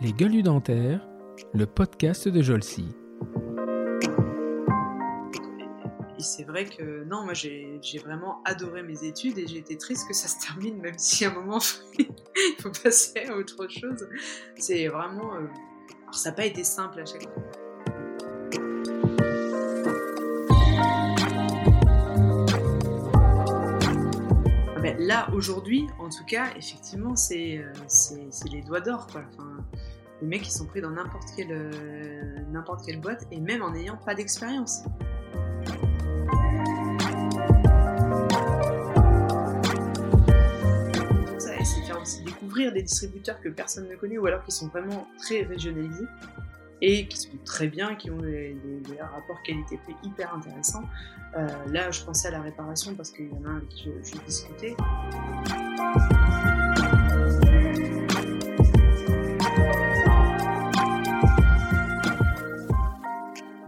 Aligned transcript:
Les 0.00 0.12
gueules 0.12 0.42
dentaires, 0.42 1.06
le 1.52 1.66
podcast 1.66 2.28
de 2.28 2.40
Jolcy. 2.42 2.88
Et 6.18 6.22
c'est 6.22 6.44
vrai 6.44 6.64
que 6.64 7.04
non, 7.04 7.24
moi 7.24 7.34
j'ai 7.34 7.80
vraiment 8.04 8.42
adoré 8.44 8.82
mes 8.82 9.04
études 9.04 9.38
et 9.38 9.46
j'ai 9.46 9.58
été 9.58 9.76
triste 9.76 10.08
que 10.08 10.14
ça 10.14 10.28
se 10.28 10.46
termine, 10.46 10.78
même 10.80 10.98
si 10.98 11.24
à 11.24 11.30
un 11.30 11.34
moment 11.34 11.58
il 11.98 12.56
faut 12.60 12.70
passer 12.70 13.26
à 13.26 13.36
autre 13.36 13.68
chose. 13.68 14.08
C'est 14.56 14.88
vraiment. 14.88 15.34
Euh, 15.34 15.46
alors 16.02 16.14
ça 16.14 16.30
n'a 16.30 16.36
pas 16.36 16.46
été 16.46 16.64
simple 16.64 17.00
à 17.00 17.04
chaque 17.04 17.22
fois. 17.22 17.59
Là, 25.00 25.28
aujourd'hui, 25.32 25.86
en 25.98 26.08
tout 26.08 26.24
cas, 26.24 26.48
effectivement, 26.56 27.16
c'est 27.16 27.58
euh, 27.58 27.72
les 28.52 28.62
doigts 28.62 28.80
d'or. 28.80 29.06
Enfin, 29.08 29.56
les 30.20 30.26
mecs, 30.26 30.46
ils 30.46 30.52
sont 30.52 30.66
pris 30.66 30.80
dans 30.80 30.90
n'importe 30.90 31.28
quelle, 31.36 31.50
euh, 31.50 32.40
n'importe 32.50 32.84
quelle 32.84 33.00
boîte, 33.00 33.26
et 33.30 33.40
même 33.40 33.62
en 33.62 33.70
n'ayant 33.70 33.96
pas 33.96 34.14
d'expérience. 34.14 34.84
découvrir 42.24 42.72
des 42.72 42.82
distributeurs 42.82 43.40
que 43.40 43.48
personne 43.48 43.88
ne 43.88 43.94
connaît 43.94 44.18
ou 44.18 44.26
alors 44.26 44.42
qui 44.44 44.50
sont 44.50 44.68
vraiment 44.68 45.06
très 45.18 45.42
régionalisés 45.42 46.06
et 46.82 47.06
qui 47.06 47.18
sont 47.18 47.28
très 47.44 47.68
bien, 47.68 47.94
qui 47.94 48.10
ont 48.10 48.18
des, 48.18 48.56
rapports 49.00 49.42
qualité-prix 49.42 49.94
hyper 50.02 50.34
intéressants. 50.34 50.84
Euh, 51.36 51.46
là, 51.72 51.90
je 51.90 52.02
pensais 52.02 52.28
à 52.28 52.32
la 52.32 52.42
réparation 52.42 52.94
parce 52.94 53.10
qu'il 53.10 53.26
y 53.26 53.32
en 53.32 53.44
a 53.44 53.48
un 53.48 53.56
avec 53.56 53.68
qui 53.68 53.84
je, 53.84 54.18
discutais. 54.24 54.76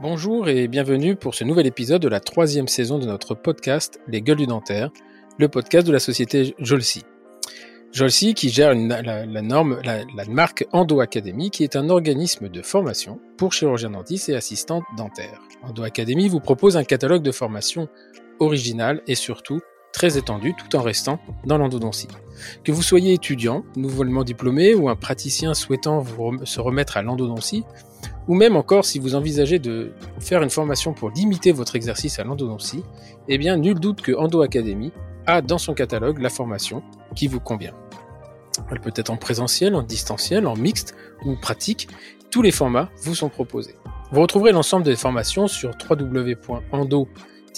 Bonjour 0.01 0.49
et 0.49 0.67
bienvenue 0.67 1.15
pour 1.15 1.35
ce 1.35 1.45
nouvel 1.45 1.67
épisode 1.67 2.03
de 2.03 2.09
la 2.09 2.21
troisième 2.21 2.67
saison 2.67 2.99
de 2.99 3.07
notre 3.07 3.35
podcast 3.35 4.01
Les 4.09 4.21
Gueules 4.21 4.39
du 4.39 4.47
Dentaire, 4.47 4.91
le 5.39 5.49
podcast 5.49 5.87
de 5.87 5.93
la 5.93 6.01
société 6.01 6.55
Jolsi. 6.59 7.03
Jolsi 7.93 8.33
qui 8.33 8.49
gère 8.49 8.75
la, 8.75 9.43
norme, 9.43 9.79
la, 9.85 10.25
marque 10.27 10.67
Endo 10.73 11.01
Academy, 11.01 11.51
qui 11.51 11.63
est 11.63 11.77
un 11.77 11.91
organisme 11.91 12.49
de 12.49 12.63
formation 12.63 13.21
pour 13.37 13.53
chirurgiens 13.53 13.91
dentistes 13.91 14.31
et 14.31 14.35
assistantes 14.35 14.85
dentaires. 14.97 15.43
Endo 15.63 15.83
Academy 15.83 16.29
vous 16.29 16.41
propose 16.41 16.79
un 16.79 16.85
catalogue 16.85 17.23
de 17.23 17.33
formation 17.33 17.89
original 18.41 19.03
et 19.07 19.15
surtout 19.15 19.61
très 19.93 20.17
étendu 20.17 20.55
tout 20.55 20.75
en 20.75 20.81
restant 20.81 21.21
dans 21.45 21.59
l'endodontie. 21.59 22.09
Que 22.65 22.73
vous 22.73 22.83
soyez 22.83 23.13
étudiant, 23.13 23.63
nouvellement 23.77 24.25
diplômé 24.25 24.75
ou 24.75 24.89
un 24.89 24.97
praticien 24.97 25.53
souhaitant 25.53 26.03
se 26.45 26.61
remettre 26.61 26.97
à 26.97 27.03
l'endodontie, 27.03 27.63
ou 28.27 28.35
même 28.35 28.57
encore 28.57 28.87
si 28.87 29.01
vous 29.01 29.15
envisagez 29.15 29.59
de 29.59 29.93
faire 30.19 30.43
une 30.43 30.49
formation 30.51 30.95
pour 30.95 31.11
limiter 31.11 31.53
votre 31.53 31.77
exercice 31.77 32.19
à 32.19 32.25
l'endodontie, 32.25 32.83
eh 33.29 33.37
bien 33.37 33.59
nul 33.59 33.79
doute 33.79 34.01
que 34.01 34.13
Endo 34.13 34.41
Academy 34.41 34.93
a 35.27 35.43
dans 35.43 35.59
son 35.59 35.75
catalogue 35.75 36.19
la 36.19 36.31
formation 36.31 36.83
qui 37.15 37.27
vous 37.27 37.41
convient. 37.41 37.75
Elle 38.71 38.81
peut 38.81 38.93
être 38.95 39.11
en 39.11 39.17
présentiel, 39.17 39.75
en 39.75 39.83
distanciel, 39.83 40.47
en 40.47 40.57
mixte 40.57 40.95
ou 41.25 41.37
pratique. 41.37 41.89
Tous 42.31 42.43
les 42.43 42.51
formats 42.51 42.91
vous 43.03 43.15
sont 43.15 43.29
proposés. 43.29 43.77
Vous 44.11 44.21
retrouverez 44.21 44.53
l'ensemble 44.53 44.85
des 44.85 44.97
formations 44.97 45.47
sur 45.47 45.77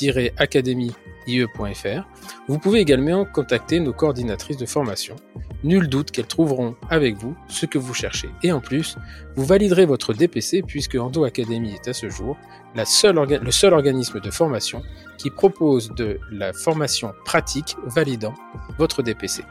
www.endo-academy.ie.fr. 0.00 2.09
Vous 2.48 2.59
pouvez 2.59 2.81
également 2.81 3.25
contacter 3.25 3.81
nos 3.81 3.92
coordinatrices 3.92 4.56
de 4.56 4.67
formation. 4.67 5.17
Nul 5.62 5.89
doute 5.89 6.11
qu'elles 6.11 6.27
trouveront 6.27 6.75
avec 6.91 7.17
vous 7.17 7.37
ce 7.48 7.67
que 7.67 7.78
vous 7.78 7.95
cherchez. 7.95 8.28
Et 8.42 8.53
en 8.53 8.61
plus, 8.61 8.97
vous 9.37 9.45
validerez 9.45 9.87
votre 9.87 10.12
DPC 10.12 10.62
puisque 10.62 10.97
Endo 10.97 11.25
Academy 11.25 11.75
est 11.75 11.89
à 11.89 11.95
ce 11.95 12.11
jour 12.11 12.37
la 12.75 12.84
seule 12.84 13.15
le 13.15 13.50
seul 13.50 13.72
organisme 13.72 14.21
de 14.21 14.31
formation 14.31 14.82
qui 15.16 15.31
propose 15.31 15.94
de 15.94 16.21
la 16.31 16.53
formation 16.53 17.15
pratique 17.25 17.76
validant 17.87 18.34
votre 18.78 19.03
DPC. 19.03 19.43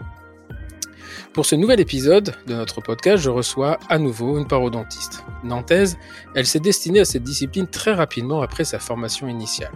Pour 1.33 1.47
ce 1.47 1.55
nouvel 1.55 1.79
épisode 1.79 2.35
de 2.45 2.53
notre 2.53 2.81
podcast, 2.81 3.23
je 3.23 3.31
reçois 3.31 3.79
à 3.89 3.97
nouveau 3.97 4.37
une 4.37 4.47
parodontiste. 4.47 5.23
Nantaise, 5.43 5.97
elle 6.35 6.45
s'est 6.45 6.59
destinée 6.59 6.99
à 6.99 7.05
cette 7.05 7.23
discipline 7.23 7.65
très 7.65 7.93
rapidement 7.93 8.41
après 8.41 8.65
sa 8.65 8.77
formation 8.77 9.27
initiale. 9.27 9.71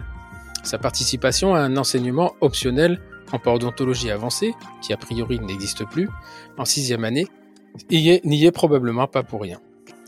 Sa 0.62 0.78
participation 0.78 1.54
à 1.54 1.60
un 1.60 1.76
enseignement 1.76 2.34
optionnel 2.40 3.00
en 3.32 3.38
parodontologie 3.38 4.10
avancée, 4.10 4.54
qui 4.82 4.92
a 4.92 4.96
priori 4.96 5.38
n'existe 5.40 5.84
plus, 5.84 6.08
en 6.56 6.64
sixième 6.64 7.04
année, 7.04 7.26
n'y 7.90 8.44
est, 8.44 8.52
probablement 8.52 9.06
pas 9.06 9.22
pour 9.22 9.42
rien. 9.42 9.60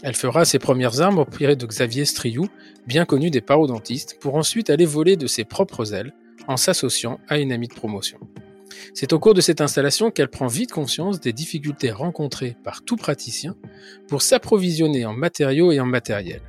Elle 0.03 0.15
fera 0.15 0.45
ses 0.45 0.59
premières 0.59 1.01
armes 1.01 1.19
auprès 1.19 1.57
de 1.57 1.67
Xavier 1.67 2.05
Striou, 2.05 2.49
bien 2.87 3.05
connu 3.05 3.31
des 3.31 3.43
parodontistes, 3.43 4.19
pour 4.21 4.35
ensuite 4.37 4.71
aller 4.71 4.87
voler 4.87 5.17
de 5.17 5.27
ses 5.27 5.45
propres 5.45 5.93
ailes 5.93 6.15
en 6.49 6.57
s'associant 6.57 7.21
à 7.29 7.39
une 7.39 7.53
amie 7.53 7.69
de 7.69 7.75
promotion. 7.75 8.19
C'est 8.95 9.13
au 9.13 9.19
cours 9.19 9.35
de 9.35 9.41
cette 9.41 9.61
installation 9.61 10.11
qu'elle 10.11 10.29
prend 10.29 10.47
vite 10.47 10.73
conscience 10.73 11.21
des 11.21 11.33
difficultés 11.33 11.91
rencontrées 11.91 12.57
par 12.65 12.83
tout 12.83 12.97
praticien 12.97 13.55
pour 14.09 14.23
s'approvisionner 14.23 15.05
en 15.05 15.13
matériaux 15.13 15.71
et 15.71 15.81
en 15.81 15.87
matériel. 15.87 16.41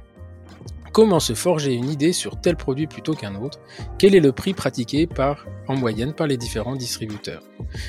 Comment 0.91 1.21
se 1.21 1.33
forger 1.33 1.73
une 1.73 1.89
idée 1.89 2.11
sur 2.11 2.41
tel 2.41 2.57
produit 2.57 2.85
plutôt 2.85 3.13
qu'un 3.13 3.35
autre? 3.35 3.59
Quel 3.97 4.13
est 4.13 4.19
le 4.19 4.33
prix 4.33 4.53
pratiqué 4.53 5.07
par, 5.07 5.45
en 5.69 5.77
moyenne 5.77 6.13
par 6.13 6.27
les 6.27 6.35
différents 6.35 6.75
distributeurs? 6.75 7.43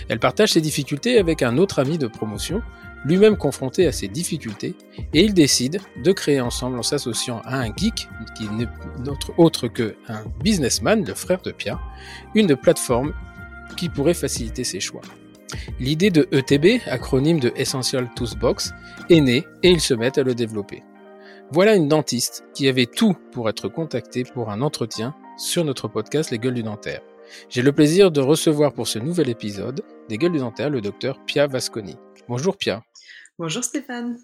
Elle 0.09 0.21
partage 0.21 0.53
ses 0.53 0.61
difficultés 0.61 1.19
avec 1.19 1.43
un 1.43 1.59
autre 1.59 1.81
ami 1.81 1.99
de 1.99 2.07
promotion, 2.07 2.63
lui-même 3.05 3.37
confronté 3.37 3.89
à 3.89 3.93
ces 3.93 4.07
difficultés, 4.07 4.77
et 5.13 5.25
ils 5.25 5.35
décident 5.35 5.81
de 6.05 6.13
créer 6.13 6.41
ensemble 6.41 6.79
en 6.79 6.85
s'associant 6.85 7.41
à 7.45 7.59
un 7.59 7.75
geek, 7.75 8.09
qui 8.37 8.49
n'est 8.51 8.69
autre 9.37 9.67
que 9.67 9.97
un 10.07 10.23
businessman, 10.41 11.05
le 11.05 11.15
frère 11.15 11.43
de 11.43 11.51
Pierre, 11.51 11.81
une 12.37 12.55
plateforme 12.55 13.15
qui 13.77 13.89
pourrait 13.89 14.15
faciliter 14.15 14.63
ses 14.63 14.79
choix. 14.79 15.03
L'idée 15.81 16.11
de 16.11 16.29
ETB, 16.31 16.81
acronyme 16.87 17.41
de 17.41 17.53
Essential 17.57 18.09
Tools 18.15 18.39
Box, 18.39 18.73
est 19.11 19.21
née 19.21 19.45
et 19.65 19.71
ils 19.71 19.81
se 19.81 19.93
mettent 19.93 20.19
à 20.19 20.23
le 20.23 20.37
développer. 20.37 20.85
Voilà 21.51 21.75
une 21.75 21.89
dentiste 21.89 22.45
qui 22.55 22.69
avait 22.69 22.87
tout 22.87 23.15
pour 23.33 23.49
être 23.49 23.69
contactée 23.69 24.25
pour 24.25 24.51
un 24.51 24.63
entretien 24.63 25.15
sur 25.37 25.65
notre 25.65 25.89
podcast 25.89 26.31
Les 26.31 26.39
Gueules 26.39 26.55
du 26.55 26.63
Dentaire. 26.63 27.03
J'ai 27.49 27.63
le 27.63 27.73
plaisir 27.73 28.11
de 28.11 28.21
recevoir 28.21 28.73
pour 28.73 28.89
ce 28.89 28.99
nouvel 28.99 29.29
épisode 29.29 29.83
des 30.09 30.19
Gueules 30.19 30.33
du 30.33 30.39
Dentaire 30.39 30.71
le 30.71 30.81
docteur 30.81 31.23
Pia 31.25 31.47
Vasconi. 31.47 31.97
Bonjour 32.29 32.57
Pia. 32.57 32.83
Bonjour 33.39 33.65
Stéphane. 33.65 34.19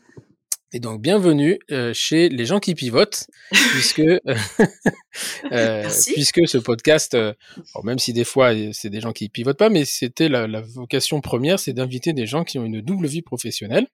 Et 0.73 0.81
donc, 0.81 1.01
bienvenue 1.01 1.59
euh, 1.71 1.95
chez 1.95 2.29
les 2.29 2.45
gens 2.45 2.61
qui 2.61 2.75
pivotent, 2.75 3.27
puisque, 3.51 4.01
euh, 4.01 4.19
euh 5.53 5.89
puisque 6.13 6.47
ce 6.47 6.59
podcast, 6.59 7.17
même 7.85 7.99
si 7.99 8.13
des 8.13 8.25
fois 8.25 8.53
c'est 8.73 8.91
des 8.91 9.01
gens 9.01 9.13
qui 9.13 9.31
pivotent 9.31 9.59
pas, 9.59 9.71
mais 9.71 9.87
c'était 9.87 10.29
la, 10.29 10.47
la, 10.47 10.61
vocation 10.61 11.23
première, 11.23 11.59
c'est 11.59 11.73
d'inviter 11.73 12.13
des 12.13 12.27
gens 12.27 12.45
qui 12.45 12.59
ont 12.59 12.67
une 12.67 12.83
double 12.83 13.07
vie 13.07 13.23
professionnelle 13.23 13.87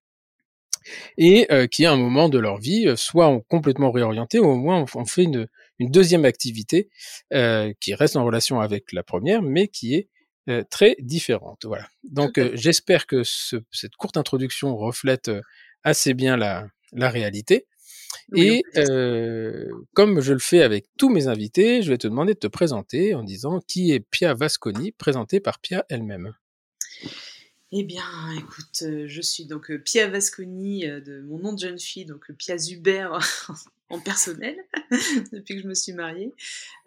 et 1.16 1.48
qui, 1.70 1.86
à 1.86 1.92
un 1.92 1.96
moment 1.96 2.28
de 2.28 2.38
leur 2.38 2.58
vie, 2.58 2.92
soit 2.96 3.28
ont 3.28 3.40
complètement 3.40 3.90
réorienté, 3.90 4.38
ou 4.38 4.46
au 4.46 4.56
moins 4.56 4.84
ont, 4.94 5.04
fait 5.04 5.24
une, 5.24 5.48
une, 5.78 5.90
deuxième 5.90 6.24
activité 6.24 6.88
qui 7.80 7.94
reste 7.94 8.16
en 8.16 8.24
relation 8.24 8.60
avec 8.60 8.92
la 8.92 9.02
première, 9.02 9.42
mais 9.42 9.68
qui 9.68 9.94
est 9.94 10.08
très 10.70 10.96
différente. 10.98 11.64
Voilà. 11.64 11.86
Donc, 12.04 12.40
j'espère 12.54 13.06
que 13.06 13.22
ce, 13.24 13.56
cette 13.70 13.96
courte 13.96 14.16
introduction 14.16 14.76
reflète 14.76 15.30
assez 15.84 16.14
bien 16.14 16.36
la, 16.36 16.66
la 16.94 17.10
réalité. 17.10 17.66
et 18.34 18.62
euh, 18.76 19.68
comme 19.92 20.20
je 20.20 20.32
le 20.32 20.38
fais 20.38 20.62
avec 20.62 20.86
tous 20.96 21.10
mes 21.10 21.26
invités, 21.26 21.82
je 21.82 21.90
vais 21.90 21.98
te 21.98 22.06
demander 22.06 22.34
de 22.34 22.38
te 22.38 22.46
présenter 22.46 23.14
en 23.14 23.22
disant 23.22 23.60
qui 23.66 23.92
est 23.92 24.00
Pia 24.00 24.34
Vasconi, 24.34 24.92
présentée 24.92 25.40
par 25.40 25.58
Pia 25.58 25.84
elle-même. 25.88 26.34
Eh 27.72 27.82
bien, 27.82 28.04
écoute, 28.36 28.82
euh, 28.82 29.06
je 29.08 29.20
suis 29.20 29.46
donc 29.46 29.70
euh, 29.70 29.78
Pia 29.78 30.08
Vasconi 30.08 30.86
de 30.86 31.22
mon 31.22 31.38
nom 31.38 31.52
de 31.52 31.58
jeune 31.58 31.78
fille, 31.78 32.04
donc 32.04 32.30
Pia 32.38 32.56
Zuber 32.56 33.08
en 33.90 34.00
personnel, 34.00 34.56
depuis 35.32 35.56
que 35.56 35.62
je 35.62 35.68
me 35.68 35.74
suis 35.74 35.92
mariée. 35.92 36.32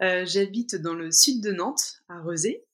J'habite 0.00 0.76
dans 0.76 0.94
le 0.94 1.10
sud 1.12 1.42
de 1.42 1.52
Nantes, 1.52 2.02
à 2.08 2.20
Rezé, 2.20 2.64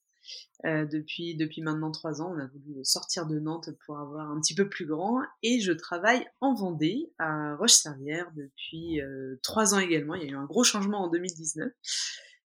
euh, 0.65 0.85
depuis, 0.85 1.35
depuis 1.35 1.61
maintenant 1.61 1.91
trois 1.91 2.21
ans, 2.21 2.33
on 2.35 2.39
a 2.39 2.47
voulu 2.47 2.83
sortir 2.83 3.27
de 3.27 3.39
Nantes 3.39 3.69
pour 3.85 3.99
avoir 3.99 4.31
un 4.31 4.39
petit 4.39 4.55
peu 4.55 4.67
plus 4.67 4.85
grand. 4.85 5.21
Et 5.43 5.59
je 5.59 5.71
travaille 5.71 6.25
en 6.41 6.55
Vendée, 6.55 7.11
à 7.19 7.55
Roche-Servière, 7.55 8.31
depuis 8.35 9.01
euh, 9.01 9.35
trois 9.43 9.75
ans 9.75 9.79
également. 9.79 10.15
Il 10.15 10.23
y 10.23 10.25
a 10.25 10.31
eu 10.31 10.35
un 10.35 10.45
gros 10.45 10.63
changement 10.63 11.03
en 11.03 11.09
2019. 11.09 11.71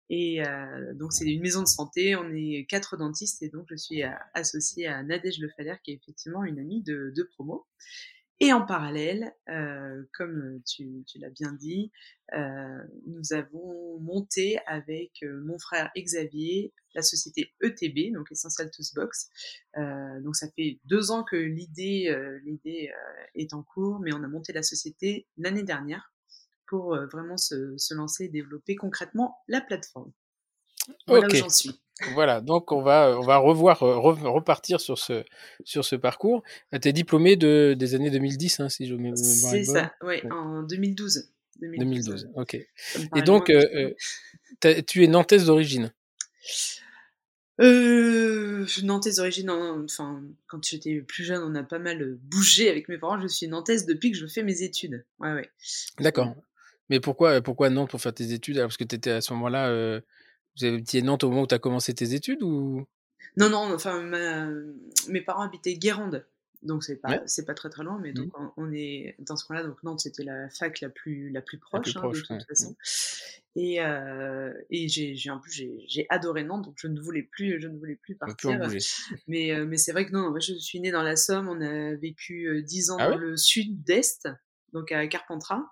Et 0.08 0.44
euh, 0.46 0.94
donc 0.94 1.12
c'est 1.12 1.24
une 1.24 1.40
maison 1.40 1.62
de 1.62 1.68
santé, 1.68 2.14
on 2.16 2.30
est 2.32 2.64
quatre 2.68 2.96
dentistes 2.96 3.42
et 3.42 3.48
donc 3.48 3.66
je 3.70 3.76
suis 3.76 4.02
associée 4.34 4.86
à 4.86 5.02
Nadège 5.02 5.40
Le 5.40 5.48
Faller 5.56 5.74
qui 5.82 5.92
est 5.92 5.94
effectivement 5.94 6.44
une 6.44 6.58
amie 6.58 6.82
de, 6.82 7.12
de 7.14 7.22
promo. 7.22 7.66
Et 8.38 8.52
en 8.52 8.66
parallèle, 8.66 9.34
comme 10.12 10.60
tu, 10.66 11.04
l'as 11.18 11.30
bien 11.30 11.52
dit, 11.52 11.90
nous 12.34 13.32
avons 13.32 13.98
monté 14.00 14.58
avec 14.66 15.24
mon 15.42 15.58
frère 15.58 15.90
Xavier 15.96 16.74
la 16.94 17.00
société 17.00 17.54
ETB, 17.62 18.12
donc 18.12 18.30
Essential 18.30 18.70
Toastbox. 18.70 19.30
donc 20.22 20.36
ça 20.36 20.48
fait 20.54 20.80
deux 20.84 21.10
ans 21.10 21.24
que 21.24 21.36
l'idée 21.36 22.14
l'idée 22.44 22.92
est 23.34 23.54
en 23.54 23.62
cours, 23.62 24.00
mais 24.00 24.12
on 24.12 24.22
a 24.22 24.28
monté 24.28 24.52
la 24.52 24.62
société 24.62 25.26
l'année 25.38 25.62
dernière 25.62 26.12
pour 26.66 26.96
vraiment 27.12 27.36
se, 27.36 27.76
se, 27.76 27.94
lancer 27.94 28.24
et 28.24 28.28
développer 28.28 28.76
concrètement 28.76 29.38
la 29.48 29.60
plateforme. 29.60 30.12
Voilà 31.06 31.26
où 31.26 31.34
j'en 31.34 31.48
suis. 31.48 31.80
Voilà, 32.12 32.42
donc 32.42 32.72
on 32.72 32.82
va, 32.82 33.18
on 33.18 33.22
va 33.22 33.38
revoir, 33.38 33.80
repartir 33.80 34.80
sur 34.80 34.98
ce, 34.98 35.24
sur 35.64 35.84
ce 35.84 35.96
parcours. 35.96 36.42
Tu 36.70 36.88
es 36.88 36.92
diplômé 36.92 37.36
de, 37.36 37.74
des 37.76 37.94
années 37.94 38.10
2010, 38.10 38.60
hein, 38.60 38.68
si 38.68 38.86
je 38.86 38.94
me 38.94 39.16
C'est 39.16 39.64
ça, 39.64 39.94
oui, 40.02 40.16
en 40.30 40.62
2012. 40.62 41.30
2012, 41.58 42.28
ok. 42.34 42.54
Et 42.54 43.22
donc, 43.22 43.48
euh, 43.48 43.94
tu 44.86 45.04
es 45.04 45.06
nantaise 45.06 45.46
d'origine? 45.46 45.90
Euh, 47.62 48.66
nantaise 48.82 49.16
d'origine, 49.16 49.48
enfin, 49.48 50.22
quand 50.48 50.62
j'étais 50.66 51.00
plus 51.00 51.24
jeune, 51.24 51.42
on 51.42 51.54
a 51.54 51.62
pas 51.62 51.78
mal 51.78 52.18
bougé 52.20 52.68
avec 52.68 52.90
mes 52.90 52.98
parents. 52.98 53.18
Je 53.22 53.26
suis 53.26 53.48
nantaise 53.48 53.86
depuis 53.86 54.10
que 54.10 54.18
je 54.18 54.26
fais 54.26 54.42
mes 54.42 54.62
études. 54.62 55.06
Ouais, 55.18 55.32
ouais. 55.32 55.50
D'accord. 55.98 56.34
Mais 56.88 57.00
pourquoi, 57.00 57.40
pourquoi 57.40 57.70
Nantes 57.70 57.90
pour 57.90 58.00
faire 58.00 58.14
tes 58.14 58.32
études? 58.32 58.58
Parce 58.58 58.76
que 58.76 58.84
tu 58.84 58.96
étais 58.96 59.10
à 59.10 59.20
ce 59.20 59.32
moment-là 59.34 60.00
vous 60.58 60.64
étiez 60.64 61.02
Nantes 61.02 61.24
au 61.24 61.28
moment 61.28 61.42
où 61.42 61.46
tu 61.46 61.54
as 61.54 61.58
commencé 61.58 61.94
tes 61.94 62.14
études 62.14 62.42
ou? 62.42 62.86
Non, 63.36 63.50
non, 63.50 63.72
enfin, 63.74 64.02
mes 65.08 65.20
parents 65.20 65.42
habitaient 65.42 65.74
Guérande. 65.74 66.26
Donc 66.62 66.82
c'est 66.82 66.96
pas 66.96 67.22
c'est 67.26 67.44
pas 67.44 67.54
très 67.54 67.68
très 67.68 67.84
loin, 67.84 68.00
mais 68.02 68.12
donc 68.12 68.26
mmh. 68.26 68.50
on, 68.56 68.72
est 68.72 69.14
dans 69.20 69.36
ce 69.36 69.44
coin-là. 69.44 69.62
Donc 69.62 69.82
Nantes 69.84 70.00
c'était 70.00 70.24
la 70.24 70.48
fac 70.48 70.80
la 70.80 70.88
plus 70.88 71.30
la 71.30 71.42
plus 71.42 71.58
proche, 71.58 71.94
hein, 71.96 72.08
de 72.08 72.18
toute 72.18 72.48
façon. 72.48 72.74
Et, 73.54 73.80
euh, 73.80 74.52
et 74.70 74.88
j'ai 74.88 75.30
un 75.30 75.38
peu 75.38 75.50
j'ai 75.50 76.06
adoré 76.08 76.44
Nantes, 76.44 76.64
donc 76.64 76.74
je 76.76 76.88
ne 76.88 76.98
voulais 76.98 77.22
plus 77.22 77.60
je 77.60 77.68
ne 77.68 77.78
voulais 77.78 77.94
plus 77.96 78.16
partir. 78.16 78.58
mais 79.28 79.52
euh, 79.52 79.66
mais 79.66 79.76
c'est 79.76 79.92
vrai 79.92 80.06
que 80.06 80.12
non, 80.12 80.30
moi 80.30 80.40
je 80.40 80.54
suis 80.54 80.80
née 80.80 80.90
dans 80.90 81.02
la 81.02 81.14
Somme. 81.14 81.48
On 81.48 81.60
a 81.60 81.94
vécu 81.94 82.62
10 82.64 82.90
euh, 82.90 82.92
ans 82.94 82.96
ah 82.98 83.10
dans 83.10 83.18
le 83.18 83.36
sud-est, 83.36 84.28
donc 84.72 84.90
à 84.92 85.06
Carpentras. 85.06 85.62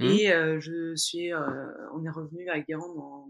Mmh. 0.00 0.04
Et 0.04 0.60
je 0.60 0.94
suis 0.96 1.32
on 1.34 2.04
est 2.04 2.10
revenu 2.10 2.48
à 2.48 2.60
Guérande 2.60 2.98
en 2.98 3.28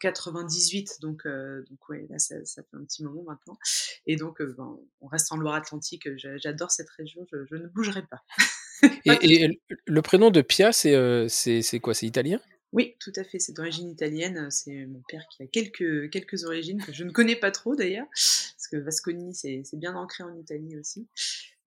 98, 0.00 1.00
donc, 1.00 1.26
donc 1.26 1.88
ouais, 1.88 2.06
là 2.10 2.18
ça, 2.18 2.36
fait 2.44 2.76
un 2.76 2.84
petit 2.84 3.04
moment 3.04 3.22
maintenant. 3.22 3.56
Et 4.06 4.16
donc 4.16 4.42
ben, 4.42 4.78
on 5.00 5.06
reste 5.06 5.32
en 5.32 5.36
Loire-Atlantique, 5.36 6.08
j'adore 6.16 6.70
cette 6.70 6.90
région, 6.90 7.26
je, 7.32 7.56
ne 7.56 7.68
bougerai 7.68 8.02
pas. 8.02 8.22
et, 9.06 9.60
le 9.86 10.02
prénom 10.02 10.30
de 10.30 10.42
Pia, 10.42 10.72
c'est 10.72 11.28
c'est 11.28 11.80
quoi 11.80 11.94
C'est 11.94 12.06
italien? 12.06 12.40
Oui, 12.74 12.96
tout 12.98 13.12
à 13.14 13.22
fait, 13.22 13.38
c'est 13.38 13.52
d'origine 13.52 13.88
italienne. 13.88 14.50
C'est 14.50 14.86
mon 14.86 15.00
père 15.06 15.24
qui 15.30 15.44
a 15.44 15.46
quelques, 15.46 16.10
quelques 16.10 16.42
origines 16.42 16.82
que 16.82 16.92
je 16.92 17.04
ne 17.04 17.12
connais 17.12 17.36
pas 17.36 17.52
trop 17.52 17.76
d'ailleurs, 17.76 18.08
parce 18.10 18.66
que 18.68 18.76
Vasconi, 18.76 19.32
c'est 19.32 19.62
bien 19.74 19.94
ancré 19.94 20.24
en 20.24 20.34
Italie 20.36 20.76
aussi. 20.76 21.06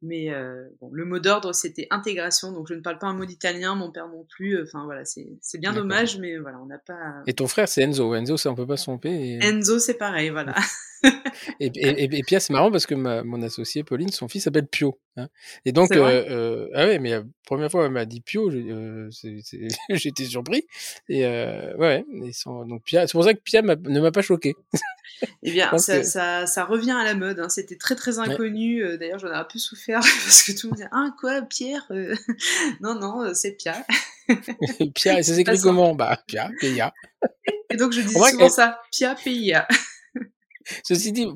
Mais 0.04 0.32
euh, 0.32 0.68
bon, 0.80 0.90
le 0.92 1.06
mot 1.06 1.18
d'ordre, 1.20 1.54
c'était 1.54 1.88
intégration, 1.90 2.52
donc 2.52 2.68
je 2.68 2.76
ne 2.76 2.82
parle 2.82 3.00
pas 3.00 3.08
un 3.08 3.14
mot 3.14 3.26
d'italien, 3.26 3.74
mon 3.74 3.92
père 3.92 4.08
non 4.08 4.26
plus. 4.30 4.62
Enfin 4.62 4.86
voilà, 4.86 5.04
c'est 5.06 5.58
bien 5.58 5.74
dommage, 5.74 6.20
mais 6.20 6.38
voilà, 6.38 6.60
on 6.62 6.68
n'a 6.68 6.78
pas. 6.78 7.24
Et 7.26 7.34
ton 7.34 7.48
frère, 7.48 7.68
c'est 7.68 7.82
Enzo. 7.82 8.14
Enzo, 8.14 8.38
ça 8.38 8.52
on 8.52 8.56
peut 8.56 8.68
pas 8.68 8.78
se 8.78 8.84
tromper. 8.84 9.40
Enzo, 9.42 9.80
c'est 9.80 9.96
pareil, 9.98 10.30
voilà. 10.30 10.56
et, 11.60 11.72
et, 11.76 12.24
Pia, 12.24 12.40
c'est 12.40 12.54
marrant 12.54 12.72
parce 12.72 12.86
que 12.86 12.96
ma, 12.96 13.24
mon 13.24 13.42
associé 13.42 13.84
Pauline, 13.84 14.10
son 14.10 14.28
fils 14.28 14.44
s'appelle 14.44 14.68
Pio. 14.68 15.00
Hein. 15.18 15.28
Et 15.66 15.72
donc, 15.72 15.92
euh, 15.92 16.26
euh, 16.30 16.70
ah 16.74 16.86
ouais, 16.86 17.00
mais 17.00 17.12
la 17.12 17.24
première 17.46 17.72
fois 17.72 17.86
elle 17.86 17.92
m'a 17.92 18.06
dit 18.06 18.22
Pio, 18.22 18.50
euh, 18.52 19.10
j'étais 19.90 20.26
surpris. 20.26 20.66
Et 21.10 21.26
ouais, 21.26 22.06
donc 22.68 22.82
c'est 22.88 23.12
pour 23.12 23.24
ça 23.24 23.34
que 23.34 23.40
Pia 23.40 23.62
ne 23.62 24.00
m'a 24.00 24.12
pas 24.12 24.22
choqué. 24.22 24.56
Eh 25.42 25.52
bien, 25.52 25.76
ça, 25.80 26.04
ça, 26.04 26.46
ça, 26.46 26.66
revient 26.66 26.92
à 26.92 27.04
la 27.04 27.16
mode. 27.16 27.40
Hein. 27.40 27.50
C'était 27.50 27.78
très 27.78 27.96
très 27.96 28.20
inconnu. 28.20 28.84
D'ailleurs, 29.00 29.18
j'en 29.18 29.30
ai 29.30 29.36
un 29.36 29.46
peu 29.46 29.58
souffert 29.58 30.00
parce 30.02 30.44
que 30.44 30.52
tout 30.52 30.68
le 30.68 30.72
monde 30.72 30.80
dit 30.80 30.88
Ah, 30.92 31.10
quoi, 31.20 31.42
Pierre 31.42 31.90
Non, 32.82 32.94
non, 32.94 33.34
c'est 33.34 33.54
Pia. 33.54 33.84
Pia, 34.94 35.24
ça 35.24 35.34
s'écrit 35.34 35.60
comment? 35.60 35.96
Bah, 35.96 36.22
Pia, 36.28 36.52
Pia. 36.60 36.94
Et 37.72 37.78
donc, 37.78 37.94
je 37.94 38.02
dis 38.02 38.14
souvent 38.14 38.50
ça 38.50 38.80
Pia, 38.92 39.16
Pia. 39.16 39.68
Ceci 40.84 41.12
dit, 41.12 41.28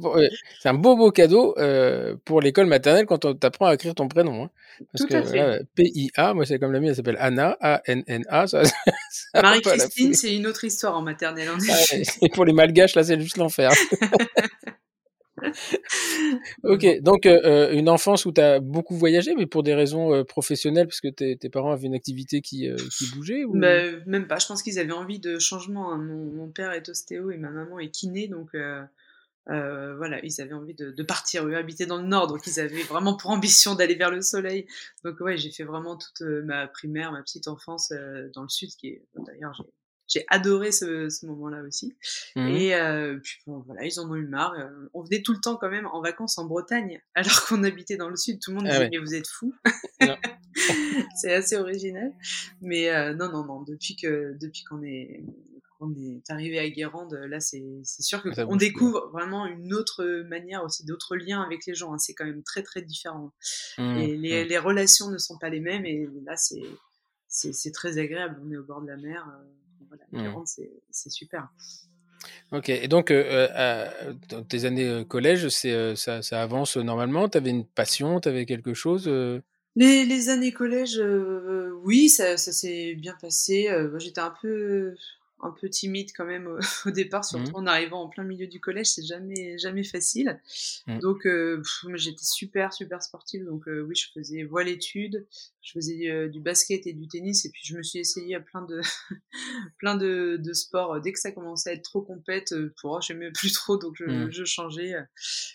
c'est 0.60 0.70
un 0.70 0.74
beau 0.74 0.96
beau 0.96 1.12
cadeau 1.12 1.56
euh, 1.58 2.16
pour 2.26 2.42
l'école 2.42 2.68
maternelle 2.68 3.06
quand 3.06 3.26
on 3.26 3.34
t'apprend 3.34 3.68
à 3.68 3.74
écrire 3.74 3.96
ton 3.96 4.08
prénom. 4.08 4.44
Hein. 4.44 4.50
Parce 4.92 5.06
que 5.06 5.64
P-I-A, 5.76 6.34
moi 6.34 6.46
c'est 6.46 6.60
comme 6.60 6.72
la 6.72 6.80
mienne, 6.80 6.90
elle 6.90 6.96
s'appelle 6.96 7.18
Anna, 7.20 7.58
A-N-N-A. 7.62 8.46
Marie-Christine, 9.36 10.14
c'est 10.14 10.36
une 10.36 10.48
autre 10.48 10.64
histoire 10.64 10.98
en 10.98 11.02
maternelle. 11.02 11.50
En 11.50 11.58
ah 11.70 11.96
et 12.22 12.30
pour 12.30 12.46
les 12.46 12.54
malgaches, 12.54 12.96
là 12.96 13.04
c'est 13.04 13.20
juste 13.20 13.38
l'enfer. 13.38 13.72
ok, 16.64 17.02
donc 17.02 17.26
euh, 17.26 17.40
euh, 17.46 17.74
une 17.74 17.90
enfance 17.90 18.26
où 18.26 18.32
tu 18.32 18.42
as 18.42 18.60
beaucoup 18.60 18.96
voyagé, 18.96 19.34
mais 19.36 19.46
pour 19.46 19.64
des 19.64 19.74
raisons 19.74 20.24
professionnelles, 20.26 20.88
parce 20.88 21.02
que 21.02 21.08
tes, 21.10 21.50
parents 21.50 21.72
avaient 21.72 21.88
une 21.88 21.96
activité 21.96 22.42
qui, 22.42 22.70
qui 22.98 23.06
bougeait 23.16 23.44
ou... 23.46 23.58
Bah, 23.58 23.84
même 24.06 24.28
pas, 24.28 24.38
je 24.40 24.48
pense 24.48 24.62
qu'ils 24.64 24.80
avaient 24.80 24.92
envie 24.92 25.20
de 25.20 25.40
changement. 25.40 25.92
Hein. 25.92 25.98
Mon, 25.98 26.26
mon, 26.26 26.50
père 26.50 26.72
est 26.72 26.90
ostéo 26.90 27.32
et 27.32 27.38
ma 27.38 27.50
maman 27.50 27.80
est 27.80 27.90
kiné, 27.90 28.28
donc 28.28 28.50
euh, 29.50 29.96
voilà, 29.98 30.24
ils 30.24 30.40
avaient 30.42 30.54
envie 30.54 30.76
de, 30.76 31.04
partir. 31.04 31.46
Eux 31.48 31.56
habitaient 31.56 31.86
dans 31.86 32.02
le 32.02 32.08
nord, 32.08 32.28
donc 32.28 32.46
ils 32.48 32.60
avaient 32.60 32.84
vraiment 32.84 33.16
pour 33.16 33.32
ambition 33.32 33.76
d'aller 33.76 33.96
vers 33.96 34.12
le 34.12 34.22
soleil. 34.22 34.68
Donc 35.04 35.20
ouais, 35.20 35.38
j'ai 35.38 35.52
fait 35.52 35.64
vraiment 35.64 35.98
toute 35.98 36.22
euh, 36.22 36.44
ma 36.44 36.68
primaire, 36.68 37.12
ma 37.12 37.22
petite 37.22 37.48
enfance 37.48 37.92
euh, 37.92 38.30
dans 38.34 38.44
le 38.44 38.50
sud, 38.50 38.70
qui 38.76 38.88
est 38.88 39.06
d'ailleurs 39.16 39.66
j'ai 40.14 40.26
adoré 40.28 40.74
ce, 40.74 41.26
moment-là 41.26 41.62
aussi. 41.62 41.96
Mmh 42.36 42.48
Et 42.50 42.76
puis 43.24 43.40
bon, 43.48 43.64
voilà, 43.66 43.86
ils 43.86 43.98
en 43.98 44.12
ont 44.12 44.16
eu 44.16 44.28
marre. 44.28 44.54
on 44.94 45.04
venait 45.04 45.22
tout 45.22 45.32
le 45.32 45.40
temps 45.40 45.56
quand 45.56 45.70
même 45.70 45.86
en 45.86 46.02
vacances 46.02 46.38
en 46.38 46.44
Bretagne, 46.44 47.02
alors 47.16 47.46
qu'on 47.46 47.64
habitait 47.64 47.96
dans 47.96 48.10
le 48.10 48.18
sud. 48.18 48.42
Tout 48.42 48.52
le 48.52 48.58
monde 48.58 48.68
ah 48.68 48.74
disait 48.74 48.90
mais 48.92 48.98
vous 48.98 49.16
êtes 49.16 49.28
fous. 49.28 49.56
c'est 51.16 51.34
assez 51.34 51.56
original. 51.56 52.12
Mais 52.62 53.14
non, 53.14 53.32
non, 53.32 53.46
non. 53.46 53.62
Depuis 53.62 53.96
que 53.96 54.36
depuis 54.38 54.66
qu'on 54.66 54.84
est 54.84 55.24
on 55.82 55.94
est 55.96 56.30
arrivé 56.30 56.60
à 56.60 56.70
Guérande, 56.70 57.14
là, 57.28 57.40
c'est 57.40 57.84
sûr 57.84 58.22
qu'on 58.22 58.56
découvre 58.56 59.10
vraiment 59.12 59.48
une 59.48 59.74
autre 59.74 60.24
manière 60.28 60.64
aussi, 60.64 60.86
d'autres 60.86 61.16
liens 61.16 61.42
avec 61.42 61.66
les 61.66 61.74
gens. 61.74 61.94
Hein. 61.94 61.98
C'est 61.98 62.14
quand 62.14 62.26
même 62.26 62.44
très, 62.44 62.62
très 62.62 62.82
différent. 62.82 63.34
Mmh, 63.78 63.98
et 63.98 64.18
mmh. 64.18 64.48
les, 64.48 64.58
relations 64.60 65.10
ne 65.10 65.18
sont 65.18 65.38
pas 65.40 65.50
les 65.50 65.60
mêmes. 65.60 65.86
Et 65.86 66.08
là, 66.24 66.36
c'est 67.28 67.72
très 67.72 67.98
agréable. 67.98 68.40
On 68.46 68.52
est 68.52 68.58
au 68.58 68.64
bord 68.64 68.82
de 68.82 68.88
la 68.88 68.98
mer. 68.98 69.28
Euh, 69.28 69.88
voilà, 69.88 70.04
mmh. 70.12 70.22
Guérande, 70.22 70.48
c'est 70.48 71.10
super. 71.10 71.50
Ok, 72.52 72.70
et 72.70 72.88
donc, 72.88 73.10
euh, 73.10 73.48
euh, 73.52 74.14
dans 74.30 74.44
tes 74.44 74.66
années 74.66 75.04
collège, 75.08 75.50
ça, 75.50 76.22
ça, 76.22 76.42
avance 76.42 76.78
normalement? 76.78 77.28
Tu 77.28 77.40
avais 77.40 77.50
une 77.50 77.66
passion? 77.66 78.20
Tu 78.20 78.30
avais 78.30 78.46
quelque 78.46 78.74
chose 78.74 79.10
les, 79.78 80.04
les, 80.04 80.28
années 80.28 80.52
collège, 80.52 81.02
oui, 81.86 82.10
ça, 82.10 82.36
ça 82.36 82.52
s'est 82.52 82.94
bien 82.96 83.16
passé. 83.22 83.70
J'étais 84.00 84.20
un 84.20 84.34
peu 84.42 84.96
un 85.44 85.52
peu 85.52 85.70
timide 85.70 86.12
quand 86.16 86.26
même 86.26 86.48
au, 86.86 86.92
départ, 86.92 87.26
surtout 87.26 87.52
mmh. 87.52 87.56
en 87.56 87.68
arrivant 87.68 88.02
en 88.04 88.10
plein 88.10 88.24
milieu 88.24 88.48
du 88.48 88.60
collège, 88.60 88.88
c'est 88.88 89.06
jamais 89.06 89.58
jamais 89.58 89.84
facile. 89.84 90.40
Mmh. 90.88 91.00
Donc 91.00 91.26
euh, 91.26 91.62
j'étais 91.96 92.24
super 92.24 92.74
super 92.74 93.02
sportive, 93.02 93.46
donc 93.46 93.68
euh, 93.68 93.82
oui 93.82 93.96
je 93.96 94.08
faisais 94.14 94.44
voile 94.44 94.68
études, 94.68 95.26
je 95.62 95.72
faisais 95.74 96.10
euh, 96.10 96.28
du 96.28 96.40
basket 96.40 96.88
et 96.88 96.94
du 96.94 97.08
tennis, 97.08 97.46
et 97.46 97.50
puis 97.50 97.62
je 97.66 97.76
me 97.78 97.84
suis 97.84 98.00
essayé 98.00 98.36
à 98.36 98.40
plein 98.40 98.62
de 98.64 98.82
plein 99.80 99.96
de, 99.96 100.38
de, 100.38 100.54
sports. 100.54 101.00
Dès 101.02 101.12
que 101.12 101.20
ça 101.20 101.32
commençait 101.32 101.72
à 101.72 101.74
être 101.74 101.84
trop 101.84 102.02
compète, 102.02 102.54
pour 102.82 102.92
oh, 102.92 103.00
j'aimais 103.02 103.32
plus 103.32 103.52
trop, 103.52 103.78
donc 103.78 103.96
je, 103.98 104.06
mmh. 104.06 104.32
je 104.32 104.46
changeais. 104.46 104.94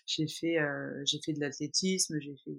J'ai 0.06 0.26
fait 0.26 0.58
j'ai 1.04 1.20
fait 1.24 1.32
de 1.32 1.40
l'athlétisme, 1.40 2.18
j'ai 2.20 2.34
fait 2.44 2.56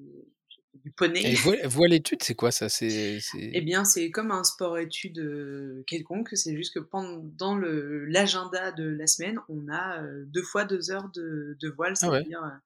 du 0.83 0.91
poney. 0.91 1.21
Et 1.25 1.35
voile, 1.67 1.99
c'est 2.21 2.35
quoi 2.35 2.51
ça? 2.51 2.69
C'est, 2.69 3.19
Eh 3.35 3.61
bien, 3.61 3.85
c'est 3.85 4.11
comme 4.11 4.31
un 4.31 4.43
sport 4.43 4.77
étude 4.77 5.19
euh, 5.19 5.83
quelconque. 5.87 6.29
C'est 6.33 6.55
juste 6.55 6.73
que 6.73 6.79
pendant 6.79 7.55
le, 7.55 8.05
l'agenda 8.05 8.71
de 8.71 8.83
la 8.83 9.07
semaine, 9.07 9.39
on 9.49 9.67
a 9.69 10.01
euh, 10.01 10.23
deux 10.27 10.43
fois 10.43 10.65
deux 10.65 10.91
heures 10.91 11.09
de, 11.13 11.57
de 11.59 11.69
voile, 11.69 11.93
ah 11.93 11.95
c'est-à-dire 11.95 12.59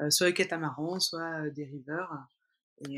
euh, 0.00 0.10
soit 0.10 0.28
les 0.28 0.34
catamarans, 0.34 1.00
soit 1.00 1.50
des 1.50 1.64
rivers. 1.64 2.10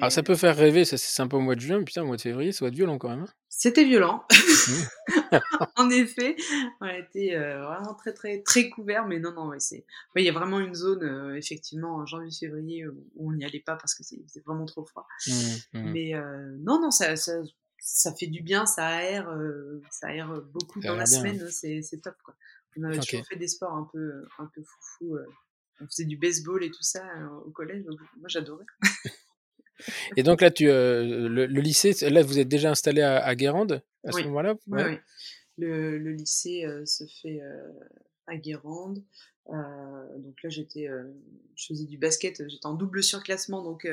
Ah, 0.00 0.10
ça 0.10 0.22
peut 0.22 0.34
faire 0.34 0.56
rêver, 0.56 0.84
ça 0.84 0.96
c'est 0.96 1.12
sympa 1.12 1.36
au 1.36 1.40
mois 1.40 1.54
de 1.54 1.60
juin, 1.60 1.82
putain, 1.82 2.02
au 2.02 2.06
mois 2.06 2.16
de 2.16 2.20
février, 2.20 2.52
ça 2.52 2.64
va 2.64 2.68
être 2.68 2.74
violent 2.74 2.98
quand 2.98 3.08
même. 3.08 3.22
Hein. 3.22 3.32
C'était 3.48 3.84
violent. 3.84 4.24
Mmh. 4.32 5.38
en 5.76 5.90
effet, 5.90 6.36
on 6.80 6.86
a 6.86 6.98
été 6.98 7.36
euh, 7.36 7.64
vraiment 7.64 7.94
très 7.94 8.12
très 8.12 8.42
très 8.42 8.68
couvert, 8.68 9.06
mais 9.06 9.20
non 9.20 9.32
non, 9.32 9.52
c'est, 9.58 9.84
il 10.16 10.24
y 10.24 10.28
a 10.28 10.32
vraiment 10.32 10.60
une 10.60 10.74
zone 10.74 11.02
euh, 11.04 11.36
effectivement 11.36 11.96
en 11.96 12.06
janvier-février 12.06 12.86
où 12.86 13.04
on 13.16 13.32
n'y 13.32 13.44
allait 13.44 13.62
pas 13.64 13.76
parce 13.76 13.94
que 13.94 14.02
c'est, 14.02 14.22
vraiment 14.44 14.66
trop 14.66 14.84
froid. 14.84 15.06
Mmh, 15.26 15.32
mmh. 15.72 15.92
Mais 15.92 16.14
euh, 16.14 16.56
non 16.60 16.80
non, 16.80 16.90
ça, 16.90 17.16
ça, 17.16 17.32
ça, 17.78 18.14
fait 18.14 18.26
du 18.26 18.42
bien, 18.42 18.66
ça 18.66 18.86
aère, 18.86 19.28
ça 19.90 20.08
aère 20.08 20.42
beaucoup 20.52 20.80
dans 20.80 20.96
la 20.96 21.06
semaine, 21.06 21.40
hein, 21.40 21.50
c'est, 21.50 22.00
top 22.02 22.16
quoi. 22.24 22.34
On 22.76 22.82
a 22.84 22.98
toujours 22.98 23.24
fait 23.26 23.36
des 23.36 23.48
sports 23.48 23.74
un 23.74 23.88
peu 23.92 24.24
un 24.38 24.46
peu 24.46 24.62
foufou. 24.62 25.16
on 25.80 25.86
faisait 25.86 26.06
du 26.06 26.16
baseball 26.16 26.64
et 26.64 26.70
tout 26.70 26.82
ça 26.82 27.04
au 27.46 27.50
collège, 27.50 27.84
donc 27.84 28.00
moi 28.18 28.28
j'adorais. 28.28 28.66
Et 30.16 30.22
donc 30.22 30.40
là, 30.40 30.50
tu, 30.50 30.66
le, 30.66 31.46
lycée, 31.46 31.92
là, 32.10 32.22
vous 32.22 32.38
êtes 32.38 32.48
déjà 32.48 32.70
installé 32.70 33.02
à, 33.02 33.34
Guérande 33.34 33.82
à 34.04 34.12
ce 34.12 34.22
moment-là? 34.22 34.54
Oui, 34.66 34.82
oui. 34.84 34.98
Le, 35.56 35.98
le, 35.98 36.12
lycée 36.12 36.66
se 36.84 37.04
fait 37.22 37.40
à 38.26 38.36
Guérande. 38.36 39.02
donc 39.48 40.42
là, 40.42 40.50
j'étais, 40.50 40.88
je 41.56 41.66
faisais 41.66 41.86
du 41.86 41.98
basket, 41.98 42.42
j'étais 42.48 42.66
en 42.66 42.74
double 42.74 43.02
surclassement, 43.02 43.62
donc 43.62 43.86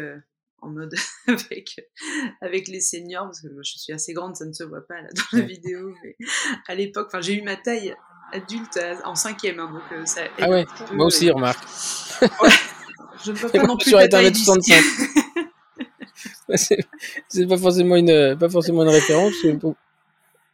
en 0.61 0.69
mode 0.69 0.93
avec, 1.27 1.79
avec 2.41 2.67
les 2.67 2.81
seniors, 2.81 3.25
parce 3.25 3.41
que 3.41 3.47
je 3.63 3.77
suis 3.77 3.93
assez 3.93 4.13
grande, 4.13 4.35
ça 4.35 4.45
ne 4.45 4.53
se 4.53 4.63
voit 4.63 4.85
pas 4.85 5.01
là, 5.01 5.09
dans 5.13 5.39
la 5.39 5.43
vidéo, 5.45 5.93
mais 6.03 6.15
à 6.67 6.75
l'époque, 6.75 7.09
j'ai 7.19 7.37
eu 7.37 7.41
ma 7.41 7.55
taille 7.55 7.95
adulte 8.31 8.79
en 9.03 9.15
cinquième, 9.15 9.59
hein, 9.59 9.71
donc 9.73 9.83
euh, 9.91 10.05
ça 10.05 10.21
Ah 10.39 10.49
ouais, 10.49 10.65
moi 10.93 11.07
aussi, 11.07 11.29
remarque. 11.29 11.67
je 13.25 13.31
ne 13.31 13.37
peux 13.37 13.49
pas 13.51 13.63
non 13.63 13.77
plus 13.77 13.91
la 13.91 14.07
taille 14.07 14.31
c'est 17.27 17.47
pas 17.47 17.57
forcément 17.57 17.95
une, 17.95 18.37
pas 18.37 18.49
forcément 18.49 18.83
une 18.83 18.89
référence. 18.89 19.33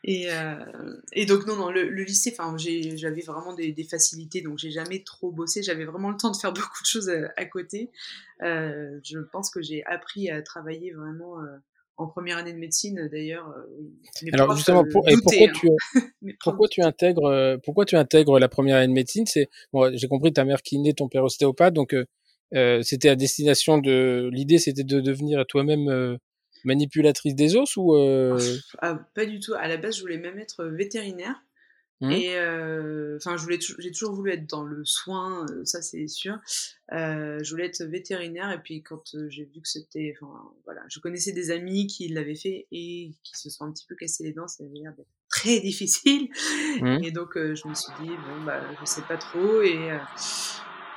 Et, 0.04 0.32
euh, 0.32 0.56
et, 1.12 1.26
donc 1.26 1.46
non, 1.48 1.58
non, 1.58 1.70
le, 1.70 1.90
lycée, 1.90 2.34
enfin, 2.38 2.56
j'avais 2.58 3.22
vraiment 3.22 3.54
des, 3.54 3.84
facilités, 3.84 4.42
donc 4.42 4.58
j'ai 4.58 4.72
jamais 4.72 5.04
trop 5.04 5.32
bossé. 5.32 5.64
J'avais 5.64 5.84
vraiment 5.84 6.10
le 6.10 6.18
temps 6.18 6.32
de 6.32 6.38
faire 6.38 6.54
beaucoup 6.54 6.82
de 6.82 6.88
choses 6.88 7.10
euh, 7.10 7.28
à, 7.36 7.46
côté. 7.46 7.92
Euh, 8.42 9.00
je 9.04 9.20
pense 9.20 9.50
que 9.50 9.62
j'ai 9.62 9.84
appris 9.86 10.30
à 10.30 10.42
travailler 10.42 10.94
vraiment 10.94 11.38
en 11.98 12.08
première 12.08 12.38
année 12.38 12.54
de 12.54 12.60
médecine, 12.60 13.10
d'ailleurs. 13.12 13.54
Alors 14.32 14.56
justement, 14.56 14.86
pour, 14.90 15.10
et 15.10 15.16
pourquoi, 15.22 15.48
tu, 15.50 15.68
pourquoi 16.40 16.68
tu 16.70 16.82
intègres, 16.82 17.58
pourquoi 17.66 17.84
tu 17.84 17.98
intègres 17.98 18.40
la 18.40 18.48
première 18.48 18.78
année 18.78 18.88
de 18.88 18.94
médecine? 18.94 19.26
C'est 19.26 19.50
bon, 19.74 19.92
j'ai 19.94 20.08
compris 20.08 20.32
ta 20.32 20.46
mère 20.46 20.62
kiné, 20.62 20.94
ton 20.94 21.10
père 21.10 21.26
ostéopathe, 21.26 21.74
donc 21.74 21.94
c'était 22.52 23.10
à 23.10 23.16
destination 23.16 23.78
de 23.78 24.30
l'idée, 24.32 24.58
c'était 24.58 24.84
de 24.84 25.00
devenir 25.00 25.46
toi-même 25.48 26.18
manipulatrice 26.64 27.36
des 27.36 27.56
os 27.56 27.78
ou 27.78 27.96
euh... 27.96 28.40
ah, 28.80 28.96
Pas 29.16 29.26
du 29.26 29.40
tout. 29.40 29.54
À 29.54 29.68
la 29.68 29.78
base, 29.78 29.98
je 29.98 30.02
voulais 30.02 30.18
même 30.18 30.40
être 30.40 30.66
vétérinaire. 30.66 31.42
Mmh. 32.00 32.12
Et 32.12 32.30
enfin, 33.18 33.38
je 33.38 33.42
voulais, 33.42 33.58
j'ai 33.80 33.92
toujours 33.92 34.14
voulu 34.14 34.32
être 34.32 34.48
dans 34.48 34.64
le 34.64 34.86
soin, 34.86 35.48
ça 35.64 35.82
c'est 35.82 36.08
sûr. 36.08 36.38
Euh, 36.94 37.40
je 37.42 37.50
voulais 37.50 37.66
être 37.66 37.84
vétérinaire 37.84 38.52
et 38.52 38.60
puis 38.60 38.84
quand 38.84 39.02
j'ai 39.30 39.46
vu 39.46 39.62
que 39.62 39.68
c'était, 39.68 40.14
voilà, 40.66 40.82
je 40.90 41.00
connaissais 41.00 41.32
des 41.32 41.50
amis 41.50 41.88
qui 41.88 42.08
l'avaient 42.10 42.36
fait 42.36 42.68
et 42.72 43.14
qui 43.24 43.38
se 43.38 43.50
sont 43.50 43.66
un 43.66 43.72
petit 43.72 43.88
peu 43.88 43.96
cassés 43.96 44.24
les 44.24 44.34
dents, 44.34 44.48
ça 44.48 44.64
avait 44.64 44.78
l'air 44.78 44.94
d'être 44.96 45.10
très 45.30 45.60
difficile. 45.60 46.30
Mmh. 46.82 47.04
Et 47.04 47.12
donc 47.12 47.32
je 47.34 47.68
me 47.68 47.74
suis 47.74 47.94
dit 48.00 48.10
bon 48.10 48.46
bah 48.46 48.62
je 48.80 48.86
sais 48.86 49.02
pas 49.02 49.18
trop 49.18 49.64
et 49.64 49.90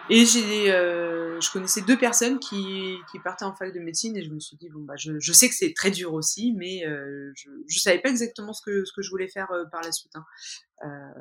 et 0.08 0.24
j'ai, 0.24 0.72
euh, 0.72 1.40
je 1.40 1.50
connaissais 1.52 1.82
deux 1.82 1.98
personnes 1.98 2.38
qui, 2.38 2.96
qui, 3.10 3.18
partaient 3.18 3.44
en 3.44 3.54
fac 3.54 3.72
de 3.72 3.80
médecine 3.80 4.16
et 4.16 4.22
je 4.22 4.30
me 4.30 4.40
suis 4.40 4.56
dit 4.56 4.68
bon 4.68 4.80
bah 4.80 4.94
je, 4.96 5.20
je 5.20 5.32
sais 5.32 5.48
que 5.48 5.54
c'est 5.54 5.72
très 5.74 5.90
dur 5.90 6.14
aussi, 6.14 6.52
mais 6.56 6.86
euh, 6.86 7.30
je, 7.34 7.48
je 7.68 7.78
savais 7.78 8.00
pas 8.00 8.08
exactement 8.08 8.52
ce 8.52 8.62
que 8.62 8.84
ce 8.84 8.92
que 8.92 9.02
je 9.02 9.10
voulais 9.10 9.28
faire 9.28 9.50
euh, 9.52 9.64
par 9.70 9.82
la 9.82 9.92
suite. 9.92 10.12
Hein. 10.14 10.24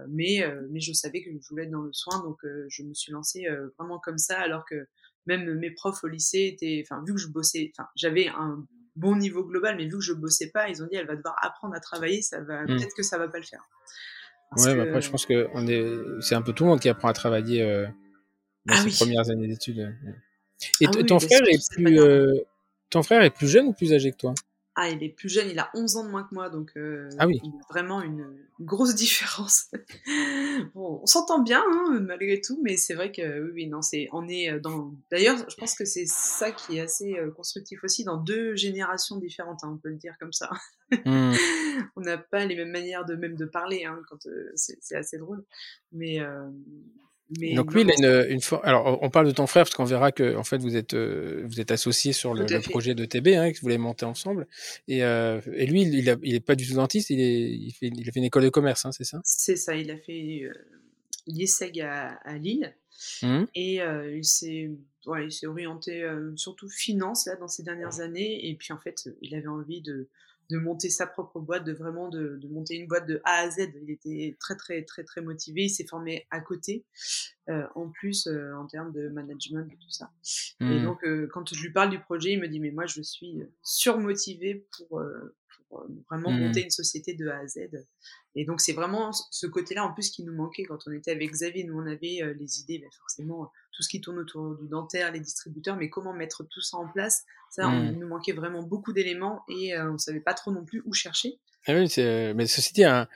Mais 0.07 0.41
mais 0.71 0.79
je 0.79 0.93
savais 0.93 1.21
que 1.21 1.29
je 1.29 1.49
voulais 1.49 1.63
être 1.65 1.71
dans 1.71 1.81
le 1.81 1.91
soin, 1.91 2.23
donc 2.23 2.37
je 2.69 2.83
me 2.83 2.93
suis 2.93 3.11
lancée 3.11 3.45
vraiment 3.77 3.99
comme 3.99 4.17
ça, 4.17 4.39
alors 4.39 4.63
que 4.65 4.87
même 5.25 5.53
mes 5.55 5.71
profs 5.71 6.01
au 6.05 6.07
lycée 6.07 6.49
étaient, 6.53 6.81
enfin 6.85 7.03
vu 7.05 7.13
que 7.13 7.19
je 7.19 7.27
bossais, 7.27 7.69
enfin 7.77 7.89
j'avais 7.93 8.29
un 8.29 8.65
bon 8.95 9.17
niveau 9.17 9.43
global, 9.43 9.75
mais 9.75 9.83
vu 9.83 9.97
que 9.97 10.03
je 10.03 10.13
bossais 10.13 10.49
pas, 10.49 10.69
ils 10.69 10.81
ont 10.81 10.87
dit 10.87 10.95
elle 10.95 11.07
va 11.07 11.17
devoir 11.17 11.35
apprendre 11.41 11.75
à 11.75 11.81
travailler, 11.81 12.21
ça 12.21 12.39
va 12.39 12.63
mmh. 12.63 12.67
peut-être 12.67 12.95
que 12.95 13.03
ça 13.03 13.17
va 13.17 13.27
pas 13.27 13.39
le 13.39 13.43
faire. 13.43 13.61
ouais, 14.55 14.75
bah 14.75 14.83
après 14.83 15.01
je 15.01 15.11
pense 15.11 15.25
que 15.25 15.49
on 15.53 15.67
est, 15.67 16.21
c'est 16.21 16.35
un 16.35 16.41
peu 16.41 16.53
tout 16.53 16.63
le 16.63 16.69
monde 16.69 16.79
qui 16.79 16.87
apprend 16.87 17.09
à 17.09 17.13
travailler 17.13 17.85
dans 18.65 18.75
ah 18.75 18.89
ses 18.89 19.05
premières 19.05 19.29
années 19.29 19.47
d'études. 19.47 19.95
Et 20.81 20.85
ah 20.87 21.03
ton 21.03 21.19
frère 21.19 21.41
est 21.47 21.71
plus, 21.71 21.99
euh, 21.99 22.33
ton 22.89 23.03
frère 23.03 23.23
est 23.23 23.29
plus 23.29 23.47
jeune 23.47 23.67
ou 23.67 23.73
plus 23.73 23.93
âgé 23.93 24.11
que 24.11 24.17
toi? 24.17 24.33
Ah, 24.75 24.89
il 24.89 25.03
est 25.03 25.09
plus 25.09 25.27
jeune, 25.27 25.49
il 25.49 25.59
a 25.59 25.69
11 25.73 25.97
ans 25.97 26.05
de 26.05 26.09
moins 26.09 26.23
que 26.23 26.33
moi, 26.33 26.49
donc 26.49 26.71
euh, 26.77 27.09
ah 27.17 27.27
oui. 27.27 27.41
il 27.43 27.49
a 27.49 27.73
vraiment 27.73 28.01
une, 28.01 28.25
grosse 28.61 28.95
différence. 28.95 29.71
bon, 30.73 31.01
on 31.01 31.05
s'entend 31.05 31.41
bien 31.41 31.61
hein, 31.67 31.99
malgré 31.99 32.39
tout, 32.39 32.59
mais 32.63 32.77
c'est 32.77 32.93
vrai 32.93 33.11
que 33.11 33.43
oui, 33.43 33.51
oui, 33.53 33.67
non, 33.67 33.81
c'est, 33.81 34.07
on 34.13 34.27
est 34.29 34.51
euh, 34.51 34.59
dans. 34.59 34.93
D'ailleurs, 35.11 35.37
je 35.49 35.55
pense 35.55 35.75
que 35.75 35.83
c'est 35.83 36.05
ça 36.05 36.51
qui 36.51 36.77
est 36.77 36.81
assez 36.81 37.17
constructif 37.35 37.83
aussi 37.83 38.05
dans 38.05 38.17
deux 38.17 38.55
générations 38.55 39.17
différentes, 39.17 39.63
hein, 39.63 39.71
on 39.73 39.77
peut 39.77 39.89
le 39.89 39.97
dire 39.97 40.15
comme 40.17 40.33
ça. 40.33 40.49
Mmh. 41.05 41.33
on 41.97 42.01
n'a 42.01 42.17
pas 42.17 42.45
les 42.45 42.55
mêmes 42.55 42.71
manières 42.71 43.05
de 43.05 43.15
même 43.15 43.35
de 43.35 43.45
parler, 43.45 43.83
hein, 43.83 43.99
quand 44.09 44.27
c'est, 44.55 44.95
assez 44.95 45.17
drôle, 45.17 45.43
mais 45.91 46.19
donc 47.29 47.73
lui, 47.73 47.81
il 47.81 48.05
a 48.05 48.27
une, 48.27 48.33
une 48.33 48.59
Alors, 48.63 48.97
on 49.01 49.09
parle 49.09 49.27
de 49.27 49.31
ton 49.31 49.45
frère 49.45 49.63
parce 49.63 49.75
qu'on 49.75 49.85
verra 49.85 50.11
que 50.11 50.35
en 50.35 50.43
fait 50.43 50.57
vous 50.57 50.75
êtes 50.75 50.95
euh, 50.95 51.43
vous 51.45 51.61
êtes 51.61 51.71
associés 51.71 52.11
sur 52.11 52.33
le, 52.33 52.45
projet 52.61 52.95
de 52.95 53.05
TB, 53.05 53.27
hein, 53.29 53.51
que 53.51 53.57
vous 53.57 53.63
voulez 53.63 53.77
monter 53.77 54.05
ensemble. 54.05 54.47
Et, 54.87 55.03
euh, 55.03 55.39
et 55.53 55.67
lui, 55.67 55.83
il, 55.83 56.09
a, 56.09 56.15
il 56.23 56.35
est 56.35 56.39
pas 56.39 56.55
du 56.55 56.67
tout 56.67 56.73
dentiste, 56.73 57.11
il 57.11 57.21
est 57.21 57.49
il 57.51 57.71
fait 57.71 57.91
il 57.95 58.09
a 58.09 58.11
fait 58.11 58.19
une 58.19 58.25
école 58.25 58.43
de 58.43 58.49
commerce, 58.49 58.85
hein, 58.85 58.91
c'est 58.91 59.03
ça? 59.03 59.21
C'est 59.23 59.55
ça, 59.55 59.75
il 59.75 59.91
a 59.91 59.97
fait 59.97 60.41
euh, 60.43 61.83
à, 61.83 62.29
à, 62.29 62.37
Lille. 62.37 62.75
Mmh. 63.21 63.45
et 63.55 63.81
euh, 63.81 64.17
il 64.17 64.25
s'est 64.25 64.71
ouais, 65.05 65.27
il 65.27 65.31
s'est 65.31 65.47
orienté 65.47 66.05
surtout 66.35 66.67
finance 66.67 67.27
là 67.27 67.35
dans 67.35 67.47
ces 67.47 67.63
dernières 67.63 67.99
années. 67.99 68.49
Et 68.49 68.55
puis 68.55 68.73
en 68.73 68.79
fait 68.79 69.07
il 69.21 69.35
avait 69.35 69.47
envie 69.47 69.81
de 69.81 70.09
de 70.49 70.57
monter 70.57 70.89
sa 70.89 71.05
propre 71.05 71.39
boîte, 71.39 71.63
de 71.63 71.73
vraiment 71.73 72.09
de, 72.09 72.37
de, 72.37 72.47
monter 72.47 72.75
une 72.75 72.87
boîte 72.87 73.07
de 73.07 73.21
A 73.23 73.41
à 73.41 73.49
Z. 73.49 73.69
Il 73.81 73.91
était 73.91 74.35
très 74.39 74.55
très 74.55 74.83
très 74.83 75.03
très 75.03 75.21
motivé. 75.21 75.63
Il 75.63 75.69
s'est 75.69 75.85
formé 75.85 76.27
à 76.31 76.39
côté, 76.41 76.85
euh, 77.49 77.67
en 77.75 77.89
plus 77.89 78.27
euh, 78.27 78.53
en 78.55 78.65
termes 78.65 78.91
de 78.91 79.09
management 79.09 79.67
et 79.71 79.77
tout 79.77 79.89
ça. 79.89 80.11
Et 80.61 80.65
mmh. 80.65 80.83
donc 80.83 81.03
euh, 81.03 81.27
quand 81.31 81.53
je 81.53 81.61
lui 81.61 81.71
parle 81.71 81.89
du 81.89 81.99
projet, 81.99 82.33
il 82.33 82.39
me 82.39 82.47
dit 82.47 82.59
mais 82.59 82.71
moi 82.71 82.85
je 82.85 83.01
suis 83.01 83.43
surmotivé 83.61 84.67
pour, 84.77 85.01
pour 85.69 85.85
vraiment 86.09 86.31
mmh. 86.31 86.39
monter 86.39 86.63
une 86.63 86.71
société 86.71 87.13
de 87.13 87.27
A 87.27 87.37
à 87.37 87.47
Z. 87.47 87.59
Et 88.35 88.45
donc 88.45 88.59
c'est 88.59 88.73
vraiment 88.73 89.11
ce 89.13 89.47
côté-là 89.47 89.85
en 89.85 89.93
plus 89.93 90.09
qui 90.09 90.23
nous 90.23 90.33
manquait 90.33 90.63
quand 90.63 90.79
on 90.87 90.91
était 90.91 91.11
avec 91.11 91.31
Xavier. 91.31 91.63
Nous 91.63 91.77
on 91.77 91.85
avait 91.85 92.35
les 92.37 92.59
idées, 92.59 92.79
ben, 92.79 92.89
forcément 92.99 93.51
tout 93.71 93.83
ce 93.83 93.89
qui 93.89 94.01
tourne 94.01 94.19
autour 94.19 94.57
du 94.57 94.67
dentaire, 94.67 95.11
les 95.11 95.19
distributeurs, 95.19 95.77
mais 95.77 95.89
comment 95.89 96.13
mettre 96.13 96.43
tout 96.43 96.61
ça 96.61 96.77
en 96.77 96.87
place? 96.87 97.23
Ça, 97.51 97.67
on, 97.67 97.71
mmh. 97.71 97.99
nous 97.99 98.07
manquait 98.07 98.33
vraiment 98.33 98.63
beaucoup 98.63 98.93
d'éléments 98.93 99.43
et 99.47 99.77
on 99.79 99.93
ne 99.93 99.97
savait 99.97 100.19
pas 100.19 100.33
trop 100.33 100.51
non 100.51 100.65
plus 100.65 100.81
où 100.85 100.93
chercher. 100.93 101.39
Ah 101.67 101.73
oui, 101.73 101.87
mais 102.35 102.45
dit, 102.45 102.83
un, 102.83 103.07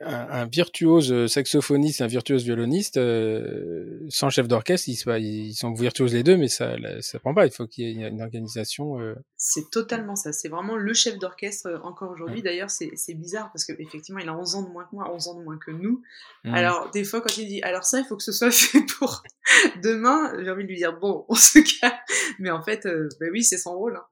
un, 0.00 0.46
virtuose 0.46 1.12
euh, 1.12 1.28
saxophoniste, 1.28 2.00
un 2.00 2.06
virtuose 2.06 2.44
violoniste, 2.44 2.96
euh, 2.96 4.00
sans 4.08 4.28
chef 4.28 4.48
d'orchestre, 4.48 4.88
ils, 4.88 4.98
ils, 5.22 5.54
sont 5.54 5.72
virtuoses 5.72 6.14
les 6.14 6.22
deux, 6.22 6.36
mais 6.36 6.48
ça, 6.48 6.74
ça 7.00 7.18
prend 7.20 7.32
pas. 7.32 7.46
Il 7.46 7.52
faut 7.52 7.66
qu'il 7.66 7.84
y 7.84 8.02
ait 8.02 8.08
une 8.08 8.22
organisation. 8.22 9.00
Euh. 9.00 9.14
C'est 9.36 9.70
totalement 9.70 10.16
ça. 10.16 10.32
C'est 10.32 10.48
vraiment 10.48 10.76
le 10.76 10.92
chef 10.94 11.18
d'orchestre 11.18 11.80
encore 11.84 12.10
aujourd'hui. 12.10 12.42
D'ailleurs, 12.42 12.70
c'est 12.70 13.14
bizarre 13.14 13.50
parce 13.52 13.64
qu'effectivement, 13.64 14.20
il 14.20 14.28
a 14.28 14.36
11 14.36 14.56
ans 14.56 14.62
de 14.62 14.70
moins 14.70 14.84
que 14.84 14.94
moi, 14.94 15.12
11 15.12 15.28
ans 15.28 15.38
de 15.38 15.44
moins 15.44 15.58
que 15.58 15.70
nous. 15.70 16.02
Mmh. 16.44 16.54
Alors, 16.54 16.90
des 16.90 17.04
fois, 17.04 17.20
quand 17.20 17.36
il 17.38 17.46
dit, 17.46 17.62
alors 17.62 17.84
ça, 17.84 18.00
il 18.00 18.04
faut 18.04 18.16
que 18.16 18.24
ce 18.24 18.32
soit 18.32 18.50
fait 18.52 18.82
pour 18.98 19.22
demain, 19.82 20.32
j'ai 20.42 20.50
envie 20.50 20.64
de 20.64 20.68
lui 20.68 20.76
dire, 20.76 20.98
bon, 20.98 21.24
on 21.28 21.34
se 21.34 21.58
calme. 21.80 21.94
Mais 22.40 22.50
en 22.50 22.62
fait, 22.62 22.84
ben 23.20 23.30
oui, 23.32 23.44
c'est 23.44 23.58
son 23.58 23.76
rôle. 23.76 23.96
Hein. 23.96 24.04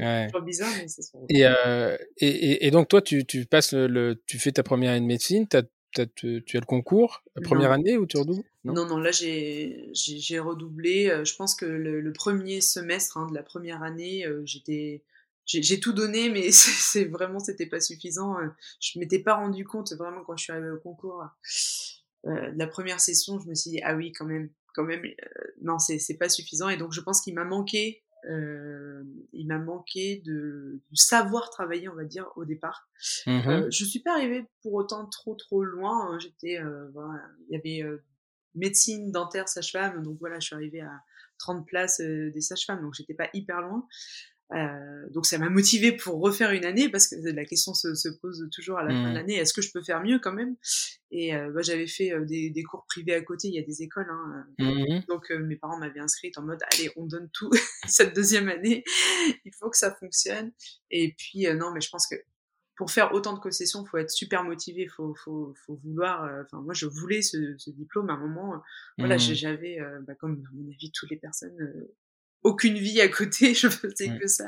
Ouais. 0.00 0.28
C'est 0.32 0.44
bizarre, 0.44 0.72
mais 0.78 0.88
c'est 0.88 1.02
son 1.02 1.24
Et, 1.28 1.46
euh, 1.46 1.96
et, 2.16 2.28
et, 2.28 2.66
et, 2.66 2.70
donc, 2.70 2.88
toi, 2.88 3.02
tu, 3.02 3.24
tu 3.24 3.46
passes 3.46 3.72
le, 3.74 4.20
tu 4.26 4.38
fais 4.38 4.52
ta 4.52 4.62
première 4.62 4.92
année 4.92 5.00
de 5.00 5.06
médecine, 5.06 5.46
as, 5.52 5.62
as, 5.98 6.06
tu, 6.06 6.42
tu 6.44 6.56
as 6.56 6.60
le 6.60 6.66
concours, 6.66 7.22
la 7.36 7.42
première 7.42 7.70
année 7.70 7.96
ou 7.96 8.06
tu 8.06 8.16
redoubles? 8.16 8.42
Non, 8.64 8.72
non, 8.72 8.86
non, 8.86 8.98
là, 8.98 9.10
j'ai 9.12 10.38
redoublé. 10.38 11.10
Euh, 11.10 11.24
je 11.24 11.36
pense 11.36 11.54
que 11.54 11.66
le, 11.66 12.00
le 12.00 12.12
premier 12.12 12.60
semestre 12.60 13.18
hein, 13.18 13.26
de 13.28 13.34
la 13.34 13.42
première 13.42 13.82
année, 13.82 14.26
euh, 14.26 14.42
j'étais 14.44 15.04
j'ai 15.58 15.80
tout 15.80 15.92
donné, 15.92 16.30
mais 16.30 16.50
c'est 16.52 17.06
vraiment 17.06 17.38
c'était 17.38 17.66
pas 17.66 17.80
suffisant. 17.80 18.38
Euh, 18.38 18.48
je 18.80 18.98
m'étais 18.98 19.18
pas 19.18 19.34
rendu 19.34 19.64
compte 19.64 19.92
vraiment 19.92 20.22
quand 20.24 20.36
je 20.36 20.44
suis 20.44 20.52
arrivée 20.52 20.70
au 20.70 20.78
concours 20.78 21.24
euh, 22.26 22.50
de 22.52 22.58
la 22.58 22.66
première 22.66 23.00
session, 23.00 23.40
je 23.40 23.48
me 23.48 23.54
suis 23.54 23.70
dit 23.70 23.80
ah 23.82 23.94
oui 23.94 24.12
quand 24.12 24.26
même, 24.26 24.50
quand 24.74 24.84
même, 24.84 25.04
euh, 25.04 25.44
non 25.62 25.78
c'est 25.78 26.18
pas 26.18 26.28
suffisant 26.28 26.68
et 26.68 26.76
donc 26.76 26.92
je 26.92 27.00
pense 27.00 27.20
qu'il 27.20 27.34
m'a 27.34 27.44
manqué 27.44 28.02
euh, 28.28 29.02
il 29.32 29.46
m'a 29.46 29.58
manqué 29.58 30.22
de, 30.24 30.80
du 30.90 30.96
savoir 30.96 31.50
travailler, 31.50 31.88
on 31.88 31.94
va 31.94 32.04
dire, 32.04 32.26
au 32.36 32.44
départ. 32.44 32.88
Mmh 33.26 33.48
euh, 33.48 33.70
je 33.70 33.84
suis 33.84 34.00
pas 34.00 34.14
arrivée 34.14 34.46
pour 34.62 34.74
autant 34.74 35.06
trop 35.06 35.34
trop 35.34 35.62
loin. 35.64 36.12
Hein. 36.12 36.18
J'étais, 36.18 36.58
euh, 36.58 36.88
voilà, 36.92 37.22
il 37.48 37.54
y 37.54 37.56
avait 37.56 37.88
euh, 37.88 38.02
médecine, 38.54 39.10
dentaire, 39.10 39.48
sage-femme, 39.48 40.02
donc 40.02 40.18
voilà, 40.18 40.38
je 40.40 40.46
suis 40.46 40.54
arrivée 40.54 40.80
à 40.80 41.02
30 41.38 41.66
places 41.66 42.00
des 42.00 42.40
sages-femmes, 42.40 42.82
donc 42.82 42.94
j'étais 42.94 43.14
pas 43.14 43.28
hyper 43.32 43.62
loin. 43.62 43.86
Euh, 44.52 45.08
donc 45.10 45.26
ça 45.26 45.38
m'a 45.38 45.48
motivé 45.48 45.92
pour 45.92 46.20
refaire 46.20 46.50
une 46.50 46.64
année 46.64 46.88
parce 46.88 47.06
que 47.06 47.14
la 47.16 47.44
question 47.44 47.72
se, 47.72 47.94
se 47.94 48.08
pose 48.08 48.48
toujours 48.52 48.78
à 48.78 48.82
la 48.82 48.90
fin 48.90 49.04
de 49.04 49.10
mmh. 49.10 49.14
l'année 49.14 49.34
est-ce 49.34 49.54
que 49.54 49.62
je 49.62 49.70
peux 49.70 49.82
faire 49.82 50.02
mieux 50.02 50.18
quand 50.18 50.32
même? 50.32 50.56
Et 51.12 51.36
euh, 51.36 51.52
bah, 51.52 51.62
j'avais 51.62 51.86
fait 51.86 52.12
euh, 52.12 52.24
des, 52.24 52.50
des, 52.50 52.64
cours 52.64 52.84
privés 52.86 53.14
à 53.14 53.20
côté 53.20 53.46
il 53.46 53.54
y 53.54 53.60
a 53.60 53.62
des 53.62 53.82
écoles 53.82 54.08
hein, 54.10 54.46
mmh. 54.58 55.04
donc 55.08 55.30
mes 55.30 55.54
parents 55.54 55.78
m'avaient 55.78 56.00
inscrite 56.00 56.36
en 56.36 56.42
mode 56.42 56.58
allez 56.72 56.90
on 56.96 57.06
donne 57.06 57.28
tout 57.32 57.50
cette 57.86 58.14
deuxième 58.14 58.48
année 58.48 58.82
il 59.44 59.52
faut 59.54 59.70
que 59.70 59.78
ça 59.78 59.94
fonctionne 59.94 60.50
et 60.90 61.14
puis 61.16 61.46
non 61.54 61.70
mais 61.72 61.80
je 61.80 61.90
pense 61.90 62.08
que 62.08 62.16
pour 62.74 62.90
faire 62.90 63.12
autant 63.12 63.34
de 63.34 63.40
concessions, 63.40 63.84
faut 63.84 63.98
être 63.98 64.10
super 64.10 64.42
motivé, 64.42 64.88
faut, 64.88 65.14
faut, 65.14 65.52
faut 65.66 65.78
vouloir. 65.84 66.22
Enfin, 66.42 66.62
moi, 66.62 66.72
je 66.72 66.86
voulais 66.86 67.20
ce, 67.20 67.54
ce, 67.58 67.68
diplôme 67.68 68.08
à 68.08 68.14
un 68.14 68.16
moment. 68.16 68.62
Voilà, 68.96 69.16
mmh. 69.16 69.34
j'avais, 69.34 69.78
bah, 70.06 70.14
comme 70.14 70.42
à 70.48 70.54
mon 70.54 70.66
avis, 70.66 70.90
toutes 70.90 71.10
les 71.10 71.18
personnes, 71.18 71.58
aucune 72.42 72.76
vie 72.76 73.00
à 73.00 73.08
côté, 73.08 73.54
je 73.54 73.68
faisais 73.68 74.18
que 74.18 74.26
ça. 74.26 74.46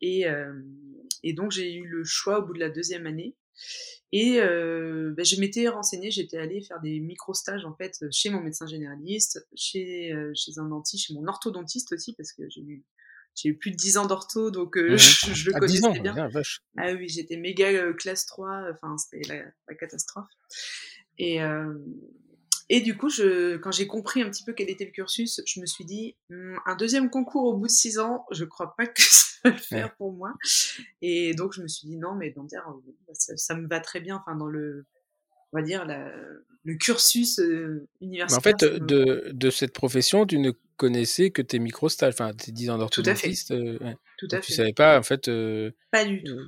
Et, 0.00 0.24
et 1.22 1.32
donc 1.32 1.52
j'ai 1.52 1.74
eu 1.74 1.86
le 1.86 2.04
choix 2.04 2.40
au 2.40 2.46
bout 2.46 2.54
de 2.54 2.60
la 2.60 2.70
deuxième 2.70 3.06
année. 3.06 3.36
Et 4.14 4.40
euh, 4.40 5.14
bah, 5.16 5.22
je 5.22 5.36
m'étais 5.36 5.68
renseignée, 5.68 6.10
j'étais 6.10 6.36
allée 6.36 6.60
faire 6.60 6.80
des 6.80 7.00
micro-stages 7.00 7.64
en 7.64 7.74
fait 7.74 8.04
chez 8.10 8.28
mon 8.28 8.42
médecin 8.42 8.66
généraliste, 8.66 9.46
chez, 9.54 10.12
chez 10.34 10.58
un 10.58 10.66
dentiste, 10.66 11.06
chez 11.06 11.14
mon 11.14 11.26
orthodontiste 11.26 11.92
aussi, 11.92 12.12
parce 12.14 12.32
que 12.32 12.42
j'ai 12.50 12.60
eu, 12.60 12.84
j'ai 13.34 13.48
eu 13.48 13.56
plus 13.56 13.70
de 13.70 13.76
10 13.76 13.96
ans 13.96 14.06
d'ortho, 14.06 14.50
donc 14.50 14.76
je, 14.96 14.96
je, 14.96 15.50
le 15.50 15.58
connaissais 15.58 16.00
bien. 16.00 16.14
Ah 16.76 16.92
oui, 16.92 17.08
j'étais 17.08 17.38
méga 17.38 17.92
classe 17.94 18.26
3, 18.26 18.64
enfin 18.72 18.98
c'était 18.98 19.26
la, 19.28 19.44
la, 19.66 19.74
catastrophe. 19.76 20.28
Et, 21.18 21.40
et 22.74 22.80
du 22.80 22.96
coup, 22.96 23.10
je, 23.10 23.58
quand 23.58 23.70
j'ai 23.70 23.86
compris 23.86 24.22
un 24.22 24.30
petit 24.30 24.44
peu 24.44 24.54
quel 24.54 24.70
était 24.70 24.86
le 24.86 24.92
cursus, 24.92 25.42
je 25.44 25.60
me 25.60 25.66
suis 25.66 25.84
dit, 25.84 26.16
«Hum, 26.30 26.58
un 26.64 26.74
deuxième 26.74 27.10
concours 27.10 27.44
au 27.44 27.52
bout 27.54 27.66
de 27.66 27.70
six 27.70 27.98
ans, 27.98 28.24
je 28.30 28.46
crois 28.46 28.74
pas 28.74 28.86
que 28.86 28.92
ça 29.02 29.40
va 29.44 29.50
le 29.50 29.58
faire 29.58 29.94
pour 29.96 30.10
moi. 30.14 30.32
Et 31.02 31.34
donc, 31.34 31.52
je 31.52 31.60
me 31.60 31.68
suis 31.68 31.86
dit, 31.86 31.98
non, 31.98 32.14
mais 32.14 32.30
dentaire, 32.30 32.64
euh, 32.70 33.12
ça, 33.12 33.36
ça 33.36 33.54
me 33.56 33.68
va 33.68 33.78
très 33.80 34.00
bien, 34.00 34.16
enfin, 34.16 34.36
dans 34.36 34.46
le, 34.46 34.86
on 35.52 35.58
va 35.58 35.62
dire, 35.62 35.84
la, 35.84 36.10
le 36.64 36.74
cursus 36.76 37.40
euh, 37.40 37.86
universitaire. 38.00 38.38
en 38.38 38.40
fait, 38.40 38.64
de, 38.64 39.30
de, 39.34 39.50
cette 39.50 39.74
profession, 39.74 40.24
tu 40.24 40.38
ne 40.38 40.52
connaissais 40.78 41.30
que 41.30 41.42
tes 41.42 41.58
micro-stages, 41.58 42.14
enfin, 42.14 42.32
tes 42.32 42.52
10 42.52 42.70
ans 42.70 42.78
d'orthodontiste. 42.78 43.48
Tout 43.48 43.54
à 43.54 43.58
fait. 43.58 43.84
Euh, 43.84 43.94
Tout 44.16 44.28
à 44.30 44.36
fait. 44.36 44.46
Tu 44.46 44.52
savais 44.54 44.72
pas, 44.72 44.98
en 44.98 45.02
fait. 45.02 45.30
pas 45.90 46.06
du 46.06 46.22
tout. 46.24 46.40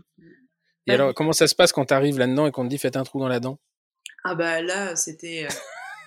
Et 0.86 0.92
alors, 0.92 1.12
comment 1.12 1.34
ça 1.34 1.48
se 1.48 1.54
passe 1.54 1.72
quand 1.72 1.84
tu 1.84 1.92
arrives 1.92 2.18
là-dedans 2.18 2.46
et 2.46 2.50
qu'on 2.50 2.64
te 2.64 2.70
dit, 2.70 2.78
faites 2.78 2.96
un 2.96 3.04
trou 3.04 3.20
dans 3.20 3.28
la 3.28 3.40
dent? 3.40 3.60
Ah, 4.24 4.34
bah 4.34 4.62
là, 4.62 4.96
c'était. 4.96 5.46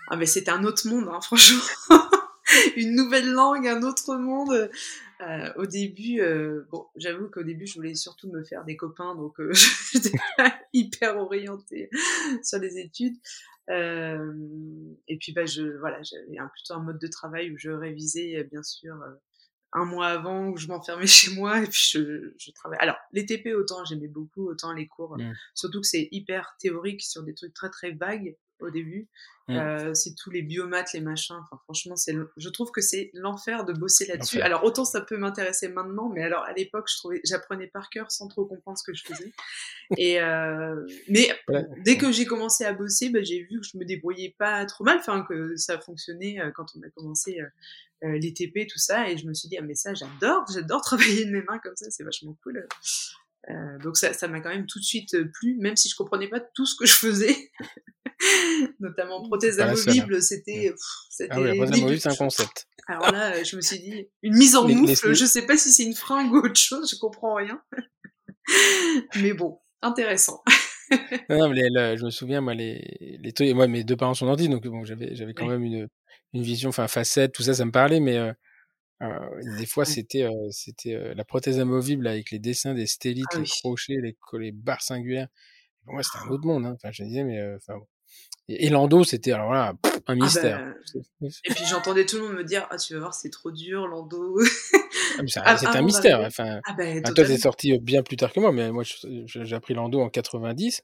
Ah 0.10 0.16
mais 0.16 0.26
c'était 0.26 0.52
un 0.52 0.64
autre 0.64 0.88
monde, 0.88 1.08
hein, 1.12 1.20
franchement. 1.22 1.62
Une 2.76 2.96
nouvelle 2.96 3.30
langue, 3.30 3.68
un 3.68 3.84
autre 3.84 4.16
monde. 4.16 4.70
Euh, 5.22 5.54
au 5.56 5.66
début, 5.66 6.22
euh, 6.22 6.66
bon, 6.72 6.86
j'avoue 6.96 7.28
qu'au 7.30 7.44
début, 7.44 7.66
je 7.66 7.76
voulais 7.76 7.96
surtout 7.96 8.30
me 8.30 8.44
faire 8.44 8.64
des 8.64 8.78
copains, 8.78 9.16
donc 9.16 9.40
euh, 9.40 9.52
j'étais 9.92 10.18
pas 10.38 10.54
hyper 10.74 11.18
orientée 11.18 11.90
sur 12.44 12.60
les 12.60 12.78
études. 12.78 13.18
Euh, 13.70 14.32
et 15.08 15.18
puis, 15.18 15.34
bah, 15.34 15.46
je, 15.46 15.78
voilà, 15.80 16.02
j'avais 16.04 16.38
un, 16.38 16.48
plutôt 16.48 16.76
un 16.76 16.84
mode 16.84 17.00
de 17.00 17.08
travail 17.08 17.52
où 17.52 17.58
je 17.58 17.72
révisais, 17.72 18.44
bien 18.50 18.64
sûr, 18.64 18.96
un 19.74 19.86
mois 19.86 20.08
avant, 20.08 20.50
où 20.50 20.58
je 20.58 20.68
m'enfermais 20.68 21.08
chez 21.08 21.34
moi 21.34 21.62
et 21.62 21.68
puis 21.68 21.90
je, 21.92 22.34
je 22.38 22.52
travaillais. 22.52 22.82
Alors, 22.82 22.98
les 23.12 23.26
TP, 23.26 23.54
autant 23.56 23.84
j'aimais 23.86 24.08
beaucoup, 24.08 24.48
autant 24.48 24.72
les 24.72 24.88
cours, 24.88 25.18
mmh. 25.18 25.34
surtout 25.56 25.82
que 25.82 25.88
c'est 25.88 26.08
hyper 26.12 26.56
théorique 26.60 27.02
sur 27.02 27.24
des 27.24 27.34
trucs 27.34 27.54
très 27.54 27.70
très 27.70 27.92
vagues 27.92 28.38
au 28.60 28.70
début. 28.70 29.08
Mmh. 29.48 29.56
Euh, 29.56 29.94
c'est 29.94 30.14
tous 30.16 30.30
les 30.30 30.42
biomates, 30.42 30.94
les 30.94 31.00
machins. 31.00 31.36
Enfin, 31.36 31.60
franchement, 31.64 31.96
c'est, 31.96 32.16
je 32.36 32.50
trouve 32.50 32.72
que 32.72 32.82
c'est 32.82 33.12
l'enfer 33.14 33.66
de 33.66 33.74
bosser 33.74 34.06
là-dessus. 34.06 34.42
Alors, 34.42 34.64
autant 34.64 34.84
ça 34.84 35.02
peut 35.02 35.18
m'intéresser 35.18 35.70
maintenant, 35.70 36.10
mais 36.10 36.24
alors 36.24 36.44
à 36.44 36.54
l'époque, 36.54 36.90
je 36.92 36.98
trouvais, 36.98 37.22
j'apprenais 37.24 37.68
par 37.68 37.90
cœur 37.90 38.12
sans 38.12 38.28
trop 38.28 38.46
comprendre 38.46 38.78
ce 38.78 38.84
que 38.84 38.94
je 38.94 39.04
faisais. 39.04 39.32
Et 39.98 40.20
euh, 40.20 40.86
mais 41.08 41.30
dès 41.86 41.98
que 41.98 42.12
j'ai 42.12 42.26
commencé 42.26 42.66
à 42.66 42.74
bosser, 42.74 43.10
bah, 43.10 43.24
j'ai 43.24 43.40
vu 43.40 43.62
que 43.62 43.66
je 43.66 43.78
me 43.78 43.86
débrouillais 43.86 44.36
pas 44.38 44.66
trop 44.66 44.84
mal, 44.84 44.98
enfin 45.00 45.26
que 45.28 45.56
ça 45.56 45.80
fonctionnait 45.80 46.42
euh, 46.42 46.52
quand 46.52 46.66
on 46.76 46.82
a 46.86 46.90
commencé 46.90 47.40
euh, 48.04 48.18
les 48.20 48.34
TP, 48.34 48.68
tout 48.70 48.80
ça. 48.80 49.10
Et 49.10 49.18
je 49.18 49.26
me 49.26 49.34
suis 49.34 49.50
dit, 49.50 49.58
ah 49.58 49.62
mais 49.62 49.76
ça, 49.76 49.94
j'adore, 49.94 50.46
j'adore 50.54 50.82
travailler 50.84 51.26
de 51.26 51.32
mes 51.32 51.42
mains 51.42 51.60
comme 51.60 51.76
ça, 51.76 51.90
c'est 51.90 52.04
vachement 52.04 52.38
cool. 52.44 52.68
Euh, 53.50 53.78
donc 53.80 53.98
ça, 53.98 54.14
ça 54.14 54.28
m'a 54.28 54.42
quand 54.42 54.50
même 54.50 54.68
tout 54.68 54.80
de 54.80 54.84
suite 54.84 55.16
plu, 55.32 55.56
même 55.58 55.78
si 55.78 55.90
je 55.90 55.96
comprenais 55.96 56.28
pas 56.28 56.40
tout 56.40 56.66
ce 56.66 56.76
que 56.76 56.86
je 56.86 56.94
faisais. 56.94 57.52
notamment 58.80 59.22
prothèse 59.24 59.60
amovible, 59.60 60.22
c'était. 60.22 60.74
Ah 61.30 61.40
oui, 61.40 61.56
prothèse 61.58 61.80
amovible, 61.80 62.02
c'est 62.02 62.10
un 62.10 62.16
concept. 62.16 62.68
Alors 62.88 63.12
là, 63.12 63.44
je 63.44 63.56
me 63.56 63.62
suis 63.62 63.80
dit, 63.80 64.08
une 64.24 64.38
mise 64.38 64.56
en 64.56 64.68
moufle, 64.68 65.14
je 65.14 65.26
sais 65.26 65.46
pas 65.46 65.58
si 65.58 65.72
c'est 65.72 65.84
une 65.84 65.94
fringue 65.94 66.32
ou 66.32 66.38
autre 66.38 66.60
chose, 66.60 66.90
je 66.90 66.98
comprends 66.98 67.36
rien. 67.36 67.62
mais 69.22 69.34
bon, 69.34 69.60
intéressant. 69.82 70.42
non, 71.30 71.50
mais 71.50 71.98
je 71.98 72.06
me 72.06 72.10
souviens, 72.10 72.40
moi, 72.40 72.54
les, 72.54 73.20
les 73.22 73.54
moi, 73.54 73.68
mes 73.68 73.84
deux 73.84 73.98
parents 73.98 74.14
sont 74.14 74.26
dentistes, 74.26 74.50
donc 74.50 74.66
bon, 74.66 74.86
j'avais, 74.86 75.16
j'avais 75.16 75.34
quand 75.34 75.48
même 75.48 75.64
une, 75.64 75.90
une 76.34 76.44
vision, 76.44 76.70
enfin, 76.70 76.88
facette, 76.88 77.34
tout 77.34 77.44
ça, 77.44 77.54
ça 77.54 77.66
me 77.66 77.72
parlait, 77.72 78.00
mais 78.00 78.18
euh, 78.18 78.32
euh, 79.02 79.58
des 79.58 79.66
fois, 79.66 79.86
c'était, 79.86 80.24
euh, 80.24 80.50
c'était 80.52 81.14
la 81.14 81.26
prothèse 81.26 81.60
amovible 81.60 82.08
avec 82.08 82.32
les 82.32 82.40
dessins 82.40 82.74
des 82.74 82.88
stélites, 82.88 83.26
ah 83.34 83.40
les 83.40 83.46
crochets, 83.46 83.98
les, 84.02 84.16
les 84.40 84.52
barres 84.52 84.82
singulières. 84.82 85.28
Pour 85.84 85.94
moi, 85.94 86.04
c'était 86.04 86.26
un 86.26 86.30
autre 86.30 86.46
monde, 86.46 86.66
hein. 86.66 86.74
Enfin, 86.76 86.92
je 86.92 87.04
disais, 87.04 87.24
mais, 87.24 87.42
enfin, 87.56 87.80
et, 88.50 88.70
Lando, 88.70 89.04
c'était 89.04 89.34
alors 89.34 89.48
voilà, 89.48 89.74
un 89.84 90.00
ah 90.08 90.16
mystère. 90.16 90.74
Bah, 91.22 91.28
et 91.44 91.54
puis 91.54 91.66
j'entendais 91.70 92.06
tout 92.06 92.18
le 92.18 92.24
monde 92.24 92.38
me 92.38 92.44
dire 92.44 92.66
Ah, 92.70 92.78
tu 92.78 92.94
vas 92.94 93.00
voir, 93.00 93.14
c'est 93.14 93.30
trop 93.30 93.52
dur, 93.52 93.88
Lando. 93.88 94.40
Ah, 95.38 95.58
c'est 95.58 95.68
un 95.68 95.72
ah, 95.74 95.82
mystère. 95.82 96.20
Enfin, 96.20 96.60
bah, 96.78 97.02
toi, 97.02 97.26
t'es 97.26 97.38
sorti 97.38 97.78
bien 97.80 98.04
plus 98.04 98.18
tard 98.18 98.32
que 98.32 98.40
moi, 98.40 98.52
mais 98.52 98.72
moi, 98.72 98.84
j'ai 99.26 99.56
appris 99.56 99.74
Lando 99.74 100.00
en 100.00 100.10
90. 100.10 100.84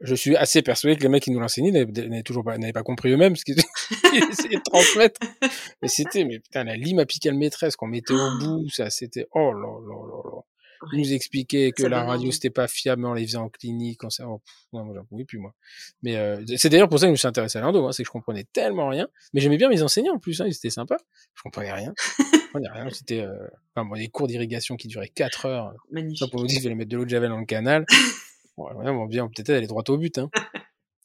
Je 0.00 0.14
suis 0.14 0.36
assez 0.36 0.62
persuadé 0.62 0.96
que 0.96 1.02
les 1.02 1.08
mecs 1.08 1.22
qui 1.22 1.30
nous 1.30 1.40
l'enseignaient 1.40 1.70
n'avaient 1.70 2.22
toujours 2.22 2.44
pas, 2.44 2.56
n'avaient 2.56 2.72
pas 2.72 2.82
compris 2.82 3.10
eux-mêmes 3.10 3.36
ce 3.36 3.44
qu'ils 3.44 3.58
essayaient 3.58 4.56
de 4.56 4.62
transmettre. 4.62 5.20
Mais 5.82 5.88
c'était, 5.88 6.24
mais 6.24 6.38
putain, 6.38 6.64
la 6.64 6.76
lime 6.76 6.98
apicale 6.98 7.34
maîtresse 7.34 7.76
qu'on 7.76 7.88
mettait 7.88 8.14
au 8.14 8.30
bout, 8.40 8.70
ça, 8.70 8.90
c'était, 8.90 9.26
oh 9.32 9.52
là 9.52 9.68
là 9.86 10.06
là 10.06 10.30
là 10.30 10.42
nous 10.92 11.12
expliquer 11.12 11.72
que 11.72 11.84
la 11.84 12.04
radio 12.04 12.30
c'était 12.30 12.50
pas 12.50 12.68
fiable, 12.68 13.02
mais 13.02 13.08
on 13.08 13.14
les 13.14 13.26
faisait 13.26 13.38
en 13.38 13.48
clinique, 13.48 14.04
en 14.04 14.10
ça. 14.10 14.28
Oh, 14.28 14.40
non, 14.72 14.84
moi 14.84 14.94
j'en 14.94 15.04
pouvais 15.04 15.24
plus 15.24 15.38
moi. 15.38 15.54
Mais 16.02 16.16
euh, 16.16 16.42
c'est 16.56 16.68
d'ailleurs 16.68 16.88
pour 16.88 16.98
ça 16.98 17.06
que 17.06 17.08
je 17.08 17.12
me 17.12 17.16
suis 17.16 17.28
intéressé 17.28 17.58
à 17.58 17.62
l'endo, 17.62 17.86
hein, 17.86 17.92
c'est 17.92 18.02
que 18.02 18.06
je 18.06 18.12
comprenais 18.12 18.44
tellement 18.52 18.88
rien. 18.88 19.08
Mais 19.32 19.40
j'aimais 19.40 19.56
bien 19.56 19.68
mes 19.68 19.82
enseignants 19.82 20.14
en 20.14 20.18
plus, 20.18 20.40
hein, 20.40 20.46
ils 20.46 20.54
étaient 20.54 20.70
sympas. 20.70 20.98
Je 21.34 21.42
comprenais 21.42 21.72
rien. 21.72 21.92
je 22.18 22.44
comprenais 22.44 22.70
rien. 22.70 22.88
C'était 22.90 23.20
euh, 23.20 23.48
enfin, 23.74 23.88
bon, 23.88 23.96
des 23.96 24.08
cours 24.08 24.28
d'irrigation 24.28 24.76
qui 24.76 24.88
duraient 24.88 25.08
4 25.08 25.46
heures. 25.46 25.74
Magnifique. 25.90 26.18
Ça 26.18 26.28
pour 26.28 26.40
vous 26.40 26.46
dire, 26.46 26.58
il 26.58 26.62
fallait 26.62 26.74
mettre 26.74 26.90
de 26.90 26.96
l'eau 26.96 27.04
de 27.04 27.10
javel 27.10 27.30
dans 27.30 27.38
le 27.38 27.46
canal. 27.46 27.84
bon, 28.56 28.72
vraiment 28.74 29.06
bien, 29.06 29.28
peut-être 29.28 29.50
aller 29.50 29.66
droit 29.66 29.84
au 29.88 29.96
but. 29.96 30.18
Hein. 30.18 30.30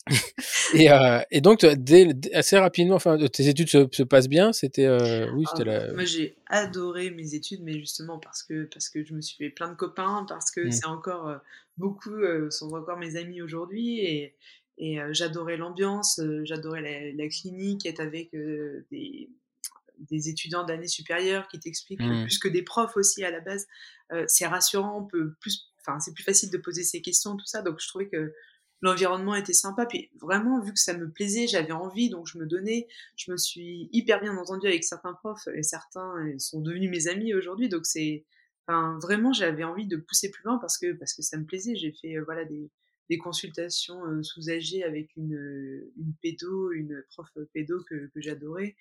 et, 0.74 0.92
euh, 0.92 1.22
et, 1.32 1.40
donc, 1.40 1.66
dès, 1.66 2.10
assez 2.34 2.58
rapidement, 2.58 2.96
enfin, 2.96 3.18
tes 3.28 3.48
études 3.48 3.70
se, 3.70 3.88
se 3.92 4.04
passent 4.04 4.28
bien. 4.28 4.52
C'était, 4.52 4.86
euh, 4.86 5.32
oui, 5.34 5.46
c'était 5.50 5.70
ah, 5.70 5.88
la... 5.88 5.94
Moi, 5.94 6.04
j'ai 6.04 6.36
adoré 6.48 7.10
mes 7.12 7.36
études, 7.36 7.62
mais 7.64 7.74
justement 7.74 8.20
parce 8.20 8.44
que 8.44 8.66
parce 8.66 8.90
que 8.90 9.04
je 9.04 9.14
me 9.14 9.22
suis 9.22 9.38
fait 9.38 9.50
plein 9.50 9.70
de 9.70 9.76
copains, 9.76 10.26
parce 10.28 10.52
que 10.52 10.62
mmh. 10.62 10.72
c'est 10.72 10.88
encore 10.88 11.30
euh, 11.30 11.38
beaucoup 11.78 12.16
euh, 12.16 12.50
sont 12.50 12.74
encore 12.74 12.98
mes 12.98 13.16
amis 13.16 13.42
aujourd'hui, 13.42 14.00
et, 14.00 14.36
et 14.78 15.00
j'adorais 15.12 15.56
l'ambiance, 15.56 16.20
j'adorais 16.44 16.82
la, 16.82 17.24
la, 17.24 17.30
clinique, 17.30 17.86
être 17.86 18.02
avec 18.02 18.32
des 18.92 19.30
des 20.10 20.28
étudiants 20.28 20.66
d'année 20.66 20.88
supérieure 20.88 21.48
qui 21.48 21.60
t'expliquent 21.60 22.02
mmh. 22.02 22.24
plus 22.24 22.40
que 22.40 22.48
des 22.48 22.64
profs 22.64 22.98
aussi 22.98 23.24
à 23.24 23.32
la 23.32 23.40
base. 23.40 23.68
c'est 24.28 24.48
rassurant, 24.48 25.00
on 25.00 25.06
peut 25.06 25.34
plus, 25.40 25.72
enfin, 25.80 26.00
c'est 26.00 26.14
plus 26.14 26.24
facile 26.24 26.50
de 26.50 26.58
poser 26.58 26.84
ses 26.84 27.02
questions, 27.02 27.38
tout 27.38 27.46
ça. 27.46 27.62
Donc, 27.62 27.80
je 27.80 27.88
trouvais 27.88 28.10
que 28.10 28.34
l'environnement 28.84 29.34
était 29.34 29.54
sympa. 29.54 29.86
Puis 29.86 30.12
vraiment, 30.20 30.60
vu 30.60 30.74
que 30.74 30.80
ça 30.80 30.96
me 30.96 31.10
plaisait, 31.10 31.48
j'avais 31.48 31.72
envie, 31.72 32.10
donc 32.10 32.28
je 32.28 32.38
me 32.38 32.46
donnais. 32.46 32.88
Je 33.16 33.32
me 33.32 33.38
suis 33.38 33.90
hyper 33.94 34.22
bien 34.22 34.38
entendue 34.38 34.68
avec 34.68 34.84
certains 34.84 35.14
profs 35.14 35.48
et 35.56 35.64
certains 35.64 36.14
sont 36.38 36.60
devenus 36.60 36.92
mes 36.92 37.08
amis 37.08 37.34
aujourd'hui. 37.34 37.70
Donc 37.70 37.86
c'est, 37.86 38.26
enfin, 38.68 39.00
vraiment, 39.02 39.32
j'avais 39.32 39.64
envie 39.64 39.88
de 39.88 39.96
pousser 39.96 40.30
plus 40.30 40.44
loin 40.44 40.58
parce 40.60 40.78
que 40.78 40.92
parce 40.94 41.14
que 41.14 41.22
ça 41.22 41.38
me 41.38 41.46
plaisait. 41.46 41.76
J'ai 41.76 41.94
fait 41.94 42.18
euh, 42.18 42.24
voilà 42.26 42.44
des, 42.44 42.70
des 43.10 43.18
consultations 43.18 44.06
euh, 44.06 44.22
sous 44.22 44.50
âgées 44.50 44.84
avec 44.84 45.16
une, 45.16 45.90
une 45.98 46.14
pédo, 46.22 46.74
une 46.74 47.04
prof 47.10 47.30
pédo 47.54 47.82
que, 47.90 48.08
que 48.14 48.22
j'adorais. 48.22 48.76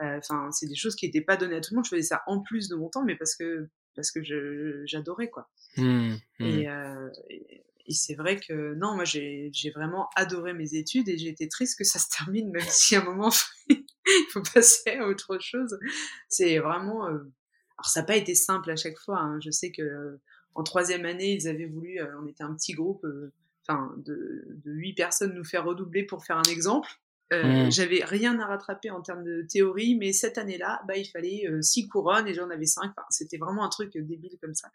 Euh, 0.00 0.18
enfin, 0.18 0.52
c'est 0.52 0.68
des 0.68 0.76
choses 0.76 0.94
qui 0.94 1.06
n'étaient 1.06 1.20
pas 1.20 1.36
données 1.36 1.56
à 1.56 1.60
tout 1.60 1.74
le 1.74 1.78
monde. 1.78 1.84
Je 1.84 1.90
faisais 1.90 2.02
ça 2.02 2.22
en 2.28 2.40
plus 2.40 2.68
de 2.68 2.76
mon 2.76 2.88
temps, 2.88 3.04
mais 3.04 3.16
parce 3.16 3.34
que 3.34 3.68
parce 3.96 4.12
que 4.12 4.20
j'adorais 4.86 5.28
quoi. 5.28 5.50
Mmh, 5.76 6.14
mmh. 6.38 6.44
et, 6.44 6.68
et 7.30 7.64
c'est 7.94 8.14
vrai 8.14 8.38
que 8.38 8.74
non, 8.74 8.94
moi 8.94 9.04
j'ai 9.04 9.50
vraiment 9.74 10.08
adoré 10.16 10.52
mes 10.52 10.74
études 10.74 11.08
et 11.08 11.18
j'ai 11.18 11.28
été 11.28 11.48
triste 11.48 11.78
que 11.78 11.84
ça 11.84 11.98
se 11.98 12.08
termine, 12.08 12.50
même 12.50 12.66
si 12.68 12.96
à 12.96 13.00
un 13.00 13.04
moment 13.04 13.30
il 13.68 14.26
faut 14.30 14.42
passer 14.42 14.90
à 14.90 15.06
autre 15.06 15.38
chose. 15.40 15.78
C'est 16.28 16.58
vraiment. 16.58 17.06
Euh, 17.06 17.18
alors 17.78 17.86
ça 17.86 18.00
n'a 18.00 18.06
pas 18.06 18.16
été 18.16 18.34
simple 18.34 18.70
à 18.70 18.76
chaque 18.76 18.98
fois. 18.98 19.20
Hein. 19.20 19.38
Je 19.40 19.50
sais 19.50 19.70
que 19.70 19.82
euh, 19.82 20.20
en 20.54 20.62
troisième 20.62 21.04
année, 21.04 21.32
ils 21.32 21.48
avaient 21.48 21.66
voulu, 21.66 22.00
euh, 22.00 22.06
on 22.20 22.26
était 22.26 22.42
un 22.42 22.54
petit 22.54 22.72
groupe, 22.72 23.06
enfin 23.66 23.94
de 23.98 24.60
huit 24.64 24.94
personnes, 24.94 25.34
nous 25.34 25.44
faire 25.44 25.64
redoubler 25.64 26.04
pour 26.04 26.24
faire 26.24 26.36
un 26.36 26.50
exemple. 26.50 26.90
Euh, 27.32 27.66
mmh. 27.66 27.70
J'avais 27.70 28.04
rien 28.04 28.38
à 28.40 28.46
rattraper 28.46 28.90
en 28.90 29.02
termes 29.02 29.22
de 29.22 29.42
théorie, 29.42 29.96
mais 29.96 30.12
cette 30.12 30.38
année-là, 30.38 30.80
bah, 30.88 30.96
il 30.96 31.04
fallait 31.04 31.46
euh, 31.46 31.60
six 31.60 31.86
couronnes 31.86 32.26
et 32.26 32.34
j'en 32.34 32.48
avais 32.48 32.66
cinq. 32.66 32.90
Enfin, 32.96 33.06
c'était 33.10 33.36
vraiment 33.36 33.64
un 33.64 33.68
truc 33.68 33.92
débile 33.96 34.38
comme 34.40 34.54
ça. 34.54 34.68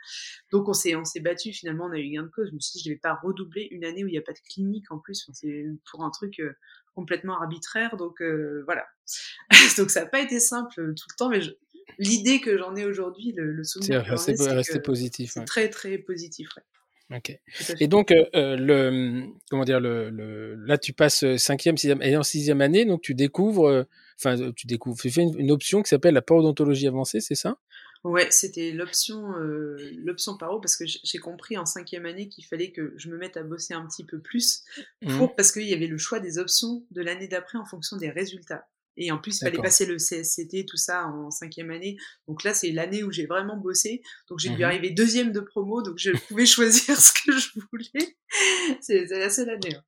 Donc 0.51 0.69
on 0.69 0.73
s'est 0.73 0.95
on 0.95 1.03
s'est 1.03 1.19
battu. 1.19 1.51
Finalement, 1.51 1.85
on 1.85 1.91
a 1.91 1.97
eu 1.97 2.09
gain 2.09 2.23
de 2.23 2.27
cause. 2.27 2.49
Je 2.49 2.55
me 2.55 2.59
suis 2.59 2.77
dit, 2.77 2.83
je 2.85 2.89
vais 2.91 2.99
pas 2.99 3.15
redoubler 3.23 3.67
une 3.71 3.83
année 3.83 4.03
où 4.03 4.07
il 4.07 4.11
n'y 4.11 4.17
a 4.17 4.21
pas 4.21 4.33
de 4.33 4.39
clinique 4.39 4.91
en 4.91 4.99
plus. 4.99 5.23
Enfin, 5.23 5.33
c'est 5.33 5.65
pour 5.89 6.03
un 6.03 6.11
truc 6.11 6.39
euh, 6.39 6.53
complètement 6.93 7.41
arbitraire. 7.41 7.97
Donc 7.97 8.21
voilà. 8.65 8.85
donc 9.77 9.89
ça 9.89 10.01
n'a 10.01 10.07
pas 10.07 10.21
été 10.21 10.39
simple 10.39 10.75
tout 10.75 11.07
le 11.09 11.15
temps, 11.17 11.29
mais 11.29 11.39
l'idée 11.97 12.39
que 12.39 12.57
j'en 12.57 12.75
ai 12.75 12.85
aujourd'hui, 12.85 13.33
le, 13.35 13.51
le 13.51 13.63
souvenir, 13.63 14.19
c'est 14.19 14.39
rester 14.41 14.79
positif. 14.79 15.31
C'est 15.33 15.45
très 15.45 15.69
très 15.69 15.97
positif. 15.97 16.49
Ouais. 16.55 16.63
Ok. 17.15 17.37
Et 17.79 17.87
donc, 17.87 18.11
euh, 18.11 18.25
euh, 18.35 18.55
le, 18.57 19.23
comment 19.49 19.63
dire, 19.63 19.79
le, 19.79 20.09
le, 20.09 20.55
là, 20.55 20.77
tu 20.77 20.93
passes 20.93 21.23
euh, 21.23 21.37
cinquième, 21.37 21.77
sixième, 21.77 22.01
et 22.01 22.17
en 22.17 22.23
sixième 22.23 22.61
année, 22.61 22.85
donc 22.85 23.01
tu 23.01 23.13
découvres, 23.13 23.85
enfin, 24.17 24.51
tu 24.55 24.65
découvres, 24.67 24.99
tu 24.99 25.11
fais 25.11 25.21
une, 25.21 25.51
option 25.51 25.83
qui 25.83 25.89
s'appelle 25.89 26.15
la 26.15 26.21
parodontologie 26.21 26.87
avancée, 26.87 27.19
c'est 27.19 27.35
ça? 27.35 27.57
Ouais, 28.03 28.27
c'était 28.31 28.71
l'option 28.71 29.31
euh, 29.37 29.77
l'option 30.03 30.35
paro 30.35 30.59
parce 30.59 30.75
que 30.75 30.83
j'ai 30.85 31.19
compris 31.19 31.57
en 31.57 31.65
cinquième 31.65 32.05
année 32.05 32.27
qu'il 32.27 32.43
fallait 32.45 32.71
que 32.71 32.93
je 32.97 33.09
me 33.09 33.17
mette 33.17 33.37
à 33.37 33.43
bosser 33.43 33.73
un 33.73 33.87
petit 33.87 34.03
peu 34.03 34.19
plus 34.19 34.63
Mmh. 35.01 35.17
pour 35.17 35.35
parce 35.35 35.51
qu'il 35.51 35.67
y 35.67 35.73
avait 35.73 35.87
le 35.87 35.97
choix 35.97 36.19
des 36.19 36.37
options 36.37 36.85
de 36.91 37.01
l'année 37.01 37.27
d'après 37.27 37.57
en 37.57 37.65
fonction 37.65 37.97
des 37.97 38.09
résultats. 38.09 38.67
Et 38.97 39.11
en 39.11 39.17
plus, 39.17 39.37
il 39.37 39.45
fallait 39.45 39.57
passer 39.63 39.85
le 39.85 39.97
CSCT, 39.97 40.65
tout 40.67 40.77
ça 40.77 41.07
en 41.07 41.31
cinquième 41.31 41.71
année. 41.71 41.97
Donc 42.27 42.43
là, 42.43 42.53
c'est 42.53 42.71
l'année 42.71 43.03
où 43.03 43.11
j'ai 43.11 43.25
vraiment 43.25 43.57
bossé. 43.57 44.01
Donc 44.29 44.39
j'ai 44.39 44.49
dû 44.49 44.57
Mhm. 44.57 44.63
arriver 44.63 44.89
deuxième 44.91 45.31
de 45.31 45.39
promo, 45.39 45.81
donc 45.81 45.95
je 45.97 46.11
pouvais 46.29 46.45
choisir 46.45 46.99
ce 46.99 47.11
que 47.11 47.31
je 47.37 47.49
voulais. 47.71 48.15
C'est 48.81 49.07
c'est 49.07 49.19
la 49.19 49.29
seule 49.29 49.49
année. 49.49 49.75
hein. 49.75 49.83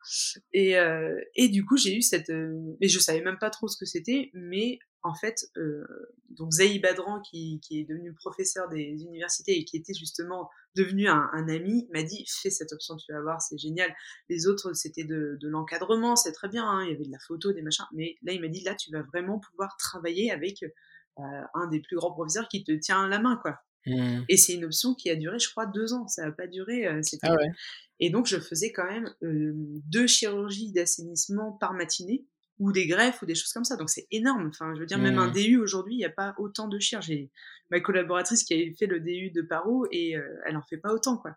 Et, 0.53 0.77
euh, 0.77 1.15
et 1.35 1.49
du 1.49 1.65
coup, 1.65 1.77
j'ai 1.77 1.95
eu 1.95 2.01
cette... 2.01 2.29
euh, 2.29 2.53
mais 2.81 2.87
je 2.87 2.99
savais 2.99 3.21
même 3.21 3.37
pas 3.39 3.49
trop 3.49 3.67
ce 3.67 3.77
que 3.77 3.85
c'était, 3.85 4.29
mais 4.33 4.79
en 5.05 5.13
fait, 5.13 5.49
euh, 5.55 5.85
donc 6.31 6.51
Zahi 6.51 6.79
Badran, 6.79 7.21
qui, 7.21 7.61
qui 7.61 7.79
est 7.79 7.85
devenu 7.85 8.11
professeur 8.13 8.67
des 8.69 9.03
universités 9.03 9.57
et 9.57 9.63
qui 9.63 9.77
était 9.77 9.93
justement 9.93 10.49
devenu 10.75 11.07
un, 11.07 11.29
un 11.31 11.47
ami, 11.47 11.87
m'a 11.93 12.03
dit 12.03 12.25
fais 12.27 12.49
cette 12.49 12.73
option, 12.73 12.97
tu 12.97 13.13
vas 13.13 13.21
voir, 13.21 13.41
c'est 13.41 13.57
génial. 13.57 13.93
Les 14.29 14.47
autres, 14.47 14.73
c'était 14.73 15.03
de, 15.05 15.37
de 15.39 15.47
l'encadrement, 15.47 16.15
c'est 16.15 16.33
très 16.33 16.49
bien, 16.49 16.67
hein, 16.67 16.83
il 16.83 16.91
y 16.91 16.95
avait 16.95 17.05
de 17.05 17.11
la 17.11 17.19
photo, 17.19 17.53
des 17.53 17.61
machins, 17.61 17.85
mais 17.93 18.17
là, 18.23 18.33
il 18.33 18.41
m'a 18.41 18.47
dit 18.49 18.63
là, 18.63 18.75
tu 18.75 18.91
vas 18.91 19.03
vraiment 19.03 19.39
pouvoir 19.39 19.77
travailler 19.77 20.31
avec 20.31 20.63
euh, 20.63 21.21
un 21.53 21.67
des 21.67 21.79
plus 21.79 21.95
grands 21.95 22.11
professeurs 22.11 22.47
qui 22.49 22.63
te 22.63 22.71
tient 22.73 23.07
la 23.07 23.19
main, 23.19 23.37
quoi. 23.41 23.59
Mmh. 23.87 24.23
Et 24.29 24.37
c'est 24.37 24.53
une 24.53 24.65
option 24.65 24.95
qui 24.95 25.11
a 25.11 25.15
duré, 25.15 25.37
je 25.37 25.49
crois, 25.49 25.67
deux 25.67 25.93
ans. 25.93 26.07
Ça 26.07 26.25
n'a 26.25 26.31
pas 26.31 26.47
duré. 26.47 26.87
euh, 26.87 27.01
Ah 27.21 27.35
ouais. 27.35 27.51
Et 27.99 28.09
donc, 28.09 28.25
je 28.25 28.39
faisais 28.39 28.71
quand 28.71 28.89
même 28.89 29.13
euh, 29.23 29.53
deux 29.55 30.07
chirurgies 30.07 30.71
d'assainissement 30.71 31.51
par 31.53 31.73
matinée, 31.73 32.25
ou 32.59 32.71
des 32.71 32.87
greffes, 32.87 33.21
ou 33.21 33.25
des 33.25 33.35
choses 33.35 33.51
comme 33.51 33.63
ça. 33.65 33.75
Donc, 33.75 33.89
c'est 33.89 34.07
énorme. 34.11 34.47
Enfin, 34.47 34.73
je 34.75 34.79
veux 34.79 34.85
dire, 34.85 34.97
même 34.97 35.17
un 35.17 35.27
Mhm. 35.27 35.33
DU 35.33 35.57
aujourd'hui, 35.57 35.95
il 35.95 35.97
n'y 35.97 36.05
a 36.05 36.09
pas 36.09 36.33
autant 36.37 36.67
de 36.67 36.79
chir. 36.79 37.01
J'ai 37.01 37.29
ma 37.71 37.79
collaboratrice 37.81 38.43
qui 38.43 38.53
avait 38.53 38.71
fait 38.71 38.85
le 38.85 38.99
DU 38.99 39.31
de 39.31 39.41
paro 39.41 39.87
et 39.91 40.15
euh, 40.15 40.21
elle 40.45 40.55
en 40.55 40.61
fait 40.61 40.77
pas 40.77 40.93
autant, 40.93 41.17
quoi. 41.17 41.31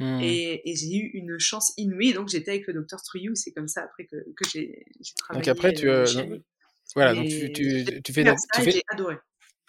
Mmh. 0.00 0.20
Et, 0.22 0.70
et 0.70 0.74
j'ai 0.76 0.96
eu 0.96 1.10
une 1.14 1.38
chance 1.38 1.72
inouïe. 1.76 2.12
Donc, 2.12 2.28
j'étais 2.28 2.52
avec 2.52 2.66
le 2.66 2.74
docteur 2.74 2.98
Struyou. 3.00 3.34
C'est 3.34 3.52
comme 3.52 3.68
ça 3.68 3.82
après 3.82 4.06
que, 4.06 4.16
que 4.16 4.48
j'ai 4.52 4.84
travaillé. 5.16 5.44
Donc 5.44 5.48
après, 5.48 5.72
tu, 5.72 5.88
euh, 5.88 6.04
euh, 6.06 6.12
donc- 6.26 6.42
voilà, 6.94 7.14
donc 7.14 7.28
tu, 7.28 7.52
tu, 7.52 7.84
j'ai 7.86 8.02
tu 8.02 8.12
fais 8.12 8.24
ça 8.24 8.34
tu 8.54 8.62
fais, 8.62 8.82
adoré. 8.88 9.16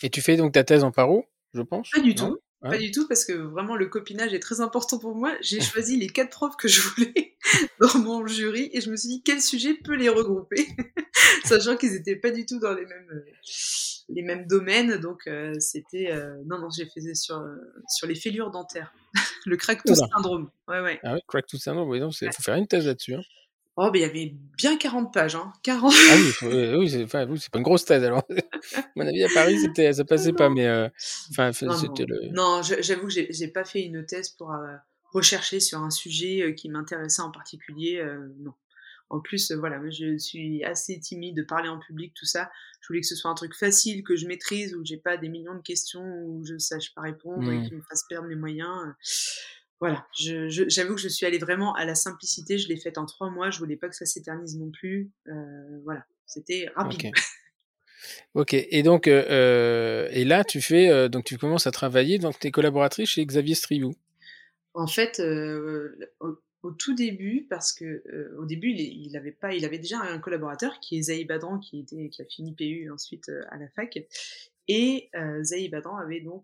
et 0.03 0.09
tu 0.09 0.21
fais 0.21 0.37
donc 0.37 0.53
ta 0.53 0.63
thèse 0.63 0.83
en 0.83 0.91
paro, 0.91 1.25
je 1.53 1.61
pense 1.61 1.89
Pas 1.91 2.01
du 2.01 2.13
non? 2.15 2.29
tout. 2.31 2.39
Hein 2.65 2.71
Pas 2.71 2.77
du 2.79 2.89
tout, 2.89 3.07
parce 3.07 3.25
que 3.25 3.33
vraiment 3.33 3.75
le 3.75 3.85
copinage 3.85 4.33
est 4.33 4.39
très 4.39 4.59
important 4.59 4.97
pour 4.97 5.13
moi. 5.13 5.31
J'ai 5.41 5.61
choisi 5.61 5.97
les 5.97 6.07
quatre 6.07 6.31
profs 6.31 6.57
que 6.57 6.67
je 6.67 6.81
voulais 6.81 7.35
dans 7.79 7.99
mon 7.99 8.25
jury 8.25 8.71
et 8.73 8.81
je 8.81 8.89
me 8.89 8.97
suis 8.97 9.07
dit 9.07 9.21
quel 9.23 9.39
sujet 9.39 9.75
peut 9.75 9.95
les 9.95 10.09
regrouper, 10.09 10.67
sachant 11.45 11.77
qu'ils 11.77 11.93
étaient 11.93 12.15
pas 12.15 12.31
du 12.31 12.47
tout 12.47 12.59
dans 12.59 12.73
les 12.73 12.87
mêmes, 12.87 13.09
euh, 13.11 13.31
les 14.09 14.23
mêmes 14.23 14.47
domaines. 14.47 14.97
Donc 14.97 15.27
euh, 15.27 15.53
c'était 15.59 16.11
euh, 16.11 16.35
non 16.47 16.57
non 16.57 16.69
j'ai 16.75 16.87
fait 16.87 17.13
sur 17.13 17.37
euh, 17.37 17.55
sur 17.87 18.07
les 18.07 18.15
fêlures 18.15 18.49
dentaires, 18.49 18.91
le 19.45 19.57
crack-tooth 19.57 19.97
Oula. 19.97 20.07
syndrome. 20.15 20.49
Ouais 20.67 20.81
ouais. 20.81 20.99
Ah 21.03 21.13
ouais, 21.13 21.21
crack 21.27 21.45
syndrome, 21.49 21.87
oui, 21.87 21.99
il 21.99 22.33
faut 22.33 22.43
faire 22.43 22.55
une 22.55 22.67
thèse 22.67 22.87
là-dessus. 22.87 23.13
Hein. 23.13 23.21
Oh 23.77 23.91
ben 23.91 23.99
il 23.99 24.01
y 24.01 24.05
avait 24.05 24.33
bien 24.57 24.77
40 24.77 25.13
pages, 25.13 25.35
hein. 25.35 25.51
40. 25.63 25.93
Ah 25.93 26.15
oui, 26.15 26.47
euh, 26.47 26.77
oui, 26.77 26.89
c'est 26.89 27.03
enfin, 27.03 27.27
pas 27.27 27.57
une 27.57 27.63
grosse 27.63 27.83
thèse 27.85 28.03
alors. 28.03 28.23
à 28.75 28.83
mon 28.95 29.05
avis, 29.05 29.23
à 29.23 29.29
Paris, 29.33 29.57
ça 29.93 30.05
passait 30.05 30.31
pas, 30.33 30.49
mais 30.49 30.65
euh, 30.65 30.87
enfin, 31.31 31.51
Non, 31.61 31.73
c'était 31.75 32.05
le. 32.05 32.29
Non, 32.31 32.61
j'avoue 32.63 33.07
que 33.07 33.13
j'ai 33.29 33.47
pas 33.49 33.65
fait 33.65 33.81
une 33.83 34.05
thèse 34.05 34.29
pour 34.29 34.53
euh, 34.53 34.75
rechercher 35.11 35.59
sur 35.59 35.79
un 35.79 35.89
sujet 35.89 36.55
qui 36.55 36.69
m'intéressait 36.69 37.21
en 37.21 37.31
particulier. 37.31 38.03
non. 38.39 38.53
En 39.11 39.19
plus, 39.19 39.51
voilà, 39.51 39.79
je 39.91 40.17
suis 40.17 40.63
assez 40.63 40.99
timide 40.99 41.37
de 41.37 41.43
parler 41.43 41.69
en 41.69 41.77
public, 41.77 42.13
tout 42.15 42.25
ça. 42.25 42.49
Je 42.81 42.87
voulais 42.87 43.01
que 43.01 43.07
ce 43.07 43.15
soit 43.15 43.29
un 43.29 43.35
truc 43.35 43.53
facile, 43.53 44.03
que 44.03 44.15
je 44.15 44.25
maîtrise, 44.25 44.73
où 44.73 44.83
j'ai 44.83 44.97
pas 44.97 45.15
des 45.15 45.29
millions 45.29 45.53
de 45.53 45.61
questions, 45.61 46.01
où 46.01 46.43
je 46.43 46.57
sache 46.57 46.91
pas 46.95 47.01
répondre 47.01 47.51
et 47.51 47.57
Mm. 47.59 47.67
qui 47.67 47.75
me 47.75 47.81
fasse 47.81 48.03
perdre 48.09 48.27
mes 48.27 48.35
moyens. 48.35 48.67
Voilà, 49.81 50.07
je- 50.17 50.47
je- 50.49 50.69
j'avoue 50.69 50.95
que 50.95 51.01
je 51.01 51.09
suis 51.09 51.25
allée 51.25 51.37
vraiment 51.37 51.73
à 51.75 51.85
la 51.85 51.95
simplicité. 51.95 52.57
Je 52.57 52.67
l'ai 52.69 52.77
faite 52.77 52.97
en 52.97 53.05
trois 53.05 53.29
mois. 53.29 53.49
Je 53.51 53.59
voulais 53.59 53.75
pas 53.75 53.89
que 53.89 53.95
ça 53.95 54.05
s'éternise 54.05 54.57
non 54.57 54.71
plus. 54.71 55.11
Euh, 55.27 55.79
voilà, 55.83 56.05
c'était 56.25 56.69
rapide. 56.75 57.07
Ok. 57.07 57.11
Ok. 58.35 58.53
Et 58.53 58.83
donc, 58.83 59.07
euh, 59.07 59.23
euh, 59.29 60.07
et 60.11 60.25
là, 60.25 60.43
tu 60.43 60.61
fais, 60.61 60.89
euh, 60.89 61.07
donc 61.09 61.23
tu 61.23 61.37
commences 61.39 61.65
à 61.65 61.71
travailler, 61.71 62.19
donc 62.19 62.37
tes 62.37 62.51
collaboratrices 62.51 63.09
chez 63.09 63.25
Xavier 63.25 63.55
Striou. 63.55 63.95
En 64.75 64.85
fait, 64.85 65.19
au, 66.19 66.37
au 66.61 66.71
tout 66.71 66.93
début, 66.93 67.47
parce 67.49 67.73
que 67.73 68.03
au 68.37 68.45
début, 68.45 68.69
il, 68.71 69.07
il 69.07 69.17
avait 69.17 69.31
pas, 69.31 69.53
il 69.55 69.65
avait 69.65 69.79
déjà 69.79 69.99
un 70.01 70.19
collaborateur 70.19 70.79
qui 70.81 70.97
est 70.97 71.03
Zahi 71.03 71.25
Badran, 71.25 71.57
qui 71.59 71.79
était, 71.79 72.09
qui 72.09 72.21
a 72.21 72.25
fini 72.25 72.53
PU 72.53 72.91
ensuite 72.91 73.31
à 73.49 73.57
la 73.57 73.69
fac, 73.69 73.97
et 74.67 75.09
euh, 75.15 75.43
Zahi 75.43 75.69
Badran 75.69 75.97
avait 75.97 76.19
donc 76.21 76.43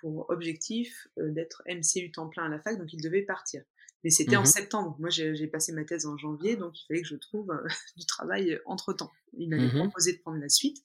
pour 0.00 0.28
objectif 0.30 1.08
euh, 1.18 1.30
d'être 1.30 1.62
MCU 1.66 2.10
temps 2.12 2.28
plein 2.28 2.44
à 2.44 2.48
la 2.48 2.60
fac, 2.60 2.78
donc 2.78 2.92
il 2.92 3.02
devait 3.02 3.22
partir. 3.22 3.62
Mais 4.04 4.10
c'était 4.10 4.36
en 4.36 4.40
Mhm. 4.42 4.46
septembre. 4.46 4.96
Moi, 5.00 5.10
j'ai 5.10 5.46
passé 5.48 5.72
ma 5.72 5.84
thèse 5.84 6.06
en 6.06 6.16
janvier, 6.16 6.56
donc 6.56 6.78
il 6.80 6.86
fallait 6.86 7.02
que 7.02 7.08
je 7.08 7.16
trouve 7.16 7.50
euh, 7.50 7.66
du 7.96 8.06
travail 8.06 8.60
entre 8.66 8.92
temps. 8.92 9.10
Il 9.32 9.48
m'avait 9.50 9.66
Mhm. 9.66 9.78
proposé 9.78 10.12
de 10.14 10.18
prendre 10.20 10.38
la 10.40 10.48
suite, 10.48 10.78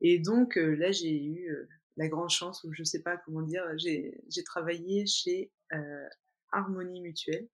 et 0.00 0.18
donc 0.18 0.56
euh, 0.56 0.74
là, 0.76 0.90
j'ai 0.92 1.22
eu 1.22 1.50
euh, 1.50 1.68
la 1.96 2.08
grande 2.08 2.30
chance, 2.30 2.64
ou 2.64 2.72
je 2.72 2.84
sais 2.84 3.02
pas 3.02 3.16
comment 3.18 3.42
dire, 3.42 3.64
j'ai 3.76 4.44
travaillé 4.44 5.06
chez 5.06 5.52
euh, 5.72 6.06
Harmonie 6.52 7.00
Mutuelle 7.00 7.48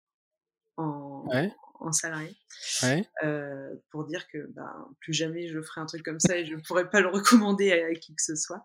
en, 0.76 1.24
Ouais. 1.26 1.52
en 1.80 1.92
salarié 1.92 2.34
Ouais. 2.82 3.04
euh, 3.24 3.74
pour 3.90 4.04
dire 4.06 4.28
que 4.28 4.46
bah, 4.52 4.88
plus 5.00 5.12
jamais 5.12 5.48
je 5.48 5.60
ferai 5.62 5.80
un 5.80 5.86
truc 5.86 6.02
comme 6.04 6.20
ça 6.20 6.36
et 6.38 6.44
je 6.46 6.56
pourrais 6.56 6.88
pas 6.90 7.00
le 7.00 7.08
recommander 7.08 7.72
à, 7.72 7.86
à 7.86 7.94
qui 7.94 8.14
que 8.14 8.22
ce 8.22 8.36
soit. 8.36 8.62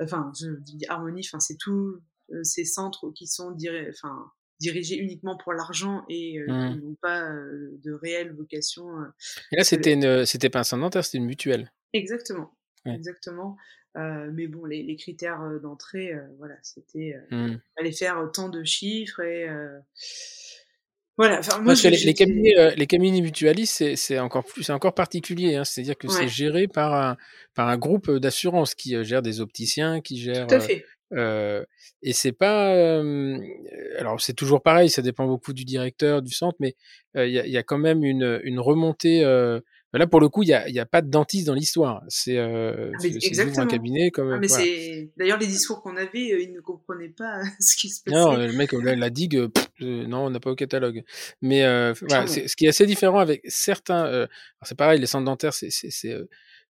Enfin, 0.00 0.32
je 0.38 0.50
dis 0.60 0.84
Harmonie, 0.88 1.22
enfin 1.26 1.40
c'est 1.40 1.56
tous 1.58 2.00
euh, 2.32 2.42
ces 2.44 2.64
centres 2.64 3.10
qui 3.14 3.26
sont 3.26 3.50
diri- 3.52 3.88
enfin, 3.90 4.30
dirigés 4.60 4.96
uniquement 4.96 5.36
pour 5.36 5.52
l'argent 5.52 6.04
et 6.08 6.38
euh, 6.38 6.46
Mhm. 6.48 6.72
qui 6.72 6.78
n'ont 6.84 6.94
pas 7.00 7.30
euh, 7.30 7.78
de 7.84 7.92
réelle 7.92 8.32
vocation. 8.34 8.88
euh. 9.00 9.06
Et 9.52 9.56
là, 9.56 9.64
c'était 9.64 9.94
une, 9.94 10.24
c'était 10.26 10.50
pas 10.50 10.60
un 10.60 10.64
centre 10.64 10.82
dentaire, 10.82 11.04
c'était 11.04 11.18
une 11.18 11.26
mutuelle. 11.26 11.72
Exactement, 11.92 12.56
Ouais. 12.86 12.94
exactement. 12.94 13.56
Euh, 13.96 14.30
mais 14.32 14.46
bon, 14.46 14.64
les, 14.66 14.82
les 14.82 14.96
critères 14.96 15.40
euh, 15.42 15.58
d'entrée, 15.58 16.12
euh, 16.12 16.20
voilà, 16.38 16.54
c'était 16.62 17.16
euh, 17.32 17.54
Hmm. 17.54 17.56
fallait 17.76 17.92
faire 17.92 18.18
autant 18.18 18.48
de 18.50 18.62
chiffres 18.62 19.20
et 19.20 19.48
euh, 19.48 19.78
voilà. 21.18 21.40
Enfin, 21.40 21.56
moi, 21.58 21.66
Parce 21.66 21.82
que 21.82 21.90
j'ai- 21.90 21.90
les, 21.90 21.96
les 21.96 22.02
j'étais- 22.12 22.24
cabinets, 22.24 22.58
euh, 22.58 22.70
les 22.76 22.86
cabinets 22.86 23.20
mutualistes, 23.20 23.94
c'est, 23.96 24.18
encore 24.18 24.44
plus, 24.44 24.62
c'est 24.62 24.72
encore 24.72 24.94
particulier. 24.94 25.56
Hein. 25.56 25.64
C'est-à-dire 25.64 25.98
que 25.98 26.08
c'est 26.08 26.28
géré 26.28 26.68
par 26.68 26.94
un, 26.94 27.16
par 27.54 27.68
un 27.68 27.76
groupe 27.76 28.10
d'assurance 28.10 28.74
qui 28.74 28.94
euh, 28.96 29.04
gère 29.04 29.20
des 29.20 29.40
opticiens, 29.40 30.00
qui 30.00 30.18
gère. 30.18 30.46
Tout 30.46 30.54
à 30.54 30.58
euh, 30.58 30.60
fait. 30.60 30.84
euh, 31.12 31.64
et 32.02 32.12
c'est 32.14 32.32
pas. 32.32 32.72
euh, 32.74 33.38
alors 33.98 34.20
c'est 34.20 34.32
toujours 34.34 34.62
pareil, 34.62 34.88
ça 34.88 35.02
dépend 35.02 35.26
beaucoup 35.26 35.52
du 35.52 35.64
directeur 35.64 36.22
du 36.22 36.32
centre, 36.32 36.56
mais 36.60 36.76
euh, 37.16 37.26
il 37.26 37.32
y, 37.34 37.38
a, 37.40 37.46
il 37.46 37.52
y 37.52 37.56
a 37.58 37.62
quand 37.62 37.78
même 37.78 38.04
une, 38.04 38.40
une 38.44 38.60
remontée. 38.60 39.24
Là, 39.94 40.06
pour 40.06 40.20
le 40.20 40.28
coup, 40.28 40.42
il 40.42 40.50
y 40.50 40.52
a, 40.54 40.68
y 40.68 40.78
a 40.78 40.86
pas 40.86 41.00
de 41.00 41.08
dentiste 41.10 41.46
dans 41.46 41.54
l'histoire. 41.54 42.02
C'est, 42.08 42.36
euh, 42.36 42.92
Ah, 42.94 43.60
un 43.60 43.66
cabinet 43.66 44.10
comme. 44.10 44.32
Ah, 44.32 44.38
mais 44.38 44.46
voilà. 44.46 44.64
d'ailleurs 45.16 45.38
les 45.38 45.46
discours 45.46 45.82
qu'on 45.82 45.96
avait, 45.96 46.32
euh, 46.32 46.42
ils 46.42 46.52
ne 46.52 46.60
comprenaient 46.60 47.08
pas 47.08 47.40
ce 47.60 47.76
qui 47.76 47.88
se 47.88 48.02
passait. 48.02 48.16
Non, 48.16 48.36
le 48.36 48.52
mec, 48.52 48.72
la, 48.72 48.94
la 48.96 49.10
digue, 49.10 49.46
pff, 49.48 49.66
euh, 49.82 50.06
non, 50.06 50.26
on 50.26 50.30
n'a 50.30 50.40
pas 50.40 50.50
au 50.50 50.54
catalogue. 50.56 51.02
Mais 51.40 51.64
euh, 51.64 51.94
voilà, 52.02 52.26
ce 52.26 52.54
qui 52.54 52.66
est 52.66 52.68
assez 52.68 52.84
différent 52.86 53.18
avec 53.18 53.40
certains. 53.48 54.04
euh, 54.06 54.22
alors 54.24 54.28
c'est 54.64 54.76
pareil, 54.76 55.00
les 55.00 55.06
centres 55.06 55.24
dentaires, 55.24 55.54
c'est, 55.54 55.70
euh, 56.06 56.28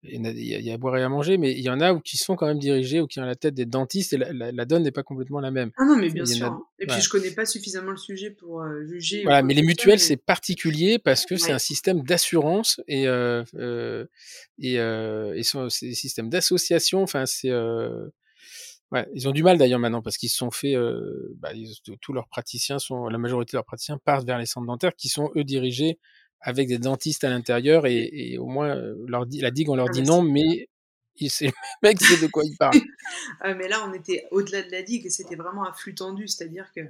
il 0.06 0.22
y, 0.22 0.54
a, 0.54 0.58
il 0.58 0.64
y 0.64 0.70
à 0.70 0.76
boire 0.76 0.96
et 0.96 1.02
à 1.02 1.08
manger, 1.08 1.38
mais 1.38 1.52
il 1.52 1.60
y 1.60 1.70
en 1.70 1.80
a 1.80 1.92
où 1.92 2.00
qui 2.00 2.16
sont 2.16 2.36
quand 2.36 2.46
même 2.46 2.58
dirigés 2.58 3.00
ou 3.00 3.06
qui 3.06 3.20
ont 3.20 3.22
à 3.22 3.26
la 3.26 3.34
tête 3.36 3.54
des 3.54 3.64
dentistes 3.66 4.12
et 4.12 4.18
la, 4.18 4.32
la, 4.32 4.52
la 4.52 4.64
donne 4.64 4.82
n'est 4.82 4.90
pas 4.90 5.02
complètement 5.02 5.40
la 5.40 5.50
même. 5.50 5.70
Ah 5.76 5.84
non, 5.84 5.96
mais 5.96 6.10
bien 6.10 6.24
sûr. 6.26 6.46
a- 6.46 6.48
hein. 6.50 6.62
Et 6.78 6.86
puis 6.86 7.00
je 7.00 7.08
connais 7.08 7.30
pas 7.30 7.46
suffisamment 7.46 7.90
le 7.92 7.96
sujet 7.96 8.30
pour 8.30 8.60
euh, 8.62 8.84
juger. 8.86 9.22
Voilà, 9.22 9.42
mais 9.42 9.54
les 9.54 9.62
mutuelles, 9.62 9.94
mais- 9.94 9.98
c'est 9.98 10.16
particulier 10.16 10.98
parce 10.98 11.24
que 11.26 11.36
c'est 11.36 11.48
Ouais. 11.48 11.52
un 11.52 11.58
système 11.58 12.02
d'assurance 12.02 12.80
et, 12.88 13.06
euh, 13.08 13.42
euh, 13.54 14.04
et, 14.60 15.42
c'est 15.42 15.86
des 15.86 15.94
systèmes 15.94 16.28
d'association. 16.28 17.02
Enfin, 17.02 17.26
c'est. 17.26 17.50
Ouais, 18.92 19.08
ils 19.14 19.26
ont 19.28 19.32
du 19.32 19.42
mal 19.42 19.58
d'ailleurs 19.58 19.80
maintenant 19.80 20.02
parce 20.02 20.16
qu'ils 20.18 20.28
se 20.28 20.36
sont 20.36 20.50
fait. 20.50 20.74
Bah, 21.36 21.52
ils- 21.54 21.74
tous 22.00 22.12
leurs 22.12 22.28
praticiens 22.28 22.78
sont. 22.78 23.08
La 23.08 23.18
majorité 23.18 23.52
de 23.52 23.56
leurs 23.56 23.64
praticiens 23.64 23.98
partent 24.04 24.26
vers 24.26 24.38
les 24.38 24.46
centres 24.46 24.66
dentaires 24.66 24.94
qui 24.94 25.08
sont 25.08 25.30
eux 25.36 25.44
dirigés 25.44 25.98
avec 26.46 26.68
des 26.68 26.78
dentistes 26.78 27.24
à 27.24 27.30
l'intérieur 27.30 27.86
et, 27.86 28.08
et 28.12 28.38
au 28.38 28.46
moins 28.46 28.76
euh, 28.76 28.94
leur 29.08 29.26
dit, 29.26 29.40
la 29.40 29.50
digue 29.50 29.70
on 29.70 29.76
leur 29.76 29.86
Ah, 29.88 29.92
dit 29.92 30.02
non, 30.02 30.22
mais 30.22 30.68
il- 31.16 31.30
c'est 31.30 31.46
le 31.46 31.52
mec 31.82 32.00
sait 32.00 32.20
de 32.20 32.26
quoi 32.30 32.42
il 32.44 32.56
parle. 32.56 32.78
Ah, 33.40 33.54
mais 33.54 33.68
là, 33.68 33.84
on 33.88 33.92
était 33.94 34.26
au-delà 34.30 34.62
de 34.62 34.70
la 34.70 34.82
digue 34.82 35.06
et 35.06 35.10
c'était 35.10 35.36
vraiment 35.36 35.66
un 35.66 35.72
flux 35.72 35.94
tendu, 35.94 36.26
c'est-à-dire 36.28 36.70
que, 36.74 36.80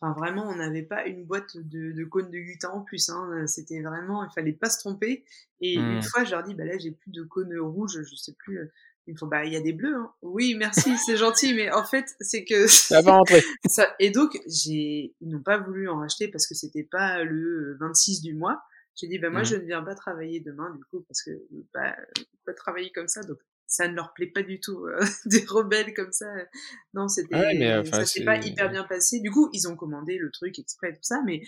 enfin, 0.00 0.12
vraiment, 0.18 0.48
on 0.48 0.56
n'avait 0.56 0.82
pas 0.82 1.06
une 1.06 1.24
boîte 1.24 1.56
de, 1.56 1.92
de 1.92 2.04
cônes 2.04 2.30
de 2.30 2.36
Utah 2.38 2.72
en 2.72 2.80
plus. 2.80 3.08
Hein. 3.10 3.46
C'était 3.46 3.80
vraiment, 3.82 4.24
il 4.24 4.30
fallait 4.34 4.52
pas 4.52 4.70
se 4.70 4.78
tromper. 4.78 5.24
Et 5.60 5.74
une 5.74 6.02
fois, 6.02 6.24
je 6.24 6.30
leur 6.30 6.42
dis, 6.44 6.54
bah 6.54 6.64
là, 6.64 6.78
j'ai 6.78 6.90
plus 6.92 7.10
de 7.10 7.22
cônes 7.22 7.56
rouges, 7.58 8.00
je 8.08 8.14
sais 8.16 8.34
plus. 8.38 8.58
euh, 8.58 9.14
font, 9.18 9.26
bah, 9.26 9.44
il 9.44 9.52
y 9.52 9.56
a 9.56 9.60
des 9.60 9.72
bleus. 9.72 9.94
Hein. 9.96 10.10
Oui, 10.22 10.54
merci, 10.56 10.96
c'est 11.04 11.16
gentil, 11.16 11.54
mais 11.54 11.70
en 11.72 11.84
fait, 11.84 12.06
c'est 12.20 12.44
que 12.44 12.66
Ça 12.66 13.02
va 13.02 13.12
rentrer. 13.18 13.42
ça. 13.68 13.88
Et 13.98 14.10
donc, 14.10 14.38
j'ai, 14.46 15.14
ils 15.20 15.28
n'ont 15.28 15.42
pas 15.42 15.58
voulu 15.58 15.88
en 15.88 15.98
racheter 15.98 16.28
parce 16.28 16.46
que 16.46 16.54
c'était 16.54 16.84
pas 16.84 17.24
le 17.24 17.76
26 17.80 18.22
du 18.22 18.34
mois. 18.34 18.62
J'ai 18.98 19.06
dit, 19.06 19.18
bah, 19.18 19.30
moi, 19.30 19.40
Mhm. 19.40 19.46
je 19.46 19.56
ne 19.56 19.60
viens 19.64 19.82
pas 19.82 19.94
travailler 19.94 20.40
demain, 20.40 20.74
du 20.74 20.84
coup, 20.84 21.02
parce 21.06 21.22
que 21.22 21.30
veux 21.30 21.66
pas, 21.72 21.96
travailler 22.54 22.90
comme 22.92 23.08
ça. 23.08 23.22
Donc, 23.22 23.38
ça 23.66 23.86
ne 23.86 23.94
leur 23.94 24.12
plaît 24.14 24.30
pas 24.30 24.42
du 24.42 24.60
tout. 24.60 24.86
euh, 24.86 24.98
des 25.26 25.44
rebelles 25.46 25.94
comme 25.94 26.12
ça. 26.12 26.26
Non, 26.94 27.06
c'était, 27.08 27.34
Ah 27.34 27.40
ouais, 27.40 27.62
euh, 27.62 27.84
ça 27.84 28.04
s'est 28.06 28.24
pas 28.24 28.38
hyper 28.44 28.70
bien 28.70 28.84
passé. 28.84 29.20
Du 29.20 29.30
coup, 29.30 29.50
ils 29.52 29.68
ont 29.68 29.76
commandé 29.76 30.18
le 30.18 30.30
truc 30.30 30.58
exprès 30.58 30.90
et 30.90 30.94
tout 30.94 31.02
ça, 31.02 31.22
mais 31.24 31.42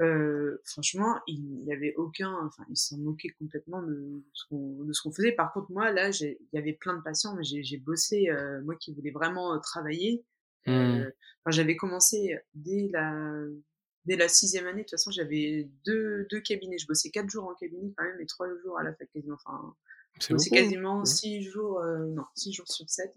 euh, 0.00 0.56
franchement, 0.64 1.20
il 1.26 1.42
n'y 1.42 1.72
avait 1.72 1.94
aucun, 1.96 2.32
enfin, 2.46 2.64
ils 2.70 2.76
s'en 2.76 2.96
moquaient 2.98 3.34
complètement 3.38 3.82
de 3.82 4.22
ce 4.32 4.44
qu'on, 4.48 5.12
faisait. 5.12 5.32
Par 5.32 5.52
contre, 5.52 5.70
moi, 5.70 5.90
là, 5.92 6.10
j'ai- 6.10 6.38
il 6.40 6.56
y 6.56 6.58
avait 6.58 6.72
plein 6.72 6.96
de 6.96 7.02
patients, 7.02 7.34
mais 7.36 7.44
j'ai, 7.44 7.62
j'ai 7.62 7.76
bossé, 7.76 8.30
euh, 8.30 8.62
moi 8.62 8.76
qui 8.76 8.94
voulais 8.94 9.10
vraiment 9.10 9.54
euh, 9.54 9.58
travailler. 9.58 10.24
Euh, 10.68 11.10
enfin, 11.44 11.50
j'avais 11.50 11.76
commencé 11.76 12.38
dès 12.54 12.88
la, 12.92 13.32
dès 14.04 14.16
la 14.16 14.28
sixième 14.28 14.66
année. 14.66 14.78
De 14.78 14.84
toute 14.84 14.90
façon, 14.92 15.10
j'avais 15.10 15.68
deux, 15.84 16.26
deux 16.30 16.40
cabinets. 16.40 16.78
Je 16.78 16.86
bossais 16.86 17.10
quatre 17.10 17.28
jours 17.28 17.44
en 17.44 17.54
cabinet 17.54 17.92
quand 17.96 18.04
même 18.04 18.20
et 18.20 18.26
trois 18.26 18.48
jours 18.62 18.78
à 18.78 18.82
la 18.82 18.94
fac 18.94 19.08
quasiment. 19.12 19.34
Enfin, 19.44 19.74
C'est 20.18 20.34
beaucoup. 20.34 20.48
quasiment 20.50 20.98
Ouais. 21.00 21.06
six 21.06 21.42
jours, 21.42 21.80
euh, 21.80 22.06
non, 22.06 22.24
six 22.34 22.52
jours 22.52 22.68
sur 22.68 22.88
sept. 22.88 23.14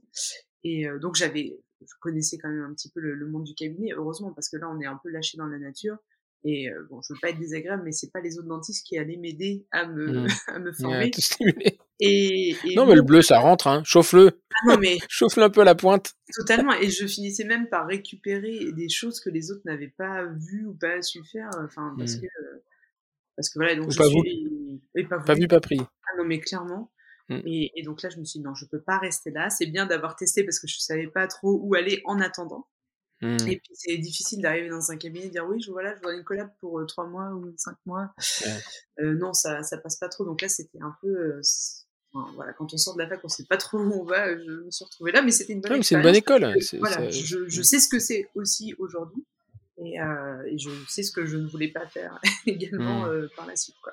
Et 0.63 0.87
euh, 0.87 0.99
donc 0.99 1.15
j'avais, 1.15 1.59
je 1.81 1.93
connaissais 1.99 2.37
quand 2.37 2.49
même 2.49 2.63
un 2.63 2.73
petit 2.73 2.89
peu 2.89 2.99
le, 3.01 3.15
le 3.15 3.27
monde 3.27 3.43
du 3.43 3.53
cabinet, 3.55 3.91
heureusement, 3.93 4.31
parce 4.33 4.49
que 4.49 4.57
là 4.57 4.69
on 4.69 4.79
est 4.79 4.85
un 4.85 4.99
peu 5.01 5.09
lâché 5.09 5.37
dans 5.37 5.47
la 5.47 5.59
nature. 5.59 5.97
Et 6.45 6.69
euh, 6.69 6.85
bon, 6.89 7.01
je 7.01 7.13
veux 7.13 7.19
pas 7.21 7.29
être 7.29 7.39
désagréable, 7.39 7.83
mais 7.85 7.93
c'est 7.93 8.11
pas 8.11 8.19
les 8.19 8.37
autres 8.37 8.49
dentistes 8.49 8.85
qui 8.85 8.97
allaient 8.97 9.15
m'aider 9.17 9.65
à 9.71 9.85
me, 9.87 10.23
Hmm. 10.23 10.27
à 10.47 10.59
me 10.59 10.71
former. 10.73 11.11
Et, 11.99 12.49
et 12.65 12.75
Non, 12.75 12.85
mais 12.85 12.95
le 12.95 13.01
bleu, 13.01 13.21
ça 13.21 13.39
rentre, 13.39 13.67
hein. 13.67 13.81
Chauffe-le. 13.85 14.41
ah 14.51 14.67
non, 14.73 14.77
mais 14.77 14.97
Chauffe-le 15.09 15.43
un 15.43 15.49
peu 15.49 15.61
à 15.61 15.63
la 15.63 15.75
pointe. 15.75 16.13
totalement. 16.35 16.73
Et 16.73 16.89
je 16.89 17.07
finissais 17.07 17.45
même 17.45 17.69
par 17.69 17.87
récupérer 17.87 18.71
des 18.73 18.89
choses 18.89 19.21
que 19.21 19.29
les 19.29 19.51
autres 19.51 19.61
n'avaient 19.63 19.93
pas 19.97 20.25
vues 20.25 20.65
ou 20.65 20.73
pas 20.73 21.01
su 21.01 21.23
faire. 21.23 21.49
Enfin, 21.63 21.95
parce 21.97 22.15
Hmm. 22.17 22.21
que, 22.21 22.27
parce 23.37 23.49
que 23.49 23.59
voilà, 23.59 23.75
donc 23.75 23.87
Ou 23.87 23.91
je 23.91 23.97
pas 23.97 24.05
suis, 24.07 24.49
oui, 24.95 25.03
pas 25.05 25.33
vu, 25.33 25.47
pas 25.47 25.61
pris. 25.61 25.79
Ah 25.79 26.17
non, 26.17 26.25
mais 26.25 26.39
clairement. 26.39 26.91
Et, 27.29 27.71
et 27.75 27.83
donc 27.83 28.01
là, 28.03 28.09
je 28.09 28.19
me 28.19 28.25
suis 28.25 28.39
dit, 28.39 28.45
non, 28.45 28.53
je 28.53 28.65
peux 28.65 28.81
pas 28.81 28.97
rester 28.99 29.31
là. 29.31 29.49
C'est 29.49 29.65
bien 29.67 29.85
d'avoir 29.85 30.15
testé 30.17 30.43
parce 30.43 30.59
que 30.59 30.67
je 30.67 30.77
savais 30.79 31.07
pas 31.07 31.25
trop 31.27 31.57
où 31.63 31.73
aller 31.73 32.01
en 32.05 32.19
attendant. 32.19 32.67
Hmm. 33.23 33.47
Et 33.47 33.57
puis, 33.57 33.71
c'est 33.73 33.97
difficile 33.97 34.41
d'arriver 34.41 34.69
dans 34.69 34.91
un 34.91 34.97
cabinet 34.97 35.25
et 35.25 35.29
dire, 35.29 35.45
oui, 35.47 35.61
je, 35.61 35.71
voilà, 35.71 35.95
je 35.95 36.01
vois 36.01 36.13
une 36.13 36.23
collab 36.23 36.49
pour 36.59 36.79
euh, 36.79 36.85
trois 36.85 37.05
mois 37.07 37.29
ou 37.31 37.53
cinq 37.57 37.75
mois. 37.85 38.11
Ouais. 38.45 38.51
Euh, 38.99 39.13
non, 39.15 39.33
ça, 39.33 39.63
ça 39.63 39.77
passe 39.77 39.97
pas 39.97 40.09
trop. 40.09 40.25
Donc 40.25 40.41
là, 40.41 40.49
c'était 40.49 40.81
un 40.81 40.95
peu, 41.01 41.07
euh, 41.07 41.41
enfin, 42.13 42.31
voilà, 42.35 42.53
quand 42.53 42.73
on 42.73 42.77
sort 42.77 42.95
de 42.95 43.01
la 43.01 43.07
fac, 43.07 43.19
on 43.23 43.27
sait 43.29 43.45
pas 43.45 43.57
trop 43.57 43.77
où 43.79 44.01
on 44.01 44.03
va. 44.03 44.35
Je 44.37 44.43
me 44.65 44.71
suis 44.71 44.85
retrouvée 44.85 45.11
là, 45.11 45.21
mais 45.21 45.31
c'était 45.31 45.53
une 45.53 45.61
bonne 45.61 45.77
mais 45.77 45.83
c'est 45.83 45.95
une 45.95 46.01
bonne 46.01 46.15
école. 46.15 46.41
parce 46.41 46.53
que, 46.55 46.61
C'est- 46.61 46.77
voilà, 46.77 46.95
ça- 46.97 47.09
je, 47.09 47.47
je 47.47 47.61
sais 47.61 47.79
ce 47.79 47.87
que 47.89 47.99
c'est 47.99 48.29
aussi 48.35 48.75
aujourd'hui. 48.77 49.25
Et, 49.79 49.95
et 49.95 50.57
je 50.59 50.69
sais 50.87 51.01
ce 51.03 51.11
que 51.11 51.25
je 51.25 51.35
ne 51.37 51.47
voulais 51.47 51.67
pas 51.69 51.87
faire 51.87 52.19
également 52.45 53.05
euh, 53.07 53.27
par 53.35 53.47
la 53.47 53.55
suite. 53.55 53.75
Quoi. 53.81 53.91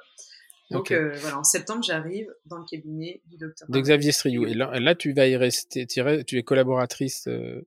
Donc 0.71 0.91
euh, 0.93 1.13
voilà, 1.21 1.39
en 1.39 1.43
septembre, 1.43 1.83
j'arrive 1.83 2.33
dans 2.47 2.59
le 2.59 2.65
cabinet 2.65 3.23
du 3.27 3.37
docteur. 3.39 3.69
de 3.69 3.81
Xavier 3.81 4.13
Striou. 4.13 4.47
Et 4.47 4.55
là, 4.55 4.79
là, 4.79 4.95
tu 4.95 5.13
vas 5.13 5.27
y 5.27 5.37
rester. 5.37 5.87
Tu 5.87 6.01
es- 6.01 6.43
collaboratrice 6.43 7.25
euh, 7.29 7.67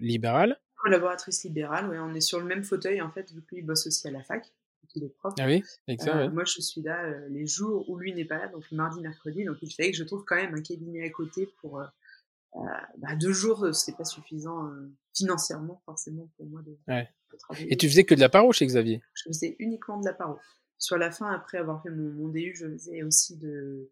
libérale. 0.00 0.58
Collaboratrice 0.76 1.44
libérale, 1.44 1.88
ouais, 1.88 1.98
on 1.98 2.14
est 2.14 2.20
sur 2.20 2.40
le 2.40 2.44
même 2.46 2.64
fauteuil 2.64 3.00
en 3.00 3.10
fait, 3.10 3.30
vu 3.32 3.40
que 3.42 3.54
lui 3.54 3.62
il 3.62 3.66
bosse 3.66 3.86
aussi 3.86 4.08
à 4.08 4.10
la 4.10 4.22
fac, 4.22 4.52
qu'il 4.88 5.04
est 5.04 5.08
prof. 5.18 5.32
Ah 5.38 5.46
oui, 5.46 5.62
exact. 5.86 6.10
Euh, 6.14 6.26
ouais. 6.26 6.28
Moi 6.30 6.44
je 6.44 6.60
suis 6.60 6.82
là 6.82 7.04
euh, 7.04 7.28
les 7.28 7.46
jours 7.46 7.88
où 7.88 7.96
lui 7.96 8.12
n'est 8.12 8.24
pas 8.24 8.38
là, 8.38 8.48
donc 8.48 8.64
mardi, 8.72 9.00
mercredi, 9.00 9.44
donc 9.44 9.56
il 9.62 9.72
fallait 9.72 9.92
que 9.92 9.96
je 9.96 10.04
trouve 10.04 10.24
quand 10.26 10.36
même 10.36 10.54
un 10.54 10.60
cabinet 10.60 11.04
à 11.04 11.10
côté 11.10 11.46
pour 11.60 11.78
euh, 11.80 11.84
euh, 12.56 12.60
bah, 12.98 13.14
deux 13.14 13.32
jours, 13.32 13.64
euh, 13.64 13.72
c'était 13.72 13.96
pas 13.96 14.04
suffisant 14.04 14.66
euh, 14.66 14.90
financièrement 15.16 15.80
forcément 15.86 16.28
pour 16.36 16.46
moi 16.46 16.60
de, 16.62 16.76
Ouais. 16.88 17.08
de 17.32 17.38
travailler. 17.38 17.72
Et 17.72 17.76
tu 17.76 17.88
faisais 17.88 18.04
que 18.04 18.14
de 18.14 18.20
la 18.20 18.28
paro 18.28 18.52
chez 18.52 18.66
Xavier? 18.66 19.00
Je 19.14 19.22
faisais 19.28 19.56
uniquement 19.60 19.98
de 20.00 20.04
la 20.04 20.12
paro. 20.12 20.38
Sur 20.78 20.98
la 20.98 21.12
fin, 21.12 21.30
après 21.30 21.58
avoir 21.58 21.80
fait 21.82 21.90
mon, 21.90 22.10
mon 22.10 22.28
DU, 22.28 22.54
je 22.56 22.66
faisais 22.66 23.02
aussi 23.04 23.36
de, 23.36 23.88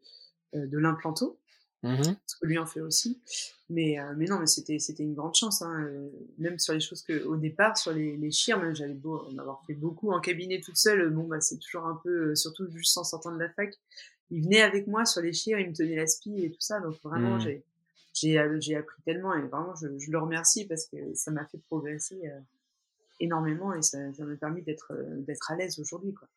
euh, 0.57 0.66
de 0.66 0.79
l'implanto. 0.79 1.38
Mhm. 1.83 1.97
parce 2.16 2.35
que 2.40 2.47
lui 2.47 2.59
en 2.59 2.66
fait 2.66 2.81
aussi. 2.81 3.21
Mais, 3.71 3.99
euh, 4.01 4.14
mais 4.16 4.27
non, 4.27 4.38
mais 4.40 4.47
c'était, 4.47 4.79
c'était 4.81 5.05
une 5.05 5.14
grande 5.14 5.35
chance. 5.35 5.62
Hein. 5.62 5.85
euh, 5.85 6.11
Même 6.38 6.59
sur 6.59 6.75
les 6.75 6.81
choses 6.81 7.03
que, 7.03 7.25
au 7.25 7.37
départ, 7.37 7.79
sur 7.79 7.93
les, 7.93 8.16
les 8.16 8.31
chires, 8.33 8.59
même 8.61 8.75
j'avais 8.75 8.95
beau 8.95 9.23
en 9.33 9.38
avoir 9.38 9.62
fait 9.66 9.75
beaucoup 9.75 10.11
en 10.11 10.21
cabinet 10.21 10.61
toute 10.61 10.77
seule, 10.77 11.09
bon, 11.11 11.25
bah, 11.29 11.40
c'est 11.40 11.59
toujours 11.59 11.87
un 11.87 11.95
peu, 12.03 12.31
euh, 12.31 12.35
surtout 12.35 12.69
juste 12.71 12.99
en 12.99 13.05
sortant 13.05 13.33
de 13.33 13.38
la 13.38 13.49
fac. 13.49 13.73
Il 14.31 14.43
venait 14.45 14.62
avec 14.62 14.87
moi 14.88 15.05
sur 15.05 15.23
les 15.23 15.33
chires, 15.33 15.59
il 15.61 15.71
me 15.71 15.75
tenait 15.75 15.97
la 15.97 16.07
spie 16.09 16.45
et 16.45 16.51
tout 16.51 16.61
ça. 16.61 16.81
Donc 16.81 17.01
vraiment, 17.03 17.37
Mm. 17.37 17.40
j'ai, 17.40 17.64
j'ai, 18.12 18.45
j'ai 18.61 18.77
appris 18.77 19.01
tellement 19.05 19.35
et 19.35 19.43
vraiment, 19.43 19.75
je, 19.77 19.87
je 19.99 20.11
le 20.11 20.19
remercie 20.19 20.66
parce 20.66 20.87
que 20.87 20.97
ça 21.14 21.31
m'a 21.31 21.47
fait 21.47 21.59
progresser 21.59 22.21
énormément 23.21 23.73
et 23.75 23.83
ça, 23.83 23.99
m'a 24.19 24.37
permis 24.37 24.62
d'être, 24.62 24.93
d'être 25.27 25.51
à 25.51 25.57
l'aise 25.57 25.79
aujourd'hui, 25.79 26.12
quoi. 26.14 26.29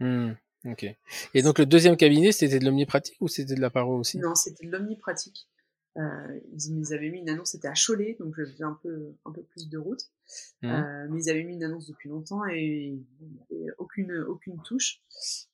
Hmm, 0.00 0.32
Ok. 0.64 0.86
Et 1.34 1.42
donc 1.42 1.58
le 1.58 1.66
deuxième 1.66 1.96
cabinet, 1.96 2.32
c'était 2.32 2.58
de 2.58 2.64
l'omnipratique 2.64 3.16
ou 3.20 3.28
c'était 3.28 3.54
de 3.54 3.60
la 3.60 3.70
paro 3.70 3.98
aussi? 3.98 4.18
Non, 4.18 4.34
c'était 4.34 4.66
de 4.66 4.72
l'omnipratique. 4.72 5.48
Euh, 5.96 6.40
ils 6.52 6.94
avaient 6.94 7.10
mis 7.10 7.18
une 7.18 7.28
annonce, 7.28 7.50
c'était 7.52 7.66
à 7.66 7.74
Cholet, 7.74 8.16
donc 8.20 8.34
je 8.36 8.44
faisais 8.44 8.62
un 8.64 8.78
peu, 8.82 9.14
un 9.24 9.32
peu 9.32 9.42
plus 9.42 9.68
de 9.68 9.78
route. 9.78 10.02
Mhm. 10.62 10.70
Euh, 10.70 11.06
mais 11.10 11.24
ils 11.24 11.30
avaient 11.30 11.42
mis 11.42 11.54
une 11.54 11.64
annonce 11.64 11.86
depuis 11.86 12.08
longtemps 12.08 12.44
et 12.46 12.98
il 13.20 13.26
n'y 13.28 13.40
avait 13.62 13.72
aucune, 13.78 14.12
aucune 14.28 14.60
touche. 14.62 15.00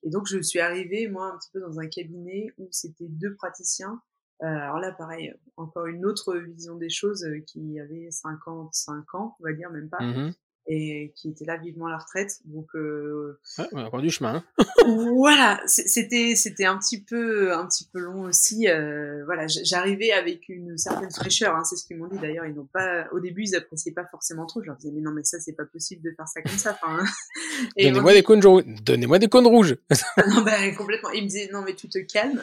Et 0.02 0.10
donc 0.10 0.26
je 0.26 0.40
suis 0.42 0.60
arrivée, 0.60 1.08
moi, 1.08 1.32
un 1.32 1.38
petit 1.38 1.50
peu 1.52 1.60
dans 1.60 1.80
un 1.80 1.86
cabinet 1.86 2.48
où 2.58 2.68
c'était 2.72 3.08
deux 3.08 3.34
praticiens. 3.34 4.02
Euh, 4.42 4.46
alors 4.46 4.80
là, 4.80 4.92
pareil, 4.92 5.32
encore 5.56 5.86
une 5.86 6.04
autre 6.04 6.36
vision 6.36 6.76
des 6.76 6.90
choses 6.90 7.26
qui 7.46 7.78
avait 7.80 8.10
55 8.10 9.14
ans, 9.14 9.36
on 9.40 9.44
va 9.44 9.52
dire, 9.52 9.70
même 9.70 9.88
pas, 9.88 10.02
Mhm. 10.02 10.34
Et 10.66 11.12
qui 11.16 11.28
était 11.30 11.44
là 11.44 11.56
vivement 11.56 11.86
à 11.86 11.90
la 11.90 11.98
retraite. 11.98 12.40
Donc 12.46 12.74
euh, 12.74 13.38
Ouais, 13.58 13.66
on 13.72 13.78
a 13.78 13.84
encore 13.84 14.00
du 14.00 14.10
chemin. 14.10 14.36
hein. 14.58 14.64
voilà, 15.14 15.60
c'était 15.66 16.34
c'était 16.36 16.64
un 16.64 16.78
petit 16.78 17.02
peu 17.02 17.52
un 17.52 17.66
petit 17.66 17.88
peu 17.92 17.98
long 18.00 18.22
aussi. 18.22 18.68
euh, 18.68 19.24
voilà, 19.26 19.46
j'arrivais 19.46 20.12
avec 20.12 20.48
une 20.48 20.76
certaine 20.78 21.10
fraîcheur. 21.10 21.54
Hein, 21.54 21.64
c'est 21.64 21.76
ce 21.76 21.84
qu'ils 21.86 21.98
m'ont 21.98 22.06
dit 22.08 22.18
d'ailleurs. 22.18 22.46
Ils 22.46 22.54
n'ont 22.54 22.68
pas 22.72 23.06
au 23.12 23.20
début 23.20 23.42
ils 23.44 23.54
appréciaient 23.56 23.92
pas 23.92 24.06
forcément 24.10 24.46
trop. 24.46 24.62
Je 24.62 24.66
leur 24.68 24.76
disais 24.76 24.92
mais 24.94 25.00
non 25.02 25.10
mais 25.12 25.24
ça 25.24 25.38
c'est 25.40 25.52
pas 25.52 25.64
possible 25.66 26.02
de 26.02 26.14
faire 26.16 26.28
ça 26.28 26.40
comme 26.42 26.58
ça. 26.58 26.78
Enfin, 26.82 27.00
hein. 27.00 27.04
Donnez-moi 27.76 28.12
dit, 28.12 28.18
des 28.18 28.22
cônes 28.22 28.42
jaunes. 28.42 28.76
Donnez-moi 28.82 29.18
des 29.18 29.28
cônes 29.28 29.46
rouges. 29.46 29.76
non 30.28 30.42
bah 30.42 30.70
complètement. 30.76 31.10
Ils 31.10 31.24
me 31.24 31.28
disaient 31.28 31.50
non 31.52 31.62
mais 31.62 31.74
tu 31.74 31.88
te 31.88 31.98
calmes. 31.98 32.42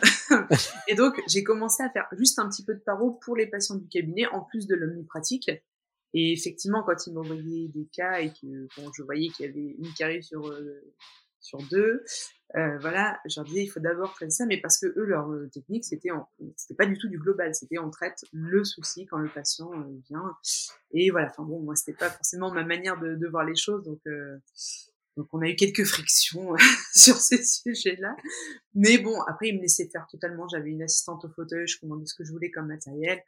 et 0.87 0.95
donc 0.95 1.21
j'ai 1.27 1.43
commencé 1.43 1.81
à 1.83 1.89
faire 1.89 2.07
juste 2.17 2.37
un 2.39 2.47
petit 2.49 2.63
peu 2.63 2.73
de 2.75 2.79
paro 2.79 3.11
pour 3.23 3.35
les 3.35 3.47
patients 3.47 3.75
du 3.75 3.87
cabinet 3.87 4.27
en 4.27 4.41
plus 4.41 4.67
de 4.67 4.75
l'omnipratique. 4.75 5.49
Et 6.13 6.33
effectivement, 6.33 6.83
quand 6.83 7.07
ils 7.07 7.13
m'envoyaient 7.13 7.69
des 7.69 7.87
cas 7.93 8.19
et 8.19 8.29
que 8.29 8.67
bon, 8.77 8.91
je 8.95 9.03
voyais 9.03 9.29
qu'il 9.29 9.45
y 9.45 9.49
avait 9.49 9.75
une 9.77 9.93
carie 9.97 10.23
sur 10.23 10.47
euh, 10.47 10.81
sur 11.39 11.57
deux, 11.69 12.03
euh, 12.55 12.77
voilà, 12.79 13.19
je 13.25 13.39
leur 13.39 13.45
disais 13.45 13.63
il 13.63 13.67
faut 13.67 13.79
d'abord 13.79 14.13
traiter 14.13 14.31
ça, 14.31 14.45
mais 14.45 14.59
parce 14.59 14.77
que 14.77 14.87
eux 14.87 15.05
leur 15.05 15.31
euh, 15.31 15.49
technique 15.53 15.85
c'était 15.85 16.09
c'était 16.55 16.75
pas 16.75 16.85
du 16.85 16.97
tout 16.97 17.07
du 17.07 17.17
global, 17.17 17.55
c'était 17.55 17.79
on 17.79 17.89
traite 17.89 18.25
le 18.31 18.63
souci 18.63 19.05
quand 19.05 19.17
le 19.17 19.29
patient 19.29 19.71
euh, 19.73 19.85
vient. 20.07 20.35
Et 20.91 21.09
voilà, 21.11 21.29
enfin 21.29 21.43
bon, 21.43 21.61
moi 21.61 21.75
c'était 21.75 21.97
pas 21.97 22.09
forcément 22.09 22.51
ma 22.51 22.63
manière 22.63 22.99
de, 22.99 23.15
de 23.15 23.27
voir 23.27 23.45
les 23.45 23.55
choses, 23.55 23.83
donc 23.83 23.99
euh, 24.07 24.37
donc 25.17 25.27
on 25.33 25.41
a 25.41 25.47
eu 25.47 25.55
quelques 25.55 25.85
frictions 25.85 26.55
sur 26.93 27.15
ces 27.15 27.43
sujets-là. 27.43 28.15
Mais 28.75 28.97
bon, 28.97 29.19
après, 29.23 29.49
ils 29.49 29.57
me 29.57 29.61
laissaient 29.61 29.89
faire 29.89 30.07
totalement. 30.09 30.47
J'avais 30.47 30.69
une 30.69 30.83
assistante 30.83 31.25
au 31.25 31.29
fauteuil, 31.29 31.67
je 31.67 31.79
commandais 31.79 32.05
ce 32.05 32.15
que 32.15 32.23
je 32.23 32.31
voulais 32.31 32.49
comme 32.49 32.67
matériel. 32.67 33.21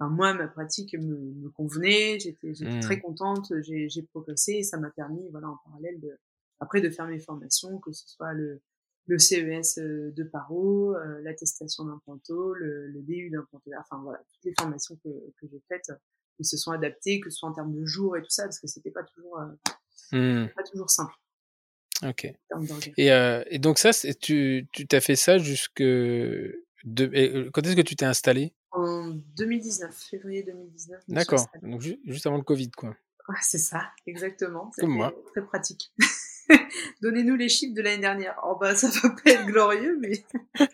Enfin, 0.00 0.10
moi, 0.10 0.32
ma 0.32 0.48
pratique 0.48 0.94
me, 0.94 1.14
me 1.16 1.50
convenait, 1.50 2.18
j'étais 2.18 2.54
j'étais 2.54 2.78
Mm. 2.78 2.80
très 2.80 3.00
contente, 3.00 3.52
j'ai 3.62 4.02
progressé 4.14 4.52
et 4.54 4.62
ça 4.62 4.78
m'a 4.78 4.90
permis, 4.90 5.28
voilà, 5.30 5.48
en 5.50 5.58
parallèle, 5.66 6.00
de, 6.00 6.18
après 6.58 6.80
de 6.80 6.88
faire 6.88 7.06
mes 7.06 7.18
formations, 7.18 7.78
que 7.78 7.92
ce 7.92 8.08
soit 8.08 8.32
le, 8.32 8.62
le 9.06 9.18
CES 9.18 9.78
euh, 9.78 10.10
de 10.12 10.24
paro, 10.24 10.94
euh, 10.96 11.20
l'attestation 11.22 11.84
d'implanto, 11.84 12.54
le, 12.54 12.86
le 12.88 13.02
DU 13.02 13.28
d'implanto, 13.30 13.70
enfin 13.78 14.00
voilà, 14.02 14.20
toutes 14.32 14.44
les 14.44 14.54
formations 14.58 14.96
que, 15.04 15.10
que 15.38 15.46
j'ai 15.50 15.60
faites, 15.68 15.92
qui 16.38 16.44
se 16.46 16.56
sont 16.56 16.70
adaptées, 16.70 17.20
que 17.20 17.28
ce 17.28 17.36
soit 17.36 17.50
en 17.50 17.52
termes 17.52 17.74
de 17.74 17.84
jours 17.84 18.16
et 18.16 18.22
tout 18.22 18.30
ça, 18.30 18.44
parce 18.44 18.58
que 18.58 18.66
c'était 18.68 18.90
pas 18.90 19.02
toujours, 19.04 19.38
euh, 19.38 19.46
Hmm, 20.12 20.48
pas 20.56 20.62
toujours 20.64 20.90
simple 20.90 21.12
Ok. 22.02 22.26
Et, 22.96 23.12
euh, 23.12 23.44
et 23.48 23.58
donc 23.58 23.78
ça, 23.78 23.90
tu 23.92 24.66
tu 24.72 24.86
t'as 24.86 25.00
fait 25.00 25.14
ça 25.14 25.36
jusque 25.36 25.82
de, 25.82 27.50
quand 27.52 27.62
est-ce 27.66 27.76
que 27.76 27.82
tu 27.82 27.94
t'es 27.96 28.06
installé 28.06 28.54
En 28.72 29.08
2019, 29.36 29.94
février 29.94 30.42
2019. 30.44 31.00
je 31.08 31.12
me 31.12 31.18
suis 31.20 31.26
D'accord. 31.26 31.46
Donc 31.62 31.80
ju- 31.80 31.98
juste 32.04 32.26
avant 32.26 32.36
le 32.36 32.42
Covid, 32.42 32.70
quoi. 32.70 32.90
Ouais, 33.28 33.36
c'est 33.42 33.58
ça, 33.58 33.90
exactement. 34.06 34.70
Comme 34.78 34.90
moi. 34.90 35.12
Très 35.32 35.42
pratique. 35.44 35.92
Donnez-nous 37.02 37.36
les 37.36 37.48
chiffres 37.48 37.74
de 37.74 37.82
l'année 37.82 38.00
dernière. 38.00 38.38
Oh 38.44 38.56
bah 38.60 38.74
ça 38.74 38.88
va 38.88 39.10
pas 39.10 39.30
être 39.30 39.46
glorieux, 39.46 39.96
mais 40.00 40.24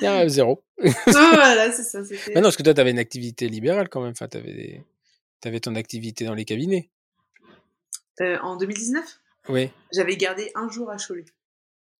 Il 0.00 0.04
y 0.04 0.06
a 0.06 0.28
zéro. 0.28 0.62
Ah, 0.84 1.30
voilà, 1.34 1.70
c'est 1.72 1.84
ça. 1.84 2.00
Mais 2.28 2.34
non, 2.36 2.42
parce 2.42 2.56
que 2.56 2.62
toi, 2.64 2.74
tu 2.74 2.80
avais 2.80 2.90
une 2.90 2.98
activité 2.98 3.48
libérale 3.48 3.88
quand 3.88 4.00
même. 4.02 4.10
Enfin, 4.12 4.26
tu 4.28 4.36
avais, 4.38 5.60
ton 5.60 5.74
activité 5.76 6.24
dans 6.24 6.34
les 6.34 6.44
cabinets. 6.44 6.90
Euh, 8.20 8.38
en 8.42 8.56
2019, 8.56 9.20
Oui. 9.48 9.70
j'avais 9.92 10.16
gardé 10.16 10.50
un 10.54 10.68
jour 10.68 10.90
à 10.90 10.96
Cholet 10.96 11.24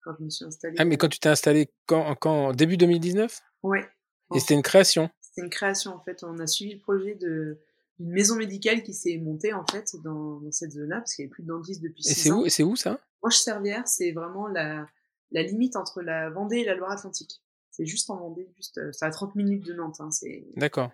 quand 0.03 0.13
je 0.19 0.25
me 0.25 0.31
suis 0.31 0.45
installée. 0.45 0.77
Ah, 0.79 0.85
mais 0.85 0.97
quand 0.97 1.09
tu 1.09 1.19
t'es 1.21 1.29
installé 1.29 1.69
quand, 1.87 2.15
quand 2.17 2.53
début 2.53 2.77
2019 2.77 3.41
Ouais. 3.63 3.89
Et 4.35 4.41
c'était 4.41 4.55
une 4.55 4.63
création. 4.63 5.11
C'était 5.21 5.43
une 5.43 5.51
création 5.51 5.95
en 5.95 6.01
fait. 6.01 6.23
On 6.25 6.39
a 6.39 6.47
suivi 6.47 6.75
le 6.75 6.81
projet 6.81 7.15
de 7.15 7.59
d'une 7.99 8.11
maison 8.11 8.37
médicale 8.37 8.83
qui 8.83 8.95
s'est 8.95 9.19
montée 9.19 9.53
en 9.53 9.67
fait 9.71 9.97
dans, 10.03 10.41
dans 10.41 10.51
cette 10.51 10.73
zone-là 10.73 10.99
parce 10.99 11.15
qu'il 11.15 11.25
n'y 11.25 11.27
avait 11.27 11.35
plus 11.35 11.43
de 11.43 11.49
dentiste 11.49 11.83
depuis 11.83 12.03
Et 12.07 12.15
6 12.15 12.21
c'est 12.21 12.31
ans. 12.31 12.41
où, 12.41 12.47
et 12.47 12.51
c'est 12.51 12.63
où 12.63 12.75
ça? 12.75 12.99
Roche-Servière, 13.23 13.87
c'est 13.87 14.13
vraiment 14.13 14.49
la, 14.49 14.87
la 15.31 15.43
limite 15.43 15.77
entre 15.77 16.01
la 16.03 16.31
Vendée 16.31 16.59
et 16.59 16.65
la 16.65 16.75
Loire-Atlantique. 16.75 17.43
C'est 17.71 17.87
juste 17.87 18.11
en 18.11 18.17
Vendée, 18.17 18.51
juste, 18.57 18.81
ça 18.93 19.07
à 19.07 19.11
30 19.11 19.35
minutes 19.35 19.65
de 19.65 19.75
Nantes. 19.75 20.01
Hein, 20.01 20.11
c'est. 20.11 20.47
D'accord. 20.57 20.91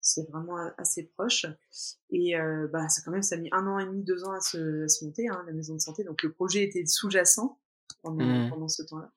C'est 0.00 0.28
vraiment 0.28 0.58
assez 0.76 1.04
proche. 1.04 1.46
Et 2.10 2.34
bah, 2.70 2.88
ça 2.90 3.00
quand 3.02 3.10
même, 3.10 3.22
ça 3.22 3.36
a 3.36 3.38
mis 3.38 3.48
un 3.52 3.66
an 3.66 3.78
et 3.78 3.86
demi, 3.86 4.02
deux 4.02 4.22
ans 4.24 4.32
à 4.32 4.40
se, 4.40 4.84
à 4.84 4.88
se 4.88 5.04
monter, 5.04 5.28
hein, 5.28 5.42
la 5.46 5.52
maison 5.52 5.74
de 5.74 5.80
santé. 5.80 6.04
Donc 6.04 6.22
le 6.22 6.30
projet 6.30 6.62
était 6.62 6.84
sous-jacent 6.84 7.58
pendant, 8.02 8.22
mmh. 8.22 8.50
pendant 8.50 8.68
ce 8.68 8.82
temps-là. 8.82 9.10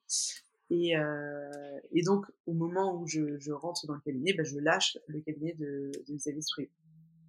Et, 0.69 0.97
euh, 0.97 1.49
et, 1.93 2.03
donc, 2.03 2.25
au 2.45 2.53
moment 2.53 2.99
où 2.99 3.07
je, 3.07 3.39
je 3.39 3.51
rentre 3.51 3.87
dans 3.87 3.93
le 3.93 4.01
cabinet, 4.01 4.33
bah, 4.33 4.43
je 4.43 4.57
lâche 4.59 4.97
le 5.07 5.21
cabinet 5.21 5.53
de, 5.53 5.91
de 6.07 6.15
Xavier 6.15 6.41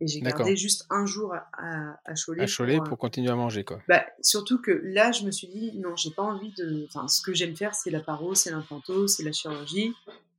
Et 0.01 0.07
j'ai 0.09 0.21
gardé 0.21 0.57
juste 0.57 0.87
un 0.91 1.07
jour 1.07 1.35
à, 1.35 2.01
à, 2.05 2.15
Cholet. 2.15 2.43
À 2.43 2.47
Cholet 2.47 2.79
pour, 2.79 2.89
pour, 2.89 2.99
continuer 2.99 3.31
à 3.31 3.37
manger, 3.37 3.65
quoi. 3.65 3.81
Bah, 3.89 4.05
surtout 4.23 4.61
que 4.61 4.73
là, 4.85 5.13
je 5.13 5.25
me 5.25 5.31
suis 5.31 5.47
dit, 5.47 5.79
non, 5.79 5.95
j'ai 5.95 6.11
pas 6.11 6.25
envie 6.25 6.53
de. 6.55 6.87
Enfin, 6.87 7.07
ce 7.07 7.23
que 7.23 7.33
j'aime 7.33 7.57
faire, 7.57 7.75
c'est 7.75 7.91
la 7.91 8.01
paro, 8.01 8.35
c'est 8.35 8.51
l'implanto, 8.51 9.07
c'est 9.07 9.23
la 9.23 9.33
chirurgie. 9.33 9.95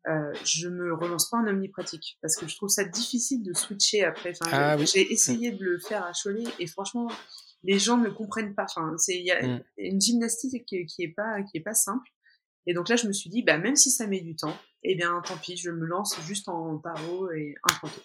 Euh, 0.07 0.33
je 0.45 0.69
me 0.69 0.93
relance 0.93 1.29
pas 1.29 1.37
en 1.37 1.47
omnipratique 1.47 2.17
parce 2.21 2.37
que 2.37 2.47
je 2.47 2.55
trouve 2.55 2.69
ça 2.69 2.85
difficile 2.85 3.43
de 3.43 3.53
switcher 3.53 4.05
après. 4.05 4.31
Enfin, 4.31 4.49
ah, 4.51 4.77
j'ai 4.77 5.01
oui. 5.01 5.07
essayé 5.11 5.51
de 5.51 5.63
le 5.63 5.77
faire 5.77 6.03
à 6.05 6.11
Cholet 6.13 6.45
et 6.57 6.67
franchement, 6.67 7.09
les 7.63 7.79
gens 7.79 7.97
ne 7.97 8.09
comprennent 8.09 8.55
pas. 8.55 8.63
Enfin, 8.63 8.93
c'est 8.97 9.17
il 9.17 9.25
y 9.25 9.31
a 9.31 9.45
mmh. 9.45 9.61
une 9.77 10.01
gymnastique 10.01 10.65
qui, 10.65 10.85
qui 10.85 11.03
est 11.03 11.13
pas 11.13 11.43
qui 11.43 11.57
est 11.57 11.61
pas 11.61 11.73
simple. 11.73 12.09
Et 12.67 12.73
donc 12.73 12.89
là, 12.89 12.95
je 12.95 13.07
me 13.07 13.13
suis 13.13 13.29
dit, 13.29 13.41
bah, 13.41 13.57
même 13.57 13.75
si 13.75 13.91
ça 13.91 14.07
met 14.07 14.21
du 14.21 14.35
temps, 14.35 14.57
eh 14.83 14.95
bien, 14.95 15.21
tant 15.25 15.37
pis, 15.37 15.57
je 15.57 15.71
me 15.71 15.85
lance 15.85 16.15
juste 16.27 16.49
en 16.49 16.77
paro 16.77 17.31
et 17.31 17.55
implanté. 17.69 18.01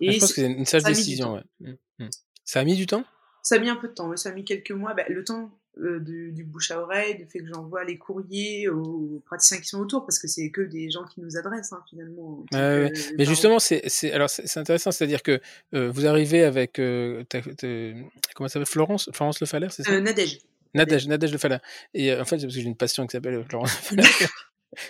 Et 0.00 0.12
je 0.12 0.20
pense 0.20 0.32
que 0.32 0.42
c'est 0.42 0.50
une 0.50 0.66
sage 0.66 0.84
décision. 0.84 1.34
Ouais. 1.34 1.44
Mmh, 1.60 2.04
mmh. 2.04 2.08
Ça 2.44 2.60
a 2.60 2.64
mis 2.64 2.76
du 2.76 2.86
temps? 2.86 3.04
Ça 3.42 3.56
a 3.56 3.58
mis 3.58 3.68
un 3.68 3.76
peu 3.76 3.88
de 3.88 3.94
temps, 3.94 4.14
ça 4.16 4.28
a 4.28 4.32
mis 4.32 4.44
quelques 4.44 4.72
mois. 4.72 4.94
Bah, 4.94 5.04
le 5.08 5.24
temps 5.24 5.50
euh, 5.80 6.00
du, 6.00 6.32
du, 6.32 6.44
bouche 6.44 6.70
à 6.72 6.80
oreille, 6.80 7.16
du 7.16 7.26
fait 7.26 7.38
que 7.38 7.46
j'envoie 7.46 7.84
les 7.84 7.98
courriers 7.98 8.68
aux 8.68 9.22
praticiens 9.26 9.58
qui 9.58 9.66
sont 9.66 9.78
autour, 9.78 10.04
parce 10.04 10.18
que 10.18 10.26
c'est 10.26 10.50
que 10.50 10.60
des 10.60 10.90
gens 10.90 11.04
qui 11.04 11.20
nous 11.20 11.36
adressent 11.36 11.72
hein, 11.72 11.82
finalement. 11.88 12.44
Euh, 12.54 12.90
mais 13.16 13.24
justement, 13.24 13.58
c'est 13.60 14.12
alors 14.12 14.28
c'est 14.28 14.58
intéressant, 14.58 14.90
c'est-à-dire 14.90 15.22
que 15.22 15.40
euh, 15.74 15.90
vous 15.90 16.06
arrivez 16.06 16.42
avec 16.42 16.72
comment 16.74 18.48
ça 18.48 18.54
s'appelle? 18.54 18.66
Florence, 18.66 19.08
Florence 19.12 19.40
Le 19.40 19.46
Faller, 19.46 19.68
c'est 19.70 19.84
ça? 19.84 20.00
Nadège. 20.00 20.40
Nadège, 20.74 21.08
Nadège 21.08 21.32
Le 21.32 21.38
Faller. 21.38 21.58
Et 21.94 22.14
en 22.14 22.24
fait, 22.24 22.38
c'est 22.38 22.46
parce 22.46 22.54
que 22.54 22.60
j'ai 22.60 22.66
une 22.66 22.76
passion 22.76 23.06
qui 23.06 23.12
s'appelle 23.12 23.44
Florence 23.48 23.90
Le 23.92 24.02
Faller. 24.02 24.28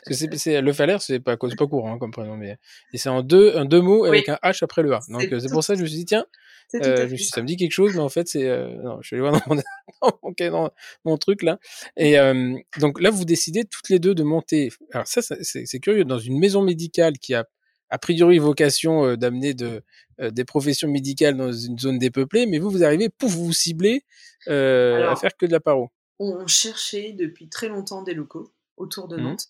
Parce 0.05 0.27
que 0.27 0.37
c'est 0.37 0.61
le 0.61 0.73
Faller, 0.73 0.97
c'est 1.01 1.21
pas, 1.21 1.37
pas 1.37 1.67
courant 1.67 1.95
hein, 1.95 1.99
comme 1.99 2.11
prénom, 2.11 2.37
mais 2.37 2.59
et 2.93 2.99
c'est 2.99 3.09
en 3.09 3.23
deux, 3.23 3.57
en 3.57 3.65
deux 3.65 3.81
mots 3.81 4.05
avec 4.05 4.29
un 4.29 4.39
H 4.43 4.65
après 4.65 4.83
le 4.83 4.93
A. 4.93 5.01
Donc 5.09 5.23
c'est 5.23 5.51
pour 5.51 5.63
ça 5.63 5.75
que 5.75 5.79
je 5.79 5.85
me 5.85 5.89
suis 5.89 5.99
dit 5.99 6.05
tiens, 6.05 6.27
euh, 6.75 6.97
je 6.97 7.03
me 7.03 7.17
suis 7.17 7.17
dit, 7.17 7.25
ça 7.25 7.43
me 7.43 7.47
dit 7.47 7.57
quelque 7.57 7.73
chose, 7.73 7.95
mais 7.95 8.01
en 8.01 8.09
fait 8.09 8.29
c'est 8.29 8.47
euh, 8.47 8.75
non, 8.83 8.99
je 9.01 9.15
vais 9.15 9.21
aller 9.21 9.31
voir 9.31 9.41
dans 9.47 9.55
mon, 9.55 10.35
dans 10.51 10.71
mon, 11.05 11.17
truc 11.17 11.43
là. 11.43 11.59
Et 11.97 12.19
euh, 12.19 12.57
donc 12.81 13.01
là, 13.01 13.11
vous 13.11 13.25
décidez 13.25 13.65
toutes 13.65 13.89
les 13.89 13.99
deux 13.99 14.15
de 14.15 14.23
monter. 14.23 14.71
Alors 14.93 15.07
ça, 15.07 15.23
c'est 15.23 15.81
curieux 15.81 16.05
dans 16.05 16.19
une 16.19 16.39
maison 16.39 16.63
médicale 16.63 17.19
qui 17.19 17.35
a 17.35 17.47
a 17.91 17.99
priori 17.99 18.39
vocation 18.39 19.05
euh, 19.05 19.17
d'amener 19.17 19.55
de 19.55 19.83
des 20.21 20.45
professions 20.45 20.89
médicales 20.89 21.37
dans 21.37 21.53
une 21.53 21.79
zone 21.79 21.97
dépeuplée, 22.01 22.47
mais 22.47 22.59
vous 22.59 22.71
vous 22.71 22.83
arrivez, 22.83 23.09
pouf, 23.09 23.31
vous 23.31 23.45
vous 23.47 23.53
ciblez 23.53 24.03
à 24.49 25.15
faire 25.15 25.37
que 25.39 25.47
de 25.47 25.53
la 25.53 25.61
paro. 25.61 25.91
On 26.19 26.49
cherchait 26.49 27.13
depuis 27.13 27.49
très 27.49 27.69
longtemps 27.69 28.03
des 28.03 28.15
locaux 28.15 28.53
autour 28.77 29.07
de 29.07 29.17
mmh. 29.17 29.23
Nantes. 29.23 29.49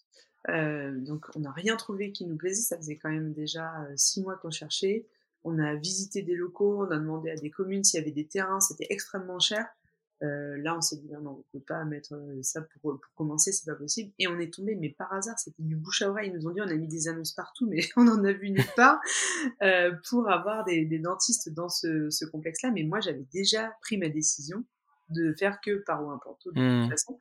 Euh, 0.48 0.92
donc 1.01 1.27
on 1.35 1.40
n'a 1.40 1.53
rien 1.53 1.77
trouvé 1.77 2.12
qui 2.12 2.24
nous 2.24 2.37
plaisait, 2.37 2.62
ça 2.62 2.77
faisait 2.77 2.96
quand 2.96 3.11
même 3.11 3.33
déjà 3.33 3.83
euh, 3.83 3.92
six 3.96 4.22
mois 4.22 4.37
qu'on 4.37 4.51
cherchait. 4.51 5.07
On 5.44 5.59
a 5.59 5.74
visité 5.74 6.22
des 6.22 6.35
locaux, 6.35 6.85
on 6.87 6.90
a 6.90 6.96
demandé 6.96 7.31
à 7.31 7.37
des 7.37 7.51
communes 7.51 7.85
s'il 7.85 8.01
y 8.01 8.03
avait 8.03 8.12
des 8.12 8.27
terrains, 8.27 8.61
c'était 8.61 8.87
extrêmement 8.90 9.38
cher. 9.38 9.66
Euh, 10.22 10.57
là, 10.62 10.76
on 10.76 10.81
s'est 10.81 10.96
dit 10.96 11.09
non, 11.09 11.31
on 11.31 11.59
peut 11.59 11.64
pas 11.64 11.85
mettre 11.85 12.14
euh, 12.14 12.42
ça 12.42 12.62
pour, 12.62 12.98
pour 13.00 13.14
commencer, 13.14 13.52
c'est 13.52 13.70
pas 13.70 13.76
possible. 13.76 14.12
Et 14.18 14.26
on 14.26 14.38
est 14.38 14.52
tombé, 14.52 14.74
mais 14.74 14.90
par 14.90 15.12
hasard, 15.12 15.38
c'était 15.38 15.62
du 15.62 15.76
bouche 15.76 16.02
à 16.02 16.11
oreille. 16.11 16.31
Ils 16.33 16.38
nous 16.38 16.48
ont 16.48 16.50
dit, 16.50 16.61
on 16.61 16.68
a 16.68 16.74
mis 16.74 16.88
des 16.88 17.09
annonces 17.09 17.33
partout, 17.33 17.68
mais 17.68 17.81
on 17.96 18.09
en 18.09 18.24
a 18.24 18.33
vu 18.33 18.50
nulle 18.50 18.64
part 18.74 19.00
euh, 19.62 19.92
pour 20.09 20.28
avoir 20.28 20.64
des, 20.64 20.85
des, 20.85 20.98
dentistes 20.98 21.50
dans 21.50 21.68
ce, 21.68 22.11
ce 22.11 22.24
complexe-là. 22.24 22.72
Mais 22.72 22.83
moi, 22.83 23.00
j'avais 23.00 23.26
déjà 23.33 23.72
pris 23.83 23.96
ma 23.96 24.09
décision 24.09 24.64
de 25.11 25.33
faire 25.38 25.61
que 25.61 25.83
par 25.87 26.04
ou 26.04 26.11
un 26.11 26.16
de 26.16 26.20
toute 26.40 26.57
mmh. 26.57 26.90
façon. 26.90 27.18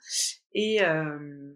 Et, 0.54 0.84
euh, 0.84 1.54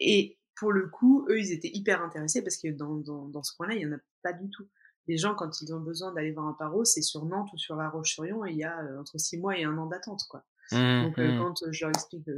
et 0.00 0.38
pour 0.56 0.72
le 0.72 0.88
coup, 0.88 1.26
eux, 1.28 1.38
ils 1.38 1.52
étaient 1.52 1.70
hyper 1.72 2.02
intéressés 2.02 2.42
parce 2.42 2.56
que 2.56 2.68
dans, 2.68 2.96
dans, 2.96 3.28
dans 3.28 3.42
ce 3.42 3.56
coin-là, 3.56 3.74
il 3.74 3.86
n'y 3.86 3.92
en 3.92 3.96
a 3.96 4.00
pas 4.22 4.32
du 4.32 4.50
tout. 4.50 4.68
Les 5.08 5.16
gens, 5.16 5.34
quand 5.34 5.60
ils 5.60 5.74
ont 5.74 5.80
besoin 5.80 6.12
d'aller 6.12 6.30
voir 6.30 6.46
un 6.46 6.52
paro, 6.52 6.84
c'est 6.84 7.02
sur 7.02 7.24
Nantes 7.24 7.52
ou 7.52 7.58
sur 7.58 7.76
La 7.76 7.88
Roche-sur-Yon, 7.88 8.46
et 8.46 8.52
il 8.52 8.58
y 8.58 8.64
a 8.64 8.82
euh, 8.84 9.00
entre 9.00 9.18
six 9.18 9.36
mois 9.36 9.58
et 9.58 9.64
un 9.64 9.76
an 9.78 9.86
d'attente, 9.86 10.22
quoi. 10.28 10.44
Mmh, 10.70 11.02
Donc, 11.02 11.18
euh, 11.18 11.32
mmh. 11.32 11.38
quand 11.38 11.62
euh, 11.64 11.72
je 11.72 11.84
leur 11.84 11.90
explique 11.90 12.28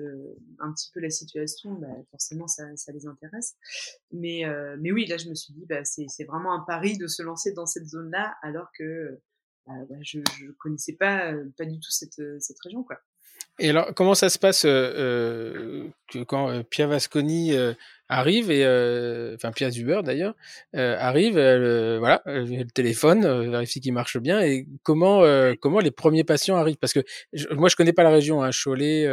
un 0.59 0.73
petit 0.73 0.91
peu 0.93 1.01
la 1.01 1.11
situation, 1.11 1.75
bah, 1.75 1.89
forcément, 2.11 2.49
ça, 2.49 2.65
ça, 2.77 2.93
les 2.93 3.07
intéresse. 3.07 3.55
Mais, 4.13 4.45
mais 4.79 4.93
oui, 4.93 5.07
là, 5.07 5.19
je 5.19 5.29
me 5.29 5.35
suis 5.35 5.53
dit, 5.53 5.67
bah, 5.67 5.85
c'est 5.85 6.25
vraiment 6.25 6.55
un 6.55 6.61
pari 6.61 6.97
de 6.97 7.07
se 7.07 7.23
lancer 7.23 7.53
dans 7.53 7.67
cette 7.67 7.87
zone-là, 7.87 8.35
alors 8.43 8.69
que 8.77 9.21
bah 9.67 9.97
je 10.03 10.19
ne 10.19 10.53
connaissais 10.59 10.93
pas, 10.93 11.33
pas 11.57 11.65
du 11.65 11.79
tout 11.81 11.91
cette, 11.91 12.21
cette 12.41 12.61
région, 12.63 12.83
quoi. 12.83 12.99
Et 13.61 13.71
alors, 13.71 13.95
comment 13.95 14.15
ça 14.15 14.29
se 14.29 14.39
passe 14.39 14.65
euh, 14.67 15.85
que 16.13 16.25
quand 16.25 16.65
Pierre 16.65 16.89
Vasconi 16.89 17.53
arrive 18.09 18.51
et 18.51 18.65
enfin 19.35 19.53
Pierre 19.53 19.71
Zuber 19.71 20.01
d'ailleurs 20.03 20.35
arrive, 20.73 21.35
voilà, 21.35 22.23
le 22.27 22.65
téléphone, 22.65 23.51
vérifie 23.51 23.81
qu'il 23.81 23.93
marche 23.93 24.19
bien 24.19 24.41
et 24.41 24.67
comment 24.83 25.23
comment 25.61 25.81
les 25.81 25.93
premiers 25.93 26.25
patients 26.25 26.57
arrivent? 26.57 26.79
Parce 26.79 26.93
que 26.93 27.01
moi 27.53 27.69
je 27.69 27.77
connais 27.77 27.93
pas 27.93 28.03
la 28.03 28.11
région, 28.11 28.43
hein, 28.43 28.51
Cholet, 28.51 29.07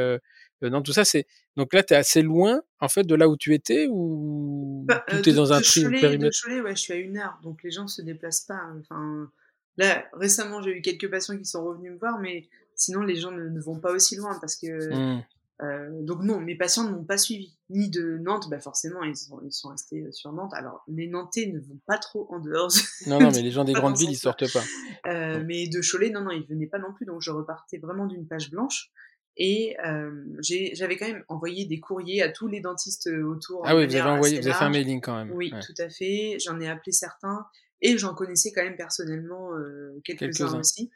non 0.62 0.82
tout 0.82 0.94
ça 0.94 1.06
c'est 1.06 1.26
donc 1.56 1.74
là 1.74 1.84
tu 1.84 1.94
es 1.94 1.98
assez 1.98 2.22
loin 2.22 2.62
en 2.80 2.88
fait 2.88 3.04
de 3.04 3.16
là 3.16 3.28
où 3.28 3.38
tu 3.38 3.54
étais 3.54 3.88
ou 3.90 4.86
bah, 4.88 5.04
tout 5.08 5.28
est 5.28 5.34
dans 5.34 5.54
un 5.54 5.62
tri, 5.62 5.88
périmètre? 5.90 6.38
Cholet, 6.44 6.62
ouais, 6.62 6.76
je 6.76 6.82
suis 6.82 6.94
à 6.94 6.98
une 6.98 7.18
heure 7.18 7.40
donc 7.44 7.62
les 7.64 7.72
gens 7.72 7.88
se 7.88 8.02
déplacent 8.02 8.46
pas. 8.46 8.62
Enfin 8.80 9.30
là 9.78 10.06
récemment 10.14 10.62
j'ai 10.62 10.72
eu 10.72 10.82
quelques 10.82 11.10
patients 11.10 11.38
qui 11.38 11.46
sont 11.46 11.64
revenus 11.64 11.92
me 11.92 11.98
voir 11.98 12.20
mais 12.20 12.48
Sinon, 12.82 13.02
les 13.02 13.16
gens 13.16 13.32
ne, 13.32 13.62
vont 13.62 13.80
pas 13.80 13.92
aussi 13.92 14.16
loin 14.16 14.38
parce 14.40 14.56
que. 14.56 15.18
Mmh. 15.18 15.24
Euh, 15.62 15.90
donc 16.02 16.24
non, 16.24 16.40
mes 16.40 16.56
patients 16.56 16.86
ne 16.86 16.90
m'ont 16.90 17.04
pas 17.04 17.20
suivi. 17.20 17.56
Ni 17.70 17.88
de 17.92 18.18
Nantes, 18.18 18.50
bah 18.50 18.60
forcément, 18.60 19.04
ils 19.04 19.16
sont, 19.16 19.40
ils 19.46 19.52
sont 19.52 19.70
restés 19.70 20.12
sur 20.12 20.34
Nantes. 20.34 20.54
Alors, 20.56 20.84
les 20.88 21.08
Nantais 21.08 21.46
ne 21.46 21.60
vont 21.60 21.80
pas 21.86 22.00
trop 22.00 22.28
en 22.32 22.40
dehors. 22.40 22.72
Non, 23.06 23.20
non, 23.20 23.30
mais 23.32 23.44
les 23.44 23.52
gens 23.52 23.64
des 23.64 23.74
grandes 23.74 23.96
villes, 23.96 24.10
ils 24.10 24.18
sortent 24.18 24.52
pas. 24.52 24.64
Euh, 25.06 25.44
mais 25.46 25.68
de 25.68 25.82
Cholet, 25.82 26.10
non, 26.10 26.22
non, 26.22 26.32
ils 26.32 26.48
venaient 26.48 26.66
pas 26.66 26.80
non 26.80 26.92
plus. 26.94 27.06
Donc, 27.06 27.22
je 27.22 27.30
repartais 27.30 27.78
vraiment 27.78 28.08
d'une 28.08 28.28
page 28.28 28.50
blanche. 28.50 28.92
Et 29.38 29.78
euh, 29.86 30.26
j'avais 30.42 30.98
quand 30.98 31.08
même 31.08 31.24
envoyé 31.28 31.66
des 31.66 31.80
courriers 31.80 32.24
à 32.24 32.30
tous 32.30 32.48
les 32.48 32.60
dentistes 32.60 33.08
autour. 33.08 33.62
Ah 33.66 33.76
oui, 33.76 33.86
vous 33.86 33.96
avez 33.96 34.10
envoyé, 34.10 34.40
vous 34.40 34.48
avez 34.48 34.58
fait 34.58 34.66
un 34.66 34.70
mailing 34.70 35.00
quand 35.00 35.16
même. 35.16 35.32
Oui, 35.32 35.54
tout 35.66 35.80
à 35.80 35.90
fait. 35.90 36.38
J'en 36.44 36.60
ai 36.60 36.68
appelé 36.68 36.92
certains 36.92 37.46
et 37.82 38.00
j'en 38.00 38.16
connaissais 38.16 38.52
quand 38.52 38.64
même 38.64 38.76
personnellement 38.76 39.52
quelques-uns 40.04 40.60
aussi. 40.60 40.92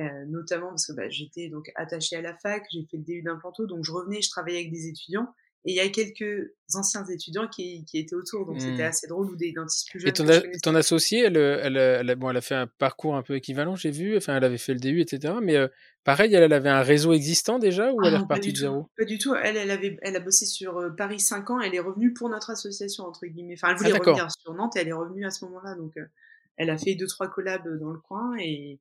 Euh, 0.00 0.24
notamment 0.28 0.68
parce 0.68 0.86
que 0.86 0.92
bah, 0.92 1.10
j'étais 1.10 1.48
donc 1.48 1.70
attachée 1.74 2.16
à 2.16 2.22
la 2.22 2.34
fac, 2.34 2.64
j'ai 2.72 2.86
fait 2.90 2.96
le 2.96 3.02
DU 3.02 3.22
d'implanto, 3.22 3.66
donc 3.66 3.84
je 3.84 3.92
revenais, 3.92 4.22
je 4.22 4.30
travaillais 4.30 4.60
avec 4.60 4.72
des 4.72 4.86
étudiants, 4.86 5.28
et 5.66 5.72
il 5.72 5.76
y 5.76 5.80
a 5.80 5.88
quelques 5.90 6.54
anciens 6.74 7.04
étudiants 7.04 7.46
qui, 7.46 7.84
qui 7.84 7.98
étaient 7.98 8.14
autour, 8.14 8.46
donc 8.46 8.62
c'était 8.62 8.84
mmh. 8.84 8.86
assez 8.86 9.06
drôle, 9.08 9.30
ou 9.30 9.36
des 9.36 9.52
dentistes 9.52 9.90
plus 9.90 10.00
jeunes. 10.00 10.08
Et 10.08 10.12
ton, 10.12 10.26
ton 10.62 10.74
associée, 10.74 11.24
elle, 11.24 11.36
elle, 11.36 11.76
elle, 11.76 12.14
bon, 12.14 12.30
elle 12.30 12.38
a 12.38 12.40
fait 12.40 12.54
un 12.54 12.66
parcours 12.66 13.14
un 13.14 13.22
peu 13.22 13.34
équivalent, 13.34 13.76
j'ai 13.76 13.90
vu, 13.90 14.16
enfin 14.16 14.36
elle 14.36 14.44
avait 14.44 14.56
fait 14.56 14.72
le 14.72 14.80
DU, 14.80 15.02
etc. 15.02 15.34
Mais 15.42 15.56
euh, 15.56 15.68
pareil, 16.02 16.32
elle, 16.34 16.50
avait 16.50 16.70
un 16.70 16.80
réseau 16.80 17.12
existant 17.12 17.58
déjà, 17.58 17.92
ou 17.92 18.02
elle 18.02 18.14
est 18.14 18.16
ah 18.16 18.20
repartie 18.20 18.54
de 18.54 18.58
zéro? 18.58 18.88
Pas 18.96 19.04
du 19.04 19.18
tout, 19.18 19.34
elle, 19.34 19.58
elle, 19.58 19.70
avait, 19.70 19.98
elle 20.00 20.16
a 20.16 20.20
bossé 20.20 20.46
sur 20.46 20.78
euh, 20.78 20.88
Paris 20.88 21.20
5 21.20 21.50
ans, 21.50 21.60
elle 21.60 21.74
est 21.74 21.80
revenue 21.80 22.14
pour 22.14 22.30
notre 22.30 22.48
association, 22.48 23.04
entre 23.04 23.26
guillemets. 23.26 23.54
Enfin, 23.58 23.72
elle 23.72 23.76
voulait 23.76 23.92
ah, 23.92 23.98
revenir 23.98 24.30
sur 24.30 24.54
Nantes, 24.54 24.76
et 24.76 24.80
elle 24.80 24.88
est 24.88 24.92
revenue 24.92 25.26
à 25.26 25.30
ce 25.30 25.44
moment-là, 25.44 25.74
donc 25.74 25.92
elle 26.56 26.70
a 26.70 26.76
fait 26.76 26.94
deux 26.94 27.06
trois 27.06 27.28
collabs 27.28 27.66
dans 27.78 27.90
le 27.90 27.98
coin 27.98 28.36
et, 28.38 28.80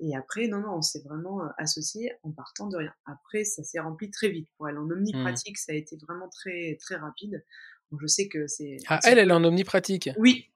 et 0.00 0.16
après 0.16 0.48
non 0.48 0.60
non 0.60 0.76
on 0.76 0.82
s'est 0.82 1.02
vraiment 1.04 1.42
euh, 1.42 1.48
associé 1.58 2.12
en 2.22 2.30
partant 2.30 2.68
de 2.68 2.76
rien. 2.76 2.92
Après 3.06 3.44
ça 3.44 3.62
s'est 3.62 3.80
rempli 3.80 4.10
très 4.10 4.30
vite 4.30 4.48
pour 4.56 4.68
elle 4.68 4.78
en 4.78 4.88
omnipratique 4.90 5.56
mmh. 5.56 5.62
ça 5.66 5.72
a 5.72 5.74
été 5.74 5.96
vraiment 6.06 6.28
très 6.28 6.78
très 6.80 6.96
rapide. 6.96 7.44
Donc 7.90 8.00
je 8.02 8.06
sais 8.06 8.28
que 8.28 8.46
c'est 8.46 8.78
ah 8.88 9.00
elle 9.04 9.18
elle 9.18 9.30
est 9.30 9.32
en 9.32 9.44
omnipratique? 9.44 10.10
Oui. 10.16 10.48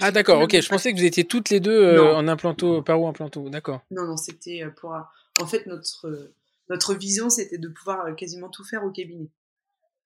ah 0.00 0.10
d'accord 0.10 0.42
ok 0.42 0.60
je 0.60 0.68
pensais 0.68 0.92
que 0.92 0.98
vous 0.98 1.04
étiez 1.04 1.24
toutes 1.24 1.50
les 1.50 1.60
deux 1.60 1.82
euh, 1.82 2.14
en 2.14 2.28
implanto 2.28 2.82
par 2.82 3.00
où 3.00 3.08
implanto 3.08 3.48
d'accord. 3.48 3.80
Non 3.90 4.04
non 4.06 4.16
c'était 4.16 4.62
euh, 4.64 4.70
pour 4.70 4.94
en 5.40 5.46
fait 5.46 5.66
notre 5.66 6.32
notre 6.68 6.94
vision 6.94 7.30
c'était 7.30 7.58
de 7.58 7.68
pouvoir 7.68 8.14
quasiment 8.16 8.48
tout 8.48 8.64
faire 8.64 8.84
au 8.84 8.90
cabinet. 8.90 9.30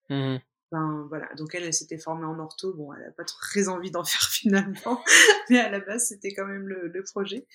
Mmh 0.08 0.36
voilà. 1.08 1.28
Donc 1.36 1.54
elle, 1.54 1.64
elle 1.64 1.74
s'était 1.74 1.98
formée 1.98 2.24
en 2.24 2.38
ortho. 2.38 2.72
Bon, 2.74 2.92
elle 2.92 3.02
n'a 3.02 3.10
pas 3.10 3.24
très 3.24 3.68
envie 3.68 3.90
d'en 3.90 4.04
faire 4.04 4.28
finalement, 4.30 5.02
mais 5.50 5.58
à 5.58 5.70
la 5.70 5.80
base, 5.80 6.08
c'était 6.08 6.32
quand 6.34 6.46
même 6.46 6.66
le, 6.68 7.02
projet. 7.12 7.46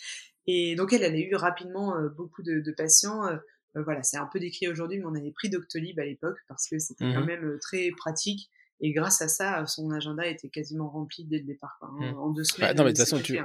Et 0.46 0.76
donc 0.76 0.94
elle, 0.94 1.04
elle 1.04 1.16
a 1.16 1.20
eu 1.20 1.36
rapidement 1.36 1.98
euh, 1.98 2.10
beaucoup 2.10 2.44
de, 2.44 2.74
patients. 2.76 3.26
Euh, 3.26 3.38
euh, 3.76 3.84
voilà, 3.84 4.04
c'est 4.04 4.18
un 4.18 4.30
peu 4.32 4.40
décrit 4.40 4.68
aujourd'hui, 4.68 5.00
mais 5.00 5.06
on 5.06 5.16
avait 5.16 5.32
pris 5.32 5.50
Doctolib 5.50 6.00
à 6.00 6.06
l'époque 6.06 6.38
parce 6.48 6.68
que 6.68 6.80
c'était 6.80 7.06
quand 7.06 7.22
mmh 7.22 7.26
même 7.26 7.58
très 7.62 7.92
pratique. 7.98 8.50
Et 8.80 8.92
grâce 8.92 9.24
à 9.24 9.28
ça, 9.28 9.66
son 9.66 9.90
agenda 9.90 10.26
était 10.28 10.50
quasiment 10.50 10.88
rempli 10.90 11.26
dès 11.26 11.40
le 11.40 11.46
départ. 11.46 11.80
Hein. 11.82 12.12
Mmh. 12.12 12.20
En 12.20 12.30
deux 12.30 12.44
bah, 12.44 12.46
semaines. 12.46 12.78
non, 12.78 12.84
mais 12.84 12.94
de 12.94 12.98
toute 12.98 13.08
façon, 13.08 13.20
tu... 13.20 13.40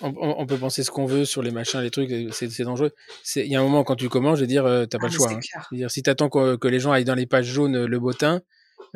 on, 0.00 0.46
peut 0.46 0.56
penser 0.56 0.82
ce 0.82 0.90
qu'on 0.90 1.04
veut 1.04 1.26
sur 1.26 1.42
les 1.42 1.50
machins, 1.50 1.80
les 1.80 1.90
trucs, 1.90 2.10
c'est 2.32 2.62
dangereux. 2.62 2.92
Il 3.36 3.46
y 3.46 3.56
a 3.56 3.60
un 3.60 3.62
moment 3.62 3.84
quand 3.84 3.96
tu 3.96 4.08
commences, 4.08 4.38
je 4.38 4.44
veux 4.44 4.48
dire, 4.48 4.64
t'as 4.88 4.98
pas 4.98 5.06
ah, 5.06 5.08
le 5.08 5.12
choix. 5.12 5.32
Hein. 5.32 5.40
Dire, 5.72 5.90
si 5.90 6.02
t'attends 6.02 6.30
que, 6.30 6.56
que 6.56 6.68
les 6.68 6.80
gens 6.80 6.92
aillent 6.92 7.04
dans 7.04 7.14
les 7.14 7.26
pages 7.26 7.46
jaunes 7.46 7.84
le 7.84 8.00
bottin, 8.00 8.40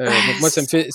Euh, 0.01 0.07
donc 0.07 0.41
moi, 0.41 0.51
ça 0.51 0.63
me 0.63 0.67
fait, 0.67 0.89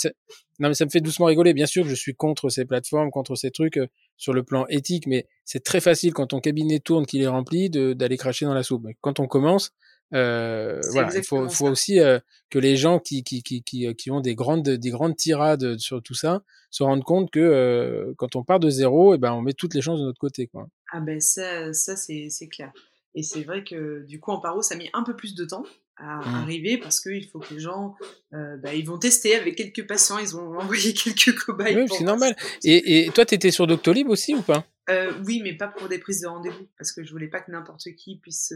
non 0.60 0.70
mais 0.70 0.74
ça 0.74 0.86
me 0.86 0.90
fait 0.90 1.02
doucement 1.02 1.28
rigoler. 1.28 1.54
Bien 1.54 1.66
sûr 1.66 1.84
que 1.84 1.90
je 1.90 1.96
suis 1.96 2.16
contre 2.16 2.50
ces 2.50 2.66
plateformes, 2.66 3.12
contre 3.12 3.36
ces 3.36 3.52
trucs 3.52 3.78
euh, 3.78 3.88
sur 4.18 4.34
le 4.34 4.44
plan 4.44 4.66
éthique, 4.68 5.08
mais 5.08 5.28
c'est 5.46 5.64
très 5.64 5.82
facile 5.82 6.14
quand 6.14 6.28
ton 6.28 6.40
cabinet 6.40 6.80
tourne, 6.80 7.06
qu'il 7.06 7.22
est 7.22 7.28
rempli, 7.28 7.70
d'aller 7.70 8.18
cracher 8.18 8.46
dans 8.46 8.54
la 8.54 8.64
soupe. 8.64 8.84
Mais 8.84 8.98
quand 9.02 9.20
on 9.20 9.28
commence, 9.28 9.72
euh, 10.14 10.80
voilà, 10.92 11.10
il 11.16 11.24
faut, 11.24 11.50
faut 11.50 11.68
aussi 11.68 12.00
euh, 12.00 12.20
que 12.50 12.60
les 12.60 12.78
gens 12.78 13.00
qui, 13.00 13.24
qui, 13.24 13.44
qui, 13.44 13.62
qui, 13.62 13.94
qui 13.96 14.12
ont 14.12 14.22
des 14.22 14.36
grandes, 14.36 14.70
des 14.70 14.90
grandes 14.90 15.18
tirades 15.18 15.78
sur 15.78 16.02
tout 16.02 16.14
ça 16.14 16.42
se 16.70 16.84
rendent 16.84 17.04
compte 17.04 17.32
que 17.32 17.40
euh, 17.40 18.14
quand 18.18 18.36
on 18.36 18.44
part 18.44 18.60
de 18.60 18.70
zéro, 18.70 19.14
et 19.14 19.16
eh 19.16 19.18
ben 19.18 19.34
on 19.34 19.42
met 19.42 19.54
toutes 19.54 19.74
les 19.74 19.82
chances 19.82 20.00
de 20.00 20.06
notre 20.06 20.20
côté. 20.20 20.48
Quoi. 20.48 20.68
Ah 20.92 21.00
ben 21.02 21.20
ça, 21.20 21.74
ça 21.74 21.96
c'est 21.96 22.30
clair. 22.50 22.72
Et 23.16 23.24
c'est 23.24 23.44
vrai 23.44 23.64
que 23.64 24.06
du 24.06 24.20
coup 24.20 24.32
en 24.32 24.40
paro, 24.40 24.62
ça 24.62 24.76
a 24.76 24.78
mis 24.78 24.90
un 24.94 25.04
peu 25.04 25.16
plus 25.16 25.36
de 25.36 25.46
temps 25.46 25.64
à 25.98 26.18
mmh. 26.18 26.36
arriver 26.36 26.78
parce 26.78 27.00
qu'il 27.02 27.28
faut 27.28 27.40
que 27.40 27.54
les 27.54 27.60
gens, 27.60 27.96
euh, 28.34 28.58
bah, 28.58 28.74
ils 28.74 28.86
vont 28.86 28.98
tester 28.98 29.36
avec 29.36 29.56
quelques 29.56 29.88
patients, 29.88 30.18
ils 30.20 30.36
ont 30.36 30.60
envoyé 30.60 30.94
quelques 30.94 31.38
cobayes. 31.38 31.76
Oui, 31.76 31.88
c'est 31.90 32.04
normal. 32.04 32.36
Et, 32.64 33.06
et, 33.06 33.10
toi, 33.12 33.26
tu 33.26 33.36
étais 33.36 33.52
sur 33.52 33.68
Doctolib 33.68 34.10
aussi 34.10 34.36
ou 34.36 34.42
pas? 34.42 34.66
Euh, 34.90 35.12
Oui, 35.26 35.42
mais 35.44 35.54
pas 35.54 35.68
pour 35.68 35.88
des 35.88 36.00
prises 36.00 36.22
de 36.22 36.28
rendez-vous 36.28 36.68
parce 36.78 36.92
que 36.92 37.04
je 37.04 37.12
voulais 37.12 37.28
pas 37.28 37.42
que 37.42 37.52
n'importe 37.52 37.84
qui 37.96 38.18
puisse 38.18 38.54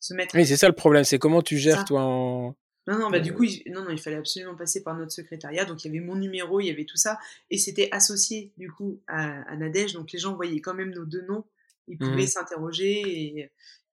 se 0.00 0.14
mettre. 0.14 0.34
Oui, 0.36 0.46
c'est 0.46 0.56
ça 0.56 0.68
le 0.68 0.74
problème, 0.74 1.04
c'est 1.04 1.18
comment 1.18 1.42
tu 1.42 1.58
gères 1.58 1.84
toi 1.84 2.02
en. 2.02 2.56
Non, 2.88 2.98
non, 2.98 3.10
bah 3.10 3.18
du 3.18 3.34
coup, 3.34 3.42
il, 3.42 3.64
non, 3.72 3.82
non, 3.82 3.90
il 3.90 3.98
fallait 3.98 4.16
absolument 4.16 4.54
passer 4.54 4.84
par 4.84 4.96
notre 4.96 5.10
secrétariat. 5.10 5.64
Donc, 5.64 5.84
il 5.84 5.88
y 5.88 5.90
avait 5.90 6.04
mon 6.04 6.14
numéro, 6.14 6.60
il 6.60 6.66
y 6.66 6.70
avait 6.70 6.84
tout 6.84 6.96
ça. 6.96 7.18
Et 7.50 7.58
c'était 7.58 7.88
associé, 7.90 8.52
du 8.58 8.70
coup, 8.70 9.00
à, 9.08 9.42
à, 9.50 9.56
Nadège. 9.56 9.94
Donc, 9.94 10.12
les 10.12 10.20
gens 10.20 10.36
voyaient 10.36 10.60
quand 10.60 10.74
même 10.74 10.94
nos 10.94 11.04
deux 11.04 11.22
noms. 11.22 11.44
Ils 11.88 11.98
pouvaient 11.98 12.24
mmh. 12.24 12.26
s'interroger 12.26 13.00
et, 13.00 13.50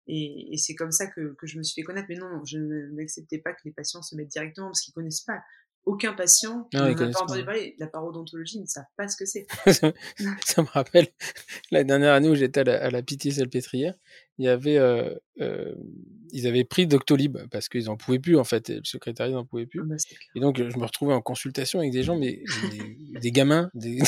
et, 0.08 0.54
et 0.54 0.58
c'est 0.58 0.76
comme 0.76 0.92
ça 0.92 1.08
que, 1.08 1.34
que, 1.36 1.48
je 1.48 1.58
me 1.58 1.64
suis 1.64 1.82
fait 1.82 1.86
connaître. 1.86 2.08
Mais 2.10 2.16
non, 2.16 2.44
je 2.46 2.58
n'acceptais 2.94 3.38
pas 3.38 3.54
que 3.54 3.62
les 3.66 3.72
patients 3.72 4.02
se 4.02 4.16
mettent 4.16 4.32
directement 4.32 4.68
parce 4.68 4.82
qu'ils 4.82 4.94
connaissent 4.94 5.22
pas. 5.22 5.42
Aucun 5.86 6.14
patient 6.14 6.64
qui 6.72 6.78
n'a 6.78 6.94
pas 6.96 7.22
entendu 7.22 7.44
parler. 7.44 7.76
La 7.78 7.88
parodontologie, 7.88 8.58
ils 8.58 8.62
ne 8.62 8.68
savent 8.68 8.86
pas 8.96 9.10
ce 9.10 9.18
que 9.18 9.26
c'est. 9.26 9.46
ça 10.46 10.62
me 10.62 10.68
rappelle 10.68 11.08
la 11.72 11.84
dernière 11.84 12.14
année 12.14 12.30
où 12.30 12.36
j'étais 12.36 12.62
à 12.62 12.64
la, 12.64 12.84
à 12.86 12.90
la 12.90 13.02
pitié 13.02 13.32
salpêtrière. 13.32 13.94
Il 14.38 14.46
y 14.46 14.48
avait, 14.48 14.78
euh, 14.78 15.14
euh, 15.42 15.76
ils 16.32 16.48
avaient 16.48 16.64
pris 16.64 16.88
Doctolib 16.88 17.38
parce 17.52 17.68
qu'ils 17.68 17.90
en 17.90 17.98
pouvaient 17.98 18.20
plus 18.20 18.38
en 18.38 18.46
fait. 18.46 18.70
Le 18.70 18.82
secrétariat 18.84 19.34
n'en 19.34 19.46
pouvait 19.46 19.66
plus. 19.66 19.82
Ah 19.82 19.86
bah, 19.86 19.96
et 20.36 20.40
donc 20.40 20.58
je 20.58 20.78
me 20.78 20.86
retrouvais 20.86 21.14
en 21.14 21.22
consultation 21.22 21.80
avec 21.80 21.92
des 21.92 22.04
gens, 22.04 22.18
mais 22.18 22.42
des, 22.72 23.20
des 23.20 23.32
gamins. 23.32 23.70
Des... 23.74 24.00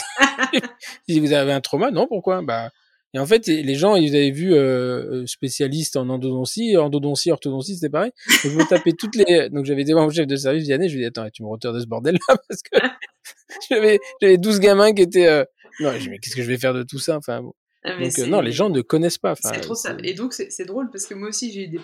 vous 1.09 1.33
avez 1.33 1.51
un 1.51 1.61
trauma 1.61 1.91
Non, 1.91 2.07
pourquoi? 2.07 2.41
Bah 2.41 2.71
et 3.15 3.19
en 3.19 3.25
fait, 3.25 3.47
les 3.47 3.75
gens, 3.75 3.95
ils 3.95 4.13
avaient 4.13 4.29
vu 4.29 4.53
euh, 4.53 5.21
euh, 5.21 5.25
spécialiste 5.25 5.95
en 5.95 6.09
endodontie, 6.09 6.75
endodontie, 6.75 7.31
orthodontie, 7.31 7.75
c'était 7.75 7.89
pareil. 7.89 8.11
Donc, 8.43 8.51
je 8.51 8.57
me 8.57 8.67
tapais 8.67 8.91
toutes 8.91 9.15
les. 9.15 9.49
Donc, 9.49 9.63
j'avais 9.63 9.85
des 9.85 9.93
mon 9.93 10.09
chef 10.09 10.27
de 10.27 10.35
service 10.35 10.63
Vianney. 10.63 10.89
Je 10.89 10.97
lui 10.97 11.05
ai 11.05 11.09
dit, 11.09 11.17
attends, 11.17 11.29
tu 11.29 11.41
me 11.41 11.47
retires 11.47 11.71
de 11.71 11.79
ce 11.79 11.85
bordel-là 11.85 12.19
parce 12.49 12.61
que 12.61 12.77
j'avais, 13.69 13.99
j'avais 14.21 14.37
12 14.37 14.59
gamins 14.59 14.91
qui 14.91 15.03
étaient. 15.03 15.27
Euh... 15.27 15.45
Non, 15.79 15.93
je 15.97 16.09
mais 16.09 16.19
qu'est-ce 16.19 16.35
que 16.35 16.41
je 16.41 16.47
vais 16.47 16.57
faire 16.57 16.73
de 16.73 16.83
tout 16.83 16.99
ça? 16.99 17.15
Enfin, 17.15 17.41
bon. 17.41 17.53
Ah, 17.85 17.97
donc, 17.97 18.19
euh, 18.19 18.25
non, 18.25 18.41
les 18.41 18.51
gens 18.51 18.69
ne 18.69 18.81
connaissent 18.81 19.17
pas. 19.17 19.33
c'est 19.35 19.61
trop 19.61 19.75
ça. 19.75 19.95
Et 20.03 20.13
donc, 20.13 20.33
c'est 20.33 20.65
drôle 20.65 20.89
parce 20.91 21.05
que 21.05 21.13
moi 21.13 21.29
aussi, 21.29 21.53
j'ai 21.53 21.63
eu 21.63 21.67
des, 21.69 21.79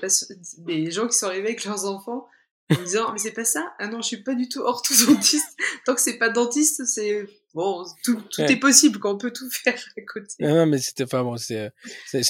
des 0.58 0.92
gens 0.92 1.08
qui 1.08 1.18
sont 1.18 1.28
arrivés 1.28 1.48
avec 1.48 1.64
leurs 1.64 1.86
enfants 1.86 2.28
en 2.72 2.84
disant, 2.84 3.12
mais 3.14 3.20
c'est 3.20 3.32
pas 3.32 3.46
ça? 3.46 3.74
Ah 3.80 3.88
non, 3.88 4.02
je 4.02 4.08
suis 4.08 4.24
pas 4.24 4.36
du 4.36 4.50
tout 4.50 4.62
orthodontiste. 4.62 5.58
Tant 5.86 5.96
que 5.96 6.02
c'est 6.02 6.18
pas 6.18 6.30
dentiste, 6.30 6.86
c'est 6.86 7.26
bon, 7.54 7.84
tout, 8.04 8.22
tout 8.32 8.42
est 8.42 8.60
possible, 8.60 9.00
qu'on 9.00 9.18
peut 9.18 9.32
tout 9.32 9.50
faire 9.50 9.76
à 9.98 10.02
côté. 10.02 10.36
Non, 10.40 10.56
non 10.56 10.66
mais 10.66 10.78
c'était, 10.78 11.04
enfin 11.04 11.24
bon, 11.24 11.38
c'est, 11.38 11.72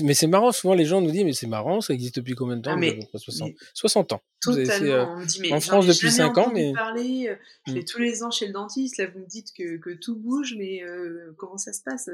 mais 0.04 0.14
c'est 0.14 0.28
marrant. 0.28 0.52
Souvent, 0.52 0.74
les 0.74 0.86
gens 0.86 1.02
nous 1.02 1.12
disent, 1.12 1.24
mais 1.24 1.34
c'est 1.34 1.48
marrant, 1.48 1.82
ça 1.82 1.94
existe 1.94 2.16
depuis 2.16 2.36
combien 2.36 2.58
de 2.58 2.62
temps? 2.62 2.72
Ah, 2.74 2.78
mais, 2.78 3.00
60, 3.14 3.52
60 3.74 4.14
ans. 4.14 4.22
Totalement. 4.42 4.92
Euh, 4.92 5.06
on 5.08 5.18
me 5.20 5.26
dit, 5.26 5.40
mais 5.42 5.54
en 5.54 5.60
France 5.60 5.88
depuis 5.88 6.12
5 6.12 6.38
ans, 6.38 6.52
mais 6.54 6.74
parler. 6.74 7.28
Euh, 7.30 7.36
je 7.68 7.74
vais 7.74 7.82
mmh. 7.82 7.86
tous 7.86 8.00
les 8.00 8.24
ans 8.24 8.32
chez 8.32 8.48
le 8.48 8.54
dentiste. 8.54 8.98
Là, 8.98 9.08
vous 9.08 9.20
me 9.20 9.28
dites 9.28 9.54
que, 9.56 9.78
que 9.78 9.92
tout 9.92 10.16
bouge, 10.16 10.56
mais 10.58 10.84
euh, 10.84 11.34
comment 11.38 11.58
ça 11.58 11.74
se 11.74 11.82
passe 11.84 12.10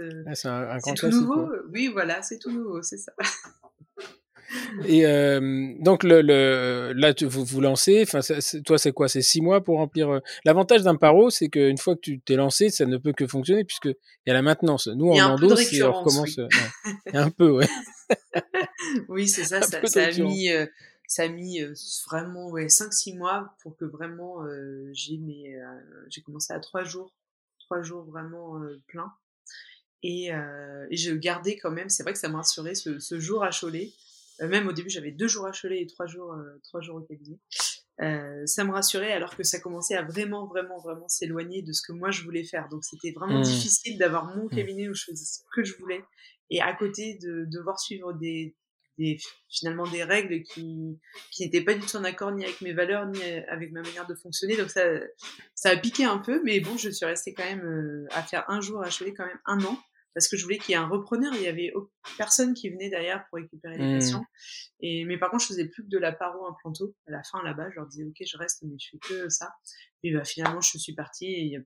ah, 0.45 0.77
C'est 0.83 0.93
tout 0.95 1.09
nouveau? 1.09 1.47
Oui, 1.71 1.87
voilà, 1.87 2.21
c'est 2.21 2.39
tout 2.39 2.51
nouveau, 2.51 2.81
c'est 2.81 2.97
ça. 2.97 3.13
Et 4.85 5.05
euh, 5.05 5.73
donc 5.79 6.03
le, 6.03 6.21
le, 6.21 6.93
là, 6.95 7.13
tu, 7.13 7.25
vous 7.25 7.43
vous 7.43 7.61
lancez. 7.61 8.03
Enfin, 8.03 8.19
toi, 8.65 8.77
c'est 8.77 8.91
quoi? 8.91 9.07
C'est 9.07 9.21
six 9.21 9.41
mois 9.41 9.63
pour 9.63 9.77
remplir. 9.77 10.09
Euh, 10.09 10.19
l'avantage 10.45 10.83
d'un 10.83 10.95
paro, 10.95 11.29
c'est 11.29 11.49
qu'une 11.49 11.77
fois 11.77 11.95
que 11.95 12.01
tu 12.01 12.19
t'es 12.19 12.35
lancé, 12.35 12.69
ça 12.69 12.85
ne 12.85 12.97
peut 12.97 13.13
que 13.13 13.27
fonctionner 13.27 13.65
puisque 13.65 13.85
il 13.85 14.27
y 14.27 14.31
a 14.31 14.33
la 14.33 14.41
maintenance. 14.41 14.87
Nous, 14.87 15.09
en 15.09 15.19
endo, 15.19 15.55
c'est 15.55 15.83
on 15.83 15.91
recommence. 15.91 16.37
Oui. 16.37 17.13
A 17.13 17.23
un 17.23 17.29
peu, 17.29 17.49
ouais. 17.49 17.67
oui, 19.09 19.27
c'est 19.27 19.43
ça. 19.43 19.61
Ça, 19.61 19.85
ça, 19.85 20.05
a 20.05 20.11
mis, 20.11 20.49
euh, 20.49 20.65
ça 21.07 21.23
a 21.23 21.27
mis 21.27 21.59
vraiment 22.09 22.49
ouais, 22.49 22.67
5-6 22.67 23.17
mois 23.17 23.55
pour 23.61 23.75
que 23.75 23.85
vraiment 23.85 24.45
j'ai 24.93 25.17
mes, 25.17 25.59
j'ai 26.09 26.21
commencé 26.21 26.53
à 26.53 26.59
trois 26.59 26.83
jours, 26.83 27.13
trois 27.59 27.81
jours 27.81 28.05
vraiment 28.05 28.61
plein. 28.87 29.11
Et, 30.03 30.27
et 30.27 30.95
je 30.95 31.13
gardais 31.13 31.57
quand 31.57 31.71
même. 31.71 31.89
C'est 31.89 32.03
vrai 32.03 32.13
que 32.13 32.19
ça 32.19 32.29
m'a 32.29 32.37
rassuré 32.37 32.75
ce, 32.75 32.99
ce 32.99 33.19
jour 33.19 33.43
à 33.43 33.49
Cholet 33.49 33.91
euh, 33.91 34.06
même 34.41 34.67
au 34.67 34.71
début, 34.71 34.89
j'avais 34.89 35.11
deux 35.11 35.27
jours 35.27 35.45
à 35.47 35.51
Cholet 35.51 35.81
et 35.81 35.87
trois 35.87 36.05
jours, 36.05 36.33
euh, 36.33 36.59
trois 36.63 36.81
jours 36.81 36.97
au 36.97 37.01
cabinet. 37.01 37.39
Euh, 37.99 38.45
ça 38.45 38.63
me 38.63 38.71
rassurait 38.71 39.11
alors 39.11 39.35
que 39.35 39.41
ça 39.43 39.59
commençait 39.59 39.95
à 39.95 40.03
vraiment, 40.03 40.45
vraiment, 40.45 40.77
vraiment 40.77 41.07
s'éloigner 41.07 41.63
de 41.63 41.73
ce 41.73 41.81
que 41.81 41.93
moi 41.93 42.11
je 42.11 42.23
voulais 42.23 42.43
faire. 42.43 42.69
Donc 42.69 42.83
c'était 42.83 43.11
vraiment 43.11 43.39
mmh. 43.39 43.43
difficile 43.43 43.97
d'avoir 43.97 44.25
mon 44.35 44.45
mmh. 44.45 44.49
cabinet 44.49 44.87
où 44.87 44.93
je 44.93 45.05
faisais 45.05 45.25
ce 45.25 45.39
que 45.51 45.63
je 45.63 45.75
voulais 45.77 46.03
et 46.51 46.61
à 46.61 46.73
côté 46.73 47.17
de 47.19 47.45
devoir 47.51 47.79
suivre 47.79 48.13
des, 48.13 48.55
des 48.99 49.17
finalement 49.49 49.87
des 49.87 50.03
règles 50.03 50.43
qui, 50.43 50.99
qui 51.31 51.43
n'étaient 51.43 51.63
pas 51.63 51.73
du 51.73 51.85
tout 51.87 51.95
en 51.95 52.03
accord 52.03 52.31
ni 52.31 52.43
avec 52.43 52.61
mes 52.61 52.73
valeurs 52.73 53.07
ni 53.07 53.19
avec 53.49 53.71
ma 53.71 53.81
manière 53.81 54.05
de 54.05 54.13
fonctionner. 54.13 54.55
Donc 54.57 54.69
ça, 54.69 54.83
ça 55.55 55.71
a 55.71 55.77
piqué 55.77 56.05
un 56.05 56.19
peu, 56.19 56.39
mais 56.43 56.59
bon, 56.59 56.77
je 56.77 56.91
suis 56.91 57.05
restée 57.05 57.33
quand 57.33 57.45
même 57.45 58.07
à 58.11 58.21
faire 58.21 58.45
un 58.47 58.61
jour 58.61 58.83
à 58.83 58.89
Cholet 58.91 59.15
quand 59.15 59.25
même 59.25 59.39
un 59.47 59.63
an 59.63 59.77
parce 60.17 60.29
que 60.29 60.35
je 60.35 60.41
voulais 60.41 60.57
qu'il 60.57 60.71
y 60.71 60.73
ait 60.73 60.81
un 60.81 60.87
repreneur. 60.87 61.31
Il 61.35 61.43
y 61.43 61.47
avait 61.47 61.71
personne 62.17 62.55
qui 62.55 62.71
venait 62.71 62.89
derrière 62.89 63.23
pour 63.29 63.37
récupérer 63.37 63.77
les 63.77 63.85
mmh. 63.85 63.99
patients. 63.99 64.25
Et 64.79 65.05
mais 65.05 65.19
par 65.19 65.29
contre, 65.29 65.43
je 65.43 65.49
faisais 65.49 65.67
plus 65.67 65.83
que 65.83 65.89
de 65.89 65.99
la 65.99 66.11
paro 66.11 66.47
implanto. 66.47 66.95
À 67.05 67.11
la 67.11 67.21
fin, 67.21 67.43
là-bas, 67.43 67.69
je 67.69 67.75
leur 67.75 67.85
disais 67.85 68.03
ok, 68.03 68.15
je 68.25 68.35
reste, 68.35 68.63
mais 68.63 68.75
je 68.79 68.89
fais 68.89 68.97
que 68.97 69.29
ça. 69.29 69.51
Et 70.01 70.11
bah, 70.11 70.23
finalement, 70.23 70.59
je 70.59 70.79
suis 70.79 70.95
partie 70.95 71.27
et 71.27 71.41
il 71.41 71.49
n'y 71.49 71.57
a 71.57 71.61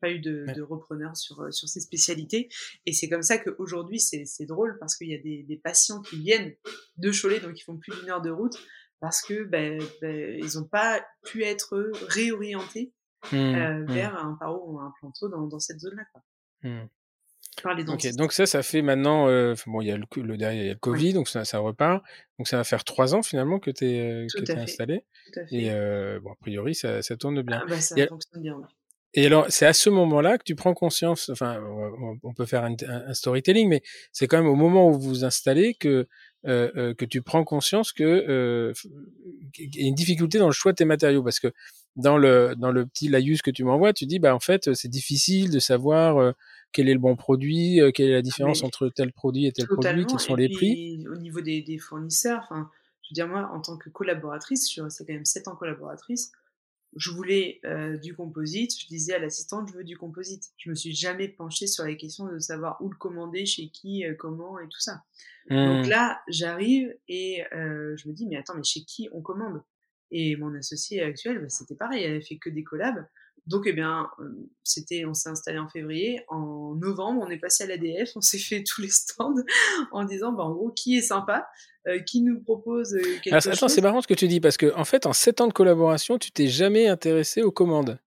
pas 0.00 0.10
eu 0.10 0.18
de, 0.18 0.46
de 0.52 0.62
repreneur 0.62 1.16
sur 1.16 1.42
euh, 1.42 1.52
sur 1.52 1.68
ces 1.68 1.78
spécialités. 1.78 2.48
Et 2.86 2.92
c'est 2.92 3.08
comme 3.08 3.22
ça 3.22 3.38
qu'aujourd'hui, 3.38 4.00
c'est 4.00 4.24
c'est 4.24 4.46
drôle 4.46 4.78
parce 4.80 4.96
qu'il 4.96 5.08
y 5.08 5.14
a 5.14 5.22
des, 5.22 5.44
des 5.44 5.56
patients 5.56 6.02
qui 6.02 6.18
viennent 6.18 6.56
de 6.96 7.12
Cholet, 7.12 7.38
donc 7.38 7.56
ils 7.56 7.62
font 7.62 7.76
plus 7.76 7.94
d'une 8.00 8.10
heure 8.10 8.20
de 8.20 8.30
route 8.30 8.58
parce 8.98 9.22
que 9.22 9.44
ben, 9.44 9.80
ben 10.00 10.40
ils 10.42 10.58
n'ont 10.58 10.66
pas 10.66 11.06
pu 11.24 11.44
être 11.44 11.92
réorientés 12.08 12.92
mmh. 13.30 13.36
euh, 13.36 13.78
mmh. 13.78 13.92
vers 13.92 14.16
un 14.16 14.34
paro 14.40 14.72
ou 14.72 14.80
un 14.80 14.92
planto 14.98 15.28
dans, 15.28 15.46
dans 15.46 15.60
cette 15.60 15.78
zone-là. 15.78 16.02
Quoi. 16.12 16.22
Donc 18.16 18.32
ça, 18.32 18.46
ça 18.46 18.62
fait 18.62 18.82
maintenant. 18.82 19.28
Euh, 19.28 19.54
bon, 19.66 19.80
il 19.80 19.88
y 19.88 19.92
a 19.92 19.96
le, 19.96 20.04
le, 20.16 20.34
il 20.34 20.40
y 20.40 20.44
a 20.44 20.52
le 20.52 20.74
Covid, 20.74 21.12
donc 21.12 21.28
ça, 21.28 21.44
ça 21.44 21.58
repart. 21.58 22.02
Donc 22.38 22.48
ça 22.48 22.56
va 22.56 22.64
faire 22.64 22.84
trois 22.84 23.14
ans 23.14 23.22
finalement 23.22 23.58
que 23.58 23.70
tu 23.70 23.84
es, 23.84 24.26
que 24.34 24.50
es 24.50 24.56
installé. 24.56 25.04
Et 25.50 25.70
euh, 25.70 26.18
bon, 26.20 26.32
a 26.32 26.36
priori, 26.40 26.74
ça, 26.74 27.02
ça 27.02 27.16
tourne 27.16 27.42
bien. 27.42 27.60
Ah 27.62 27.68
bah, 27.68 27.80
ça 27.80 27.94
et, 27.98 28.06
fonctionne 28.06 28.42
bien, 28.42 28.54
oui. 28.56 28.64
Et 29.14 29.26
alors, 29.26 29.46
c'est 29.50 29.66
à 29.66 29.74
ce 29.74 29.90
moment-là 29.90 30.38
que 30.38 30.44
tu 30.44 30.54
prends 30.54 30.72
conscience. 30.72 31.28
Enfin, 31.28 31.62
on, 32.22 32.32
peut 32.32 32.46
faire 32.46 32.64
un, 32.64 32.74
un, 32.88 33.12
storytelling, 33.12 33.68
mais 33.68 33.82
c'est 34.10 34.26
quand 34.26 34.38
même 34.38 34.48
au 34.48 34.54
moment 34.54 34.88
où 34.88 34.94
vous 34.94 35.00
vous 35.00 35.24
installez 35.24 35.74
que 35.74 36.08
euh, 36.46 36.70
euh 36.76 36.94
que 36.94 37.04
tu 37.04 37.22
prends 37.22 37.44
conscience 37.44 37.92
que 37.92 38.02
euh, 38.02 38.72
y 39.58 39.84
a 39.84 39.86
une 39.86 39.94
difficulté 39.94 40.38
dans 40.38 40.46
le 40.46 40.52
choix 40.52 40.72
de 40.72 40.76
tes 40.76 40.86
matériaux, 40.86 41.22
parce 41.22 41.40
que 41.40 41.52
dans 41.94 42.16
le 42.16 42.54
dans 42.56 42.72
le 42.72 42.86
petit 42.86 43.08
laïus 43.08 43.42
que 43.42 43.50
tu 43.50 43.64
m'envoies, 43.64 43.92
tu 43.92 44.06
dis 44.06 44.18
bah 44.18 44.34
en 44.34 44.40
fait 44.40 44.72
c'est 44.74 44.88
difficile 44.88 45.50
de 45.50 45.58
savoir 45.58 46.16
euh, 46.18 46.32
quel 46.72 46.88
est 46.88 46.94
le 46.94 47.00
bon 47.00 47.16
produit, 47.16 47.80
euh, 47.80 47.90
quelle 47.92 48.08
est 48.08 48.14
la 48.14 48.22
différence 48.22 48.62
entre 48.62 48.88
tel 48.88 49.12
produit 49.12 49.46
et 49.46 49.52
tel 49.52 49.66
produit, 49.66 50.06
quels 50.06 50.20
sont 50.20 50.34
les 50.34 50.48
prix? 50.48 51.04
Au 51.08 51.16
niveau 51.16 51.40
des, 51.40 51.62
des 51.62 51.78
fournisseurs, 51.78 52.48
je 52.50 53.10
veux 53.10 53.14
dire, 53.14 53.28
moi, 53.28 53.50
en 53.52 53.60
tant 53.60 53.76
que 53.76 53.90
collaboratrice, 53.90 54.66
je 54.68 54.72
suis 54.72 54.80
restée 54.80 55.04
quand 55.06 55.12
même 55.12 55.24
7 55.24 55.48
ans 55.48 55.56
collaboratrice, 55.56 56.32
je 56.96 57.10
voulais 57.10 57.60
euh, 57.64 57.96
du 57.96 58.14
composite, 58.14 58.78
je 58.78 58.86
disais 58.86 59.14
à 59.14 59.18
l'assistante, 59.18 59.68
je 59.68 59.74
veux 59.74 59.84
du 59.84 59.96
composite. 59.96 60.50
Je 60.58 60.68
me 60.68 60.74
suis 60.74 60.94
jamais 60.94 61.28
penchée 61.28 61.66
sur 61.66 61.84
la 61.84 61.94
question 61.94 62.26
de 62.26 62.38
savoir 62.38 62.76
où 62.82 62.90
le 62.90 62.96
commander, 62.96 63.46
chez 63.46 63.70
qui, 63.70 64.04
euh, 64.04 64.14
comment 64.14 64.58
et 64.58 64.68
tout 64.68 64.80
ça. 64.80 65.02
Donc 65.48 65.86
mmh. 65.86 65.88
là, 65.88 66.20
j'arrive 66.28 66.94
et 67.08 67.44
euh, 67.54 67.96
je 67.96 68.08
me 68.08 68.12
dis, 68.12 68.26
mais 68.26 68.36
attends, 68.36 68.54
mais 68.54 68.64
chez 68.64 68.84
qui 68.84 69.08
on 69.12 69.22
commande? 69.22 69.62
Et 70.10 70.36
mon 70.36 70.54
associé 70.54 71.02
actuel, 71.02 71.38
bah, 71.38 71.48
c'était 71.48 71.74
pareil, 71.74 72.04
elle 72.04 72.12
avait 72.12 72.20
fait 72.20 72.36
que 72.36 72.50
des 72.50 72.62
collabs. 72.62 73.06
Donc, 73.46 73.64
eh 73.66 73.72
bien, 73.72 74.08
c'était, 74.62 75.04
on 75.04 75.14
s'est 75.14 75.28
installé 75.28 75.58
en 75.58 75.68
février. 75.68 76.24
En 76.28 76.74
novembre, 76.76 77.22
on 77.26 77.30
est 77.30 77.38
passé 77.38 77.64
à 77.64 77.66
l'ADF, 77.66 78.12
on 78.16 78.20
s'est 78.20 78.38
fait 78.38 78.62
tous 78.62 78.82
les 78.82 78.88
stands 78.88 79.34
en 79.92 80.04
disant, 80.04 80.32
bah, 80.32 80.44
en 80.44 80.52
gros, 80.52 80.70
qui 80.70 80.96
est 80.96 81.02
sympa, 81.02 81.48
euh, 81.88 81.98
qui 82.00 82.22
nous 82.22 82.40
propose 82.40 82.94
euh, 82.94 83.02
quelque 83.22 83.34
Alors, 83.34 83.48
Attends, 83.48 83.68
c'est 83.68 83.80
marrant 83.80 84.00
ce 84.00 84.06
que 84.06 84.14
tu 84.14 84.28
dis, 84.28 84.40
parce 84.40 84.56
que 84.56 84.72
en 84.76 84.84
fait, 84.84 85.06
en 85.06 85.12
sept 85.12 85.40
ans 85.40 85.48
de 85.48 85.52
collaboration, 85.52 86.18
tu 86.18 86.30
t'es 86.30 86.46
jamais 86.46 86.86
intéressé 86.86 87.42
aux 87.42 87.50
commandes. 87.50 87.98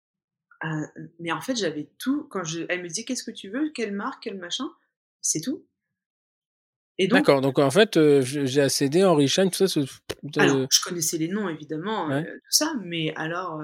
Ah, 0.62 0.84
mais 1.20 1.32
en 1.34 1.42
fait, 1.42 1.56
j'avais 1.56 1.90
tout. 2.00 2.28
Quand 2.30 2.44
je, 2.44 2.62
elle 2.70 2.82
me 2.82 2.88
dit, 2.88 3.04
qu'est-ce 3.04 3.24
que 3.24 3.32
tu 3.32 3.50
veux, 3.50 3.72
quelle 3.74 3.94
marque, 3.94 4.24
quel 4.24 4.38
machin, 4.38 4.70
c'est 5.22 5.42
tout. 5.42 5.66
D'accord, 7.00 7.42
donc 7.42 7.60
en 7.60 7.72
fait, 7.72 7.98
euh, 7.98 8.22
j'ai 8.22 8.62
accédé 8.62 9.04
Henri 9.04 9.28
Schein, 9.28 9.50
tout 9.50 9.68
ça. 9.68 9.82
Alors, 10.38 10.68
je 10.72 10.82
connaissais 10.82 11.18
les 11.18 11.28
noms 11.28 11.50
évidemment, 11.50 12.10
tout 12.10 12.26
ça, 12.50 12.74
mais 12.84 13.14
alors, 13.16 13.62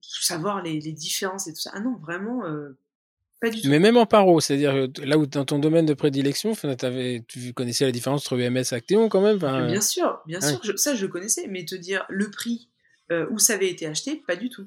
savoir 0.00 0.62
les, 0.62 0.80
les 0.80 0.92
différences 0.92 1.46
et 1.48 1.52
tout 1.52 1.60
ça. 1.60 1.70
Ah 1.74 1.80
non, 1.80 1.96
vraiment, 2.00 2.44
euh, 2.46 2.78
pas 3.40 3.50
du 3.50 3.60
tout. 3.60 3.68
Mais 3.68 3.80
même 3.80 3.96
en 3.96 4.06
paro, 4.06 4.40
c'est-à-dire 4.40 4.74
euh, 4.74 4.86
là 5.02 5.18
où 5.18 5.26
dans 5.26 5.44
ton 5.44 5.58
domaine 5.58 5.86
de 5.86 5.94
prédilection, 5.94 6.52
avais, 6.82 7.24
tu 7.26 7.52
connaissais 7.52 7.84
la 7.84 7.92
différence 7.92 8.24
entre 8.26 8.38
UMS 8.38 8.56
et 8.56 8.74
Actéon 8.74 9.08
quand 9.08 9.22
même 9.22 9.38
Bien 9.38 9.80
sûr, 9.80 10.20
bien 10.26 10.40
sûr, 10.40 10.60
ça 10.78 10.94
je 10.94 11.06
connaissais, 11.06 11.46
mais 11.48 11.64
te 11.64 11.74
dire 11.74 12.04
le 12.08 12.30
prix 12.30 12.68
où 13.30 13.38
ça 13.38 13.54
avait 13.54 13.68
été 13.68 13.86
acheté, 13.86 14.22
pas 14.26 14.36
du 14.36 14.48
tout. 14.48 14.66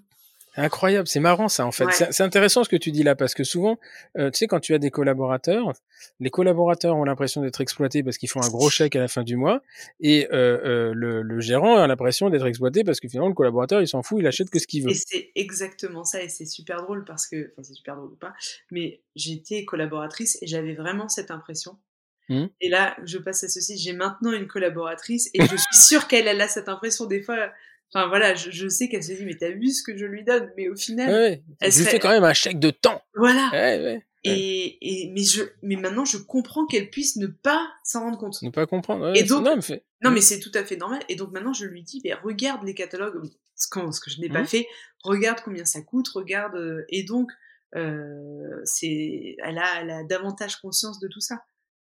Incroyable, 0.57 1.07
c'est 1.07 1.19
marrant 1.19 1.49
ça 1.49 1.65
en 1.65 1.71
fait. 1.71 1.85
C'est 2.11 2.23
intéressant 2.23 2.63
ce 2.63 2.69
que 2.69 2.75
tu 2.75 2.91
dis 2.91 3.03
là 3.03 3.15
parce 3.15 3.33
que 3.33 3.43
souvent, 3.43 3.77
euh, 4.17 4.31
tu 4.31 4.39
sais, 4.39 4.47
quand 4.47 4.59
tu 4.59 4.73
as 4.73 4.77
des 4.77 4.89
collaborateurs, 4.89 5.73
les 6.19 6.29
collaborateurs 6.29 6.95
ont 6.95 7.03
l'impression 7.03 7.41
d'être 7.41 7.61
exploités 7.61 8.03
parce 8.03 8.17
qu'ils 8.17 8.29
font 8.29 8.41
un 8.41 8.49
gros 8.49 8.69
chèque 8.69 8.95
à 8.95 8.99
la 8.99 9.07
fin 9.07 9.23
du 9.23 9.35
mois 9.35 9.61
et 9.99 10.27
euh, 10.31 10.59
euh, 10.63 10.93
le, 10.93 11.21
le, 11.21 11.39
gérant 11.41 11.77
a 11.77 11.87
l'impression 11.87 12.29
d'être 12.29 12.45
exploité 12.45 12.83
parce 12.83 12.99
que 12.99 13.07
finalement 13.07 13.29
le 13.29 13.35
collaborateur 13.35 13.81
il 13.81 13.87
s'en 13.87 14.01
fout, 14.01 14.19
il 14.19 14.27
achète 14.27 14.49
que 14.49 14.59
ce 14.59 14.67
qu'il 14.67 14.83
veut. 14.83 14.91
Et 14.91 14.95
c'est 14.95 15.31
exactement 15.35 16.03
ça 16.05 16.23
et 16.23 16.29
c'est 16.29 16.45
super 16.45 16.81
drôle 16.83 17.03
parce 17.03 17.27
que, 17.27 17.51
enfin 17.51 17.63
c'est 17.63 17.73
super 17.73 17.95
drôle 17.97 18.11
ou 18.11 18.17
pas, 18.17 18.33
mais 18.71 19.01
j'étais 19.15 19.65
collaboratrice 19.65 20.37
et 20.41 20.47
j'avais 20.47 20.73
vraiment 20.73 21.09
cette 21.09 21.31
impression. 21.31 21.77
Mmh. 22.29 22.45
Et 22.61 22.69
là, 22.69 22.97
je 23.03 23.17
passe 23.17 23.43
à 23.43 23.49
ceci, 23.49 23.77
j'ai 23.77 23.93
maintenant 23.93 24.31
une 24.31 24.47
collaboratrice 24.47 25.29
et 25.33 25.41
je 25.41 25.55
suis 25.55 25.77
sûre 25.77 26.07
qu'elle 26.07 26.27
a 26.27 26.47
cette 26.47 26.69
impression 26.69 27.05
des 27.05 27.21
fois 27.21 27.51
Enfin 27.95 28.09
voilà, 28.09 28.35
je, 28.35 28.67
sais 28.67 28.89
qu'elle 28.89 29.03
se 29.03 29.13
dit 29.13 29.23
mais 29.23 29.37
t'as 29.37 29.51
vu 29.51 29.69
ce 29.69 29.81
que 29.81 29.95
je 29.97 30.05
lui 30.05 30.25
donne, 30.25 30.51
mais 30.57 30.67
au 30.67 30.75
final, 30.75 31.09
ouais, 31.09 31.43
elle 31.61 31.71
lui 31.71 31.85
fait 31.85 31.99
quand 31.99 32.09
même 32.09 32.25
un 32.25 32.33
chèque 32.33 32.59
de 32.59 32.69
temps. 32.69 33.01
Voilà. 33.15 33.49
et, 34.25 34.77
et, 34.81 35.11
mais 35.13 35.23
je 35.23 35.43
mais 35.61 35.77
maintenant 35.77 36.03
je 36.03 36.17
comprends 36.17 36.65
qu'elle 36.65 36.89
puisse 36.89 37.15
ne 37.15 37.27
pas 37.27 37.65
s'en 37.85 38.01
rendre 38.01 38.17
compte. 38.17 38.41
Ne 38.41 38.49
pas 38.49 38.65
comprendre. 38.65 39.15
et 39.15 39.23
donc 39.23 39.45
non, 39.45 39.55
mais, 39.55 39.83
non 40.03 40.11
mais 40.11 40.19
c'est 40.19 40.41
tout 40.41 40.51
à 40.55 40.65
fait 40.65 40.75
normal. 40.75 41.03
Et 41.07 41.15
donc 41.15 41.31
maintenant 41.31 41.53
je 41.53 41.65
lui 41.65 41.83
dis 41.83 42.01
mais 42.03 42.13
regarde 42.13 42.65
les 42.65 42.73
catalogues, 42.73 43.29
ce 43.55 43.69
que, 43.69 43.79
ce 43.91 44.01
que 44.01 44.11
je 44.11 44.19
n'ai 44.19 44.27
pas 44.27 44.41
mmh. 44.41 44.47
fait. 44.47 44.67
Regarde 45.01 45.39
combien 45.45 45.63
ça 45.63 45.81
coûte, 45.81 46.09
regarde 46.09 46.55
euh, 46.55 46.83
et 46.89 47.03
donc 47.03 47.31
euh, 47.77 48.59
c'est 48.65 49.37
elle 49.41 49.57
a, 49.57 49.81
elle 49.81 49.89
a 49.89 50.03
davantage 50.03 50.57
conscience 50.57 50.99
de 50.99 51.07
tout 51.07 51.21
ça. 51.21 51.45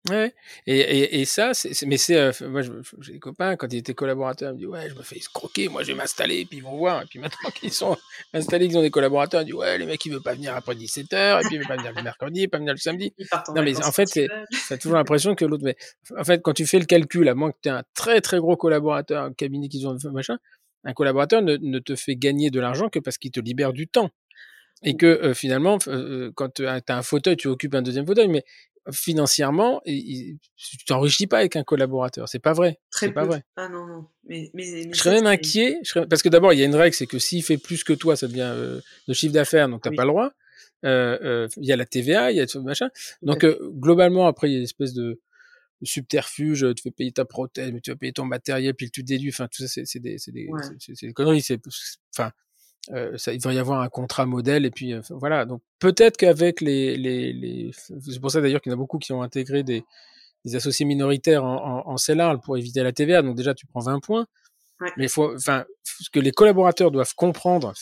Ouais, 0.07 0.33
et, 0.65 0.79
et, 0.79 1.19
et 1.19 1.25
ça, 1.25 1.53
c'est, 1.53 1.85
mais 1.85 1.97
c'est, 1.97 2.15
euh, 2.15 2.31
moi, 2.47 2.61
j'ai 3.01 3.11
des 3.11 3.19
copains, 3.19 3.57
quand 3.57 3.71
ils 3.73 3.79
étaient 3.79 3.93
collaborateurs, 3.93 4.51
ils 4.51 4.53
me 4.53 4.57
disent, 4.59 4.67
ouais, 4.67 4.89
je 4.89 4.95
me 4.95 5.03
fais 5.03 5.17
escroquer, 5.17 5.67
moi, 5.67 5.83
je 5.83 5.91
vais 5.91 5.97
m'installer, 5.97 6.45
puis 6.45 6.59
ils 6.59 6.63
vont 6.63 6.77
voir. 6.77 7.01
Et 7.01 7.05
puis 7.05 7.19
maintenant 7.19 7.49
qu'ils 7.55 7.73
sont 7.73 7.97
installés, 8.33 8.69
qu'ils 8.69 8.77
ont 8.77 8.81
des 8.81 8.91
collaborateurs, 8.91 9.41
ils 9.41 9.45
disent, 9.47 9.55
ouais, 9.55 9.77
les 9.77 9.85
mecs, 9.85 10.03
ils 10.05 10.13
veulent 10.13 10.23
pas 10.23 10.35
venir 10.35 10.55
après 10.55 10.75
17h, 10.75 11.41
et 11.41 11.45
puis 11.45 11.55
ils 11.55 11.57
veulent 11.57 11.67
pas 11.67 11.75
venir 11.75 11.91
le 11.93 12.01
mercredi, 12.01 12.47
pas 12.47 12.59
venir 12.59 12.73
le 12.73 12.79
samedi. 12.79 13.13
Non, 13.53 13.61
mais 13.61 13.75
en 13.83 13.91
fait, 13.91 14.07
c'est, 14.07 14.29
t'as 14.69 14.77
toujours 14.77 14.95
l'impression 14.95 15.35
que 15.35 15.43
l'autre, 15.43 15.65
mais 15.65 15.75
en 16.17 16.23
fait, 16.23 16.41
quand 16.41 16.53
tu 16.53 16.65
fais 16.65 16.79
le 16.79 16.85
calcul, 16.85 17.27
à 17.27 17.35
moins 17.35 17.51
que 17.51 17.57
tu 17.61 17.67
aies 17.67 17.73
un 17.73 17.83
très, 17.93 18.21
très 18.21 18.39
gros 18.39 18.55
collaborateur, 18.55 19.23
un 19.23 19.33
cabinet 19.33 19.67
qu'ils 19.67 19.85
ont, 19.85 19.97
machin, 20.13 20.37
un 20.85 20.93
collaborateur 20.93 21.41
ne, 21.41 21.57
ne 21.57 21.79
te 21.79 21.95
fait 21.97 22.15
gagner 22.15 22.51
de 22.51 22.61
l'argent 22.61 22.87
que 22.87 22.99
parce 22.99 23.17
qu'il 23.17 23.31
te 23.31 23.41
libère 23.41 23.73
du 23.73 23.89
temps 23.89 24.11
et 24.81 24.95
que 24.95 25.05
euh, 25.05 25.33
finalement, 25.33 25.77
euh, 25.87 26.31
quand 26.35 26.53
tu 26.53 26.65
as 26.65 26.81
un 26.87 27.01
fauteuil, 27.01 27.35
tu 27.35 27.47
occupes 27.47 27.75
un 27.75 27.81
deuxième 27.81 28.05
fauteuil, 28.05 28.29
mais 28.29 28.45
financièrement, 28.91 29.81
tu 29.85 30.37
t'enrichis 30.85 31.27
pas 31.27 31.39
avec 31.39 31.55
un 31.55 31.63
collaborateur. 31.63 32.27
C'est 32.27 32.39
pas 32.39 32.53
vrai. 32.53 32.79
Très 32.91 33.11
pas 33.11 33.25
vrai. 33.25 33.43
Ah 33.55 33.69
non, 33.69 33.85
non. 33.85 34.05
Mais, 34.27 34.49
mais, 34.53 34.91
je 34.91 34.97
serais 34.97 35.15
même 35.15 35.27
inquiet. 35.27 35.79
Parce 36.09 36.21
que 36.21 36.29
d'abord, 36.29 36.53
il 36.53 36.59
y 36.59 36.63
a 36.63 36.65
une 36.65 36.75
règle, 36.75 36.95
c'est 36.95 37.07
que 37.07 37.19
s'il 37.19 37.43
fait 37.43 37.57
plus 37.57 37.83
que 37.83 37.93
toi, 37.93 38.15
ça 38.15 38.27
devient 38.27 38.51
euh, 38.53 38.79
de 39.07 39.13
chiffre 39.13 39.33
d'affaires, 39.33 39.69
donc 39.69 39.81
t'as 39.81 39.91
pas 39.91 40.03
le 40.03 40.09
droit. 40.09 40.31
Euh, 40.85 41.17
euh, 41.23 41.47
il 41.57 41.67
y 41.67 41.71
a 41.71 41.75
la 41.75 41.85
TVA, 41.85 42.31
il 42.31 42.37
y 42.37 42.39
a 42.39 42.47
tout 42.47 42.61
machin. 42.61 42.89
Donc 43.21 43.45
globalement, 43.45 44.27
après, 44.27 44.49
il 44.49 44.53
y 44.53 44.55
a 44.55 44.57
une 44.59 44.63
espèce 44.63 44.93
de 44.93 45.19
subterfuge, 45.83 46.65
tu 46.75 46.83
fais 46.83 46.91
payer 46.91 47.11
ta 47.11 47.25
prothèse, 47.25 47.71
mais 47.71 47.79
tu 47.81 47.91
vas 47.91 47.95
payer 47.97 48.13
ton 48.13 48.25
matériel, 48.25 48.73
puis 48.75 48.91
tu 48.91 49.03
déduis. 49.03 49.29
Enfin, 49.29 49.47
tout 49.47 49.65
ça, 49.65 49.81
c'est 49.85 49.99
des, 49.99 50.17
c'est 50.17 50.31
des, 50.31 50.49
des 51.01 51.13
conneries. 51.13 51.41
C'est, 51.41 51.59
enfin, 52.13 52.31
euh, 52.91 53.17
ça, 53.17 53.33
il 53.33 53.41
va 53.41 53.53
y 53.53 53.59
avoir 53.59 53.81
un 53.81 53.89
contrat 53.89 54.25
modèle 54.25 54.65
et 54.65 54.71
puis 54.71 54.93
euh, 54.93 55.01
voilà. 55.09 55.45
Donc 55.45 55.61
peut-être 55.79 56.17
qu'avec 56.17 56.61
les, 56.61 56.97
les, 56.97 57.33
les... 57.33 57.71
c'est 57.73 58.19
pour 58.19 58.31
ça 58.31 58.41
d'ailleurs 58.41 58.61
qu'il 58.61 58.71
y 58.71 58.73
en 58.73 58.77
a 58.77 58.79
beaucoup 58.79 58.99
qui 58.99 59.13
ont 59.13 59.21
intégré 59.21 59.63
des, 59.63 59.83
des 60.45 60.55
associés 60.55 60.85
minoritaires 60.85 61.43
en, 61.43 61.85
en, 61.87 61.95
en 61.95 62.37
pour 62.39 62.57
éviter 62.57 62.83
la 62.83 62.91
TVA. 62.91 63.21
Donc 63.21 63.35
déjà 63.35 63.53
tu 63.53 63.65
prends 63.67 63.81
20 63.81 63.99
points. 63.99 64.25
Mais 64.95 65.09
faut, 65.09 65.35
enfin, 65.35 65.65
ce 65.83 66.09
que 66.09 66.21
les 66.21 66.31
collaborateurs 66.31 66.89
doivent 66.89 67.13
comprendre, 67.15 67.73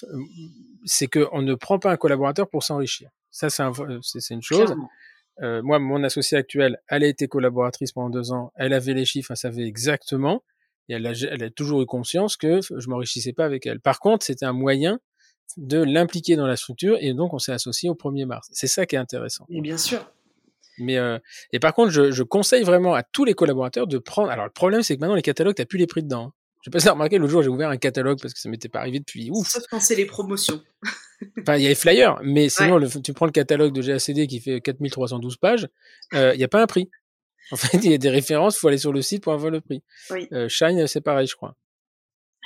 c'est 0.84 1.08
qu'on 1.08 1.43
ne 1.43 1.53
prend 1.53 1.78
pas 1.78 1.91
un 1.91 1.97
collaborateur 1.97 2.49
pour 2.49 2.64
s'enrichir. 2.64 3.12
Ça, 3.30 3.51
c'est 3.51 3.62
un, 3.62 3.72
une 4.32 4.41
chose. 4.41 4.74
Euh, 5.43 5.62
moi, 5.62 5.78
mon 5.78 6.03
associé 6.03 6.38
actuel, 6.38 6.80
elle 6.88 7.03
a 7.03 7.08
été 7.08 7.28
collaboratrice 7.28 7.91
pendant 7.91 8.10
deux 8.10 8.32
ans. 8.32 8.51
Elle 8.55 8.74
avait 8.74 8.95
les 8.95 9.05
chiffres, 9.05 9.32
elle 9.32 9.38
savait 9.38 9.68
exactement. 9.68 10.43
Et 10.89 10.93
elle 10.93 11.07
a, 11.07 11.11
elle 11.11 11.43
a 11.43 11.49
toujours 11.49 11.81
eu 11.81 11.85
conscience 11.85 12.38
que 12.38 12.59
je 12.61 12.89
m'enrichissais 12.89 13.33
pas 13.33 13.45
avec 13.45 13.65
elle. 13.65 13.79
Par 13.79 13.99
contre, 13.99 14.25
c'était 14.25 14.45
un 14.45 14.53
moyen 14.53 14.99
de 15.57 15.81
l'impliquer 15.81 16.35
dans 16.35 16.47
la 16.47 16.55
structure 16.55 16.97
et 16.99 17.13
donc 17.13 17.33
on 17.33 17.39
s'est 17.39 17.51
associé 17.53 17.89
au 17.89 17.95
1er 17.95 18.25
mars. 18.25 18.47
C'est 18.51 18.67
ça 18.67 18.85
qui 18.85 18.95
est 18.95 18.99
intéressant. 18.99 19.45
Et 19.49 19.61
bien 19.61 19.77
sûr. 19.77 20.11
Mais 20.77 20.97
euh, 20.97 21.17
et 21.51 21.59
par 21.59 21.73
contre, 21.73 21.91
je, 21.91 22.11
je, 22.11 22.23
conseille 22.23 22.63
vraiment 22.63 22.93
à 22.93 23.01
tous 23.01 23.25
les 23.25 23.33
collaborateurs 23.33 23.88
de 23.88 23.97
prendre. 23.97 24.29
Alors 24.29 24.45
le 24.45 24.51
problème, 24.51 24.83
c'est 24.83 24.95
que 24.95 25.01
maintenant 25.01 25.15
les 25.15 25.23
catalogues, 25.23 25.55
t'as 25.55 25.65
plus 25.65 25.79
les 25.79 25.88
prix 25.88 26.03
dedans. 26.03 26.27
Hein. 26.27 26.33
Je 26.61 26.69
sais 26.69 26.71
pas 26.71 26.79
si 26.79 26.89
remarqué, 26.89 27.17
l'autre 27.17 27.31
jour 27.31 27.41
j'ai 27.41 27.49
ouvert 27.49 27.69
un 27.69 27.77
catalogue 27.77 28.19
parce 28.21 28.33
que 28.33 28.39
ça 28.39 28.49
m'était 28.49 28.69
pas 28.69 28.79
arrivé 28.79 28.99
depuis 28.99 29.29
ouf. 29.31 29.47
Sauf 29.47 29.63
quand 29.69 29.79
c'est 29.79 29.95
les 29.95 30.05
promotions. 30.05 30.61
enfin, 31.41 31.55
il 31.55 31.63
y 31.63 31.65
a 31.65 31.69
les 31.69 31.75
flyers, 31.75 32.19
mais 32.23 32.49
sinon 32.49 32.79
tu 33.03 33.13
prends 33.13 33.25
le 33.25 33.31
catalogue 33.31 33.73
de 33.73 33.81
GACD 33.81 34.27
qui 34.27 34.39
fait 34.39 34.59
4312 34.61 35.38
pages, 35.38 35.69
euh, 36.13 36.33
il 36.33 36.38
n'y 36.38 36.43
a 36.43 36.47
pas 36.47 36.61
un 36.61 36.67
prix. 36.67 36.89
En 37.51 37.55
fait, 37.55 37.77
il 37.77 37.91
y 37.91 37.93
a 37.93 37.97
des 37.97 38.09
références, 38.09 38.57
il 38.57 38.59
faut 38.59 38.67
aller 38.67 38.77
sur 38.77 38.93
le 38.93 39.01
site 39.01 39.23
pour 39.23 39.33
avoir 39.33 39.51
le 39.51 39.61
prix. 39.61 39.81
Oui. 40.11 40.27
Euh, 40.31 40.49
Shine, 40.49 40.85
c'est 40.87 41.01
pareil, 41.01 41.27
je 41.27 41.35
crois. 41.35 41.55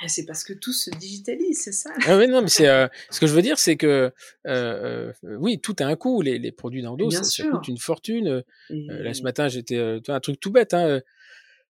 Ah, 0.02 0.08
c'est 0.08 0.26
parce 0.26 0.42
que 0.42 0.52
tout 0.52 0.72
se 0.72 0.90
digitalise, 0.90 1.60
c'est 1.62 1.72
ça? 1.72 1.90
Ah 2.06 2.16
oui, 2.16 2.26
non, 2.26 2.42
mais 2.42 2.48
c'est 2.48 2.68
euh, 2.68 2.88
ce 3.10 3.20
que 3.20 3.26
je 3.26 3.34
veux 3.34 3.42
dire, 3.42 3.58
c'est 3.58 3.76
que 3.76 4.12
euh, 4.46 5.12
euh, 5.24 5.36
oui, 5.38 5.60
tout 5.60 5.76
a 5.78 5.84
un 5.84 5.94
coût. 5.94 6.22
Les, 6.22 6.38
les 6.38 6.50
produits 6.50 6.82
d'Endo, 6.82 7.08
ça, 7.10 7.22
ça, 7.22 7.44
coûte 7.44 7.68
une 7.68 7.78
fortune. 7.78 8.42
Là, 8.70 9.14
ce 9.14 9.22
matin, 9.22 9.48
j'étais 9.48 10.00
un 10.08 10.20
truc 10.20 10.40
tout 10.40 10.50
bête. 10.50 10.74
Hein. 10.74 11.00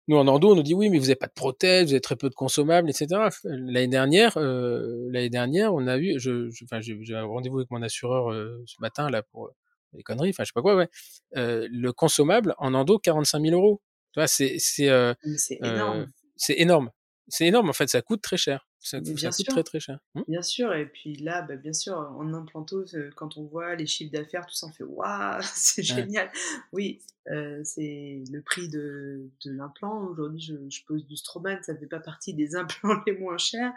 Nous, 0.08 0.16
en 0.16 0.26
Endo, 0.26 0.52
on 0.52 0.56
nous 0.56 0.62
dit 0.62 0.74
oui, 0.74 0.90
mais 0.90 0.98
vous 0.98 1.04
n'avez 1.04 1.16
pas 1.16 1.26
de 1.26 1.32
prothèses, 1.32 1.86
vous 1.86 1.92
avez 1.92 2.00
très 2.00 2.16
peu 2.16 2.28
de 2.28 2.34
consommables, 2.34 2.88
etc. 2.88 3.28
L'année 3.44 3.88
dernière, 3.88 4.38
l'année 4.38 5.30
dernière, 5.30 5.74
on 5.74 5.86
a 5.86 5.98
eu, 5.98 6.18
je, 6.18 6.50
je 6.50 6.64
enfin, 6.64 6.80
j'ai 6.80 7.14
un 7.14 7.24
rendez-vous 7.24 7.58
avec 7.58 7.70
mon 7.70 7.82
assureur 7.82 8.32
ce 8.66 8.76
matin 8.80 9.10
là 9.10 9.22
pour 9.22 9.50
les 9.92 10.02
conneries, 10.02 10.30
enfin 10.30 10.44
je 10.44 10.48
sais 10.48 10.54
pas 10.54 10.62
quoi, 10.62 10.76
ouais. 10.76 10.88
Euh, 11.36 11.68
le 11.70 11.92
consommable 11.92 12.54
en 12.58 12.74
endo 12.74 12.98
45 12.98 13.42
000 13.42 13.54
euros. 13.54 13.80
Tu 14.12 14.20
vois, 14.20 14.26
c'est 14.26 14.56
c'est 14.58 14.88
euh, 14.88 15.14
énorme. 15.60 16.06
c'est 16.36 16.58
énorme. 16.58 16.90
C'est 17.28 17.46
énorme 17.46 17.68
en 17.68 17.74
fait, 17.74 17.88
ça 17.88 18.02
coûte 18.02 18.22
très 18.22 18.36
cher. 18.36 18.68
Ça, 18.80 19.00
bien 19.00 19.30
coûte 19.30 19.46
très 19.46 19.64
très 19.64 19.80
cher. 19.80 19.98
Hum? 20.14 20.24
Bien 20.28 20.42
sûr, 20.42 20.72
et 20.72 20.86
puis 20.86 21.14
là, 21.16 21.42
bah, 21.42 21.56
bien 21.56 21.72
sûr, 21.72 21.96
en 21.96 22.32
implanto, 22.32 22.84
quand 23.16 23.36
on 23.36 23.44
voit 23.44 23.74
les 23.74 23.86
chiffres 23.86 24.12
d'affaires, 24.12 24.46
tout 24.46 24.54
ça, 24.54 24.68
on 24.68 24.72
fait 24.72 24.84
waouh, 24.84 25.40
c'est 25.54 25.82
génial. 25.82 26.30
Oui, 26.72 27.00
euh, 27.30 27.60
c'est 27.64 28.22
le 28.30 28.40
prix 28.40 28.68
de, 28.68 29.30
de 29.44 29.50
l'implant. 29.50 30.06
Aujourd'hui, 30.06 30.40
je, 30.40 30.54
je, 30.70 30.84
pose 30.86 31.04
du 31.06 31.16
Stroman, 31.16 31.60
ça 31.62 31.74
ne 31.74 31.78
fait 31.78 31.86
pas 31.86 32.00
partie 32.00 32.34
des 32.34 32.54
implants 32.54 33.02
les 33.06 33.12
moins 33.12 33.38
chers, 33.38 33.72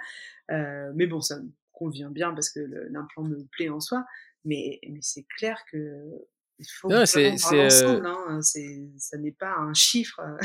euh, 0.52 0.92
mais 0.96 1.08
bon, 1.08 1.22
ça 1.22 1.40
me 1.40 1.50
convient 1.72 2.12
bien 2.12 2.34
parce 2.34 2.50
que 2.52 2.60
l'implant 2.60 3.24
me 3.24 3.44
plaît 3.46 3.70
en 3.70 3.80
soi 3.80 4.06
mais, 4.46 4.80
mais 4.90 5.00
c'est 5.02 5.26
clair 5.38 5.58
que 5.72 5.78
il 6.62 6.68
faut 6.80 6.90
non, 6.90 7.06
c'est, 7.06 7.38
c'est, 7.38 7.84
euh... 7.84 8.02
hein, 8.06 8.40
c'est, 8.42 8.82
ça 8.98 9.18
n'est 9.18 9.32
pas 9.32 9.56
un 9.58 9.74
chiffre. 9.74 10.20
Euh. 10.20 10.38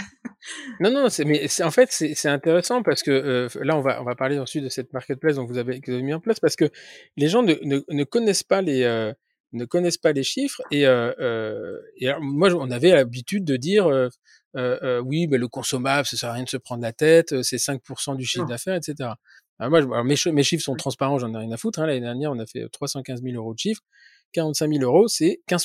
non, 0.80 0.90
non, 0.90 1.09
c'est, 1.11 1.24
mais 1.24 1.47
c'est, 1.47 1.62
en 1.62 1.70
fait, 1.70 1.92
c'est, 1.92 2.14
c'est 2.14 2.28
intéressant 2.28 2.82
parce 2.82 3.03
que 3.03 3.11
euh, 3.11 3.49
là, 3.62 3.76
on 3.76 3.82
va, 3.82 4.01
on 4.01 4.05
va 4.05 4.14
parler 4.14 4.38
ensuite 4.38 4.64
de 4.64 4.70
cette 4.70 4.92
marketplace 4.94 5.36
dont 5.36 5.44
vous 5.44 5.59
avez, 5.59 5.80
que 5.80 5.90
vous 5.90 5.97
avez 5.97 6.03
mis 6.03 6.14
en 6.14 6.20
place 6.20 6.40
parce 6.40 6.57
que 6.57 6.70
les 7.18 7.28
gens 7.28 7.42
ne, 7.42 7.55
ne, 7.62 7.82
ne 7.86 8.05
connaissent 8.05 8.42
pas 8.42 8.62
les, 8.62 8.84
euh, 8.84 9.12
ne 9.53 9.66
connaissent 9.66 9.99
pas 9.99 10.12
les 10.12 10.22
chiffres 10.22 10.62
et, 10.70 10.86
euh, 10.86 11.12
euh 11.20 11.78
et 11.99 12.09
alors, 12.09 12.22
moi, 12.22 12.51
on 12.55 12.70
avait 12.70 12.92
l'habitude 12.92 13.44
de 13.44 13.57
dire 13.57 13.86
oui, 15.05 15.26
mais 15.26 15.36
le 15.36 15.49
consommable, 15.49 16.07
ça 16.07 16.16
sert 16.16 16.30
à 16.30 16.32
rien 16.32 16.44
de 16.44 16.49
se 16.49 16.57
prendre 16.57 16.82
la 16.82 16.94
tête, 16.94 17.42
c'est 17.42 17.57
5% 17.57 18.16
du 18.16 18.24
chiffre 18.24 18.47
d'affaires, 18.47 18.76
etc. 18.76 19.11
Alors 19.59 19.70
moi, 19.70 19.78
alors 19.80 20.04
mes, 20.04 20.16
mes, 20.32 20.42
chiffres 20.42 20.64
sont 20.64 20.76
transparents, 20.76 21.18
j'en 21.18 21.32
ai 21.34 21.38
rien 21.38 21.52
à 21.52 21.57
foutre. 21.57 21.80
Hein. 21.80 21.86
L'année 21.86 22.00
dernière, 22.00 22.30
on 22.32 22.38
a 22.38 22.46
fait 22.46 22.68
315 22.68 23.22
000 23.22 23.36
euros 23.36 23.54
de 23.54 23.59
chiffre. 23.59 23.82
45 24.32 24.70
000 24.70 24.82
euros, 24.82 25.09
c'est 25.09 25.40
15 25.46 25.64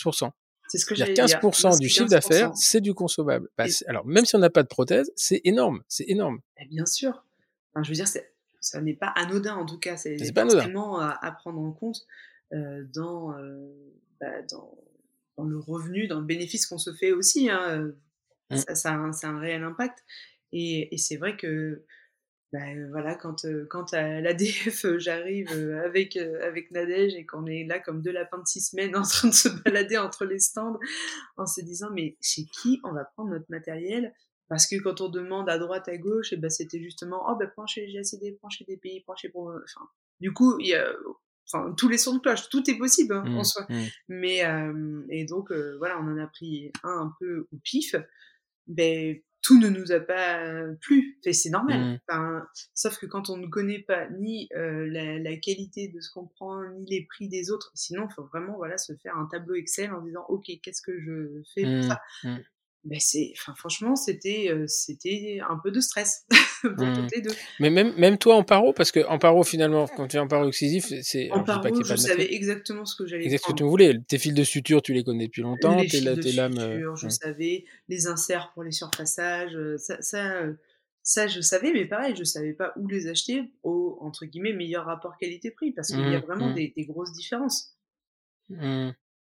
c'est 0.72 0.78
ce 0.78 0.86
que 0.86 0.96
j'ai 0.96 1.14
15% 1.14 1.80
du 1.80 1.90
chiffre 1.90 2.08
d'affaires, 2.08 2.56
c'est 2.56 2.80
du 2.80 2.94
consommable. 2.94 3.50
Bah, 3.58 3.66
alors, 3.88 4.06
même 4.06 4.24
si 4.24 4.38
on 4.38 4.40
n'a 4.40 4.50
pas 4.50 4.64
de 4.64 4.70
prothèse, 4.70 5.12
c'est 5.18 5.42
énorme, 5.44 5.84
c'est 5.90 6.06
énorme. 6.08 6.40
Et 6.62 6.66
bien 6.66 6.86
sûr. 6.86 7.26
Enfin, 7.74 7.84
je 7.84 7.90
veux 7.90 7.96
dire, 7.96 8.08
ça 8.08 8.82
n'est 8.82 8.94
pas 8.94 9.08
anodin 9.08 9.56
en 9.56 9.66
tout 9.66 9.80
cas. 9.80 9.98
C'est 9.98 10.16
vraiment 10.32 11.02
à, 11.02 11.18
à, 11.22 11.32
prendre 11.34 11.60
en 11.60 11.74
compte 11.74 12.08
euh, 12.54 12.86
dans, 12.94 13.38
euh, 13.38 13.68
bah, 14.22 14.42
dans, 14.50 14.78
dans, 15.38 15.44
le 15.44 15.60
revenu, 15.60 16.08
dans 16.08 16.22
le 16.22 16.26
bénéfice 16.26 16.66
qu'on 16.66 16.78
se 16.78 16.94
fait 16.94 17.12
aussi. 17.12 17.50
Hein. 17.50 17.92
Mmh. 18.50 18.56
Ça, 18.56 18.76
ça, 18.76 18.92
a 18.92 18.96
un, 18.96 19.12
ça, 19.12 19.28
a 19.28 19.32
un, 19.32 19.40
réel 19.40 19.64
impact. 19.64 20.06
Et, 20.54 20.96
et 20.96 20.98
c'est 20.98 21.18
vrai 21.18 21.36
que 21.36 21.84
ben 22.52 22.90
voilà, 22.92 23.16
quand, 23.16 23.46
euh, 23.46 23.66
quand 23.70 23.94
à 23.94 24.20
l'ADF, 24.20 24.84
euh, 24.86 25.00
j'arrive 25.00 25.50
avec, 25.86 26.18
avec 26.18 26.72
Nadège 26.72 27.16
et 27.16 27.26
qu'on 27.26 27.46
est 27.46 27.64
là 27.66 27.80
comme 27.80 28.02
deux 28.02 28.12
lapins 28.12 28.40
de 28.40 28.48
six 28.48 28.62
semaines 28.62 28.96
en 28.98 29.04
train 29.04 29.30
de 29.30 29.34
se 29.34 29.48
balader 29.50 29.98
entre 29.98 30.26
les 30.26 30.40
stands 30.40 30.80
en 31.38 31.46
se 31.46 31.62
disant 31.62 31.90
mais 31.94 32.18
chez 32.22 32.46
qui 32.46 32.80
on 32.84 32.92
va 32.92 33.06
prendre 33.06 33.30
notre 33.32 33.50
matériel? 33.50 34.14
Parce 34.50 34.68
que 34.68 34.76
quand 34.82 35.00
on 35.00 35.08
demande 35.08 35.50
à 35.50 35.58
droite, 35.58 35.88
à 35.88 35.96
gauche, 35.98 36.34
et 36.34 36.38
ben 36.38 36.50
c'était 36.50 36.82
justement 36.82 37.24
oh 37.30 37.38
ben 37.40 37.50
prends 37.56 37.66
chez 37.68 37.88
GACD, 37.90 38.36
prends 38.38 38.50
chez 38.50 38.66
DPI, 38.66 39.00
prends 39.06 39.16
chez... 39.16 39.32
Enfin, 39.34 39.88
du 40.20 40.34
coup, 40.34 40.60
il 40.60 40.68
y 40.68 40.76
a, 40.76 40.92
enfin 41.48 41.74
tous 41.78 41.88
les 41.88 41.98
sons 41.98 42.16
de 42.16 42.20
cloche, 42.20 42.50
tout 42.50 42.70
est 42.70 42.78
possible 42.78 43.14
hein, 43.14 43.24
en 43.38 43.40
Mmh, 43.40 43.44
soi. 43.46 43.66
mmh. 43.70 43.84
Mais 44.10 44.44
euh, 44.44 45.02
et 45.10 45.24
donc 45.24 45.52
euh, 45.54 45.78
voilà, 45.78 45.98
on 46.02 46.04
en 46.12 46.18
a 46.18 46.28
pris 46.28 46.70
un 46.84 46.90
un 46.90 47.14
peu 47.18 47.48
au 47.54 47.58
pif. 47.64 47.96
Ben 48.68 49.18
tout 49.42 49.60
ne 49.60 49.70
nous 49.70 49.92
a 49.92 50.00
pas 50.00 50.40
plu, 50.82 51.18
Enfin, 51.20 51.34
c'est 51.34 51.50
normal. 51.50 51.80
Mmh. 51.82 52.00
Enfin, 52.08 52.46
sauf 52.76 52.98
que 53.00 53.06
quand 53.06 53.30
on 53.30 53.38
ne 53.38 53.48
connaît 53.48 53.80
pas 53.82 54.08
ni 54.10 54.50
euh, 54.56 54.88
la, 54.88 55.20
la 55.20 55.38
qualité 55.38 55.88
de 55.88 56.00
ce 56.00 56.12
qu'on 56.12 56.28
prend, 56.28 56.64
ni 56.72 56.86
les 56.86 57.06
prix 57.06 57.28
des 57.28 57.52
autres, 57.52 57.72
sinon 57.76 58.08
il 58.10 58.14
faut 58.14 58.26
vraiment 58.26 58.56
voilà 58.58 58.78
se 58.78 58.94
faire 59.02 59.16
un 59.18 59.26
tableau 59.26 59.56
Excel 59.56 59.92
en 59.94 60.02
disant 60.02 60.26
ok 60.30 60.46
qu'est-ce 60.64 60.82
que 60.82 61.00
je 61.00 61.42
fais 61.54 61.68
pour 61.68 61.84
Mmh, 61.84 61.84
ça? 61.84 62.02
Ben 62.84 63.00
c'est, 63.00 63.34
enfin 63.38 63.54
franchement 63.56 63.96
c'était 63.96 64.50
euh, 64.50 64.66
c'était 64.68 65.40
un 65.48 65.58
peu 65.64 65.72
de 65.72 65.80
stress 65.80 66.26
pour 66.80 66.92
Mmh. 66.92 66.94
toutes 66.94 67.12
les 67.16 67.22
deux. 67.22 67.40
Mais 67.60 67.70
même, 67.70 67.94
même 67.98 68.18
toi 68.18 68.36
en 68.36 68.44
paro, 68.44 68.74
parce 68.74 68.92
que 68.92 69.06
en 69.08 69.20
paro, 69.20 69.44
finalement, 69.44 69.88
quand 69.88 70.08
tu 70.08 70.18
es 70.18 70.20
en 70.20 70.28
paro 70.28 70.48
exclusif, 70.48 70.94
c'est. 71.02 71.30
En 71.30 71.44
je 71.48 71.58
pas 71.60 71.60
paro, 71.60 71.84
je 71.84 71.84
pas 71.84 71.98
de 71.98 72.08
savais 72.08 72.32
exactement 72.36 72.86
ce 72.86 72.96
que 72.96 73.08
j'allais 73.08 73.26
Exact 73.26 73.40
ce 73.42 73.48
que 73.48 73.54
tu 73.54 73.64
voulais. 73.64 74.00
Tes 74.08 74.20
fils 74.20 74.34
de 74.34 74.44
suture, 74.44 74.82
tu 74.84 74.94
les 74.94 75.04
connais 75.04 75.26
depuis 75.26 75.42
longtemps. 75.42 75.84
les 75.84 75.88
Tes, 75.88 76.02
fils 76.02 76.20
de 76.20 76.32
lames. 76.32 76.60
euh, 76.60 76.80
suture, 76.80 76.96
je 76.96 77.08
ouais. 77.08 77.10
savais, 77.10 77.66
les 77.88 78.08
inserts 78.08 78.52
pour 78.54 78.64
les 78.64 78.72
surfaçages, 78.72 79.58
ça, 79.78 80.02
ça, 80.02 80.44
ça, 81.04 81.28
je 81.28 81.42
savais, 81.42 81.72
mais 81.74 81.86
pareil, 81.86 82.16
je 82.16 82.24
savais 82.24 82.54
pas 82.54 82.74
où 82.78 82.88
les 82.88 83.08
acheter 83.08 83.52
au 83.64 83.98
entre 84.02 84.26
guillemets 84.26 84.54
meilleur 84.54 84.86
rapport 84.86 85.18
qualité-prix 85.18 85.72
parce 85.74 85.94
qu'il 85.94 86.08
y 86.08 86.16
a 86.16 86.20
Mmh, 86.20 86.22
vraiment 86.22 86.50
mmh, 86.50 86.52
des, 86.52 86.74
des 86.76 86.86
grosses 86.86 87.14
différences. 87.14 87.78
mmh. 88.50 88.94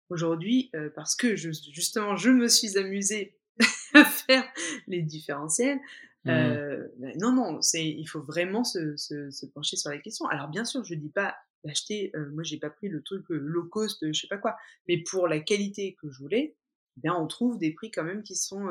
Aujourd'hui, 0.10 0.70
euh, 0.76 0.90
parce 0.96 1.16
que 1.16 1.36
je, 1.36 1.52
justement, 1.72 2.16
je 2.16 2.30
me 2.30 2.48
suis 2.48 2.78
amusée 2.78 3.36
à 3.94 4.06
faire 4.06 4.44
les 4.88 5.02
différentiels. 5.02 5.80
Mmh. 6.24 6.30
Euh, 6.30 6.88
ben 6.98 7.14
non, 7.20 7.32
non, 7.34 7.62
c'est, 7.62 7.86
il 7.86 8.06
faut 8.06 8.22
vraiment 8.22 8.64
se, 8.64 8.96
se, 8.98 9.30
se 9.32 9.46
pencher 9.46 9.78
sur 9.78 9.90
la 9.90 9.98
question. 10.00 10.26
Alors 10.28 10.48
bien 10.50 10.66
sûr, 10.66 10.84
je 10.84 10.94
dis 10.96 11.10
pas 11.10 11.36
d'acheter. 11.64 12.12
euh, 12.16 12.30
moi, 12.34 12.44
j'ai 12.44 12.58
pas 12.58 12.70
pris 12.70 12.90
le 12.90 13.02
truc 13.02 13.24
euh, 13.32 13.38
low 13.38 13.66
cost, 13.66 14.06
je 14.12 14.20
sais 14.20 14.28
pas 14.28 14.38
quoi, 14.38 14.56
mais 14.88 14.98
pour 15.10 15.28
la 15.28 15.40
qualité 15.40 15.96
que 16.02 16.10
je 16.10 16.20
voulais, 16.20 16.56
ben 16.98 17.14
on 17.18 17.28
trouve 17.28 17.58
des 17.58 17.72
prix 17.72 17.92
quand 17.92 18.04
même 18.04 18.24
qui 18.24 18.36
sont 18.36 18.68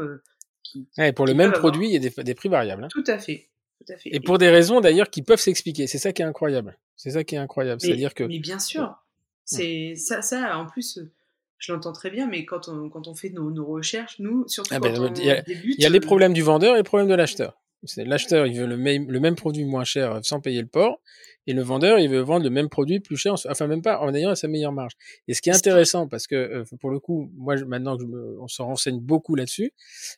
qui, 0.62 0.88
Ouais, 0.98 1.12
pour 1.12 1.26
le 1.26 1.34
même 1.34 1.52
produit, 1.52 1.86
il 1.88 1.92
y 1.92 1.96
a 1.96 2.10
des, 2.10 2.22
des 2.24 2.34
prix 2.34 2.48
variables. 2.48 2.84
hein. 2.84 2.88
Tout 2.90 3.04
à 3.06 3.18
fait, 3.18 3.48
tout 3.78 3.92
à 3.92 3.96
fait. 3.96 4.10
Et 4.12 4.20
pour 4.20 4.38
des 4.38 4.50
raisons 4.50 4.80
d'ailleurs 4.80 5.08
qui 5.10 5.22
peuvent 5.22 5.40
s'expliquer. 5.40 5.86
C'est 5.86 5.98
ça 5.98 6.12
qui 6.12 6.22
est 6.22 6.26
incroyable. 6.26 6.76
C'est 6.96 7.10
ça 7.12 7.24
qui 7.24 7.36
est 7.36 7.38
incroyable. 7.38 7.80
C'est-à-dire 7.80 8.14
que. 8.14 8.24
mais 8.24 8.38
bien 8.40 8.58
sûr, 8.58 8.96
c'est 9.44 9.94
ça, 9.96 10.20
ça. 10.22 10.58
En 10.58 10.66
plus, 10.66 10.98
je 11.58 11.72
l'entends 11.72 11.92
très 11.92 12.10
bien, 12.10 12.26
mais 12.28 12.44
quand 12.44 12.68
on 12.68 12.88
quand 12.88 13.08
on 13.08 13.14
fait 13.14 13.30
nos, 13.30 13.50
nos 13.50 13.66
recherches, 13.66 14.18
nous, 14.18 14.46
surtout 14.48 14.74
Ah 14.74 14.80
quand 14.80 14.90
ben, 14.92 15.00
on 15.00 15.14
il 15.14 15.24
y 15.24 15.30
a- 15.30 15.42
débute, 15.42 15.74
Il 15.78 15.82
y 15.82 15.86
a 15.86 15.88
les 15.90 15.98
euh, 15.98 16.00
problèmes 16.00 16.32
du 16.32 16.42
vendeur 16.42 16.74
et 16.74 16.78
les 16.78 16.82
problèmes 16.84 17.08
de 17.08 17.14
l'acheteur. 17.14 17.58
L'acheteur, 17.98 18.46
il 18.46 18.58
veut 18.58 18.66
le 18.66 18.76
même, 18.76 19.08
le 19.10 19.20
même 19.20 19.36
produit 19.36 19.64
moins 19.64 19.84
cher 19.84 20.18
sans 20.22 20.40
payer 20.40 20.60
le 20.60 20.66
port, 20.66 21.00
et 21.46 21.52
le 21.52 21.62
vendeur, 21.62 22.00
il 22.00 22.08
veut 22.08 22.20
vendre 22.20 22.42
le 22.44 22.50
même 22.50 22.68
produit 22.68 22.98
plus 22.98 23.16
cher, 23.16 23.34
enfin 23.48 23.66
même 23.68 23.82
pas 23.82 24.00
en 24.00 24.12
ayant 24.12 24.34
sa 24.34 24.48
meilleure 24.48 24.72
marge. 24.72 24.94
Et 25.28 25.34
ce 25.34 25.42
qui 25.42 25.50
est 25.50 25.54
intéressant, 25.54 26.08
parce 26.08 26.26
que 26.26 26.34
euh, 26.34 26.64
pour 26.80 26.90
le 26.90 26.98
coup, 26.98 27.30
moi 27.36 27.54
maintenant 27.64 27.96
que 27.96 28.02
je 28.02 28.08
me, 28.08 28.40
on 28.40 28.48
se 28.48 28.60
renseigne 28.62 28.98
beaucoup 28.98 29.36
là-dessus, 29.36 29.72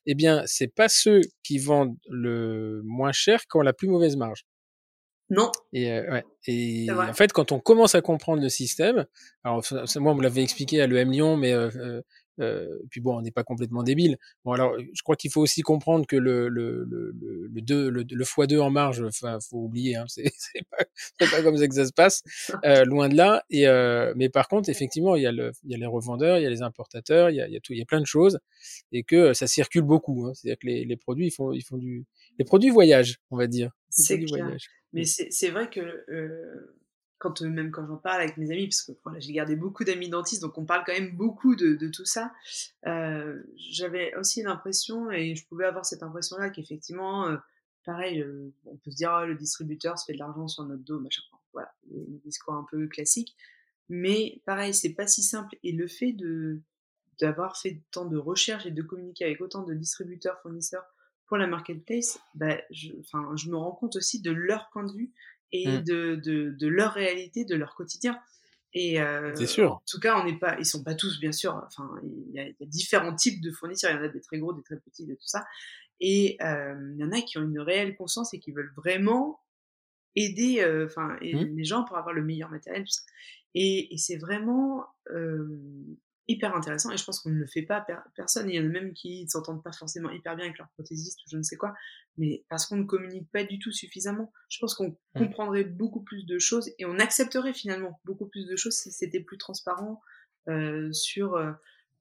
eh 0.07 0.15
bien 0.15 0.43
c'est 0.47 0.69
pas 0.75 0.89
ceux 0.89 1.21
qui 1.43 1.59
vendent 1.59 1.97
le 2.09 2.81
moins 2.85 3.13
cher 3.13 3.41
qui 3.43 3.57
ont 3.59 3.63
la 3.63 3.75
plus 3.75 3.89
mauvaise 3.89 4.17
marge. 4.17 4.47
Non, 5.31 5.51
Et, 5.73 5.93
euh, 5.93 6.11
ouais. 6.11 6.25
et 6.47 6.87
en 6.91 7.13
fait, 7.13 7.33
quand 7.33 7.53
on 7.53 7.61
commence 7.61 7.95
à 7.95 8.01
comprendre 8.01 8.43
le 8.43 8.49
système, 8.49 9.07
alors 9.45 9.63
moi 9.97 10.13
on 10.13 10.15
me 10.15 10.23
l'avait 10.23 10.43
expliqué 10.43 10.81
à 10.81 10.87
l'EM 10.87 11.11
Lyon, 11.11 11.37
mais 11.37 11.53
euh, 11.53 11.69
euh, 11.77 12.03
euh, 12.41 12.79
puis 12.91 13.01
bon, 13.01 13.17
on 13.19 13.21
n'est 13.23 13.31
pas 13.33 13.43
complètement 13.45 13.83
débile. 13.83 14.17
Bon 14.45 14.53
alors, 14.53 14.77
je 14.79 15.03
crois 15.03 15.17
qu'il 15.17 15.31
faut 15.31 15.41
aussi 15.43 15.61
comprendre 15.63 16.07
que 16.07 16.17
le 16.17 16.49
le 16.49 16.85
le 16.85 17.13
le, 17.21 17.49
le, 17.53 17.61
deux- 17.61 17.91
le, 17.91 18.05
le 18.09 18.25
x2 18.25 18.59
en 18.61 18.71
marge, 18.71 19.03
enfin 19.03 19.39
faut 19.41 19.59
oublier, 19.59 19.97
hein, 19.97 20.05
c'est 20.09 20.31
c'est 20.39 20.63
pas 20.71 20.85
c'est 21.21 21.31
pas 21.31 21.43
comme 21.43 21.57
ça 21.59 21.67
que 21.69 21.75
ça 21.75 21.85
se 21.85 21.93
passe, 21.93 22.23
euh, 22.65 22.85
loin 22.87 23.09
de 23.09 23.17
là. 23.17 23.43
Et 23.51 23.67
euh, 23.69 24.13
mais 24.17 24.29
par 24.31 24.49
contre, 24.49 24.69
effectivement, 24.71 25.17
il 25.17 25.23
y 25.23 25.27
a 25.27 25.33
le 25.33 25.53
il 25.65 25.71
y 25.73 25.75
a 25.75 25.79
les 25.79 25.87
revendeurs, 25.87 26.39
il 26.39 26.43
y 26.45 26.47
a 26.47 26.51
les 26.51 26.63
importateurs, 26.63 27.31
il 27.31 27.37
y 27.37 27.41
a 27.41 27.49
il 27.49 27.53
y 27.55 27.57
a 27.57 27.61
tout, 27.61 27.73
il 27.73 27.79
y 27.79 27.83
a 27.83 27.87
plein 27.87 28.01
de 28.01 28.07
choses 28.07 28.39
et 28.93 29.03
que 29.03 29.17
euh, 29.17 29.35
ça 29.35 29.47
circule 29.47 29.83
beaucoup. 29.83 30.27
Hein, 30.27 30.33
C'est-à-dire 30.35 30.59
que 30.59 30.67
les 30.69 30.85
les 30.85 30.97
produits 30.97 31.27
ils 31.27 31.31
font 31.33 31.53
ils 31.53 31.63
font 31.65 31.77
du 31.77 32.07
les 32.39 32.45
produits 32.45 32.71
voyagent, 32.71 33.19
on 33.31 33.37
va 33.37 33.47
dire. 33.49 33.73
C'est 33.91 34.19
clair. 34.21 34.45
voyagent. 34.47 34.69
Mais 34.93 35.05
c'est 35.05 35.31
c'est 35.31 35.51
vrai 35.51 35.69
que 35.71 36.05
euh, 36.11 36.77
quand 37.19 37.43
euh, 37.43 37.49
même 37.49 37.71
quand 37.71 37.87
j'en 37.87 37.97
parle 37.97 38.21
avec 38.23 38.37
mes 38.37 38.51
amis, 38.51 38.69
parce 38.69 38.83
que 38.83 38.93
voilà, 39.05 39.19
j'ai 39.21 39.33
gardé 39.33 39.57
beaucoup 39.57 39.85
d'amis 39.85 40.09
dentistes, 40.09 40.43
donc 40.43 40.57
on 40.59 40.65
parle 40.65 40.85
quand 40.87 40.93
même 40.93 41.15
beaucoup 41.17 41.57
de, 41.57 41.75
de 41.75 41.89
tout 41.89 42.05
ça. 42.05 42.33
euh, 42.87 43.43
J'avais 43.57 44.15
aussi 44.17 44.43
l'impression, 44.43 45.11
et 45.11 45.35
je 45.35 45.47
pouvais 45.47 45.67
avoir 45.67 45.85
cette 45.85 46.03
impression-là, 46.03 46.51
qu'effectivement, 46.51 47.29
euh, 47.29 47.37
pareil, 47.85 48.21
euh, 48.23 48.53
on 48.67 48.77
peut 48.77 48.91
se 48.91 48.97
dire 48.97 49.11
Ah, 49.11 49.27
le 49.27 49.35
distributeur 49.35 49.99
se 49.99 50.05
fait 50.07 50.15
de 50.15 50.19
l'argent 50.19 50.49
sur 50.49 50.65
notre 50.65 50.83
dos, 50.85 51.01
machin. 51.01 51.23
Voilà, 51.53 51.73
les 51.91 52.19
discours 52.25 52.55
un 52.55 52.67
peu 52.71 52.87
classiques. 52.87 53.35
Mais 53.89 54.43
pareil, 54.45 54.75
c'est 54.75 54.93
pas 54.95 55.07
si 55.07 55.23
simple. 55.23 55.57
Et 55.63 55.73
le 55.73 55.89
fait 55.89 56.13
de 56.13 56.61
d'avoir 57.21 57.57
fait 57.57 57.81
tant 57.91 58.05
de 58.05 58.17
recherches 58.17 58.65
et 58.67 58.71
de 58.71 58.83
communiquer 58.83 59.25
avec 59.25 59.41
autant 59.41 59.65
de 59.65 59.75
distributeurs, 59.75 60.39
fournisseurs 60.41 60.85
pour 61.29 61.37
la 61.37 61.47
marketplace, 61.47 62.19
bah, 62.35 62.59
je, 62.71 62.91
enfin, 63.01 63.31
je 63.37 63.49
me 63.51 63.57
rends 63.57 63.73
compte 63.73 63.97
aussi 63.97 64.21
de 64.23 64.31
leur 64.33 64.69
point 64.73 64.85
de 64.85 64.93
vue 64.93 65.13
et 65.53 65.67
Mm. 65.69 65.83
de, 65.85 66.15
de, 66.17 66.51
de 66.51 66.67
leur 66.67 66.93
réalité, 66.93 67.45
de 67.45 67.55
leur 67.55 67.75
quotidien. 67.75 68.19
Et 68.75 69.01
euh, 69.01 69.35
C'est 69.35 69.47
sûr. 69.47 69.73
en 69.73 69.83
tout 69.89 69.99
cas, 70.01 70.21
on 70.21 70.25
n'est 70.25 70.39
pas, 70.39 70.59
ils 70.59 70.67
sont 70.67 70.83
pas 70.85 70.95
tous, 70.95 71.21
bien 71.21 71.33
sûr. 71.33 71.63
Enfin, 71.67 71.91
il 72.03 72.35
y, 72.35 72.39
a, 72.39 72.47
il 72.49 72.57
y 72.61 72.65
a 72.65 72.67
différents 72.67 73.15
types 73.15 73.41
de 73.41 73.51
fournisseurs. 73.51 73.91
Il 73.93 73.97
y 73.97 73.99
en 73.99 74.03
a 74.05 74.09
des 74.09 74.21
très 74.21 74.39
gros, 74.39 74.53
des 74.53 74.63
très 74.63 74.79
petits, 74.79 75.07
de 75.07 75.15
tout 75.15 75.27
ça. 75.27 75.47
Et 76.01 76.37
euh, 76.43 76.93
il 76.95 77.01
y 77.01 77.05
en 77.05 77.13
a 77.13 77.21
qui 77.23 77.39
ont 77.39 77.43
une 77.45 77.61
réelle 77.61 77.97
conscience 77.97 78.35
et 78.35 78.41
qui 78.41 78.53
veulent 78.53 78.73
vraiment 78.77 79.41
aider, 80.17 80.61
euh, 80.61 80.85
enfin, 80.87 81.17
aider 81.23 81.47
Mm. 81.47 81.57
les 81.57 81.65
gens 81.65 81.85
pour 81.85 81.97
avoir 81.97 82.15
le 82.15 82.23
meilleur 82.23 82.51
matériel. 82.51 82.85
Tout 82.85 82.91
ça. 82.93 83.03
Et, 83.55 83.95
et 83.95 83.99
c'est 83.99 84.19
vraiment 84.19 84.85
hyper 86.29 86.55
intéressant. 86.55 86.91
Et 86.93 86.97
je 86.99 87.05
pense 87.05 87.21
qu'on 87.21 87.31
ne 87.31 87.39
le 87.39 87.47
fait 87.47 87.63
pas 87.63 87.81
per- 87.81 87.97
personne. 88.15 88.49
Il 88.51 88.55
y 88.57 88.61
en 88.61 88.65
a 88.65 88.69
même 88.69 88.93
qui 88.93 89.25
ne 89.25 89.29
s'entendent 89.29 89.63
pas 89.65 89.73
forcément 89.73 90.11
hyper 90.11 90.37
bien 90.37 90.45
avec 90.45 90.59
leur 90.59 90.69
prothésiste 90.75 91.19
ou 91.25 91.31
je 91.31 91.37
ne 91.39 91.43
sais 91.43 91.57
quoi, 91.57 91.73
mais 92.19 92.45
parce 92.51 92.67
qu'on 92.67 92.77
ne 92.77 92.85
communique 92.85 93.31
pas 93.33 93.45
du 93.45 93.59
tout 93.59 93.73
suffisamment. 93.73 94.33
Je 94.49 94.59
pense 94.61 94.75
qu'on 94.75 94.89
Mm. 95.15 95.19
comprendrait 95.19 95.65
beaucoup 95.65 96.03
plus 96.03 96.27
de 96.27 96.39
choses 96.39 96.71
et 96.79 96.85
on 96.85 96.99
accepterait 96.99 97.55
finalement 97.55 97.99
beaucoup 98.05 98.27
plus 98.27 98.47
de 98.47 98.57
choses 98.57 98.75
si 98.75 98.93
c'était 98.93 99.21
plus 99.21 99.39
transparent 99.39 100.01
euh, 100.49 100.93
sur 100.93 101.35
euh, 101.37 101.51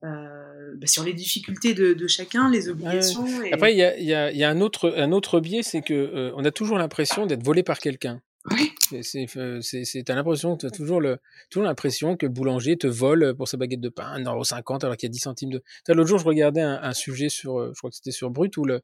euh, 0.04 0.76
bah, 0.76 0.86
sur 0.88 1.04
les 1.04 1.14
difficultés 1.14 1.74
de, 1.74 1.94
de 1.94 2.08
chacun, 2.08 2.52
les 2.52 2.70
obligations. 2.70 3.26
Et... 3.44 3.52
Après, 3.54 3.74
il 3.74 3.78
y 3.78 3.84
a, 3.84 3.98
y 4.00 4.14
a, 4.14 4.32
il 4.32 4.38
y 4.38 4.44
a 4.44 4.50
un, 4.50 4.62
autre, 4.62 4.94
un 4.96 5.12
autre 5.12 5.40
biais, 5.40 5.64
c'est 5.64 5.82
que 5.82 5.94
euh, 5.94 6.32
on 6.36 6.46
a 6.46 6.52
toujours 6.52 6.78
l'impression 6.78 7.26
d'être 7.26 7.44
volé 7.44 7.64
par 7.64 7.80
quelqu'un. 7.80 8.22
Oui. 8.52 8.72
C'est- 8.89 9.04
C'est, 9.04 9.38
euh, 9.38 9.60
t'as 10.06 10.16
l'impression, 10.16 10.56
t'as 10.56 10.70
toujours, 10.70 11.02
le, 11.02 11.18
toujours 11.50 11.66
l'impression 11.68 12.16
que 12.16 12.26
le 12.26 12.32
boulanger 12.32 12.78
te 12.78 12.88
vole 12.88 13.36
pour 13.36 13.48
sa 13.48 13.58
baguette 13.58 13.82
de 13.82 13.89
pain 13.89 14.14
1,50€ 14.18 14.84
alors 14.86 14.95
qu'il 14.95 15.08
y 15.08 15.12
a 15.12 15.14
10 15.14 15.20
centimes 15.20 15.50
de. 15.52 15.64
L'autre 15.89 16.08
jour, 16.08 16.20
je 16.20 16.26
regardais 16.26 16.62
un, 16.62 16.80
un 16.82 16.93
sujet 16.93 17.28
sur, 17.30 17.60
euh, 17.60 17.72
je 17.74 17.78
crois 17.80 17.89
que 17.89 17.95
c'était 17.98 18.12
sur 18.12 18.30
Brut, 18.30 18.56
où 18.58 18.64
le, 18.64 18.76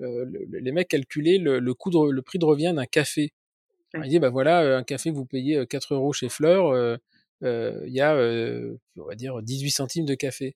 euh, 0.00 0.24
le- 0.24 0.58
les 0.60 0.72
mecs 0.72 0.88
calculaient 0.88 1.38
le, 1.38 1.58
le, 1.58 1.74
coût 1.74 1.90
de, 1.90 2.10
le 2.12 2.22
prix 2.22 2.38
de 2.38 2.44
revient 2.44 2.72
d'un 2.74 2.86
café. 2.86 3.32
Ouais. 3.94 4.02
Il 4.04 4.10
dit, 4.10 4.18
bah 4.20 4.28
voilà, 4.30 4.60
euh, 4.62 4.78
un 4.78 4.84
café 4.84 5.10
vous 5.10 5.24
payez 5.24 5.56
euh, 5.56 5.66
4 5.66 5.94
euros 5.94 6.12
chez 6.12 6.28
Fleur, 6.28 6.68
euh, 6.68 6.96
euh, 7.42 7.82
il 7.86 7.92
y 7.92 8.00
a, 8.00 8.14
euh, 8.14 8.76
on 8.96 9.04
va 9.06 9.14
dire, 9.16 9.42
18 9.42 9.70
centimes 9.70 10.04
de 10.04 10.14
café. 10.14 10.54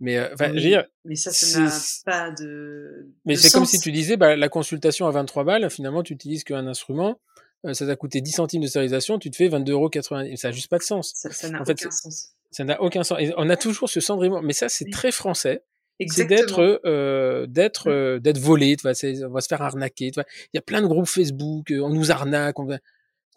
Mais, 0.00 0.18
euh, 0.18 0.28
enfin, 0.34 0.46
je 0.48 0.50
veux 0.50 0.56
Oui, 0.56 0.62
dire, 0.62 0.84
mais 1.04 1.16
ça, 1.16 1.32
ça 1.32 1.60
n'a 1.60 1.70
pas 2.04 2.30
de. 2.30 3.08
mais 3.24 3.36
c'est 3.36 3.50
comme 3.50 3.64
si 3.64 3.80
tu 3.80 3.90
disais, 3.90 4.16
bah, 4.16 4.36
la 4.36 4.48
consultation 4.48 5.06
à 5.06 5.10
23 5.12 5.44
balles, 5.44 5.68
finalement, 5.70 6.02
tu 6.02 6.12
utilises 6.12 6.44
qu'un 6.44 6.66
instrument, 6.66 7.10
euh, 7.10 7.33
ça 7.72 7.86
t'a 7.86 7.96
coûté 7.96 8.20
10 8.20 8.32
centimes 8.32 8.62
de 8.62 8.66
stérilisation, 8.66 9.18
tu 9.18 9.30
te 9.30 9.36
fais 9.36 9.48
22,90 9.48 9.70
euros. 9.70 9.90
Ça 10.36 10.48
n'a 10.48 10.52
juste 10.52 10.68
pas 10.68 10.78
de 10.78 10.82
sens. 10.82 11.12
Ça 11.14 11.28
n'a 11.48 11.64
fait, 11.64 11.72
aucun 11.72 11.90
sens. 11.90 12.28
Ça 12.50 12.64
n'a 12.64 12.82
aucun 12.82 13.04
sens. 13.04 13.18
Et 13.20 13.32
on 13.36 13.48
a 13.48 13.56
toujours 13.56 13.88
ce 13.88 14.00
cendrement. 14.00 14.42
Mais 14.42 14.52
ça, 14.52 14.68
c'est 14.68 14.84
Oui. 14.84 14.90
très 14.90 15.10
français. 15.12 15.62
C'est 16.08 16.24
d'être, 16.24 16.80
euh, 16.84 17.46
d'être, 17.46 17.88
Mm. 17.88 17.92
euh, 17.92 18.18
d'être 18.18 18.38
volé. 18.38 18.74
Tu 18.76 18.82
vois, 18.82 18.94
c'est- 18.94 19.24
on 19.24 19.30
va 19.30 19.40
se 19.40 19.46
faire 19.46 19.62
arnaquer. 19.62 20.10
Tu 20.10 20.14
vois. 20.16 20.24
Il 20.52 20.56
y 20.56 20.58
a 20.58 20.62
plein 20.62 20.82
de 20.82 20.86
groupes 20.88 21.06
Facebook, 21.06 21.70
euh, 21.70 21.80
on 21.80 21.90
nous 21.90 22.10
arnaque. 22.10 22.58
On 22.58 22.64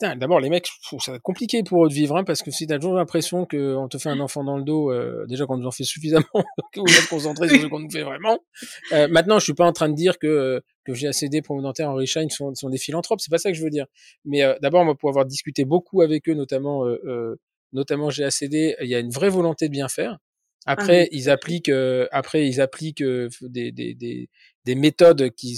d'abord, 0.01 0.39
les 0.39 0.49
mecs, 0.49 0.65
pff, 0.65 0.99
ça 1.01 1.11
va 1.11 1.17
être 1.17 1.23
compliqué 1.23 1.63
pour 1.63 1.85
eux 1.85 1.89
de 1.89 1.93
vivre, 1.93 2.17
hein, 2.17 2.23
parce 2.23 2.43
que 2.43 2.51
si 2.51 2.67
t'as 2.67 2.75
toujours 2.77 2.95
l'impression 2.95 3.45
qu'on 3.45 3.87
te 3.87 3.97
fait 3.97 4.09
un 4.09 4.19
enfant 4.19 4.43
dans 4.43 4.57
le 4.57 4.63
dos, 4.63 4.91
euh, 4.91 5.25
déjà 5.27 5.45
qu'on 5.45 5.57
nous 5.57 5.67
en 5.67 5.71
fait 5.71 5.83
suffisamment, 5.83 6.25
qu'on 6.73 6.83
va 6.83 6.91
se 6.91 7.09
concentrer 7.09 7.49
sur 7.49 7.61
ce 7.61 7.67
qu'on 7.67 7.79
nous 7.79 7.89
fait 7.89 8.03
vraiment. 8.03 8.39
Euh, 8.91 9.07
maintenant, 9.09 9.39
je 9.39 9.45
suis 9.45 9.53
pas 9.53 9.65
en 9.65 9.73
train 9.73 9.89
de 9.89 9.95
dire 9.95 10.19
que, 10.19 10.27
euh, 10.27 10.59
que 10.85 10.91
GACD, 10.91 11.41
Promo 11.41 11.61
Dentaire, 11.61 11.89
Henri 11.89 12.07
Schein 12.07 12.29
sont, 12.29 12.53
sont 12.55 12.69
des 12.69 12.77
philanthropes, 12.77 13.21
c'est 13.21 13.31
pas 13.31 13.37
ça 13.37 13.51
que 13.51 13.57
je 13.57 13.63
veux 13.63 13.69
dire. 13.69 13.85
Mais 14.25 14.43
euh, 14.43 14.55
d'abord, 14.61 14.85
moi, 14.85 14.95
pour 14.95 15.09
avoir 15.09 15.25
discuté 15.25 15.65
beaucoup 15.65 16.01
avec 16.01 16.29
eux, 16.29 16.33
notamment, 16.33 16.85
euh, 16.85 17.01
euh, 17.05 17.35
notamment 17.73 18.09
GACD, 18.09 18.75
il 18.81 18.87
y 18.87 18.95
a 18.95 18.99
une 18.99 19.11
vraie 19.11 19.29
volonté 19.29 19.67
de 19.67 19.71
bien 19.71 19.87
faire. 19.87 20.17
Après, 20.65 21.03
Ah 21.03 21.07
oui, 21.11 21.17
ils 21.17 21.29
appliquent, 21.29 21.69
euh, 21.69 22.07
après, 22.11 22.45
ils 22.45 22.59
appliquent 22.59 23.01
euh, 23.01 23.29
des, 23.41 23.71
des, 23.71 23.93
des, 23.93 24.29
des 24.65 24.75
méthodes 24.75 25.31
qui, 25.31 25.57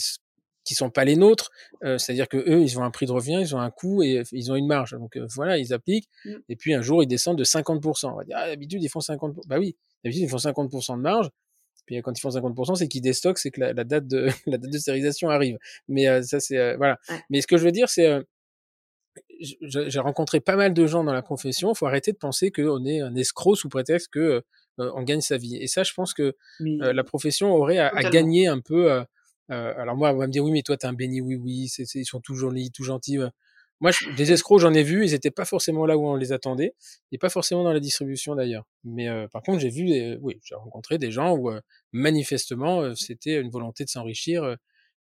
qui 0.69 0.75
sont 0.75 0.91
pas 0.91 1.03
les 1.03 1.15
nôtres. 1.15 1.49
Euh, 1.83 1.97
C'est-à-dire 1.97 2.27
que 2.27 2.37
eux, 2.37 2.61
ils 2.61 2.77
ont 2.77 2.83
un 2.83 2.91
prix 2.91 3.07
de 3.07 3.11
revient, 3.11 3.39
ils 3.41 3.55
ont 3.55 3.59
un 3.59 3.71
coût 3.71 4.03
et 4.03 4.21
ils 4.31 4.51
ont 4.51 4.55
une 4.55 4.67
marge. 4.67 4.91
Donc 4.91 5.17
euh, 5.17 5.25
voilà, 5.33 5.57
ils 5.57 5.73
appliquent. 5.73 6.07
Mm. 6.25 6.35
Et 6.47 6.55
puis 6.55 6.75
un 6.75 6.83
jour, 6.83 7.01
ils 7.01 7.07
descendent 7.07 7.39
de 7.39 7.43
50%. 7.43 8.05
On 8.05 8.15
va 8.17 8.23
dire, 8.23 8.35
ah, 8.37 8.47
d'habitude, 8.47 8.83
ils 8.83 8.87
font 8.87 8.99
50%. 8.99 9.47
Bah 9.47 9.57
oui, 9.57 9.75
d'habitude, 10.03 10.25
ils 10.25 10.29
font 10.29 10.37
50% 10.37 10.97
de 10.97 11.01
marge. 11.01 11.31
Puis 11.87 11.99
quand 12.03 12.15
ils 12.15 12.21
font 12.21 12.29
50%, 12.29 12.75
c'est 12.75 12.87
qu'ils 12.87 13.01
déstockent, 13.01 13.39
c'est 13.39 13.49
que 13.49 13.61
la, 13.61 13.73
la 13.73 13.83
date 13.83 14.05
de 14.05 14.27
la 14.45 14.59
date 14.59 14.71
de 14.71 14.77
stérilisation 14.77 15.29
arrive. 15.29 15.57
Mais 15.87 16.07
euh, 16.07 16.21
ça, 16.21 16.39
c'est 16.39 16.75
voilà. 16.75 16.99
Ouais. 17.09 17.19
Mais 17.31 17.41
ce 17.41 17.47
que 17.47 17.57
je 17.57 17.65
veux 17.65 17.71
dire, 17.71 17.89
c'est 17.89 18.21
j'ai 19.39 19.99
rencontré 19.99 20.39
pas 20.39 20.55
mal 20.55 20.75
de 20.75 20.85
gens 20.85 21.03
dans 21.03 21.13
la 21.13 21.23
profession. 21.23 21.73
Il 21.73 21.77
faut 21.77 21.87
arrêter 21.87 22.11
de 22.11 22.17
penser 22.17 22.51
qu'on 22.51 22.85
est 22.85 23.01
un 23.01 23.15
escroc 23.15 23.55
sous 23.55 23.69
prétexte 23.69 24.09
que 24.09 24.43
on 24.77 25.01
gagne 25.01 25.21
sa 25.21 25.37
vie. 25.37 25.57
Et 25.57 25.67
ça, 25.67 25.81
je 25.83 25.93
pense 25.93 26.13
que 26.13 26.35
la 26.59 27.03
profession 27.03 27.51
aurait 27.53 27.79
à, 27.79 28.03
gagner 28.03 28.47
un 28.47 28.59
peu. 28.59 29.03
Alors 29.49 29.95
moi, 29.95 30.13
on 30.13 30.17
va 30.17 30.27
me 30.27 30.31
dire 30.31 30.43
oui, 30.43 30.51
mais 30.51 30.61
toi, 30.61 30.77
t'es 30.77 30.87
un 30.87 30.93
béni, 30.93 31.21
oui, 31.21 31.35
oui, 31.35 31.71
ils 31.77 32.05
sont 32.05 32.21
tout 32.21 32.35
jolis, 32.35 32.71
tout 32.71 32.83
gentils. 32.83 33.17
Moi, 33.81 33.91
des 34.17 34.31
escrocs, 34.31 34.59
j'en 34.59 34.73
ai 34.73 34.83
vu, 34.83 35.05
ils 35.05 35.13
étaient 35.13 35.31
pas 35.31 35.45
forcément 35.45 35.85
là 35.85 35.97
où 35.97 36.05
on 36.05 36.15
les 36.15 36.33
attendait, 36.33 36.75
et 37.11 37.17
pas 37.17 37.29
forcément 37.29 37.63
dans 37.63 37.73
la 37.73 37.79
distribution 37.79 38.35
d'ailleurs. 38.35 38.65
Mais 38.83 39.07
par 39.31 39.41
contre, 39.41 39.59
j'ai 39.59 39.69
vu, 39.69 40.17
oui, 40.21 40.39
j'ai 40.43 40.55
rencontré 40.55 40.97
des 40.97 41.11
gens 41.11 41.35
où 41.35 41.51
manifestement, 41.91 42.93
c'était 42.95 43.39
une 43.39 43.49
volonté 43.49 43.85
de 43.85 43.89
s'enrichir 43.89 44.57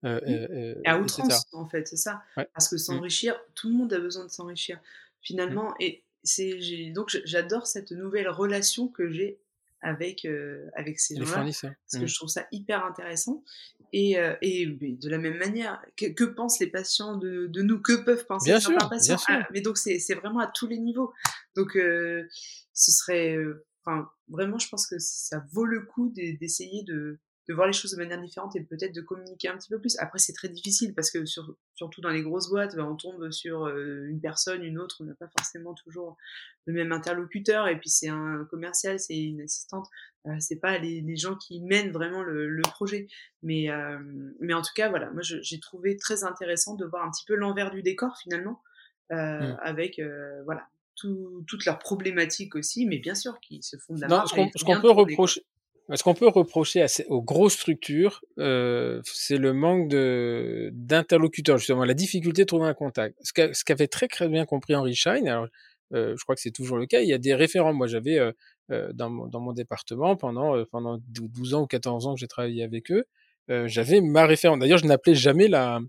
euh, 0.05 0.21
euh, 0.27 0.75
à 0.85 0.99
outrance, 0.99 1.47
en 1.53 1.67
fait, 1.67 1.89
c'est 1.89 1.97
ça. 1.97 2.23
Parce 2.35 2.69
que 2.69 2.75
mmh. 2.75 2.79
s'enrichir, 2.79 3.41
tout 3.55 3.69
le 3.69 3.75
monde 3.75 3.93
a 3.93 3.99
besoin 3.99 4.25
de 4.25 4.31
s'enrichir, 4.31 4.79
finalement. 5.23 5.71
Mmh. 5.71 5.83
Et 5.83 6.05
c'est, 6.23 6.59
donc 6.93 7.17
j'adore 7.25 7.67
cette 7.67 7.91
nouvelle 7.91 8.29
relation 8.29 8.89
que 8.89 9.11
j'ai 9.11 9.39
avec, 9.81 10.25
euh, 10.25 10.69
avec 10.75 11.01
ces 11.01 11.17
gens-là. 11.17 11.45
Parce 11.45 11.61
que 11.61 11.99
mmh. 11.99 12.07
je 12.07 12.15
trouve 12.15 12.29
ça 12.29 12.47
hyper 12.53 12.85
intéressant. 12.85 13.43
Et, 13.97 14.17
et 14.43 14.67
de 14.67 15.09
la 15.09 15.19
même 15.19 15.39
manière, 15.39 15.81
que, 15.97 16.25
pensent 16.25 16.59
les 16.59 16.67
patients 16.67 17.17
de, 17.17 17.47
de, 17.47 17.63
nous? 17.63 17.81
Que 17.81 18.05
peuvent 18.05 18.27
penser 18.27 18.51
bien 18.51 18.59
certains 18.59 18.89
patients? 18.89 19.19
ah, 19.29 19.47
Mais 19.53 19.61
donc, 19.61 19.79
c'est 19.79 20.15
vraiment 20.15 20.41
à 20.41 20.49
tous 20.49 20.67
les 20.67 20.79
niveaux. 20.79 21.13
Donc, 21.55 21.75
ce 21.75 22.27
serait. 22.73 23.39
Enfin, 23.85 24.09
vraiment, 24.29 24.59
je 24.59 24.69
pense 24.69 24.89
que 24.89 24.97
ça 24.99 25.45
vaut 25.53 25.65
le 25.65 25.83
coup 25.83 26.13
d'essayer 26.41 26.83
de, 26.83 27.21
de 27.49 27.55
voir 27.55 27.67
les 27.67 27.73
choses 27.73 27.91
de 27.93 27.97
manière 27.97 28.21
différente 28.21 28.57
et 28.57 28.63
peut-être 28.63 28.95
de 28.95 29.03
communiquer 29.03 29.49
un 29.49 29.59
petit 29.59 29.69
peu 29.69 29.79
plus. 29.79 29.97
Après, 29.99 30.19
c'est 30.19 30.33
très 30.33 30.49
difficile 30.49 30.95
parce 30.95 31.11
que 31.11 31.25
surtout 31.27 32.01
dans 32.01 32.11
les 32.11 32.23
grosses 32.23 32.49
boîtes, 32.49 32.75
ben, 32.75 32.85
on 32.85 32.97
tombe 32.97 33.31
sur 33.31 33.67
euh, 33.67 34.07
une 34.09 34.21
personne, 34.21 34.65
une 34.65 34.79
autre, 34.79 34.97
on 35.01 35.05
n'a 35.05 35.15
pas 35.15 35.29
forcément 35.29 35.75
toujours 35.75 36.17
le 36.67 36.73
même 36.73 36.93
interlocuteur. 36.93 37.69
Et 37.69 37.79
puis 37.79 37.91
c'est 37.91 38.09
un 38.09 38.47
commercial, 38.51 38.99
c'est 38.99 39.19
une 39.19 39.43
assistante, 39.43 39.87
euh, 40.27 40.37
c'est 40.39 40.59
pas 40.59 40.79
les, 40.79 41.17
gens 41.17 41.37
qui 41.37 41.61
mènent 41.61 41.93
vraiment 41.93 42.23
le, 42.23 42.63
projet. 42.63 43.09
Mais, 43.43 43.71
euh, 43.71 43.99
mais 44.41 44.55
en 44.55 44.63
tout 44.63 44.73
cas, 44.75 44.89
voilà, 44.89 45.11
moi 45.11 45.23
j'ai 45.23 45.61
trouvé 45.61 45.97
très 45.97 46.25
intéressant 46.25 46.75
de 46.77 46.87
voir 46.87 47.05
un 47.07 47.11
petit 47.11 47.25
peu 47.27 47.35
l'envers 47.35 47.71
du 47.71 47.83
décor 47.83 48.17
finalement, 48.23 48.63
mmh. 49.11 49.57
avec 49.63 50.01
voilà 50.45 50.67
toutes 50.97 51.65
leurs 51.67 51.79
problématiques 51.79 52.55
aussi, 52.55 52.87
mais 52.87 52.99
bien 52.99 53.15
sûr 53.15 53.39
qui 53.41 53.63
se 53.63 53.77
font 53.77 53.95
de 53.95 54.01
la 54.01 54.09
non, 54.09 54.25
Ce 54.27 54.65
qu'on 54.65 54.81
peut 54.81 54.91
reprocher, 54.91 55.45
ce 55.93 56.03
qu'on 56.03 56.15
peut 56.15 56.29
reprocher 56.29 56.87
aux 57.09 57.23
grosses 57.23 57.55
structures, 57.55 58.23
euh, 58.39 59.01
c'est 59.05 59.37
le 59.37 59.53
manque 59.53 59.89
de 59.89 60.71
d'interlocuteurs, 60.73 61.59
justement, 61.59 61.85
la 61.85 61.95
difficulté 61.95 62.43
de 62.43 62.47
trouver 62.47 62.67
un 62.67 62.75
contact? 62.75 63.19
Ce 63.23 63.65
qu'avait 63.65 63.89
très, 63.89 64.09
très 64.09 64.29
bien 64.29 64.47
compris 64.47 64.75
Henry 64.75 64.95
Schein, 64.95 65.27
alors 65.27 65.49
euh, 65.93 66.15
je 66.17 66.23
crois 66.25 66.35
que 66.35 66.41
c'est 66.41 66.51
toujours 66.51 66.79
le 66.79 66.87
cas, 66.87 67.01
il 67.01 67.09
y 67.09 67.13
a 67.13 67.19
des 67.19 67.35
référents. 67.35 67.75
Moi, 67.75 67.87
j'avais 67.87 68.19
euh, 68.19 68.33
euh 68.71 68.91
dans, 68.95 69.11
mon, 69.11 69.27
dans 69.27 69.41
mon 69.41 69.53
département, 69.53 70.17
pendant, 70.17 70.57
euh, 70.57 70.65
pendant 70.71 70.99
12 71.09 71.55
ans 71.55 71.63
ou 71.63 71.67
14 71.67 72.07
ans 72.07 72.15
que 72.15 72.21
j'ai 72.21 72.29
travaillé 72.29 72.63
avec 72.65 72.91
eux, 72.91 73.05
euh, 73.51 73.69
j'avais 73.69 74.01
ma 74.01 74.27
référente. 74.27 74.61
D'ailleurs, 74.61 74.79
je 74.79 74.87
n'appelais 74.87 75.15
jamais 75.15 75.49
la, 75.49 75.81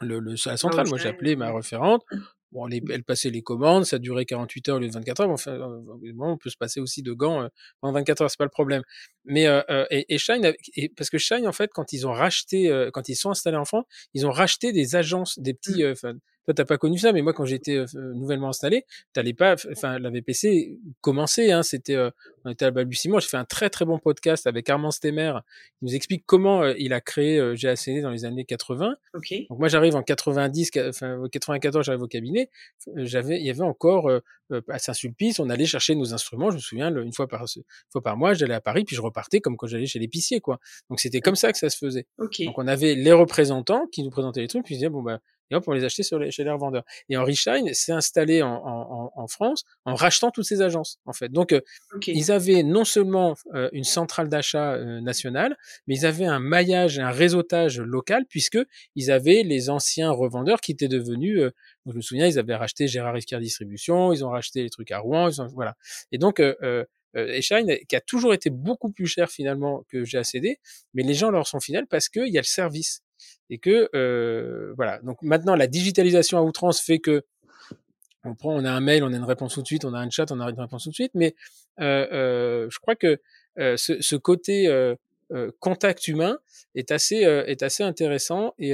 le, 0.00 0.18
le, 0.18 0.34
la 0.46 0.56
centrale, 0.56 0.88
moi 0.88 0.98
j'appelais 0.98 1.36
ma 1.36 1.52
référente. 1.52 2.02
Bon, 2.54 2.68
elle 2.68 3.02
passait 3.02 3.30
les 3.30 3.42
commandes, 3.42 3.84
ça 3.84 3.98
durait 3.98 4.24
48 4.26 4.68
heures 4.68 4.76
au 4.76 4.78
lieu 4.78 4.86
de 4.86 4.92
24 4.92 5.22
heures. 5.22 5.30
Enfin, 5.30 5.58
on 6.20 6.38
peut 6.38 6.50
se 6.50 6.56
passer 6.56 6.78
aussi 6.78 7.02
de 7.02 7.12
gants 7.12 7.42
euh, 7.42 7.48
pendant 7.80 7.94
24 7.94 8.22
heures, 8.22 8.30
c'est 8.30 8.38
pas 8.38 8.44
le 8.44 8.50
problème. 8.50 8.82
Mais 9.24 9.48
euh, 9.48 9.60
euh, 9.70 9.86
et, 9.90 10.14
et, 10.14 10.18
Shine, 10.18 10.52
et, 10.76 10.88
parce 10.90 11.10
que 11.10 11.18
Shine, 11.18 11.48
en 11.48 11.52
fait, 11.52 11.72
quand 11.74 11.92
ils 11.92 12.06
ont 12.06 12.12
racheté, 12.12 12.70
quand 12.92 13.08
ils 13.08 13.16
sont 13.16 13.30
installés 13.30 13.56
en 13.56 13.64
France, 13.64 13.86
ils 14.14 14.24
ont 14.24 14.30
racheté 14.30 14.70
des 14.70 14.94
agences, 14.94 15.36
des 15.40 15.52
petits, 15.52 15.82
mmh. 15.82 16.20
Toi, 16.44 16.54
t'as 16.54 16.64
pas 16.64 16.76
connu 16.76 16.98
ça, 16.98 17.12
mais 17.12 17.22
moi, 17.22 17.32
quand 17.32 17.46
j'étais 17.46 17.76
euh, 17.76 17.86
nouvellement 17.94 18.50
installé, 18.50 18.84
t'allais 19.14 19.32
pas, 19.32 19.56
enfin, 19.72 19.98
la 19.98 20.10
VPC 20.10 20.78
commençait, 21.00 21.52
hein, 21.52 21.62
c'était, 21.62 21.94
euh, 21.94 22.10
on 22.44 22.50
était 22.50 22.66
à 22.66 22.70
balbutiement. 22.70 23.18
J'ai 23.18 23.28
fait 23.28 23.38
un 23.38 23.46
très 23.46 23.70
très 23.70 23.86
bon 23.86 23.98
podcast 23.98 24.46
avec 24.46 24.68
Armand 24.68 24.90
Stemmer, 24.90 25.32
qui 25.78 25.86
nous 25.86 25.94
explique 25.94 26.24
comment 26.26 26.62
euh, 26.62 26.74
il 26.78 26.92
a 26.92 27.00
créé 27.00 27.38
GACD 27.56 28.02
dans 28.02 28.10
les 28.10 28.26
années 28.26 28.44
80. 28.44 28.94
Okay. 29.14 29.46
Donc 29.48 29.58
moi, 29.58 29.68
j'arrive 29.68 29.96
en 29.96 30.02
90, 30.02 30.70
enfin, 30.88 31.22
94, 31.32 31.86
j'arrive 31.86 32.02
au 32.02 32.08
cabinet. 32.08 32.50
J'avais, 32.96 33.38
il 33.38 33.46
y 33.46 33.50
avait 33.50 33.62
encore 33.62 34.10
à 34.68 34.78
Saint-Sulpice, 34.78 35.40
on 35.40 35.48
allait 35.48 35.64
chercher 35.64 35.94
nos 35.94 36.12
instruments. 36.12 36.50
Je 36.50 36.56
me 36.56 36.60
souviens, 36.60 36.94
une 36.94 37.12
fois 37.12 37.26
par, 37.26 37.44
une 37.56 37.62
fois 37.90 38.02
par 38.02 38.18
mois, 38.18 38.34
j'allais 38.34 38.54
à 38.54 38.60
Paris, 38.60 38.84
puis 38.84 38.94
je 38.94 39.00
repartais 39.00 39.40
comme 39.40 39.56
quand 39.56 39.66
j'allais 39.66 39.86
chez 39.86 39.98
l'épicier, 39.98 40.40
quoi. 40.40 40.60
Donc 40.90 41.00
c'était 41.00 41.20
comme 41.20 41.36
ça 41.36 41.52
que 41.52 41.58
ça 41.58 41.70
se 41.70 41.78
faisait. 41.78 42.06
Okay. 42.18 42.44
Donc 42.44 42.58
on 42.58 42.66
avait 42.66 42.94
les 42.94 43.12
représentants 43.12 43.86
qui 43.86 44.02
nous 44.02 44.10
présentaient 44.10 44.42
les 44.42 44.48
trucs, 44.48 44.64
puis 44.64 44.74
ils 44.74 44.78
disaient 44.78 44.90
bon 44.90 45.02
bah 45.02 45.20
et 45.50 45.54
hop, 45.54 45.64
on 45.66 45.72
les 45.72 45.84
achetait 45.84 46.02
sur 46.02 46.18
les, 46.18 46.30
chez 46.30 46.44
les 46.44 46.50
revendeurs. 46.50 46.84
Et 47.08 47.16
Henry 47.16 47.34
Schein 47.34 47.72
s'est 47.72 47.92
installé 47.92 48.42
en, 48.42 48.54
en, 48.54 49.12
en, 49.14 49.26
France 49.26 49.64
en 49.84 49.94
rachetant 49.94 50.30
toutes 50.30 50.44
ces 50.46 50.62
agences, 50.62 50.98
en 51.04 51.12
fait. 51.12 51.30
Donc, 51.30 51.52
euh, 51.52 51.60
ils 52.06 52.32
avaient 52.32 52.62
non 52.62 52.84
seulement 52.84 53.34
euh, 53.54 53.68
une 53.72 53.84
centrale 53.84 54.28
d'achat 54.28 54.74
euh, 54.74 55.00
nationale, 55.00 55.56
mais 55.86 55.96
ils 55.96 56.06
avaient 56.06 56.24
un 56.24 56.40
maillage 56.40 56.98
et 56.98 57.02
un 57.02 57.10
réseautage 57.10 57.80
local, 57.80 58.24
puisque 58.28 58.58
ils 58.94 59.10
avaient 59.10 59.42
les 59.42 59.70
anciens 59.70 60.10
revendeurs 60.10 60.60
qui 60.60 60.72
étaient 60.72 60.88
devenus, 60.88 61.40
je 61.86 61.92
me 61.92 62.00
souviens, 62.00 62.26
ils 62.26 62.38
avaient 62.38 62.54
racheté 62.54 62.88
Gérard 62.88 63.14
Rifkier 63.14 63.38
Distribution, 63.38 64.12
ils 64.12 64.24
ont 64.24 64.30
racheté 64.30 64.62
les 64.62 64.70
trucs 64.70 64.90
à 64.90 64.98
Rouen, 64.98 65.28
voilà. 65.54 65.76
Et 66.12 66.18
donc, 66.18 66.40
euh, 67.16 67.40
Shine, 67.40 67.76
qui 67.88 67.96
a 67.96 68.00
toujours 68.00 68.34
été 68.34 68.50
beaucoup 68.50 68.90
plus 68.90 69.06
cher 69.06 69.30
finalement 69.30 69.84
que 69.88 70.02
GACD, 70.04 70.58
mais 70.94 71.02
les 71.02 71.14
gens 71.14 71.30
leur 71.30 71.46
sont 71.46 71.60
fidèles 71.60 71.86
parce 71.86 72.08
qu'il 72.08 72.28
y 72.28 72.38
a 72.38 72.40
le 72.40 72.46
service 72.46 73.02
et 73.50 73.58
que 73.58 73.88
euh, 73.94 74.72
voilà. 74.76 75.00
Donc 75.02 75.22
maintenant, 75.22 75.54
la 75.54 75.66
digitalisation 75.66 76.38
à 76.38 76.42
outrance 76.42 76.80
fait 76.80 76.98
que 76.98 77.22
on 78.24 78.34
prend, 78.34 78.54
on 78.54 78.64
a 78.64 78.70
un 78.70 78.80
mail, 78.80 79.04
on 79.04 79.12
a 79.12 79.16
une 79.16 79.24
réponse 79.24 79.54
tout 79.54 79.62
de 79.62 79.66
suite, 79.66 79.84
on 79.84 79.92
a 79.92 79.98
un 79.98 80.08
chat, 80.08 80.30
on 80.32 80.40
a 80.40 80.48
une 80.48 80.58
réponse 80.58 80.84
tout 80.84 80.90
de 80.90 80.94
suite. 80.94 81.12
Mais 81.14 81.34
euh, 81.80 82.06
euh, 82.12 82.70
je 82.70 82.78
crois 82.78 82.96
que 82.96 83.20
ce, 83.56 84.16
côté 84.16 84.94
contact 85.60 86.08
humain 86.08 86.38
est 86.74 86.90
assez 86.90 87.16
est 87.16 87.62
assez 87.62 87.82
intéressant 87.82 88.54
et, 88.58 88.72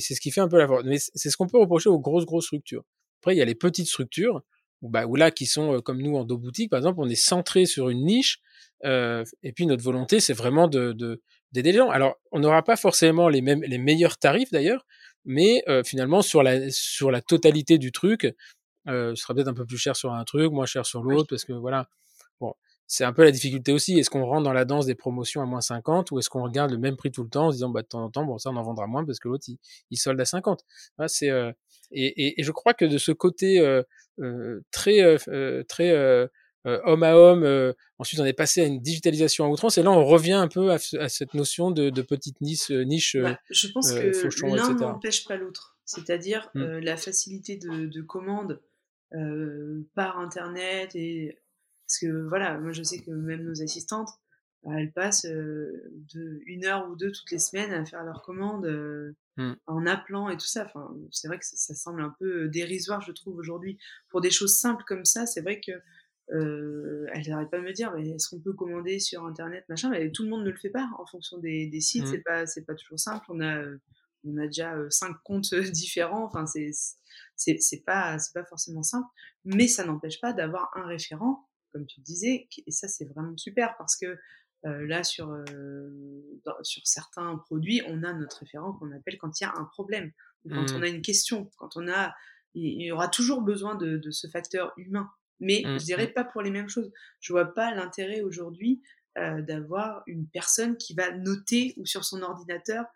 c'est 0.00 0.14
ce 0.14 0.20
qui 0.20 0.30
fait 0.30 0.40
un 0.40 0.48
peu 0.48 0.58
la 0.58 0.66
force. 0.66 0.84
Mais 0.84 0.98
c'est 0.98 1.30
ce 1.30 1.36
qu'on 1.36 1.48
peut 1.48 1.58
reprocher 1.58 1.88
aux 1.88 1.98
grosses 1.98 2.26
grosses 2.26 2.46
structures. 2.46 2.84
Après, 3.20 3.34
il 3.34 3.38
y 3.38 3.42
a 3.42 3.44
les 3.44 3.54
petites 3.54 3.86
structures 3.86 4.42
où, 4.82 4.88
bah, 4.88 5.04
là 5.14 5.30
qui 5.30 5.46
sont 5.46 5.80
comme 5.80 6.02
nous 6.02 6.16
en 6.16 6.24
dos 6.24 6.38
boutique 6.38 6.70
par 6.70 6.78
exemple, 6.78 6.98
on 7.00 7.08
est 7.08 7.14
centré 7.14 7.66
sur 7.66 7.88
une 7.88 8.04
niche. 8.04 8.40
et 8.84 9.52
puis 9.54 9.66
notre 9.66 9.82
volonté, 9.82 10.20
c'est 10.20 10.34
vraiment 10.34 10.68
de, 10.68 11.22
d'aider 11.52 11.72
les 11.72 11.78
gens. 11.78 11.90
Alors, 11.90 12.16
on 12.32 12.40
n'aura 12.40 12.62
pas 12.62 12.76
forcément 12.76 13.28
les 13.28 13.42
mêmes, 13.42 13.62
les 13.62 13.78
meilleurs 13.78 14.18
tarifs 14.18 14.50
d'ailleurs, 14.50 14.86
mais 15.24 15.62
euh, 15.68 15.82
finalement 15.84 16.22
sur 16.22 16.42
la 16.42 16.70
sur 16.70 17.10
la 17.10 17.20
totalité 17.22 17.78
du 17.78 17.92
truc, 17.92 18.34
euh, 18.88 19.14
ce 19.14 19.22
sera 19.22 19.34
peut-être 19.34 19.48
un 19.48 19.54
peu 19.54 19.66
plus 19.66 19.78
cher 19.78 19.96
sur 19.96 20.12
un 20.12 20.24
truc, 20.24 20.52
moins 20.52 20.66
cher 20.66 20.86
sur 20.86 21.02
l'autre, 21.02 21.28
parce 21.30 21.44
que 21.44 21.52
voilà. 21.52 21.88
Bon, 22.40 22.54
c'est 22.86 23.04
un 23.04 23.12
peu 23.12 23.24
la 23.24 23.30
difficulté 23.30 23.72
aussi. 23.72 23.98
Est-ce 23.98 24.10
qu'on 24.10 24.24
rentre 24.26 24.42
dans 24.44 24.52
la 24.52 24.64
danse 24.64 24.86
des 24.86 24.94
promotions 24.94 25.42
à 25.42 25.46
moins 25.46 25.60
50 25.60 26.10
ou 26.10 26.18
est-ce 26.18 26.28
qu'on 26.28 26.42
regarde 26.42 26.70
le 26.72 26.78
même 26.78 26.96
prix 26.96 27.10
tout 27.10 27.22
le 27.22 27.30
temps 27.30 27.46
en 27.46 27.50
se 27.50 27.56
disant 27.56 27.70
bah 27.70 27.82
de 27.82 27.86
temps 27.86 28.02
en 28.04 28.10
temps 28.10 28.24
bon 28.24 28.38
ça 28.38 28.50
on 28.50 28.56
en 28.56 28.62
vendra 28.62 28.86
moins 28.86 29.04
parce 29.04 29.18
que 29.18 29.28
l'autre 29.28 29.44
il, 29.48 29.58
il 29.90 29.96
solde 29.98 30.20
à 30.20 30.24
50. 30.24 30.60
Voilà, 30.96 31.08
c'est 31.08 31.30
euh, 31.30 31.52
et, 31.92 32.06
et, 32.26 32.40
et, 32.40 32.42
je 32.42 32.52
crois 32.52 32.74
que 32.74 32.84
de 32.84 32.98
ce 32.98 33.12
côté 33.12 33.60
euh, 33.60 33.82
euh, 34.20 34.60
très 34.72 35.00
euh, 35.02 35.62
très 35.68 35.90
euh, 35.90 36.26
homme 36.64 37.02
à 37.02 37.16
homme. 37.16 37.42
Euh, 37.44 37.72
ensuite, 37.98 38.20
on 38.20 38.24
est 38.24 38.32
passé 38.32 38.62
à 38.62 38.66
une 38.66 38.80
digitalisation 38.80 39.44
à 39.44 39.48
outrance. 39.48 39.78
Et 39.78 39.82
là, 39.82 39.90
on 39.90 40.04
revient 40.04 40.32
un 40.32 40.48
peu 40.48 40.70
à, 40.70 40.78
cette 40.78 41.34
notion 41.34 41.70
de, 41.70 41.90
de 41.90 42.02
petite 42.02 42.40
niche. 42.40 42.70
Euh, 42.70 42.84
niche 42.84 43.16
bah, 43.16 43.38
je 43.50 43.68
pense 43.68 43.92
que 43.92 44.46
l'un 44.46 44.74
n'empêche 44.74 45.26
pas 45.26 45.36
l'autre. 45.36 45.76
C'est-à-dire 45.84 46.50
mmh. 46.54 46.78
la 46.78 46.96
facilité 46.96 47.56
de, 47.56 47.86
de 47.86 48.02
commande 48.02 48.60
par 49.94 50.18
Internet. 50.18 50.94
Et... 50.94 51.38
Parce 51.86 51.98
que 51.98 52.28
voilà, 52.28 52.58
moi, 52.58 52.72
je 52.72 52.82
sais 52.82 53.00
que 53.00 53.10
même 53.10 53.42
nos 53.42 53.60
assistantes, 53.62 54.08
bah, 54.62 54.72
elles 54.78 54.92
passent 54.92 55.26
de 55.26 56.40
une 56.46 56.64
heure 56.64 56.88
ou 56.88 56.96
deux 56.96 57.10
toutes 57.10 57.30
les 57.32 57.40
semaines 57.40 57.72
à 57.72 57.84
faire 57.84 58.04
leurs 58.04 58.22
commandes 58.22 58.66
mmh. 59.36 59.52
en 59.66 59.86
appelant 59.86 60.30
et 60.30 60.36
tout 60.36 60.46
ça. 60.46 60.64
Enfin, 60.64 60.94
c'est 61.10 61.26
vrai 61.26 61.38
que 61.38 61.44
ça, 61.44 61.56
ça, 61.56 61.74
semble 61.74 62.00
un 62.00 62.14
peu 62.20 62.48
dérisoire, 62.48 63.00
je 63.02 63.12
trouve, 63.12 63.36
aujourd'hui. 63.36 63.78
Pour 64.08 64.20
des 64.20 64.30
choses 64.30 64.56
simples 64.56 64.84
comme 64.86 65.04
ça, 65.04 65.26
c'est 65.26 65.40
vrai 65.42 65.60
que 65.60 65.72
euh, 66.30 67.06
elle 67.12 67.28
n'arrête 67.28 67.50
pas 67.50 67.58
de 67.58 67.64
me 67.64 67.72
dire 67.72 67.92
mais 67.94 68.08
est-ce 68.10 68.28
qu'on 68.28 68.40
peut 68.40 68.52
commander 68.52 68.98
sur 68.98 69.24
internet 69.24 69.64
machin? 69.68 69.90
Mais 69.90 70.10
tout 70.10 70.22
le 70.22 70.30
monde 70.30 70.44
ne 70.44 70.50
le 70.50 70.56
fait 70.56 70.70
pas 70.70 70.88
en 70.98 71.06
fonction 71.06 71.38
des, 71.38 71.66
des 71.66 71.80
sites. 71.80 72.04
Mmh. 72.04 72.10
c'est 72.10 72.22
pas 72.22 72.46
c'est 72.46 72.64
pas 72.64 72.74
toujours 72.74 72.98
simple. 72.98 73.24
On 73.28 73.40
a 73.40 73.62
on 74.24 74.38
a 74.38 74.46
déjà 74.46 74.74
euh, 74.74 74.88
cinq 74.90 75.16
comptes 75.24 75.54
différents. 75.72 76.24
Enfin 76.24 76.46
c'est 76.46 76.70
c'est 77.36 77.84
pas 77.84 78.18
c'est 78.18 78.32
pas 78.32 78.44
forcément 78.44 78.82
simple. 78.82 79.08
Mais 79.44 79.66
ça 79.66 79.84
n'empêche 79.84 80.20
pas 80.20 80.32
d'avoir 80.32 80.70
un 80.76 80.86
référent 80.86 81.48
comme 81.72 81.86
tu 81.86 82.00
disais 82.00 82.48
et 82.66 82.70
ça 82.70 82.86
c'est 82.86 83.06
vraiment 83.06 83.36
super 83.36 83.74
parce 83.78 83.96
que 83.96 84.18
euh, 84.66 84.86
là 84.86 85.02
sur 85.04 85.30
euh, 85.30 85.90
sur 86.62 86.86
certains 86.86 87.36
produits 87.38 87.82
on 87.88 88.02
a 88.04 88.12
notre 88.12 88.40
référent 88.40 88.74
qu'on 88.74 88.92
appelle 88.92 89.18
quand 89.18 89.40
il 89.40 89.44
y 89.44 89.46
a 89.46 89.52
un 89.56 89.64
problème. 89.64 90.12
Ou 90.44 90.50
quand 90.50 90.72
mmh. 90.72 90.76
on 90.76 90.82
a 90.82 90.88
une 90.88 91.02
question. 91.02 91.50
Quand 91.56 91.76
on 91.76 91.88
a 91.88 92.14
il 92.54 92.82
y 92.82 92.92
aura 92.92 93.08
toujours 93.08 93.40
besoin 93.40 93.74
de, 93.74 93.96
de 93.96 94.10
ce 94.10 94.26
facteur 94.28 94.72
humain 94.76 95.10
mais 95.42 95.62
mmh, 95.64 95.78
je 95.78 95.84
dirais 95.84 96.06
mmh. 96.06 96.14
pas 96.14 96.24
pour 96.24 96.40
les 96.40 96.50
mêmes 96.50 96.68
choses. 96.68 96.90
Je 97.20 97.32
vois 97.32 97.52
pas 97.52 97.74
l'intérêt 97.74 98.22
aujourd'hui 98.22 98.80
euh, 99.18 99.42
d'avoir 99.42 100.02
une 100.06 100.26
personne 100.26 100.78
qui 100.78 100.94
va 100.94 101.12
noter 101.12 101.74
ou 101.76 101.84
sur 101.84 102.04
son 102.04 102.22
ordinateur 102.22 102.86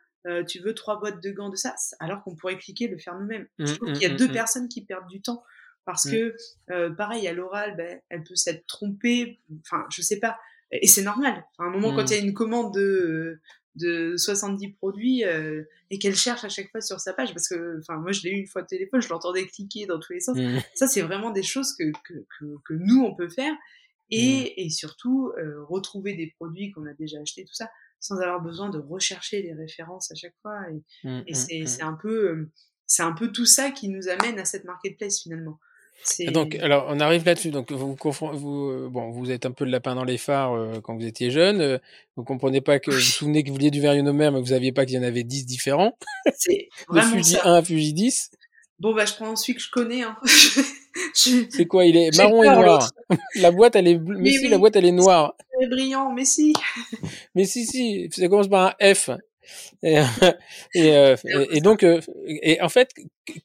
tu 0.49 0.59
veux 0.59 0.75
trois 0.75 0.99
boîtes 0.99 1.23
de 1.23 1.31
gants 1.31 1.51
de 1.51 1.55
ça, 1.55 1.77
alors 2.01 2.25
qu'on 2.25 2.35
pourrait 2.35 2.59
cliquer 2.59 2.89
le 2.89 2.99
faire 2.99 3.15
nous-mêmes. 3.17 3.47
Je 3.61 3.65
Mmh, 3.65 3.77
trouve 3.77 3.91
mmh, 3.91 3.93
qu'il 3.93 4.03
y 4.03 4.07
a 4.07 4.13
mmh, 4.13 4.17
deux 4.17 4.33
personnes 4.33 4.69
qui 4.69 4.85
perdent 4.85 5.07
du 5.07 5.23
temps 5.23 5.45
parce 5.87 6.11
que, 6.11 6.35
euh, 6.71 6.91
pareil, 6.91 7.27
à 7.29 7.33
l'oral, 7.33 7.77
ben, 7.77 8.01
elle 8.09 8.25
peut 8.25 8.35
s'être 8.35 8.67
trompée, 8.67 9.39
enfin, 9.61 9.87
je 9.91 10.03
sais 10.03 10.19
pas, 10.19 10.37
et 10.73 10.89
c'est 10.89 11.03
normal. 11.03 11.45
À 11.59 11.63
un 11.63 11.71
moment, 11.71 11.95
quand 11.95 12.11
il 12.11 12.17
y 12.17 12.21
a 12.21 12.23
une 12.23 12.35
commande 12.35 12.75
de, 12.75 13.41
de 13.77 14.17
70 14.17 14.73
produits 14.73 15.25
euh, 15.25 15.63
et 15.91 15.99
qu'elle 15.99 16.17
cherche 16.17 16.45
à 16.45 16.49
chaque 16.49 16.71
fois 16.71 16.81
sur 16.81 17.01
sa 17.01 17.13
page, 17.13 17.33
parce 17.33 17.49
que, 17.49 17.79
enfin, 17.79 17.99
moi, 17.99 18.13
je 18.13 18.23
l'ai 18.23 18.31
eu 18.31 18.39
une 18.39 18.47
fois 18.47 18.63
au 18.63 18.67
téléphone, 18.67 19.01
je 19.01 19.09
l'entendais 19.09 19.47
cliquer 19.47 19.87
dans 19.87 20.01
tous 20.01 20.13
les 20.13 20.21
sens. 20.21 20.37
Mmh. 20.37 20.59
Ça, 20.75 20.87
c'est 20.87 21.03
vraiment 21.03 21.31
des 21.31 21.43
choses 21.43 21.75
que, 21.77 21.91
que, 22.05 22.15
que, 22.39 22.45
que 22.65 22.75
nous, 22.75 23.03
on 23.03 23.15
peut 23.15 23.29
faire. 23.29 23.55
Et, 24.11 24.65
et 24.65 24.71
surtout, 24.71 25.33
euh, 25.37 25.65
retrouver 25.65 26.15
des 26.15 26.33
produits 26.39 26.71
qu'on 26.71 26.87
a 26.87 26.95
déjà 26.95 27.19
achetés, 27.21 27.45
tout 27.45 27.55
ça, 27.55 27.69
sans 27.99 28.21
avoir 28.21 28.41
besoin 28.41 28.71
de 28.71 28.79
rechercher 28.79 29.43
les 29.43 29.53
références 29.53 30.13
à 30.13 30.15
chaque 30.15 30.35
fois. 30.43 30.61
Et, 30.71 30.83
Mmh, 31.07 31.23
et 31.27 31.33
mmh, 31.33 31.35
c'est 31.35 31.61
mmh. 31.61 31.67
c'est 31.67 31.83
un 31.83 31.95
peu, 31.95 32.31
euh, 32.31 32.53
c'est 32.87 33.03
un 33.03 33.13
peu 33.13 33.33
tout 33.33 33.47
ça 33.47 33.71
qui 33.71 33.89
nous 33.89 34.09
amène 34.09 34.39
à 34.39 34.45
cette 34.45 34.65
marketplace 34.65 35.23
finalement. 35.23 35.59
Donc, 36.33 36.55
alors, 36.57 36.87
on 36.89 37.01
arrive 37.01 37.25
là-dessus. 37.25 37.51
Donc, 37.51 37.73
vous, 37.73 37.97
vous, 37.97 38.71
euh, 38.71 38.89
bon, 38.91 39.11
vous 39.11 39.31
êtes 39.31 39.45
un 39.47 39.51
peu 39.51 39.65
le 39.65 39.71
lapin 39.71 39.95
dans 39.95 40.05
les 40.05 40.19
phares 40.19 40.55
euh, 40.55 40.81
quand 40.83 40.95
vous 40.97 41.05
étiez 41.05 41.31
jeune. 41.31 41.61
euh, 41.61 41.79
vous 42.17 42.25
comprenez 42.25 42.61
pas 42.61 42.79
que 42.79 42.91
vous 42.91 42.97
vous 42.97 43.03
souvenez 43.03 43.43
que 43.43 43.49
vous 43.49 43.55
vouliez 43.55 43.71
du 43.71 43.81
verionomère, 43.81 44.31
mais 44.33 44.41
vous 44.41 44.47
saviez 44.47 44.73
pas 44.73 44.87
qu'il 44.87 44.95
y 44.97 44.99
en 44.99 45.03
avait 45.03 45.25
10 45.25 45.47
différents. 45.47 45.99
c'est 46.37 46.69
vraiment 46.89 47.17
fusil 47.17 47.35
ça. 47.35 47.49
1 47.49 47.55
à 47.55 47.63
fusil 47.63 47.93
10. 47.93 48.31
Bon 48.79 48.95
bah 48.95 49.07
je 49.07 49.15
prends 49.15 49.35
celui 49.37 49.55
que 49.55 49.63
je 49.63 49.71
connais. 49.71 50.03
Hein. 50.03 50.17
C'est 51.15 51.67
quoi 51.67 51.85
Il 51.85 51.97
est 51.97 52.17
marron 52.17 52.43
et 52.43 52.47
noir? 52.47 52.91
La 53.37 53.51
boîte, 53.51 53.77
elle 53.77 53.89
est 53.89 53.97
bleue. 53.97 54.17
Mais 54.17 54.23
Mais 54.25 54.31
si, 54.31 54.45
oui. 54.45 54.49
la 54.49 54.59
boîte, 54.59 54.77
elle 54.77 54.85
est 54.87 54.93
noire. 54.93 55.35
C'est 55.61 55.67
brillant, 55.69 56.13
mais 56.13 56.25
si. 56.25 56.53
Mais 57.35 57.45
si, 57.45 57.67
si, 57.67 58.09
ça 58.13 58.29
commence 58.29 58.49
par 58.49 58.75
un 58.81 58.95
F. 58.95 59.11
Et, 59.83 59.95
et, 60.75 60.93
euh, 60.97 61.17
et- 61.25 61.57
et 61.59 61.61
donc, 61.61 61.85
et 62.27 62.61
en 62.63 62.69
fait, 62.69 62.91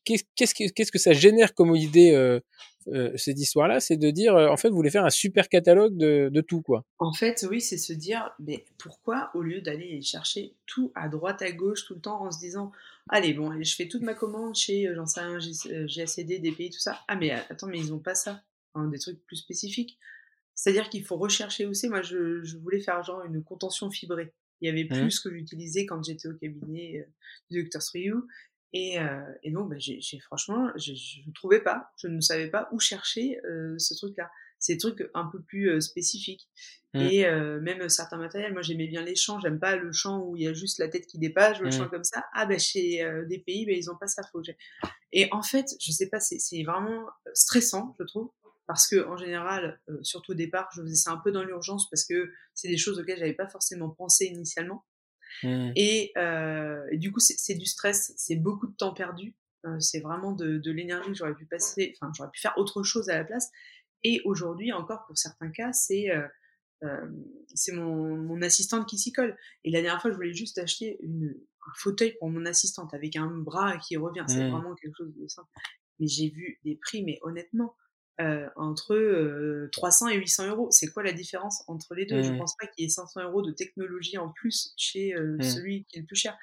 qu'est-ce 0.04 0.54
que 0.56 0.70
qu'est-ce 0.72 0.92
que 0.92 1.00
ça 1.00 1.14
génère 1.14 1.54
comme 1.54 1.76
idée 1.76 2.12
euh, 2.12 2.40
euh, 2.88 3.12
cette 3.18 3.40
histoire-là? 3.40 3.80
C'est 3.80 3.98
de 3.98 4.10
dire, 4.10 4.36
euh, 4.36 4.48
en 4.50 4.58
fait, 4.58 4.70
vous 4.70 4.76
voulez 4.76 4.90
faire 4.90 5.06
un 5.06 5.10
super 5.12 5.50
catalogue 5.50 5.96
de, 5.98 6.30
de 6.32 6.42
tout, 6.42 6.62
quoi. 6.62 6.84
En 7.00 7.14
fait, 7.14 7.46
oui, 7.50 7.62
c'est 7.62 7.78
se 7.78 7.94
dire, 7.94 8.32
mais 8.40 8.66
pourquoi 8.78 9.32
au 9.36 9.42
lieu 9.42 9.62
d'aller 9.62 10.02
chercher 10.02 10.54
tout 10.66 10.92
à 10.96 11.08
droite, 11.10 11.42
à 11.42 11.52
gauche, 11.52 11.86
tout 11.86 11.94
le 11.96 12.02
temps, 12.02 12.22
en 12.24 12.32
se 12.32 12.40
disant, 12.40 12.72
allez, 13.10 13.34
bon, 13.34 13.50
allez, 13.52 13.64
je 13.64 13.76
fais 13.76 13.88
toute 13.88 14.02
ma 14.02 14.14
commande 14.14 14.56
chez, 14.56 14.88
euh, 14.88 14.96
j'en 14.96 15.06
sais 15.06 15.22
rien, 15.22 15.40
J- 15.40 15.52
euh, 15.72 15.86
GACD, 15.88 16.40
DPI, 16.40 16.70
tout 16.72 16.80
ça. 16.80 17.00
Ah, 17.08 17.16
mais 17.16 17.32
attends, 17.32 17.68
mais 17.68 17.78
ils 17.80 17.94
ont 17.94 18.00
pas 18.00 18.16
ça. 18.16 18.42
Enfin, 18.74 18.88
des 18.88 19.00
trucs 19.00 19.24
plus 19.26 19.36
spécifiques. 19.36 19.98
C'est-à-dire 20.56 20.90
qu'il 20.90 21.04
faut 21.04 21.18
rechercher 21.18 21.66
aussi. 21.66 21.90
Moi, 21.90 22.02
je, 22.04 22.44
je 22.44 22.58
voulais 22.58 22.80
faire 22.80 23.04
genre 23.04 23.24
une 23.26 23.44
contention 23.44 23.90
fibrée. 23.90 24.32
Il 24.62 24.68
y 24.68 24.70
avait 24.70 24.86
plus 24.86 25.04
Mhm. 25.06 25.10
ce 25.12 25.22
que 25.22 25.34
j'utilisais 25.36 25.86
quand 25.88 26.04
j'étais 26.04 26.28
au 26.28 26.36
cabinet 26.36 27.00
euh, 27.00 27.12
du 27.50 27.64
Dr. 27.64 27.82
Sriou. 27.82 28.28
Et, 28.74 29.00
euh, 29.00 29.22
et 29.44 29.52
donc, 29.52 29.70
bah, 29.70 29.76
j'ai 29.80 30.00
j'ai- 30.02 30.20
franchement, 30.20 30.70
je 30.78 30.92
ne 31.28 31.34
trouvais 31.34 31.62
pas, 31.62 31.92
je 31.98 32.08
ne 32.08 32.22
savais 32.22 32.50
pas 32.50 32.70
où 32.72 32.80
chercher 32.80 33.40
euh, 33.46 33.76
ce 33.78 33.94
truc-là. 33.96 34.30
C'est 34.60 34.74
des 34.74 34.80
trucs 34.80 35.10
un 35.14 35.26
peu 35.26 35.42
plus 35.42 35.70
euh, 35.70 35.82
spécifiques. 35.82 36.48
Mhm. 36.94 37.10
Et 37.10 37.26
euh, 37.26 37.60
même 37.62 37.88
certains 37.90 38.18
matériels, 38.18 38.54
moi 38.54 38.62
j'aimais 38.62 38.88
bien 38.88 39.02
les 39.04 39.16
champs, 39.16 39.40
j'aime 39.40 39.60
pas 39.60 39.76
le 39.76 39.92
champ 39.92 40.20
où 40.26 40.36
il 40.38 40.44
y 40.44 40.48
a 40.48 40.54
juste 40.54 40.78
la 40.80 40.88
tête 40.90 41.06
qui 41.08 41.18
dépasse, 41.20 41.56
je 41.56 41.60
veux 41.62 41.66
le 41.66 41.72
champ 41.72 41.88
comme 41.90 42.04
ça. 42.04 42.26
Ah 42.34 42.46
bah 42.46 42.58
chez 42.60 43.04
euh, 43.04 43.26
des 43.26 43.40
pays, 43.40 43.66
bah, 43.66 43.72
ils 43.74 43.90
ont 43.90 43.98
pas 43.98 44.08
ça, 44.08 44.22
faut 44.32 44.42
Et 45.12 45.28
en 45.32 45.42
fait, 45.44 45.68
je 45.82 45.92
sais 45.92 46.10
pas, 46.10 46.20
c'est 46.20 46.40
c'est 46.40 46.64
vraiment 46.64 47.06
stressant, 47.34 47.96
je 48.00 48.06
trouve, 48.06 48.32
parce 48.68 48.88
que 48.88 49.06
en 49.08 49.18
général, 49.18 49.82
euh, 49.90 49.98
surtout 50.04 50.32
au 50.32 50.36
départ, 50.36 50.70
je 50.76 50.82
faisais 50.82 50.96
ça 50.96 51.12
un 51.12 51.18
peu 51.18 51.32
dans 51.32 51.44
l'urgence 51.44 51.90
parce 51.90 52.06
que 52.06 52.32
c'est 52.54 52.70
des 52.70 52.78
choses 52.78 53.00
auxquelles 53.00 53.20
j'avais 53.20 53.34
pas 53.34 53.48
forcément 53.48 53.90
pensé 53.90 54.26
initialement. 54.26 54.86
Mmh. 55.44 55.72
Et, 55.76 56.12
euh, 56.18 56.86
et 56.92 56.98
du 56.98 57.12
coup, 57.12 57.20
c'est 57.20 57.56
du 57.56 57.66
stress, 57.66 58.14
c'est 58.18 58.36
beaucoup 58.36 58.68
de 58.68 58.76
temps 58.76 58.94
perdu, 58.94 59.36
euh, 59.66 59.80
c'est 59.80 60.00
vraiment 60.02 60.34
de, 60.34 60.58
de 60.58 60.72
l'énergie 60.72 61.10
que 61.10 61.16
j'aurais 61.16 61.36
pu 61.36 61.46
passer, 61.46 61.96
enfin, 62.02 62.12
j'aurais 62.16 62.32
pu 62.32 62.40
faire 62.40 62.54
autre 62.58 62.84
chose 62.84 63.10
à 63.10 63.18
la 63.18 63.24
place. 63.24 63.50
Et 64.04 64.22
aujourd'hui, 64.26 64.72
encore 64.74 65.06
pour 65.06 65.18
certains 65.18 65.52
cas, 65.52 65.74
c'est 65.74 66.10
euh, 66.84 67.08
c'est 67.54 67.74
mon, 67.74 68.18
mon 68.18 68.42
assistante 68.42 68.88
qui 68.90 68.98
s'y 68.98 69.12
colle. 69.12 69.38
Et 69.64 69.70
la 69.70 69.82
dernière 69.82 70.02
fois, 70.02 70.10
je 70.12 70.16
voulais 70.16 70.34
juste 70.34 70.58
acheter 70.58 70.98
une, 71.04 71.30
un 71.68 71.72
fauteuil 71.78 72.16
pour 72.20 72.30
mon 72.30 72.46
assistante 72.48 72.94
avec 72.96 73.16
un 73.16 73.28
bras 73.28 73.78
qui 73.78 73.98
revient. 73.98 74.26
C'est 74.28 74.48
Mm. 74.48 74.52
vraiment 74.52 74.74
quelque 74.76 74.96
chose 74.98 75.14
de 75.16 75.28
simple. 75.28 75.48
Mais 76.00 76.08
j'ai 76.08 76.30
vu 76.30 76.60
des 76.66 76.76
prix, 76.76 77.04
mais 77.04 77.20
honnêtement, 77.22 77.76
euh, 78.20 78.48
entre 78.56 78.94
euh, 78.94 79.70
300 79.72 80.10
et 80.10 80.18
800 80.18 80.48
euros. 80.48 80.68
C'est 80.72 80.88
quoi 80.92 81.04
la 81.04 81.14
différence 81.14 81.64
entre 81.68 81.96
les 81.96 82.06
deux? 82.06 82.22
Je 82.22 82.34
Mm. 82.34 82.38
pense 82.38 82.56
pas 82.58 82.68
qu'il 82.68 82.84
y 82.84 82.86
ait 82.88 82.90
500 82.90 83.22
euros 83.24 83.42
de 83.42 83.52
technologie 83.52 84.18
en 84.18 84.30
plus 84.30 84.74
chez 84.78 85.14
euh, 85.16 85.38
Mm. 85.38 85.42
celui 85.42 85.86
qui 85.86 85.98
est 85.98 86.02
le 86.02 86.06
plus 86.08 86.16
cher. 86.18 86.38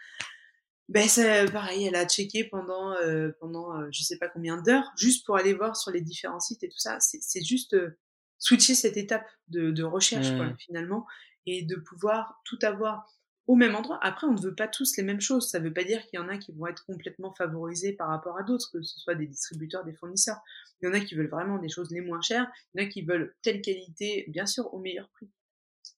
Ben, 0.89 1.07
c'est 1.07 1.51
pareil, 1.53 1.85
elle 1.87 1.97
a 1.97 2.07
checké 2.09 2.45
pendant, 2.45 2.93
euh, 2.95 3.31
pendant 3.41 3.79
euh, 3.79 3.89
je 3.93 4.03
sais 4.03 4.17
pas 4.17 4.29
combien 4.29 4.57
d'heures, 4.63 4.91
juste 4.97 5.27
pour 5.27 5.37
aller 5.37 5.53
voir 5.53 5.77
sur 5.77 5.91
les 5.91 6.01
différents 6.01 6.41
sites 6.41 6.65
et 6.65 6.69
tout 6.71 6.79
ça. 6.79 6.97
C'est 7.01 7.45
juste 7.45 7.75
euh, 7.75 7.99
switcher 8.39 8.75
cette 8.75 8.97
étape 8.97 9.27
de, 9.49 9.71
de 9.71 9.83
recherche, 9.83 10.35
quoi, 10.35 10.47
Mm. 10.47 10.57
finalement, 10.59 11.07
et 11.45 11.63
de 11.63 11.77
pouvoir 11.77 12.41
tout 12.45 12.59
avoir 12.63 13.07
au 13.49 13.57
même 13.57 13.75
endroit. 13.75 13.99
Après, 14.03 14.27
on 14.27 14.35
ne 14.35 14.41
veut 14.41 14.55
pas 14.55 14.69
tous 14.69 14.97
les 14.99 15.03
mêmes 15.03 15.23
choses. 15.23 15.51
Ça 15.51 15.59
ne 15.59 15.65
veut 15.65 15.73
pas 15.73 15.83
dire 15.83 16.03
qu'il 16.07 16.21
y 16.21 16.23
en 16.23 16.29
a 16.29 16.37
qui 16.37 16.53
vont 16.53 16.67
être 16.67 16.85
complètement 16.85 17.33
favorisés 17.33 17.95
par 17.95 18.09
rapport 18.09 18.39
à 18.39 18.43
d'autres, 18.43 18.71
que 18.71 18.83
ce 18.83 19.01
soit 19.01 19.15
des 19.15 19.27
distributeurs, 19.27 19.85
des 19.85 19.95
fournisseurs. 19.95 20.37
Il 20.81 20.87
y 20.87 20.89
en 20.89 20.93
a 20.95 21.01
qui 21.01 21.15
veulent 21.15 21.31
vraiment 21.31 21.59
des 21.59 21.71
choses 21.71 21.91
les 21.91 22.03
moins 22.03 22.21
chères. 22.21 22.47
Il 22.75 22.81
y 22.81 22.85
en 22.85 22.87
a 22.87 22.91
qui 22.91 23.03
veulent 23.03 23.35
telle 23.43 23.63
qualité, 23.63 24.27
bien 24.29 24.45
sûr, 24.45 24.73
au 24.75 24.79
meilleur 24.79 25.09
prix. 25.09 25.31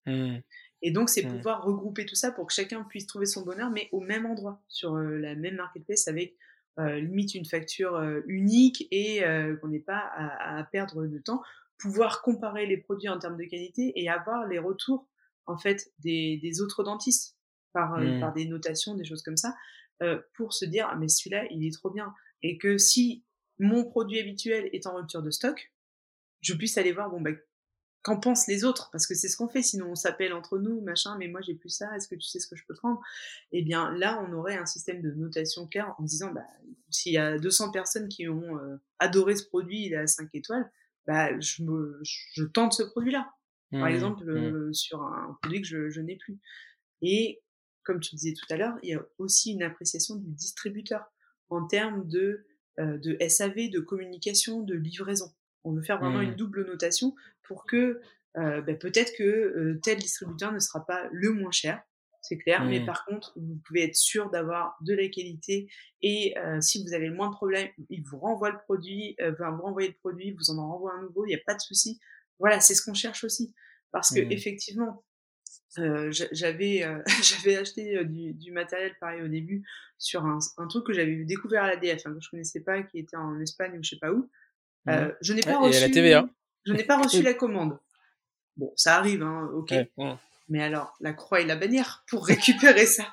Mmh. 0.06 0.38
Et 0.82 0.92
donc, 0.92 1.10
c'est 1.10 1.24
Mm. 1.24 1.36
pouvoir 1.36 1.64
regrouper 1.64 2.06
tout 2.06 2.14
ça 2.14 2.30
pour 2.30 2.46
que 2.46 2.54
chacun 2.54 2.84
puisse 2.84 3.06
trouver 3.06 3.26
son 3.26 3.42
bonheur, 3.42 3.70
mais 3.70 3.88
au 3.90 4.00
même 4.00 4.26
endroit, 4.26 4.62
sur 4.68 4.94
euh, 4.94 5.18
la 5.18 5.34
même 5.34 5.56
marketplace, 5.56 6.06
avec 6.08 6.36
euh, 6.78 7.00
limite 7.00 7.34
une 7.34 7.44
facture 7.44 7.96
euh, 7.96 8.20
unique 8.26 8.86
et 8.92 9.22
qu'on 9.60 9.68
n'ait 9.68 9.80
pas 9.80 9.98
à, 9.98 10.58
à 10.58 10.64
perdre 10.64 11.04
de 11.06 11.18
temps. 11.18 11.42
Pouvoir 11.78 12.22
comparer 12.22 12.66
les 12.66 12.76
produits 12.76 13.08
en 13.08 13.18
termes 13.18 13.36
de 13.36 13.44
qualité 13.44 13.92
et 13.96 14.08
avoir 14.08 14.46
les 14.46 14.58
retours 14.58 15.08
en 15.46 15.58
fait 15.58 15.92
des, 15.98 16.38
des 16.42 16.60
autres 16.60 16.84
dentistes 16.84 17.36
par, 17.72 17.94
euh, 17.94 18.12
Mm. 18.16 18.20
par 18.20 18.32
des 18.32 18.46
notations, 18.46 18.94
des 18.94 19.04
choses 19.04 19.22
comme 19.22 19.36
ça, 19.36 19.54
euh, 20.02 20.20
pour 20.34 20.52
se 20.54 20.64
dire 20.64 20.88
ah 20.90 20.96
mais 20.96 21.08
celui-là 21.08 21.44
il 21.50 21.64
est 21.66 21.72
trop 21.72 21.90
bien 21.90 22.14
et 22.42 22.58
que 22.58 22.78
si 22.78 23.24
mon 23.58 23.84
produit 23.84 24.18
habituel 24.20 24.68
est 24.72 24.86
en 24.86 24.96
rupture 24.96 25.22
de 25.22 25.30
stock, 25.30 25.72
je 26.42 26.54
puisse 26.54 26.78
aller 26.78 26.92
voir 26.92 27.10
bon 27.10 27.20
bah 27.20 27.32
qu'en 28.02 28.18
pensent 28.18 28.46
les 28.48 28.64
autres 28.64 28.88
parce 28.92 29.06
que 29.06 29.14
c'est 29.14 29.28
ce 29.28 29.36
qu'on 29.36 29.48
fait 29.48 29.62
sinon 29.62 29.90
on 29.90 29.94
s'appelle 29.94 30.32
entre 30.32 30.58
nous 30.58 30.80
machin 30.80 31.16
mais 31.18 31.28
moi 31.28 31.42
j'ai 31.42 31.54
plus 31.54 31.68
ça 31.68 31.94
est-ce 31.96 32.08
que 32.08 32.14
tu 32.14 32.22
sais 32.28 32.40
ce 32.40 32.48
que 32.48 32.56
je 32.56 32.64
peux 32.66 32.74
prendre? 32.74 33.00
Et 33.52 33.62
bien 33.62 33.92
là 33.96 34.24
on 34.26 34.32
aurait 34.32 34.56
un 34.56 34.64
système 34.66 35.02
de 35.02 35.10
notation 35.12 35.66
clair 35.68 35.94
en 35.98 36.02
disant 36.04 36.32
bah 36.32 36.46
s'il 36.90 37.12
y 37.12 37.18
a 37.18 37.38
200 37.38 37.72
personnes 37.72 38.08
qui 38.08 38.26
ont 38.28 38.58
euh, 38.58 38.76
adoré 39.00 39.36
ce 39.36 39.44
produit 39.46 39.84
il 39.86 39.92
est 39.92 39.96
à 39.96 40.06
5 40.06 40.30
étoiles 40.34 40.70
bah 41.06 41.38
je 41.40 41.62
me 41.62 42.00
je 42.02 42.44
tente 42.44 42.72
ce 42.74 42.82
produit 42.84 43.12
là 43.12 43.30
par 43.78 43.88
Mmh. 43.88 43.92
exemple 43.92 44.24
Mmh. 44.34 44.54
euh, 44.68 44.72
sur 44.72 45.02
un 45.02 45.36
produit 45.42 45.60
que 45.62 45.66
je, 45.68 45.90
je 45.90 46.00
n'ai 46.00 46.16
plus 46.16 46.38
et 47.02 47.42
comme 47.90 48.00
tu 48.00 48.14
disais 48.14 48.34
tout 48.34 48.46
à 48.54 48.56
l'heure 48.56 48.76
il 48.84 48.90
y 48.90 48.94
a 48.94 49.04
aussi 49.18 49.52
une 49.52 49.62
appréciation 49.64 50.14
du 50.14 50.30
distributeur 50.30 51.02
en 51.48 51.66
termes 51.66 52.06
de 52.08 52.46
euh, 52.78 52.98
de 52.98 53.16
SAV 53.28 53.68
de 53.70 53.80
communication 53.80 54.62
de 54.62 54.74
livraison 54.74 55.32
on 55.64 55.72
veut 55.74 55.82
faire 55.82 55.98
vraiment 55.98 56.20
Mmh. 56.20 56.30
une 56.30 56.36
double 56.36 56.64
notation 56.66 57.14
pour 57.42 57.66
que 57.66 58.00
euh, 58.36 58.62
bah, 58.62 58.74
peut-être 58.74 59.12
que 59.18 59.24
euh, 59.24 59.80
tel 59.82 59.98
distributeur 59.98 60.52
ne 60.52 60.60
sera 60.60 60.86
pas 60.86 61.08
le 61.10 61.32
moins 61.32 61.50
cher, 61.50 61.82
c'est 62.22 62.38
clair, 62.38 62.64
mais 62.64 62.78
Mm. 62.80 62.86
par 62.86 63.04
contre, 63.06 63.32
vous 63.36 63.58
pouvez 63.66 63.82
être 63.82 63.96
sûr 63.96 64.30
d'avoir 64.30 64.76
de 64.82 64.94
la 64.94 65.08
qualité 65.08 65.68
et 66.00 66.34
si 66.60 66.82
vous 66.84 66.92
avez 66.94 67.08
le 67.08 67.14
moins 67.14 67.28
de 67.30 67.34
problèmes, 67.34 67.68
il 67.88 68.02
vous 68.04 68.18
renvoie 68.18 68.50
le 68.50 68.58
produit, 68.58 69.16
enfin, 69.20 69.50
vous 69.56 69.62
renvoyez 69.62 69.88
le 69.88 69.96
produit, 70.04 70.30
vous 70.32 70.50
en 70.50 70.58
en 70.58 70.68
renvoie 70.72 70.92
un 70.94 71.02
nouveau, 71.02 71.24
il 71.26 71.30
n'y 71.30 71.34
a 71.34 71.44
pas 71.44 71.54
de 71.54 71.60
souci. 71.60 71.98
Voilà, 72.38 72.60
c'est 72.60 72.74
ce 72.74 72.82
qu'on 72.82 72.94
cherche 72.94 73.24
aussi. 73.24 73.52
Parce 73.90 74.10
que 74.14 74.20
Mm. 74.20 74.32
effectivement, 74.32 75.02
euh, 75.78 76.10
j'a- 76.10 76.28
j'avais 76.32 76.82
euh, 76.84 77.00
j'avais 77.22 77.56
acheté 77.56 77.96
euh, 77.98 78.04
du, 78.04 78.32
du 78.32 78.50
matériel 78.52 78.94
pareil 79.00 79.22
au 79.22 79.28
début 79.28 79.64
sur 79.98 80.24
un, 80.24 80.38
un 80.58 80.66
truc 80.66 80.84
que 80.86 80.92
j'avais 80.92 81.24
découvert 81.24 81.64
à 81.64 81.68
l'ADF, 81.68 82.06
hein, 82.06 82.14
que 82.14 82.20
je 82.20 82.30
connaissais 82.30 82.60
pas, 82.60 82.82
qui 82.82 82.98
était 82.98 83.16
en 83.16 83.38
Espagne 83.40 83.78
ou 83.78 83.82
je 83.84 83.90
sais 83.90 83.98
pas 83.98 84.12
où. 84.12 84.28
Euh, 84.88 85.08
Mmh. 85.08 85.12
je 85.20 85.32
n'ai 85.34 85.42
pas 85.42 85.50
et 85.50 85.54
à 85.54 85.58
reçu 85.58 85.80
la 86.02 86.26
je 86.66 86.72
n'ai 86.72 86.84
pas 86.84 86.96
reçu 87.02 87.22
la 87.22 87.34
commande. 87.34 87.78
Bon, 88.56 88.72
ça 88.76 88.96
arrive, 88.96 89.22
hein, 89.22 89.50
ok. 89.54 89.70
Ouais. 89.72 89.90
Mmh. 89.98 90.12
Mais 90.48 90.62
alors, 90.62 90.96
la 91.00 91.12
croix 91.12 91.40
et 91.40 91.44
la 91.46 91.54
bannière 91.56 92.02
pour 92.08 92.26
récupérer 92.26 92.86
ça. 92.86 93.12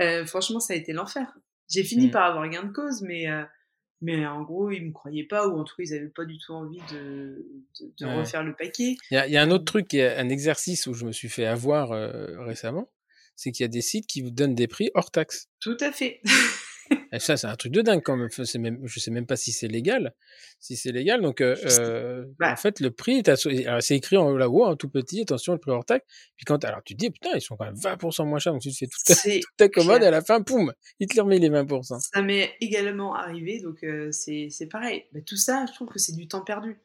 Euh, 0.00 0.24
franchement, 0.24 0.60
ça 0.60 0.72
a 0.72 0.76
été 0.76 0.92
l'enfer. 0.92 1.36
J'ai 1.68 1.82
fini 1.82 2.06
Mm. 2.08 2.10
par 2.12 2.24
avoir 2.24 2.48
gain 2.48 2.62
de 2.62 2.72
cause, 2.72 3.02
mais, 3.02 3.28
euh, 3.28 3.42
mais 4.04 4.26
en 4.26 4.42
gros, 4.42 4.70
ils 4.70 4.86
me 4.86 4.92
croyaient 4.92 5.24
pas, 5.24 5.48
ou 5.48 5.58
en 5.58 5.64
tout 5.64 5.74
cas, 5.76 5.82
ils 5.84 5.94
avaient 5.94 6.08
pas 6.08 6.24
du 6.24 6.38
tout 6.38 6.52
envie 6.52 6.82
de, 6.90 7.44
de, 7.80 7.92
de 7.98 8.06
Ouais. 8.06 8.14
refaire 8.18 8.44
le 8.44 8.54
paquet. 8.54 8.96
Il 9.10 9.14
y 9.14 9.16
a, 9.16 9.26
il 9.26 9.32
y 9.32 9.36
a 9.36 9.42
un 9.42 9.50
autre 9.50 9.64
truc, 9.64 9.88
qui 9.88 9.98
est 9.98 10.16
un 10.16 10.28
exercice 10.28 10.86
où 10.86 10.94
je 10.94 11.04
me 11.04 11.12
suis 11.12 11.28
fait 11.28 11.46
avoir 11.46 11.92
euh, 11.92 12.26
récemment, 12.44 12.90
c'est 13.36 13.50
qu'il 13.50 13.64
y 13.64 13.66
a 13.66 13.68
des 13.68 13.80
sites 13.82 14.06
qui 14.06 14.20
vous 14.20 14.30
donnent 14.30 14.54
des 14.54 14.68
prix 14.68 14.90
hors 14.94 15.10
taxe. 15.10 15.48
Tout 15.60 15.76
à 15.80 15.90
fait. 15.90 16.20
ça, 17.18 17.36
c'est 17.36 17.46
un 17.46 17.56
truc 17.56 17.72
de 17.72 17.82
dingue 17.82 18.02
quand 18.02 18.16
même. 18.16 18.28
C'est 18.30 18.58
même, 18.58 18.80
je 18.84 18.98
sais 19.00 19.10
même 19.10 19.26
pas 19.26 19.36
si 19.36 19.52
c'est 19.52 19.68
légal. 19.68 20.14
Si 20.60 20.76
c'est 20.76 20.92
légal. 20.92 21.20
Donc, 21.20 21.40
euh, 21.40 21.54
euh 21.80 22.24
Bah. 22.38 22.52
en 22.52 22.56
fait, 22.56 22.80
le 22.80 22.90
prix, 22.90 23.22
c'est 23.80 23.96
écrit 23.96 24.16
en 24.16 24.30
là-haut, 24.36 24.64
en 24.64 24.76
tout 24.76 24.88
petit, 24.88 25.22
attention, 25.22 25.52
le 25.52 25.58
prix 25.58 25.70
hors 25.70 25.84
taxe. 25.84 26.06
Puis 26.36 26.44
quand, 26.44 26.64
alors 26.64 26.82
tu 26.84 26.94
te 26.94 26.98
dis, 26.98 27.10
putain, 27.10 27.30
ils 27.34 27.40
sont 27.42 27.56
quand 27.56 27.64
même 27.66 27.74
20% 27.74 28.26
moins 28.26 28.38
chers. 28.38 28.52
Donc 28.52 28.62
tu 28.62 28.70
te 28.70 28.76
fais 28.76 28.86
toute 28.86 29.04
ta, 29.04 29.14
toute 29.14 29.56
ta 29.56 29.68
commode 29.68 29.98
clair. 29.98 30.04
et 30.04 30.08
à 30.08 30.10
la 30.10 30.22
fin, 30.22 30.42
poum, 30.42 30.72
il 31.00 31.06
te 31.08 31.14
les 31.14 31.20
remet 31.20 31.38
les 31.38 31.50
20%. 31.50 32.00
Ça 32.00 32.22
m'est 32.22 32.54
également 32.60 33.14
arrivé, 33.14 33.60
donc 33.60 33.82
euh, 33.84 34.10
c'est 34.12 34.68
pareil. 34.70 35.04
Bah, 35.12 35.20
tout 35.26 35.36
ça, 35.36 35.66
je 35.68 35.72
trouve 35.74 35.88
que 35.88 35.98
c'est 35.98 36.14
du 36.16 36.28
temps 36.28 36.42
perdu. 36.42 36.78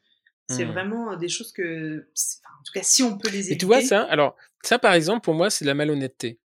C'est 0.48 0.64
Hmm. 0.64 0.72
vraiment 0.72 1.16
des 1.16 1.28
choses 1.28 1.52
que, 1.52 1.98
enfin, 2.42 2.54
en 2.60 2.62
tout 2.64 2.72
cas, 2.74 2.80
si 2.82 3.04
on 3.04 3.16
peut 3.16 3.28
les 3.28 3.38
éviter. 3.38 3.54
Et 3.54 3.58
tu 3.58 3.66
vois 3.66 3.82
ça, 3.82 4.02
alors 4.02 4.36
ça 4.64 4.80
par 4.80 4.94
exemple 4.94 5.20
pour 5.20 5.34
moi 5.34 5.48
c'est 5.48 5.64
de 5.64 5.68
la 5.68 5.74
malhonnêteté. 5.74 6.40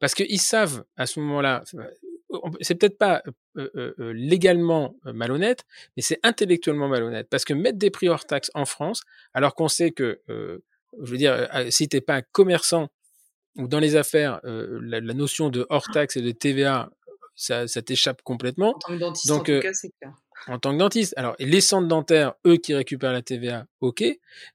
Parce 0.00 0.12
qu'ils 0.14 0.40
savent 0.40 0.84
à 0.96 1.06
ce 1.06 1.20
moment-là, 1.20 1.62
c'est 2.60 2.74
peut-être 2.74 2.98
pas 2.98 3.22
euh, 3.56 3.70
euh, 3.76 3.94
euh, 3.98 4.12
légalement 4.12 4.96
malhonnête, 5.04 5.64
mais 5.96 6.02
c'est 6.02 6.18
intellectuellement 6.22 6.88
malhonnête. 6.88 7.28
Parce 7.30 7.44
que 7.44 7.54
mettre 7.54 7.78
des 7.78 7.90
prix 7.90 8.08
hors 8.08 8.24
taxe 8.24 8.50
en 8.54 8.64
France, 8.64 9.02
alors 9.34 9.54
qu'on 9.54 9.68
sait 9.68 9.90
que, 9.90 10.20
euh, 10.28 10.58
je 11.02 11.10
veux 11.10 11.18
dire, 11.18 11.48
euh, 11.54 11.70
si 11.70 11.88
t'es 11.88 12.00
pas 12.00 12.16
un 12.16 12.22
commerçant 12.22 12.88
ou 13.56 13.68
dans 13.68 13.80
les 13.80 13.96
affaires, 13.96 14.40
la, 14.44 15.00
la 15.00 15.14
notion 15.14 15.48
de 15.48 15.66
hors 15.70 15.88
taxe 15.90 16.18
et 16.18 16.20
de 16.20 16.30
TVA, 16.30 16.90
ça, 17.34 17.66
ça 17.66 17.80
t'échappe 17.80 18.20
complètement 18.22 18.70
En 18.70 18.78
tant 18.78 18.92
que 18.92 18.98
dentiste, 18.98 19.28
Donc, 19.28 19.48
en 19.48 19.54
tout 19.56 19.60
cas, 19.60 19.72
c'est 19.72 19.90
clair. 19.98 20.12
En 20.48 20.58
tant 20.58 20.72
que 20.72 20.78
dentiste. 20.78 21.14
Alors, 21.16 21.34
les 21.38 21.60
centres 21.60 21.88
dentaires, 21.88 22.34
eux 22.46 22.56
qui 22.56 22.74
récupèrent 22.74 23.12
la 23.12 23.22
TVA, 23.22 23.66
ok, 23.80 24.04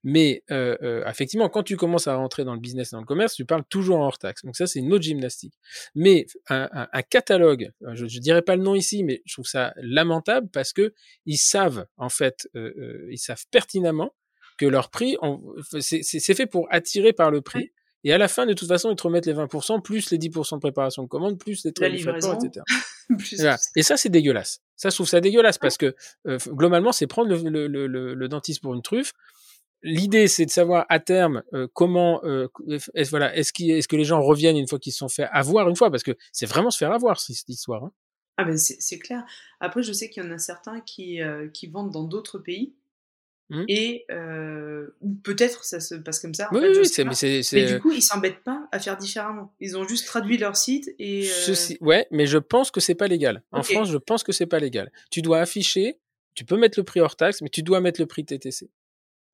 mais 0.04 0.44
euh, 0.52 0.78
euh, 0.82 1.06
effectivement, 1.08 1.50
quand 1.50 1.64
tu 1.64 1.76
commences 1.78 2.08
à 2.08 2.16
rentrer 2.16 2.44
dans 2.44 2.54
le 2.54 2.60
business, 2.60 2.92
dans 2.92 3.00
le 3.00 3.06
commerce, 3.06 3.34
tu 3.36 3.46
parles 3.46 3.64
toujours 3.70 3.98
en 3.98 4.06
hors 4.06 4.18
taxe. 4.20 4.46
Donc 4.46 4.56
ça, 4.56 4.68
c'est 4.68 4.80
une 4.80 4.94
autre 4.94 5.04
gymnastique. 5.04 5.54
Mais 5.96 6.28
un, 6.50 6.70
un- 6.72 6.88
un 6.92 7.02
catalogue, 7.02 7.72
je, 7.94 8.06
je 8.08 8.20
dirais 8.20 8.42
pas 8.42 8.56
le 8.56 8.64
nom 8.64 8.76
ici, 8.76 9.04
mais 9.04 9.22
je 9.26 9.34
trouve 9.34 9.46
ça 9.48 9.74
lamentable 9.78 10.48
parce 10.52 10.74
que 10.74 10.94
ils 11.26 11.38
savent 11.38 11.86
en 11.98 12.10
fait, 12.10 12.48
euh, 12.56 12.74
euh, 12.78 13.08
ils 13.12 13.18
savent 13.20 13.44
pertinemment 13.52 14.14
que 14.58 14.66
leur 14.66 14.90
prix, 14.92 15.18
on- 15.22 15.42
c'est 15.80 16.34
fait 16.36 16.46
pour 16.46 16.68
attirer 16.72 17.14
par 17.14 17.32
le 17.32 17.42
prix. 17.42 17.72
Et 18.04 18.12
à 18.14 18.18
la 18.18 18.28
fin, 18.28 18.48
de 18.48 18.54
toute 18.54 18.68
façon, 18.68 18.90
ils 18.90 18.96
te 18.96 19.04
remettent 19.04 19.28
les 19.28 19.34
20%, 19.34 19.80
plus 19.80 20.10
les 20.10 20.18
10% 20.18 20.56
de 20.56 20.60
préparation 20.60 21.04
de 21.04 21.08
commande, 21.08 21.38
plus 21.38 21.64
les 21.66 21.70
La 21.70 21.74
traits 21.74 21.92
de 21.94 21.98
frais 22.00 22.14
de 22.14 22.20
port, 22.20 22.32
livraison. 22.34 22.48
etc. 22.48 22.66
Plus 23.20 23.36
Voilà. 23.38 23.58
Et 23.76 23.84
ça, 23.84 23.98
c'est 23.98 24.10
dégueulasse. 24.10 24.60
Ça, 24.82 24.90
je 24.90 24.96
trouve 24.96 25.08
ça 25.08 25.22
dégueulasse 25.22 25.60
parce 25.60 25.78
que 25.78 25.96
euh, 26.28 26.40
globalement, 26.48 26.92
c'est 26.92 27.06
prendre 27.06 27.30
le, 27.30 27.38
le, 27.48 27.68
le, 27.68 27.86
le- 27.86 28.16
le 28.16 28.28
dentiste 28.28 28.64
pour 28.64 28.74
une 28.74 28.82
truffe. 28.82 29.14
L'idée, 29.84 30.28
c'est 30.28 30.48
de 30.48 30.50
savoir 30.50 30.88
à 30.90 31.00
terme 31.00 31.44
euh, 31.54 31.68
comment, 31.74 32.20
euh, 32.24 32.48
voilà, 33.12 33.36
est-ce 33.36 33.54
que 33.54 33.96
les 33.96 34.04
gens 34.04 34.24
reviennent 34.24 34.58
une 34.58 34.68
fois 34.68 34.80
qu'ils 34.80 34.92
se 34.92 34.98
sont 34.98 35.08
fait 35.08 35.28
avoir 35.32 35.70
une 35.70 35.76
fois, 35.76 35.92
parce 35.92 36.02
que 36.02 36.18
c'est 36.32 36.48
vraiment 36.48 36.72
se 36.72 36.80
faire 36.80 36.92
avoir 36.92 37.20
cette 37.20 37.48
histoire. 37.48 37.84
Hein. 37.84 37.92
Ah 38.38 38.44
ben 38.44 38.58
c'est 38.58 38.98
clair. 38.98 39.24
Après, 39.60 39.84
je 39.84 39.94
sais 39.94 40.10
qu'il 40.10 40.24
y 40.24 40.26
en 40.26 40.32
a 40.32 40.40
certains 40.40 40.82
qui, 40.82 41.20
qui 41.54 41.68
vendent 41.68 41.92
dans 41.92 42.04
d'autres 42.04 42.40
pays. 42.40 42.74
Mhm. 43.52 43.66
Et 43.68 44.06
euh, 44.12 44.88
ou 45.02 45.14
peut-être 45.24 45.66
ça 45.66 45.82
se 45.82 45.96
passe 45.96 46.20
comme 46.22 46.34
ça. 46.34 46.48
En 46.50 46.56
Oui, 46.56 46.62
fait, 46.62 46.68
oui, 46.70 46.74
oui, 47.22 47.42
mais 47.52 47.66
du 47.66 47.80
coup, 47.82 47.92
ils 47.92 48.02
s'embêtent 48.02 48.44
pas 48.46 48.68
à 48.72 48.80
faire 48.80 48.96
différemment. 48.96 49.54
Ils 49.60 49.78
ont 49.78 49.86
juste 49.86 50.08
traduit 50.08 50.38
leur 50.38 50.56
site 50.56 50.90
et. 51.00 51.28
euh, 51.28 51.32
Ceci, 51.32 51.78
ouais, 51.82 52.08
mais 52.12 52.26
je 52.28 52.38
pense 52.38 52.72
que 52.72 52.80
c'est 52.80 52.96
pas 52.96 53.08
légal. 53.08 53.44
En. 53.52 53.62
France, 53.62 53.90
je 53.92 53.98
pense 53.98 54.24
que 54.24 54.32
c'est 54.32 54.46
pas 54.46 54.60
légal. 54.60 54.90
Tu 55.12 55.22
dois 55.22 55.42
afficher, 55.42 56.00
tu 56.34 56.46
peux 56.46 56.58
mettre 56.58 56.80
le 56.80 56.84
prix 56.86 57.02
hors 57.02 57.18
taxe, 57.18 57.42
mais 57.42 57.50
tu 57.50 57.62
dois 57.62 57.82
mettre 57.82 58.00
le 58.00 58.08
prix 58.08 58.24
TTC. 58.24 58.70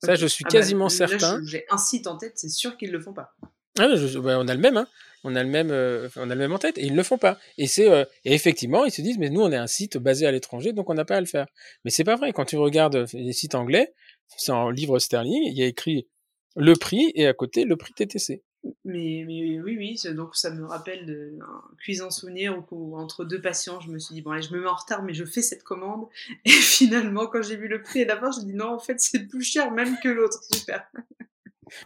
Ça, 0.03 0.15
je 0.15 0.25
suis 0.27 0.43
Ah 0.45 0.49
bah, 0.49 0.59
quasiment 0.59 0.85
là, 0.85 0.89
certain. 0.89 1.39
J'ai 1.45 1.65
un 1.69 1.77
site 1.77 2.07
en 2.07 2.17
tête, 2.17 2.33
c'est 2.35 2.49
sûr 2.49 2.75
qu'ils 2.75 2.91
le 2.91 2.99
font 2.99 3.13
pas. 3.13 3.35
Ah, 3.79 3.95
je- 3.95 4.17
bah, 4.19 4.37
on 4.39 4.47
a 4.47 4.53
le 4.55 4.59
même, 4.59 4.77
hein. 4.77 4.87
On 5.23 5.35
a 5.35 5.43
le 5.43 5.49
même, 5.49 5.71
euh, 5.71 6.07
on 6.15 6.29
a 6.29 6.35
le 6.35 6.39
même 6.39 6.53
en 6.53 6.59
tête 6.59 6.77
et 6.77 6.85
ils 6.85 6.95
le 6.95 7.03
font 7.03 7.17
pas. 7.17 7.39
Et 7.57 7.67
c'est, 7.67 7.89
euh, 7.89 8.05
et 8.23 8.33
effectivement, 8.33 8.85
ils 8.85 8.91
se 8.91 9.01
disent, 9.01 9.17
mais 9.17 9.29
nous, 9.29 9.41
on 9.41 9.51
est 9.51 9.57
un 9.57 9.67
site 9.67 9.97
basé 9.97 10.25
à 10.27 10.31
l'étranger, 10.31 10.73
donc 10.73 10.89
on 10.89 10.93
n'a 10.93 11.05
pas 11.05 11.17
à 11.17 11.19
le 11.19 11.25
faire. 11.25 11.47
Mais 11.83 11.91
c'est 11.91 12.03
pas 12.03 12.15
vrai. 12.15 12.31
Quand 12.33 12.45
tu 12.45 12.55
regardes 12.57 12.95
euh, 12.95 13.05
les 13.13 13.33
sites 13.33 13.55
anglais, 13.55 13.93
c'est 14.35 14.51
en 14.51 14.69
livre 14.69 14.99
sterling, 14.99 15.43
il 15.45 15.57
y 15.57 15.63
a 15.63 15.67
écrit 15.67 16.07
le 16.55 16.73
prix 16.73 17.11
et 17.15 17.27
à 17.27 17.33
côté 17.33 17.63
le 17.65 17.75
prix 17.75 17.93
TTC. 17.93 18.43
Mais, 18.83 19.23
mais 19.25 19.59
oui, 19.61 19.77
oui, 19.77 20.13
donc 20.13 20.35
ça 20.35 20.49
me 20.49 20.65
rappelle 20.65 21.05
de, 21.05 21.37
un 21.41 21.63
cuisant 21.77 22.09
souvenir 22.09 22.57
où, 22.57 22.65
où 22.71 22.97
entre 22.97 23.23
deux 23.23 23.39
patients, 23.39 23.79
je 23.79 23.89
me 23.89 23.99
suis 23.99 24.15
dit, 24.15 24.21
bon, 24.21 24.31
allez, 24.31 24.41
je 24.41 24.53
me 24.53 24.59
mets 24.59 24.67
en 24.67 24.75
retard, 24.75 25.03
mais 25.03 25.13
je 25.13 25.23
fais 25.23 25.41
cette 25.41 25.63
commande. 25.63 26.07
Et 26.45 26.49
finalement, 26.49 27.27
quand 27.27 27.41
j'ai 27.41 27.55
vu 27.55 27.67
le 27.67 27.81
prix 27.81 28.01
à 28.03 28.05
la 28.05 28.17
fin, 28.17 28.29
j'ai 28.31 28.45
dit, 28.45 28.53
non, 28.53 28.73
en 28.73 28.79
fait, 28.79 28.99
c'est 28.99 29.27
plus 29.27 29.43
cher 29.43 29.71
même 29.71 29.97
que 30.01 30.09
l'autre. 30.09 30.39
Super. 30.51 30.89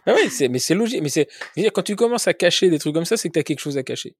Bah 0.06 0.14
ouais, 0.14 0.28
c'est, 0.28 0.48
mais 0.48 0.58
c'est 0.58 0.74
logique. 0.74 1.02
Mais 1.02 1.08
c'est, 1.08 1.28
je 1.56 1.68
quand 1.68 1.82
tu 1.82 1.96
commences 1.96 2.28
à 2.28 2.34
cacher 2.34 2.70
des 2.70 2.78
trucs 2.78 2.94
comme 2.94 3.04
ça, 3.04 3.16
c'est 3.16 3.28
que 3.28 3.34
tu 3.34 3.40
as 3.40 3.44
quelque 3.44 3.60
chose 3.60 3.78
à 3.78 3.82
cacher. 3.82 4.16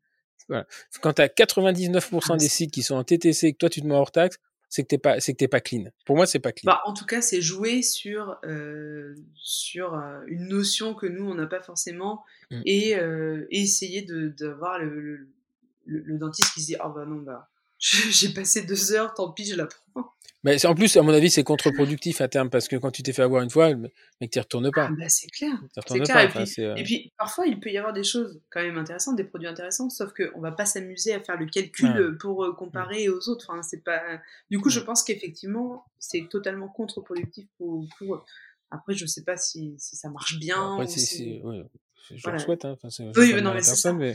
Voilà. 0.49 0.67
Quand 1.01 1.15
tu 1.15 1.23
as 1.23 1.29
99% 1.29 2.33
Ah, 2.33 2.37
des 2.37 2.49
sites 2.49 2.73
qui 2.73 2.83
sont 2.83 2.97
en 2.97 3.05
TTC 3.05 3.47
et 3.47 3.53
que 3.53 3.59
toi 3.59 3.71
tu 3.71 3.81
te 3.81 3.87
mets 3.87 3.95
hors 3.95 4.11
taxe, 4.11 4.39
c'est 4.75 4.85
que 4.85 4.89
t'es 4.89 4.97
pas, 4.97 5.21
c'est 5.21 5.33
que 5.35 5.37
t'es 5.37 5.49
pas 5.49 5.61
clean. 5.61 5.85
Pour 6.07 6.17
moi, 6.17 6.25
c'est 6.25 6.39
pas 6.39 6.51
clean. 6.51 6.73
Bah, 6.73 6.81
en 6.87 6.95
tout 6.95 7.05
cas, 7.05 7.21
c'est 7.21 7.43
jouer 7.43 7.83
sur, 7.83 8.39
euh, 8.47 9.15
sur 9.35 9.93
euh, 9.95 10.23
une 10.29 10.49
notion 10.49 10.95
que 10.95 11.05
nous, 11.07 11.29
on 11.29 11.35
n'a 11.35 11.47
pas 11.47 11.61
forcément 11.61 12.25
Mm. 12.51 12.63
et, 12.65 12.97
euh, 12.97 13.47
et 13.51 13.61
essayer 13.61 14.01
de- 14.01 14.29
d'avoir 14.29 14.79
le, 14.79 14.89
le, 14.99 15.29
le- 15.85 16.01
le 16.01 16.19
dentiste 16.19 16.55
qui 16.55 16.63
se 16.63 16.67
dit, 16.69 16.77
oh 16.83 16.89
bah 16.89 17.05
non, 17.07 17.17
bah, 17.21 17.51
j'ai 17.83 18.29
passé 18.33 18.63
deux 18.63 18.93
heures, 18.93 19.13
tant 19.15 19.31
pis, 19.33 19.45
je 19.45 19.57
la 19.57 19.67
prends. 19.67 20.13
Mais 20.45 20.67
en 20.67 20.75
plus, 20.75 20.97
à 20.97 21.03
mon 21.03 21.13
avis, 21.15 21.31
c'est 21.31 21.45
contre-productif 21.45 22.21
à 22.21 22.27
terme 22.27 22.51
parce 22.51 22.67
que 22.67 22.75
quand 22.75 22.91
tu 22.91 23.05
t'es 23.05 23.13
fait 23.13 23.23
avoir 23.23 23.43
une 23.45 23.51
fois, 23.51 23.71
le 23.71 23.77
mec, 24.21 24.31
t'y 24.31 24.41
retournes 24.41 24.67
Ah, 24.67 24.71
pas. 24.75 24.89
bah, 24.91 25.09
c'est 25.09 25.29
clair. 25.29 25.53
C'est 25.73 25.81
retournes 25.83 26.03
clair. 26.03 26.33
pas. 26.33 26.41
Et 26.41 26.45
puis, 26.45 26.65
euh, 26.65 26.75
et 26.75 26.83
puis, 26.83 27.13
parfois, 27.17 27.47
il 27.47 27.61
peut 27.61 27.71
y 27.71 27.79
avoir 27.79 27.93
des 27.93 28.03
choses 28.03 28.41
quand 28.51 28.61
même 28.61 28.77
intéressantes, 28.77 29.15
des 29.15 29.23
produits 29.23 29.47
intéressants, 29.47 29.89
sauf 29.89 30.13
qu'on 30.13 30.41
va 30.41 30.51
pas 30.51 30.65
s'amuser 30.67 31.15
à 31.15 31.21
faire 31.21 31.39
le 31.39 31.47
calcul 31.47 31.91
Ouais. 31.91 32.19
pour 32.19 32.45
euh, 32.45 32.53
comparer 32.55 33.09
aux 33.09 33.29
autres. 33.29 33.47
Enfin, 33.51 33.63
c'est 33.63 33.85
pas... 33.85 34.01
Du 34.51 34.59
coup, 34.59 34.69
je 34.69 34.81
pense 34.81 35.05
qu'effectivement, 35.05 35.85
c'est 36.01 36.27
totalement 36.29 36.67
contre-productif 36.69 37.47
pour. 37.59 37.87
Après, 38.73 38.95
je 38.95 39.07
sais 39.07 39.23
pas 39.23 39.37
si, 39.37 39.77
si 39.79 39.95
ça 39.95 40.09
marche 40.09 40.39
bien. 40.41 40.75
Après, 40.75 40.87
ou 40.87 40.89
si- 40.89 41.41
je 42.11 42.23
Voilà. 42.23 42.39
le 42.39 42.45
souhaite. 42.45 42.65
Hein. 42.65 42.73
Enfin, 42.73 42.91
c'est, 42.91 43.05
Oui, 43.17 43.33
non, 43.43 43.51
mais 43.55 43.61
personne, 43.61 43.99
mais 43.99 44.15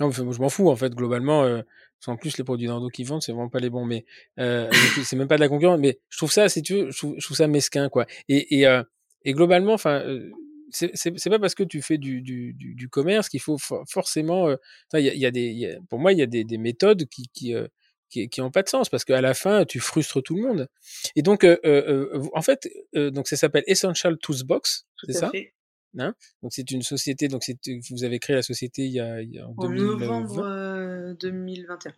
non, 0.00 0.06
enfin, 0.06 0.30
je 0.30 0.38
m'en 0.40 0.48
fous 0.48 0.68
en 0.70 0.76
fait. 0.76 0.94
Globalement, 0.94 1.44
euh, 1.44 1.62
qu'en 2.04 2.16
plus 2.16 2.36
les 2.38 2.44
produits 2.44 2.66
d'endo 2.66 2.88
qu'ils 2.88 3.06
vendent, 3.06 3.22
c'est 3.22 3.32
vraiment 3.32 3.48
pas 3.48 3.58
les 3.60 3.70
bons. 3.70 3.84
Mais 3.84 4.04
euh, 4.38 4.70
c'est 5.04 5.16
même 5.16 5.28
pas 5.28 5.36
de 5.36 5.40
la 5.40 5.48
concurrence. 5.48 5.80
Mais 5.80 5.98
je 6.08 6.16
trouve 6.18 6.32
ça, 6.32 6.48
si 6.48 6.62
tu 6.62 6.74
veux, 6.74 6.90
je 6.90 6.96
trouve, 6.98 7.14
je 7.18 7.24
trouve 7.24 7.36
ça 7.36 7.46
mesquin, 7.48 7.88
quoi. 7.88 8.06
Et 8.28 8.58
et, 8.58 8.66
euh, 8.66 8.82
et 9.24 9.32
globalement, 9.32 9.74
enfin. 9.74 10.00
Euh, 10.06 10.30
c'est 10.70 10.90
c'est 10.96 11.30
pas 11.30 11.38
parce 11.38 11.54
que 11.54 11.62
tu 11.62 11.80
fais 11.80 11.96
du, 11.96 12.20
du, 12.22 12.52
du, 12.52 12.74
du 12.74 12.88
commerce 12.88 13.28
qu'il 13.28 13.40
faut 13.40 13.56
for- 13.56 13.84
forcément. 13.88 14.48
euh, 14.48 14.56
Il 14.94 15.00
y, 15.00 15.08
a, 15.08 15.14
y 15.14 15.24
a 15.24 15.30
des, 15.30 15.52
y 15.52 15.64
a- 15.66 15.78
pour 15.88 16.00
moi, 16.00 16.12
il 16.12 16.18
y 16.18 16.22
a 16.22 16.26
des, 16.26 16.42
des 16.42 16.58
méthodes 16.58 17.06
qui 17.06 17.28
qui, 17.32 17.54
euh, 17.54 17.68
qui 18.10 18.28
qui 18.28 18.40
ont 18.40 18.50
pas 18.50 18.64
de 18.64 18.68
sens 18.68 18.88
parce 18.88 19.04
qu'à 19.04 19.20
la 19.20 19.32
fin, 19.32 19.64
tu 19.64 19.78
frustres 19.78 20.20
tout 20.24 20.34
le 20.34 20.42
monde. 20.42 20.68
Et 21.14 21.22
donc, 21.22 21.44
euh, 21.44 21.56
euh, 21.64 22.28
en 22.34 22.42
fait, 22.42 22.68
euh, 22.96 23.10
donc 23.12 23.28
ça 23.28 23.36
s'appelle 23.36 23.62
Essential 23.68 24.18
Toolsbox, 24.18 24.86
Tout 24.96 25.06
c'est 25.06 25.12
ça? 25.12 25.30
fait. 25.30 25.54
Donc 25.94 26.50
c'est 26.50 26.70
une 26.70 26.82
société, 26.82 27.28
donc 27.28 27.42
c'est 27.44 27.56
vous 27.90 28.04
avez 28.04 28.18
créé 28.18 28.36
la 28.36 28.42
société 28.42 28.84
il 28.84 28.92
y 28.92 29.00
a, 29.00 29.22
il 29.22 29.32
y 29.32 29.38
a 29.38 29.46
en, 29.46 29.54
En 29.56 29.68
2020. 29.68 29.98
novembre 29.98 30.44
euh, 30.44 31.14
2021. 31.20 31.92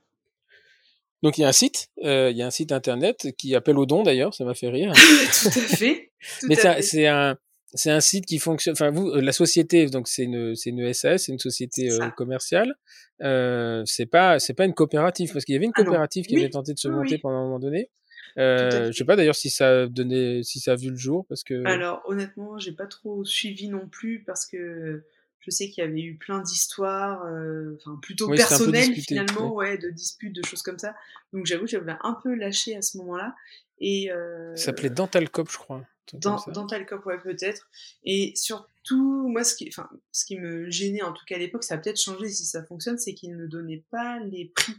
Donc 1.23 1.37
il 1.37 1.41
y 1.41 1.45
a 1.45 1.49
un 1.49 1.53
site, 1.53 1.89
euh, 2.05 2.31
il 2.31 2.37
y 2.37 2.43
a 2.43 2.47
un 2.47 2.51
site 2.51 2.71
internet 2.71 3.29
qui 3.37 3.55
appelle 3.57 3.77
au 3.79 3.87
don 3.87 4.05
d'ailleurs, 4.05 4.35
ça 4.35 4.45
m'a 4.45 4.55
fait 4.55 4.69
rire. 4.69 4.93
Tout 5.43 5.49
à 5.49 5.77
fait. 5.77 6.13
Tout 6.41 6.47
Mais 6.49 6.55
c'est 6.55 7.07
un 7.07 7.37
c'est 7.75 7.91
un 7.91 8.01
site 8.01 8.25
qui 8.27 8.39
fonctionne. 8.39 8.73
Enfin 8.73 8.91
vous, 8.91 9.09
euh, 9.11 9.21
la 9.21 9.33
société, 9.33 9.87
donc 9.87 10.09
c'est 10.09 10.25
une 10.25 10.55
c'est 10.55 10.71
une 10.71 10.93
SAS, 10.93 11.25
c'est 11.25 11.33
une 11.33 11.39
société 11.39 11.91
euh, 11.91 12.09
commerciale. 12.11 12.75
Euh, 13.23 13.83
c'est 13.85 14.07
pas 14.07 14.39
c'est 14.39 14.55
pas 14.55 14.65
une 14.65 14.75
coopérative 14.75 15.33
parce 15.33 15.45
qu'il 15.45 15.55
y 15.55 15.57
avait 15.57 15.67
une 15.67 15.73
Ah 15.75 15.83
coopérative 15.83 16.27
qui 16.27 16.35
Oui, 16.35 16.41
avait 16.43 16.51
tenté 16.51 16.73
de 16.73 16.79
se 16.79 16.89
oui, 16.89 16.95
monter 16.95 17.15
oui. 17.17 17.21
pendant 17.21 17.37
un 17.37 17.45
moment 17.45 17.59
donné. 17.59 17.91
Euh, 18.39 18.93
je 18.93 18.97
sais 18.97 19.05
pas 19.05 19.17
d'ailleurs 19.17 19.35
si 19.35 19.51
ça 19.51 19.83
a 19.83 19.87
donné 19.87 20.45
si 20.45 20.61
ça 20.61 20.73
a 20.73 20.77
vu 20.77 20.91
le 20.91 20.97
jour 20.97 21.27
parce 21.29 21.43
que 21.43 21.65
Alors 21.67 22.03
honnêtement, 22.07 22.59
j'ai 22.59 22.73
pas 22.73 22.87
trop 22.87 23.25
suivi 23.25 23.69
non 23.69 23.89
plus 23.89 24.23
parce 24.25 24.47
que 24.47 25.03
je 25.41 25.51
sais 25.51 25.71
qu'il 25.71 25.83
y 25.83 25.87
avait 25.87 26.03
eu 26.03 26.17
plein 26.17 26.41
d'histoires, 26.41 27.25
euh, 27.27 27.77
enfin 27.77 27.99
plutôt 28.03 28.29
Oui, 28.29 28.37
personnelles 28.37 28.95
finalement, 28.95 29.55
ouais, 29.55 29.79
de 29.79 29.91
disputes, 29.91 30.35
de 30.35 30.45
choses 30.45 30.63
comme 30.63 30.79
ça. 30.79 30.95
Donc 31.33 31.47
j'avoue, 31.47 31.67
j'avais 31.67 31.95
un 32.03 32.15
peu 32.15 32.35
lâché 32.35 32.77
à 32.77 32.83
ce 32.83 32.99
moment-là. 32.99 33.35
Et 33.81 34.11
euh, 34.11 34.55
ça 34.57 34.67
s'appelait 34.67 34.91
Dentalcop, 34.91 35.51
je 35.51 35.57
crois. 35.57 35.87
dans, 36.13 36.39
ça. 36.39 36.51
dans 36.51 36.67
Talcop, 36.67 37.07
ouais, 37.07 37.19
peut-être. 37.19 37.71
Et 38.05 38.33
surtout, 38.35 39.29
moi, 39.29 39.45
ce 39.45 39.55
qui, 39.55 39.69
enfin, 39.69 39.89
ce 40.13 40.25
qui 40.25 40.39
me 40.39 40.69
gênait, 40.71 41.03
en 41.03 41.13
tout 41.13 41.25
cas 41.27 41.37
à 41.37 41.39
l'époque, 41.39 41.65
ça 41.65 41.75
a 41.75 41.79
peut-être 41.79 42.01
changé 42.01 42.29
si 42.29 42.45
ça 42.45 42.63
fonctionne, 42.65 42.99
c'est 42.99 43.15
qu'ils 43.15 43.37
ne 43.37 43.47
donnaient 43.47 43.85
pas 43.91 44.19
les 44.21 44.53
prix 44.55 44.75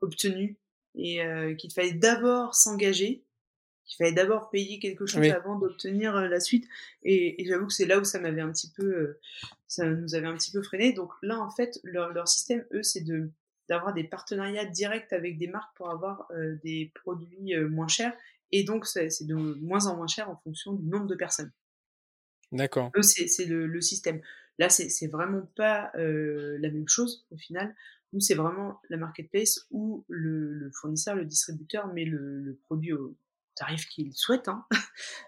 obtenus 0.00 0.56
et 0.94 1.22
euh, 1.22 1.54
qu'il 1.54 1.72
fallait 1.72 1.92
d'abord 1.92 2.54
s'engager, 2.54 3.24
qu'il 3.84 3.96
fallait 3.96 4.12
d'abord 4.12 4.50
payer 4.50 4.78
quelque 4.78 5.06
chose 5.06 5.20
Oui. 5.20 5.30
avant 5.30 5.58
d'obtenir 5.58 6.16
euh, 6.16 6.28
la 6.28 6.40
suite. 6.40 6.68
Et, 7.02 7.40
et 7.42 7.46
j'avoue 7.46 7.66
que 7.66 7.72
c'est 7.72 7.86
là 7.86 7.98
où 7.98 8.04
ça 8.04 8.20
m'avait 8.20 8.40
un 8.40 8.52
petit 8.52 8.70
peu, 8.70 8.84
euh, 8.84 9.20
ça 9.66 9.86
nous 9.86 10.14
avait 10.14 10.26
un 10.26 10.36
petit 10.36 10.52
peu 10.52 10.62
freiné. 10.62 10.92
Donc 10.92 11.12
là, 11.22 11.38
en 11.38 11.50
fait, 11.50 11.80
leur, 11.84 12.12
leur 12.12 12.28
système, 12.28 12.64
eux, 12.72 12.82
c'est 12.82 13.02
de 13.02 13.30
d'avoir 13.68 13.94
des 13.94 14.02
partenariats 14.02 14.64
directs 14.64 15.12
avec 15.12 15.38
des 15.38 15.46
marques 15.46 15.76
pour 15.76 15.90
avoir 15.90 16.28
des 16.64 16.90
produits 16.92 17.54
moins 17.56 17.86
chers. 17.86 18.12
Et 18.50 18.64
donc, 18.64 18.84
c'est 18.84 19.24
de 19.24 19.34
moins 19.36 19.86
en 19.86 19.94
moins 19.94 20.08
cher 20.08 20.28
en 20.28 20.34
fonction 20.38 20.72
du 20.72 20.84
nombre 20.88 21.06
de 21.06 21.14
personnes. 21.14 21.52
D'accord. 22.50 22.90
Eux, 22.96 23.02
c'est 23.02 23.44
le, 23.44 23.68
le 23.68 23.80
système. 23.80 24.22
Là, 24.58 24.70
c'est 24.70 24.88
c'est 24.88 25.06
vraiment 25.06 25.48
pas 25.54 25.92
la 25.94 26.68
même 26.68 26.88
chose 26.88 27.24
au 27.30 27.36
final. 27.36 27.72
Nous, 28.12 28.20
c'est 28.20 28.34
vraiment 28.34 28.80
la 28.88 28.96
marketplace 28.96 29.66
où 29.70 30.04
le, 30.08 30.70
fournisseur, 30.80 31.14
le 31.14 31.24
distributeur 31.24 31.92
met 31.92 32.04
le, 32.04 32.58
produit 32.64 32.92
au 32.92 33.16
tarif 33.54 33.86
qu'il 33.88 34.12
souhaite. 34.14 34.48
Hein. 34.48 34.66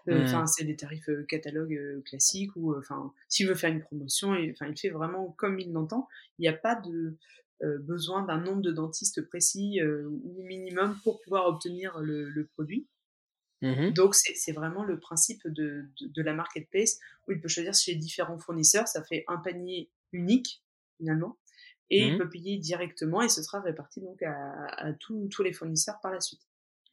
Euh, 0.08 0.24
enfin, 0.24 0.46
c'est 0.46 0.64
des 0.64 0.74
tarifs 0.74 1.08
euh, 1.08 1.22
catalogue 1.28 1.74
euh, 1.74 2.02
classiques 2.04 2.50
ou 2.56 2.76
enfin, 2.76 3.14
s'il 3.28 3.46
veut 3.46 3.54
faire 3.54 3.70
une 3.70 3.82
promotion, 3.82 4.30
enfin, 4.50 4.66
il 4.66 4.76
fait 4.76 4.90
vraiment 4.90 5.30
comme 5.38 5.60
il 5.60 5.72
l'entend. 5.72 6.08
Il 6.38 6.42
n'y 6.42 6.48
a 6.48 6.52
pas 6.52 6.74
de 6.74 7.16
besoin 7.62 8.24
d'un 8.24 8.38
nombre 8.38 8.60
de 8.62 8.72
dentistes 8.72 9.22
précis 9.22 9.80
ou 9.82 10.42
minimum 10.42 10.98
pour 11.04 11.20
pouvoir 11.22 11.46
obtenir 11.46 12.00
le, 12.00 12.48
produit. 12.54 12.88
Mmh 13.60 13.90
Donc, 13.92 14.16
c'est 14.16 14.52
vraiment 14.52 14.82
le 14.82 14.98
principe 14.98 15.46
de, 15.46 15.84
de, 16.00 16.22
la 16.22 16.34
marketplace 16.34 16.98
où 17.28 17.32
il 17.32 17.40
peut 17.40 17.48
choisir 17.48 17.72
chez 17.74 17.94
différents 17.94 18.38
fournisseurs. 18.38 18.88
Ça 18.88 19.04
fait 19.04 19.24
un 19.28 19.36
panier 19.36 19.88
unique, 20.10 20.64
finalement 20.96 21.38
et 21.92 22.06
il 22.06 22.14
mmh 22.14 22.18
peut 22.18 22.28
payer 22.28 22.56
directement 22.56 23.20
et 23.20 23.28
ce 23.28 23.42
sera 23.42 23.60
réparti 23.60 24.00
donc 24.00 24.22
à, 24.22 24.92
tous 24.98 25.42
les 25.42 25.52
fournisseurs 25.52 26.00
par 26.02 26.10
la 26.10 26.20
suite. 26.20 26.40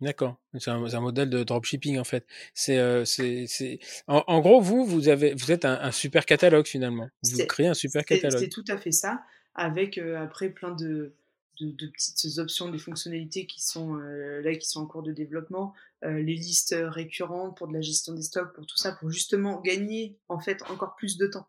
D'accord, 0.02 0.38
c'est 0.58 0.70
un, 0.70 1.00
modèle 1.00 1.30
de 1.30 1.44
dropshipping 1.44 1.98
en 1.98 2.04
fait. 2.04 2.26
C'est, 2.54 3.06
c'est, 3.06 3.80
en, 4.08 4.40
gros 4.42 4.60
vous 4.62 4.86
vous 4.86 5.08
avez, 5.08 5.34
vous 5.34 5.52
êtes 5.52 5.64
un, 5.66 5.92
super 5.92 6.26
catalogue 6.26 6.68
finalement. 6.68 7.10
Vous 7.24 7.46
créez 7.46 7.68
un 7.68 7.74
super 7.74 8.04
catalogue. 8.04 8.40
C'est 8.40 8.50
tout 8.50 8.64
à 8.68 8.78
fait 8.78 8.92
ça, 8.92 9.24
avec 9.56 9.98
après 9.98 10.50
plein 10.50 10.72
de, 10.76 11.14
de, 11.62 11.88
petites 11.88 12.38
options, 12.38 12.70
des 12.70 12.78
fonctionnalités 12.78 13.46
qui 13.46 13.62
sont 13.62 13.96
là, 13.96 14.56
qui 14.56 14.68
sont 14.68 14.82
en 14.82 14.86
cours 14.86 15.04
de 15.04 15.14
développement, 15.14 15.74
les 16.04 16.36
listes 16.36 16.76
récurrentes 16.78 17.58
pour 17.58 17.70
de 17.70 17.74
la 17.74 17.82
gestion 17.82 18.14
des 18.14 18.24
stocks, 18.24 18.54
pour 18.54 18.66
tout 18.66 18.78
ça, 18.78 18.94
pour 18.94 19.10
justement 19.12 19.62
gagner 19.62 20.18
en 20.28 20.40
fait 20.40 20.62
encore 20.70 20.96
plus 20.96 21.18
de 21.18 21.28
temps. 21.28 21.48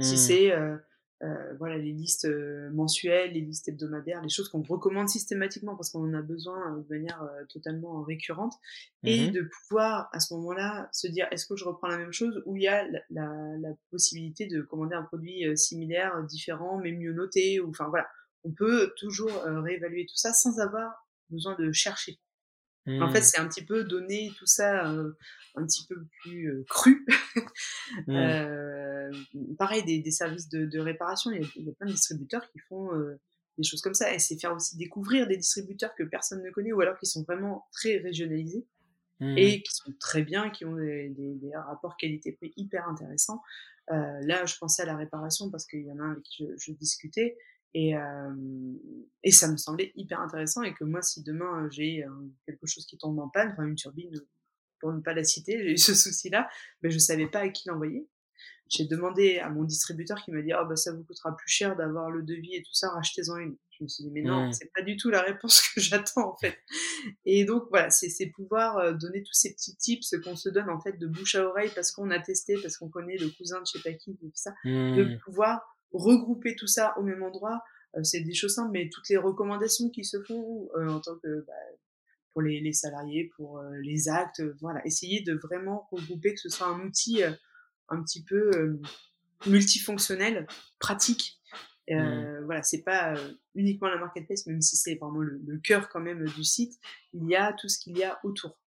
Si 0.00 0.14
mmh. 0.14 0.16
c'est 0.16 0.52
euh, 1.24 1.54
voilà, 1.58 1.78
les 1.78 1.92
listes 1.92 2.26
euh, 2.26 2.70
mensuelles, 2.70 3.32
les 3.32 3.40
listes 3.40 3.68
hebdomadaires, 3.68 4.22
les 4.22 4.28
choses 4.28 4.48
qu'on 4.48 4.62
recommande 4.62 5.08
systématiquement 5.08 5.74
parce 5.74 5.90
qu'on 5.90 6.08
en 6.08 6.14
a 6.14 6.22
besoin 6.22 6.76
euh, 6.76 6.82
de 6.82 6.88
manière 6.88 7.28
totalement 7.48 8.02
récurrente, 8.02 8.54
et 9.02 9.28
mmh 9.28 9.32
de 9.32 9.42
pouvoir 9.42 10.08
à 10.12 10.20
ce 10.20 10.32
moment-là 10.34 10.88
se 10.92 11.08
dire 11.08 11.26
est-ce 11.32 11.46
que 11.46 11.56
je 11.56 11.64
reprends 11.64 11.88
la 11.88 11.98
même 11.98 12.12
chose 12.12 12.42
ou 12.46 12.56
il 12.56 12.62
y 12.62 12.68
a 12.68 12.86
la, 13.10 13.28
possibilité 13.90 14.46
de 14.46 14.62
commander 14.62 14.94
un 14.94 15.02
produit 15.02 15.44
similaire, 15.56 16.22
différent, 16.24 16.78
mais 16.78 16.92
mieux 16.92 17.12
noté, 17.12 17.60
ou 17.60 17.70
enfin 17.70 17.88
voilà, 17.88 18.06
on 18.44 18.52
peut 18.52 18.92
toujours 18.96 19.42
réévaluer 19.44 20.06
tout 20.06 20.16
ça 20.16 20.32
sans 20.32 20.58
avoir 20.60 21.06
besoin 21.30 21.56
de 21.58 21.72
chercher. 21.72 22.18
En 23.00 23.12
fait, 23.12 23.20
mmh. 23.20 23.22
c'est 23.22 23.38
un 23.38 23.48
petit 23.48 23.64
peu 23.64 23.84
donner 23.84 24.32
tout 24.38 24.46
ça 24.46 24.86
un 24.86 25.66
petit 25.66 25.86
peu 25.86 25.96
plus 26.22 26.64
cru. 26.68 27.06
Mmh. 28.06 28.14
euh, 28.14 29.10
pareil, 29.58 29.82
des, 29.82 30.00
des 30.00 30.10
services 30.10 30.50
de, 30.50 30.66
de, 30.66 30.78
réparation, 30.78 31.30
il 31.30 31.40
y, 31.40 31.44
a, 31.44 31.48
il 31.56 31.64
y, 31.64 31.70
a, 31.70 31.72
plein 31.72 31.86
de 31.86 31.92
distributeurs 31.92 32.46
qui 32.50 32.58
font 32.68 32.90
des 33.58 33.64
choses 33.64 33.80
comme 33.80 33.94
ça. 33.94 34.12
Et 34.14 34.18
c'est 34.18 34.38
faire 34.38 34.54
aussi 34.54 34.76
découvrir 34.76 35.26
des 35.26 35.36
distributeurs 35.36 35.94
que 35.94 36.04
personne 36.04 36.42
ne 36.42 36.50
connaît 36.50 36.72
ou 36.72 36.80
alors 36.80 36.98
qui 36.98 37.06
sont 37.06 37.22
vraiment 37.24 37.66
très 37.72 37.96
régionalisés 37.96 38.66
mmh. 39.20 39.38
et 39.38 39.62
qui 39.62 39.74
sont 39.74 39.92
très 39.98 40.22
bien, 40.22 40.50
qui 40.50 40.64
ont 40.64 40.76
des, 40.76 41.08
des, 41.10 41.34
des 41.34 41.56
rapports 41.56 41.96
qualité-prix 41.96 42.52
hyper 42.56 42.88
intéressants. 42.88 43.42
Euh, 43.90 44.20
là, 44.22 44.44
je 44.44 44.56
pensais 44.58 44.82
à 44.82 44.86
la 44.86 44.96
réparation 44.96 45.50
parce 45.50 45.66
qu'il 45.66 45.84
y 45.84 45.92
en 45.92 45.98
a 45.98 46.02
un 46.02 46.12
avec 46.12 46.24
qui 46.24 46.44
je, 46.44 46.52
je 46.56 46.72
discutais. 46.72 47.36
Et, 47.74 47.96
euh, 47.96 48.34
et 49.22 49.30
ça 49.30 49.50
me 49.50 49.56
semblait 49.56 49.92
hyper 49.94 50.20
intéressant 50.20 50.62
et 50.62 50.74
que 50.74 50.84
moi, 50.84 51.02
si 51.02 51.22
demain 51.22 51.68
j'ai 51.70 52.04
quelque 52.46 52.66
chose 52.66 52.86
qui 52.86 52.96
tombe 52.96 53.18
en 53.18 53.28
panne, 53.28 53.50
enfin 53.52 53.64
une 53.64 53.74
turbine, 53.74 54.10
pour 54.80 54.92
ne 54.92 55.00
pas 55.00 55.14
la 55.14 55.24
citer, 55.24 55.58
j'ai 55.62 55.72
eu 55.72 55.78
ce 55.78 55.94
souci-là, 55.94 56.48
mais 56.82 56.90
je 56.90 56.98
savais 56.98 57.26
pas 57.26 57.40
à 57.40 57.48
qui 57.48 57.68
l'envoyer. 57.68 58.08
J'ai 58.70 58.84
demandé 58.84 59.38
à 59.38 59.48
mon 59.48 59.64
distributeur 59.64 60.22
qui 60.22 60.30
m'a 60.30 60.42
dit, 60.42 60.52
oh, 60.54 60.66
bah, 60.66 60.76
ça 60.76 60.92
vous 60.92 61.02
coûtera 61.02 61.34
plus 61.34 61.48
cher 61.48 61.74
d'avoir 61.74 62.10
le 62.10 62.22
devis 62.22 62.54
et 62.54 62.62
tout 62.62 62.74
ça, 62.74 62.90
rachetez-en 62.90 63.38
une. 63.38 63.56
Je 63.70 63.84
me 63.84 63.88
suis 63.88 64.04
dit, 64.04 64.10
mais 64.10 64.20
non, 64.20 64.48
mmh. 64.48 64.52
c'est 64.52 64.70
pas 64.74 64.82
du 64.82 64.98
tout 64.98 65.08
la 65.08 65.22
réponse 65.22 65.62
que 65.74 65.80
j'attends, 65.80 66.32
en 66.32 66.36
fait. 66.36 66.58
Et 67.24 67.46
donc, 67.46 67.64
voilà, 67.70 67.88
c'est 67.88 68.26
pouvoir 68.26 68.94
donner 68.94 69.22
tous 69.22 69.32
ces 69.32 69.54
petits 69.54 69.74
tips 69.76 70.16
qu'on 70.22 70.36
se 70.36 70.50
donne, 70.50 70.68
en 70.68 70.80
fait, 70.80 70.98
de 70.98 71.06
bouche 71.06 71.34
à 71.34 71.46
oreille 71.46 71.70
parce 71.74 71.92
qu'on 71.92 72.10
a 72.10 72.20
testé, 72.20 72.56
parce 72.60 72.76
qu'on 72.76 72.90
connaît 72.90 73.16
le 73.16 73.30
cousin 73.30 73.60
de 73.60 73.66
chez 73.66 73.78
sais 73.78 73.92
et 73.92 73.96
tout 73.96 74.30
ça, 74.34 74.52
de 74.64 75.14
mmh. 75.14 75.18
pouvoir 75.20 75.77
regrouper 75.92 76.56
tout 76.56 76.66
ça 76.66 76.96
au 76.98 77.02
même 77.02 77.22
endroit. 77.22 77.62
c'est 78.02 78.20
des 78.20 78.34
choses 78.34 78.54
simples, 78.54 78.72
mais 78.72 78.88
toutes 78.88 79.08
les 79.08 79.16
recommandations 79.16 79.90
qui 79.90 80.04
se 80.04 80.22
font 80.22 80.68
en 80.74 81.00
tant 81.00 81.16
que 81.16 81.44
bah, 81.46 81.52
pour 82.32 82.42
les, 82.42 82.60
les, 82.60 82.72
salariés, 82.72 83.30
pour 83.36 83.62
les 83.82 84.08
actes, 84.08 84.42
voilà, 84.60 84.84
essayer 84.86 85.22
de 85.22 85.34
vraiment 85.34 85.88
regrouper 85.90 86.34
que 86.34 86.40
ce 86.40 86.48
soit 86.48 86.68
un 86.68 86.80
outil 86.80 87.22
un 87.88 88.02
petit 88.02 88.22
peu 88.22 88.78
multifonctionnel, 89.46 90.46
pratique. 90.78 91.40
Mmh. 91.90 92.44
Voilà, 92.44 92.62
c'est 92.62 92.82
pas 92.82 93.14
uniquement 93.54 93.88
la 93.88 93.98
marketplace, 93.98 94.46
même 94.46 94.60
si 94.60 94.76
c'est 94.76 94.96
vraiment 94.96 95.20
le, 95.20 95.40
le, 95.46 95.58
cœur 95.58 95.88
quand 95.88 96.00
même 96.00 96.24
du 96.28 96.44
site. 96.44 96.78
Il 97.14 97.26
y 97.26 97.34
a 97.34 97.54
tout 97.54 97.68
ce 97.68 97.78
qu'il 97.78 97.96
y 97.96 98.04
a 98.04 98.18
autour. 98.24 98.58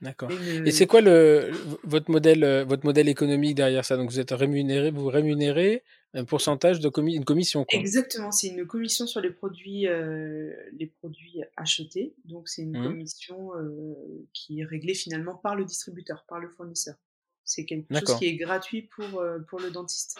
D'accord. 0.00 0.30
Et 0.64 0.70
c'est 0.70 0.86
quoi 0.86 1.00
le, 1.00 1.50
votre, 1.84 2.10
modèle, 2.10 2.64
votre 2.66 2.84
modèle 2.84 3.08
économique 3.08 3.54
derrière 3.54 3.84
ça? 3.84 3.96
Donc 3.96 4.10
vous 4.10 4.20
êtes 4.20 4.30
rémunéré, 4.30 4.90
vous 4.90 5.08
rémunérez 5.08 5.82
un 6.14 6.24
pourcentage 6.24 6.80
de 6.80 6.88
commis 6.88 7.14
une 7.14 7.24
commission. 7.24 7.64
Quoi. 7.64 7.78
Exactement, 7.78 8.32
c'est 8.32 8.48
une 8.48 8.66
commission 8.66 9.06
sur 9.06 9.20
les 9.20 9.30
produits, 9.30 9.86
euh, 9.86 10.52
les 10.76 10.86
produits 10.86 11.42
achetés. 11.56 12.14
Donc 12.24 12.48
c'est 12.48 12.62
une 12.62 12.78
mmh. 12.78 12.84
commission 12.84 13.54
euh, 13.56 13.94
qui 14.32 14.60
est 14.60 14.64
réglée 14.64 14.94
finalement 14.94 15.34
par 15.36 15.54
le 15.54 15.64
distributeur, 15.64 16.24
par 16.28 16.40
le 16.40 16.48
fournisseur. 16.48 16.96
C'est 17.44 17.64
quelque 17.64 17.92
chose 17.98 18.18
qui 18.18 18.26
est 18.26 18.36
gratuit 18.36 18.82
pour, 18.82 19.20
euh, 19.20 19.38
pour 19.48 19.60
le 19.60 19.70
dentiste. 19.70 20.18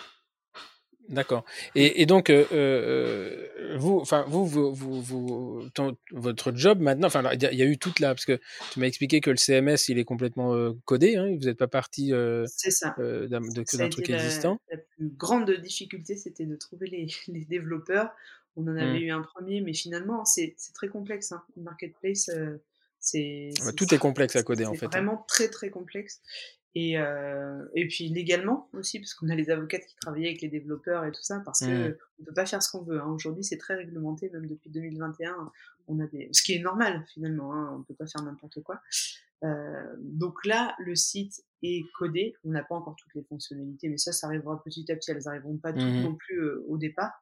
D'accord. 1.10 1.44
Et, 1.74 2.00
et, 2.00 2.06
donc, 2.06 2.30
euh, 2.30 2.46
euh, 2.52 3.76
vous, 3.76 3.98
enfin, 3.98 4.24
vous, 4.28 4.46
vous, 4.46 4.72
vous, 4.72 5.68
votre 6.12 6.52
job 6.54 6.80
maintenant, 6.80 7.08
enfin, 7.08 7.28
il 7.32 7.42
y, 7.42 7.62
a 7.62 7.64
eu 7.64 7.78
toute 7.78 7.98
la, 7.98 8.14
parce 8.14 8.24
que 8.24 8.38
tu 8.70 8.78
m'as 8.78 8.86
expliqué 8.86 9.20
que 9.20 9.30
le 9.30 9.36
CMS, 9.36 9.88
il 9.88 9.98
est 9.98 10.04
complètement 10.04 10.54
euh, 10.54 10.72
codé, 10.84 11.16
hein, 11.16 11.26
vous 11.36 11.46
n'êtes 11.46 11.58
pas 11.58 11.66
parti 11.66 12.10
d'un 12.10 13.88
truc 13.90 14.08
existant. 14.08 14.60
La 14.70 14.78
plus 14.78 15.08
grande 15.08 15.50
difficulté, 15.50 16.16
c'était 16.16 16.46
de 16.46 16.54
trouver 16.54 16.86
les, 16.86 17.08
les, 17.26 17.44
développeurs. 17.44 18.10
On 18.54 18.62
en 18.68 18.76
avait 18.76 19.00
mmh. 19.00 19.02
eu 19.02 19.10
un 19.10 19.22
premier, 19.22 19.60
mais 19.62 19.74
finalement, 19.74 20.24
c'est 20.24 20.54
très 20.74 20.88
complexe. 20.88 21.32
Hein. 21.32 21.42
marketplace, 21.56 22.30
c'est 23.00 23.50
tout 23.76 23.92
est 23.94 23.98
complexe 23.98 24.36
à 24.36 24.42
coder 24.42 24.66
en 24.66 24.74
fait. 24.74 24.80
C'est 24.80 24.86
hein. 24.86 24.88
vraiment 24.90 25.24
très 25.26 25.48
très 25.48 25.70
complexe. 25.70 26.20
Et, 26.76 26.98
euh, 26.98 27.64
et 27.74 27.88
puis 27.88 28.08
légalement 28.08 28.68
aussi, 28.74 29.00
parce 29.00 29.14
qu'on 29.14 29.28
a 29.28 29.34
les 29.34 29.50
avocats 29.50 29.80
qui 29.80 29.96
travaillaient 29.96 30.28
avec 30.28 30.40
les 30.40 30.48
développeurs 30.48 31.04
et 31.04 31.10
tout 31.10 31.22
ça, 31.22 31.42
parce 31.44 31.60
que 31.60 31.88
mmh. 31.88 31.96
on 32.20 32.24
peut 32.24 32.34
pas 32.34 32.46
faire 32.46 32.62
ce 32.62 32.70
qu'on 32.70 32.82
veut. 32.82 33.00
Hein. 33.00 33.08
Aujourd'hui, 33.08 33.42
c'est 33.42 33.58
très 33.58 33.74
réglementé, 33.74 34.30
même 34.30 34.46
depuis 34.46 34.70
2021, 34.70 35.50
on 35.88 35.98
a 35.98 36.06
des, 36.06 36.28
ce 36.32 36.42
qui 36.42 36.54
est 36.54 36.60
normal 36.60 37.04
finalement. 37.12 37.52
Hein. 37.52 37.76
On 37.76 37.82
peut 37.82 37.94
pas 37.94 38.06
faire 38.06 38.22
n'importe 38.22 38.62
quoi. 38.62 38.80
Euh, 39.42 39.96
donc 39.98 40.44
là, 40.44 40.74
le 40.78 40.94
site 40.94 41.42
est 41.62 41.84
codé. 41.94 42.34
On 42.44 42.50
n'a 42.50 42.62
pas 42.62 42.74
encore 42.74 42.96
toutes 42.96 43.14
les 43.14 43.24
fonctionnalités, 43.24 43.88
mais 43.88 43.98
ça, 43.98 44.12
ça 44.12 44.26
arrivera 44.26 44.62
petit 44.62 44.90
à 44.90 44.96
petit. 44.96 45.10
Elles 45.10 45.28
arriveront 45.28 45.56
pas 45.56 45.72
toutes 45.72 45.82
mmh 45.82 46.02
non 46.02 46.14
plus 46.14 46.40
euh, 46.40 46.64
au 46.68 46.78
départ. 46.78 47.12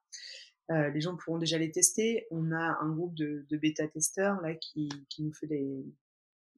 Euh, 0.71 0.91
les 0.91 1.01
gens 1.01 1.17
pourront 1.17 1.39
déjà 1.39 1.59
les 1.59 1.71
tester. 1.71 2.27
On 2.31 2.53
a 2.53 2.79
un 2.81 2.91
groupe 2.91 3.15
de, 3.15 3.47
de 3.49 3.57
bêta-testeurs 3.57 4.41
là 4.43 4.55
qui, 4.55 4.91
qui 5.09 5.23
nous 5.23 5.33
fait 5.33 5.47
les, 5.47 5.87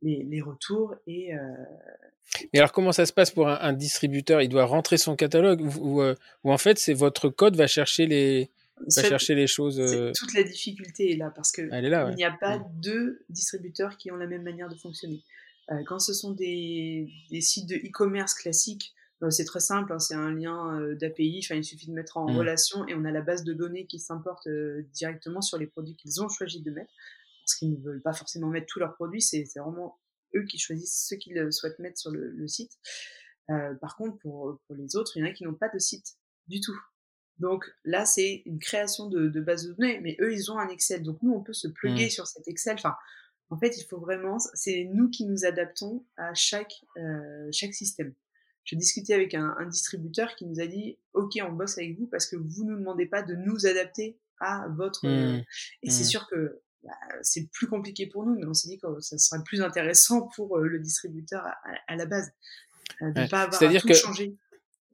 les, 0.03 0.25
les 0.25 0.41
retours 0.41 0.95
et, 1.07 1.35
euh, 1.35 1.39
et 2.53 2.59
alors, 2.59 2.73
comment 2.73 2.93
ça 2.93 3.07
se 3.07 3.13
passe 3.13 3.31
pour 3.31 3.49
un, 3.49 3.73
distributeur? 3.73 4.41
Il 4.43 4.49
doit 4.49 4.65
rentrer 4.65 4.97
son 4.97 5.17
catalogue 5.17 5.61
ou, 5.81 6.01
euh, 6.01 6.15
ou, 6.45 6.53
en 6.53 6.59
fait, 6.59 6.79
c'est 6.79 6.95
votre 6.95 7.29
code 7.29 7.57
va 7.57 7.67
chercher 7.67 8.07
les, 8.07 8.51
va 8.97 9.03
chercher 9.03 9.35
les 9.35 9.47
choses. 9.47 9.81
Euh... 9.81 10.13
Toute 10.15 10.35
la 10.35 10.43
difficulté 10.43 11.13
est 11.13 11.17
là 11.17 11.33
parce 11.35 11.53
que 11.53 11.63
il 11.63 12.15
n'y 12.17 12.25
a 12.25 12.31
pas 12.33 12.59
mmh. 12.59 12.65
deux 12.75 13.25
distributeurs 13.29 13.97
qui 13.97 14.11
ont 14.11 14.17
la 14.17 14.27
même 14.27 14.43
manière 14.43 14.69
de 14.69 14.77
fonctionner. 14.77 15.23
Euh, 15.71 15.83
quand 15.87 15.99
ce 15.99 16.13
sont 16.13 16.33
des, 16.33 17.09
des 17.31 17.41
sites 17.41 17.69
de 17.69 17.77
e-commerce 17.77 18.35
classiques, 18.35 18.95
c'est 19.29 19.45
très 19.45 19.61
simple, 19.61 19.93
hein, 19.93 19.99
c'est 19.99 20.15
un 20.15 20.33
lien 20.33 20.81
euh, 20.81 20.95
d'API, 20.95 21.47
il 21.51 21.63
suffit 21.65 21.89
de 21.89 21.93
mettre 21.93 22.17
en 22.17 22.27
mmh. 22.27 22.39
relation 22.39 22.89
et 22.89 22.95
on 22.95 23.05
a 23.05 23.11
la 23.11 23.21
base 23.21 23.45
de 23.45 23.53
données 23.53 23.87
qui 23.87 23.99
s'importe 23.99 24.49
directement 24.95 25.43
sur 25.43 25.59
les 25.59 25.67
produits 25.67 25.95
qu'ils 25.95 26.23
ont 26.23 26.29
choisi 26.31 26.63
de 26.63 26.71
mettre 26.71 26.91
parce 27.51 27.59
qu'ils 27.59 27.73
ne 27.73 27.83
veulent 27.83 28.03
pas 28.03 28.13
forcément 28.13 28.49
mettre 28.49 28.67
tous 28.67 28.79
leurs 28.79 28.95
produits, 28.95 29.23
c'est 29.23 29.45
vraiment 29.57 29.99
eux 30.37 30.45
qui 30.45 30.59
choisissent 30.59 31.07
ce 31.09 31.17
qu'ils 31.17 31.53
souhaitent 31.53 31.79
mettre 31.81 31.99
sur 31.99 32.13
le, 32.13 32.47
site. 32.47 32.73
Euh, 33.51 33.75
par 33.75 33.97
contre, 33.97 34.19
pour, 34.19 34.61
pour, 34.67 34.77
les 34.77 34.95
autres, 34.95 35.17
il 35.17 35.21
y 35.21 35.23
en 35.25 35.27
a 35.27 35.33
qui 35.33 35.45
n'ont 35.45 35.55
pas 35.55 35.69
de 35.69 35.79
site 35.79 36.17
du 36.47 36.61
tout. 36.61 36.79
Donc 37.39 37.65
là, 37.85 38.05
c'est 38.05 38.43
une 38.47 38.61
création 38.61 39.09
de, 39.09 39.29
de, 39.29 39.41
base 39.41 39.67
de 39.67 39.73
données, 39.73 39.99
mais 40.01 40.17
eux, 40.21 40.33
ils 40.33 40.53
ont 40.53 40.59
un 40.59 40.69
Excel. 40.69 41.03
Donc 41.03 41.21
nous, 41.23 41.33
on 41.33 41.43
peut 41.43 41.53
se 41.53 41.67
plugger 41.67 42.07
mmh. 42.07 42.11
sur 42.11 42.27
cet 42.29 42.47
Excel. 42.47 42.75
Enfin, 42.75 42.95
en 43.49 43.59
fait, 43.59 43.77
il 43.79 43.85
faut 43.85 43.99
vraiment, 43.99 44.39
c'est 44.39 44.85
nous 44.93 45.11
qui 45.11 45.27
nous 45.27 45.45
adaptons 45.45 46.05
à 46.17 46.33
chaque, 46.35 46.85
euh, 46.99 47.49
chaque 47.51 47.75
système. 47.75 48.15
Je 48.63 48.77
discutais 48.77 49.15
avec 49.15 49.35
un, 49.35 49.57
un, 49.59 49.67
distributeur 49.67 50.37
qui 50.37 50.45
nous 50.45 50.61
a 50.61 50.67
dit, 50.67 50.99
OK, 51.15 51.33
on 51.43 51.53
bosse 51.53 51.79
avec 51.79 51.99
vous 51.99 52.07
parce 52.07 52.27
que 52.27 52.37
vous 52.37 52.65
ne 52.65 52.73
nous 52.73 52.79
demandez 52.79 53.07
pas 53.07 53.23
de 53.23 53.35
nous 53.35 53.67
adapter 53.67 54.21
à 54.39 54.69
votre... 54.69 55.09
Mmh. 55.09 55.43
et 55.83 55.91
c'est 55.91 56.05
mmh. 56.05 56.07
sûr 56.07 56.29
que 56.29 56.61
c'est 57.23 57.51
plus 57.51 57.67
compliqué 57.67 58.07
pour 58.07 58.25
nous, 58.25 58.35
mais 58.35 58.47
on 58.47 58.55
s'est 58.55 58.69
dit 58.69 58.79
que 58.79 58.87
ça 59.01 59.19
serait 59.19 59.43
plus 59.45 59.63
intéressant 59.63 60.29
pour 60.35 60.57
euh, 60.59 60.67
le 60.67 60.79
distributeur 60.79 61.45
à, 61.89 61.97
la 61.97 62.07
base, 62.07 62.31
euh, 63.03 63.11
de 63.13 63.21
ne 63.21 63.27
pas 63.27 63.43
avoir 63.43 63.63
à 63.63 63.81
tout 63.81 63.95
changer. 63.95 64.35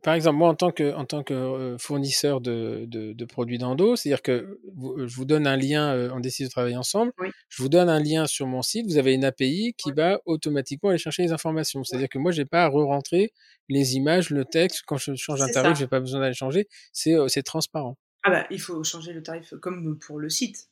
par 0.02 0.14
exemple, 0.14 0.36
moi, 0.36 0.48
en 0.48 0.54
tant 0.54 0.72
que, 0.72 0.92
en 0.94 1.04
tant 1.04 1.22
que 1.22 1.34
euh, 1.34 1.78
fournisseur 1.78 2.40
de, 2.40 2.84
de, 2.86 3.12
de 3.12 3.24
produits 3.24 3.58
d'endo, 3.58 3.96
c'est-à-dire 3.96 4.22
que 4.22 4.58
vous- 4.74 5.06
je 5.06 5.14
vous 5.16 5.24
donne 5.24 5.46
un 5.46 5.56
lien, 5.56 6.10
on 6.12 6.20
décide 6.20 6.46
de 6.46 6.50
travailler 6.50 6.76
ensemble, 6.76 7.12
Oui. 7.18 7.28
je 7.48 7.62
vous 7.62 7.68
donne 7.68 7.88
un 7.88 8.00
lien 8.00 8.26
sur 8.26 8.46
mon 8.46 8.62
site, 8.62 8.86
vous 8.86 8.98
avez 8.98 9.14
une 9.14 9.24
API 9.24 9.74
qui 9.78 9.92
va 9.92 10.20
automatiquement 10.26 10.90
aller 10.90 10.98
chercher 10.98 11.22
les 11.22 11.32
informations. 11.32 11.82
C'est-à-dire 11.84 12.08
que 12.08 12.18
moi, 12.18 12.32
j'ai 12.32 12.44
pas 12.44 12.64
à 12.64 12.68
re-rentrer 12.68 13.32
les 13.68 13.94
images, 13.94 14.30
le 14.30 14.44
texte. 14.44 14.82
Quand 14.86 14.96
je 14.96 15.14
change 15.14 15.40
un 15.42 15.48
tarif, 15.48 15.74
ça. 15.74 15.80
j'ai 15.80 15.86
pas 15.88 16.00
besoin 16.00 16.20
d'aller 16.20 16.34
changer. 16.34 16.68
C'est 16.92 17.14
c'est 17.28 17.42
transparent. 17.42 17.96
Ah 18.22 18.30
bah, 18.30 18.46
il 18.50 18.60
faut 18.60 18.82
changer 18.84 19.12
le 19.12 19.22
tarif 19.22 19.54
comme 19.60 19.98
pour 19.98 20.18
le 20.18 20.28
site. 20.28 20.68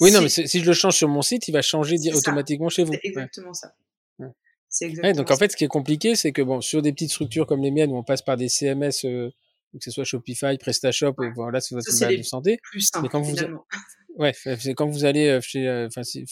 Oui, 0.00 0.12
non, 0.12 0.20
mais 0.22 0.28
si 0.28 0.60
je 0.60 0.64
le 0.64 0.72
change 0.74 0.94
sur 0.96 1.08
mon 1.08 1.22
site, 1.22 1.48
il 1.48 1.52
va 1.52 1.62
changer 1.62 1.98
ça. 1.98 2.16
automatiquement 2.16 2.68
chez 2.68 2.84
vous. 2.84 2.92
C'est 2.92 2.98
Ouais. 2.98 3.08
exactement 3.08 3.54
ça. 3.54 3.74
Ouais. 4.18 4.28
C'est 4.68 4.84
Ouais, 4.84 4.90
exactement 4.90 5.16
donc 5.16 5.30
en 5.30 5.36
fait, 5.36 5.50
ce 5.52 5.56
qui 5.56 5.64
est 5.64 5.68
compliqué, 5.68 6.14
c'est 6.14 6.32
que 6.32 6.42
bon, 6.42 6.60
sur 6.60 6.82
des 6.82 6.92
petites 6.92 7.10
structures 7.10 7.46
comme 7.46 7.62
les 7.62 7.70
miennes 7.70 7.90
où 7.90 7.96
on 7.96 8.04
passe 8.04 8.22
par 8.22 8.36
des 8.36 8.48
CMS, 8.48 9.04
euh, 9.04 9.30
que 9.72 9.78
ce 9.84 9.90
soit 9.90 10.04
Shopify, 10.04 10.56
PrestaShop, 10.58 11.14
et 11.22 11.30
voilà, 11.34 11.60
c'est 11.60 11.74
votre 11.74 11.90
Ça, 11.90 11.96
c'est 11.96 12.08
les 12.10 12.18
de 12.18 12.22
santé. 12.22 12.58
plus 12.62 12.80
simple, 12.82 13.08
quand 13.08 13.20
vous-. 13.22 13.34
Ouais, 14.16 14.32
c'est 14.34 14.74
quand 14.74 14.86
vous 14.88 15.04
allez 15.04 15.26
euh, 15.28 15.40
chez, 15.40 15.66
euh, 15.68 15.86
enfin, 15.86 16.02
si, 16.02 16.24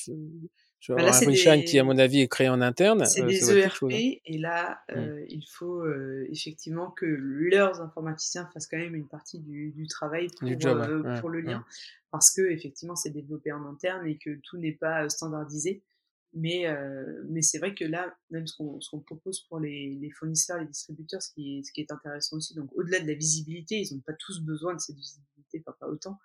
je 0.86 0.92
vais 0.92 0.96
Bah 0.96 1.02
là, 1.02 1.08
avoir 1.08 1.22
un 1.22 1.30
Reshine 1.32 1.54
des- 1.56 1.64
qui, 1.64 1.78
à 1.78 1.84
mon 1.84 1.98
avis, 1.98 2.20
est 2.20 2.28
créé 2.28 2.48
en 2.48 2.60
interne. 2.60 3.04
C'est 3.06 3.22
euh, 3.22 3.26
des 3.26 3.50
ERP 3.58 3.72
chose, 3.74 3.92
hein. 3.92 4.12
et 4.24 4.38
là, 4.38 4.78
Mm. 4.90 4.98
euh, 4.98 5.24
il 5.28 5.44
faut 5.50 5.80
euh, 5.80 6.26
effectivement 6.30 6.90
que 6.90 7.06
leurs 7.06 7.80
informaticiens 7.80 8.48
fassent 8.54 8.66
quand 8.68 8.76
même 8.78 8.94
une 8.94 9.08
partie 9.08 9.40
du, 9.40 9.70
du 9.72 9.86
travail 9.88 10.28
pour, 10.38 10.46
Du 10.48 10.56
job, 10.58 10.78
ouais. 10.78 11.10
Ouais, 11.10 11.20
pour 11.20 11.30
le 11.30 11.40
lien, 11.40 11.58
ouais. 11.58 11.64
parce 12.12 12.30
que 12.32 12.42
effectivement 12.50 12.94
c'est 12.96 13.10
développé 13.10 13.50
en 13.52 13.64
interne 13.66 14.06
et 14.06 14.16
que 14.16 14.30
tout 14.44 14.58
n'est 14.58 14.72
pas 14.72 15.08
standardisé. 15.08 15.82
Mais, 16.38 16.66
euh, 16.66 17.22
mais 17.30 17.40
c'est 17.40 17.56
vrai 17.58 17.74
que 17.74 17.84
là, 17.84 18.14
même 18.30 18.46
ce 18.46 18.54
qu'on 18.56 18.78
qu'on 18.90 19.00
propose 19.00 19.40
pour 19.48 19.58
les, 19.58 19.96
les 19.98 20.10
fournisseurs, 20.10 20.58
les 20.60 20.66
distributeurs, 20.66 21.22
ce 21.22 21.32
qui 21.32 21.58
est, 21.58 21.62
ce 21.62 21.72
qui 21.72 21.80
est 21.80 21.90
intéressant 21.90 22.36
aussi, 22.36 22.54
donc 22.54 22.68
au-delà 22.74 23.00
de 23.00 23.06
la 23.06 23.14
visibilité, 23.14 23.76
ils 23.80 23.94
n'ont 23.94 24.02
pas 24.02 24.12
tous 24.12 24.40
besoin 24.42 24.74
de 24.74 24.78
cette 24.80 24.96
visibilité, 24.96 25.62
enfin 25.66 25.74
pas 25.80 25.88
autant, 25.88 26.18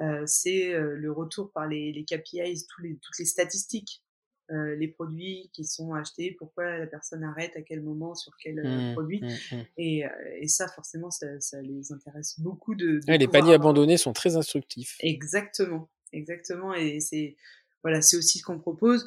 euh, 0.00 0.22
c'est 0.26 0.72
euh, 0.74 0.94
le 0.96 1.10
retour 1.10 1.50
par 1.50 1.66
les, 1.66 1.92
les 1.92 2.04
KPIs, 2.04 2.66
tous 2.68 2.82
les, 2.82 2.98
toutes 3.02 3.18
les 3.18 3.24
statistiques 3.24 4.04
euh, 4.50 4.76
les 4.76 4.88
produits 4.88 5.50
qui 5.52 5.64
sont 5.64 5.92
achetés, 5.92 6.34
pourquoi 6.38 6.78
la 6.78 6.86
personne 6.86 7.22
arrête, 7.22 7.54
à 7.56 7.60
quel 7.60 7.82
moment, 7.82 8.14
sur 8.14 8.32
quel 8.42 8.58
euh, 8.60 8.92
Mm, 8.92 8.92
produit. 8.94 9.20
mm, 9.22 9.56
mm. 9.56 9.64
Et, 9.76 10.06
euh, 10.06 10.08
et 10.40 10.48
ça, 10.48 10.68
forcément, 10.68 11.10
ça, 11.10 11.38
ça 11.40 11.60
les 11.60 11.92
intéresse 11.92 12.40
beaucoup 12.40 12.74
de. 12.74 13.00
de 13.00 13.10
Ouais, 13.10 13.18
les 13.18 13.26
paniers 13.28 13.52
avoir- 13.54 13.68
abandonnés 13.70 13.98
sont 13.98 14.14
très 14.14 14.36
instructifs. 14.36 14.96
Exactement, 15.00 15.90
exactement. 16.14 16.72
Et 16.74 17.00
c'est 17.00 17.36
voilà, 17.82 18.00
c'est 18.00 18.16
aussi 18.16 18.38
ce 18.38 18.44
qu'on 18.44 18.58
propose. 18.58 19.06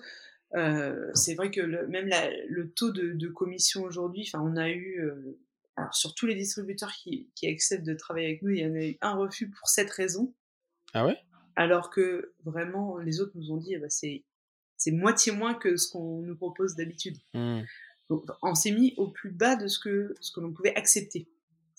Euh, 0.56 1.10
c'est 1.14 1.36
vrai 1.36 1.50
que 1.50 1.62
le, 1.62 1.88
même 1.88 2.08
la, 2.08 2.30
le 2.48 2.72
taux 2.72 2.92
de, 2.92 3.14
de 3.14 3.28
commission 3.28 3.84
aujourd'hui, 3.84 4.28
enfin, 4.28 4.44
on 4.44 4.58
a 4.58 4.70
eu, 4.70 5.00
euh, 5.00 5.40
alors 5.78 5.94
sur 5.96 6.14
tous 6.14 6.26
les 6.26 6.36
distributeurs 6.36 6.92
qui, 6.92 7.30
qui 7.36 7.48
acceptent 7.48 7.86
de 7.86 7.94
travailler 7.94 8.28
avec 8.28 8.42
nous, 8.42 8.50
il 8.50 8.60
y 8.60 8.66
en 8.66 8.76
a 8.76 8.86
eu 8.86 8.98
un 9.02 9.16
refus 9.16 9.50
pour 9.50 9.70
cette 9.70 9.90
raison, 9.90 10.34
Ah 10.94 11.06
ouais? 11.06 11.18
Alors 11.56 11.90
que 11.90 12.34
vraiment 12.44 12.98
les 12.98 13.22
autres 13.22 13.32
nous 13.36 13.52
ont 13.52 13.58
dit, 13.58 13.74
eh 13.74 13.78
ben, 13.78 13.90
c'est 13.90 14.24
c'est 14.78 14.92
moitié 14.92 15.32
moins 15.32 15.54
que 15.54 15.78
ce 15.78 15.92
qu'on 15.92 16.22
nous 16.22 16.36
propose 16.36 16.76
d'habitude. 16.76 17.18
Mm. 17.36 17.62
Donc, 18.10 18.26
on 18.42 18.56
s'est 18.56 18.72
mis 18.72 18.96
au 18.98 19.08
plus 19.08 19.30
bas 19.30 19.56
de 19.56 19.68
ce 19.68 19.78
que, 19.78 20.16
ce 20.20 20.32
que 20.32 20.40
l'on 20.40 20.52
pouvait 20.52 20.76
accepter. 20.76 21.28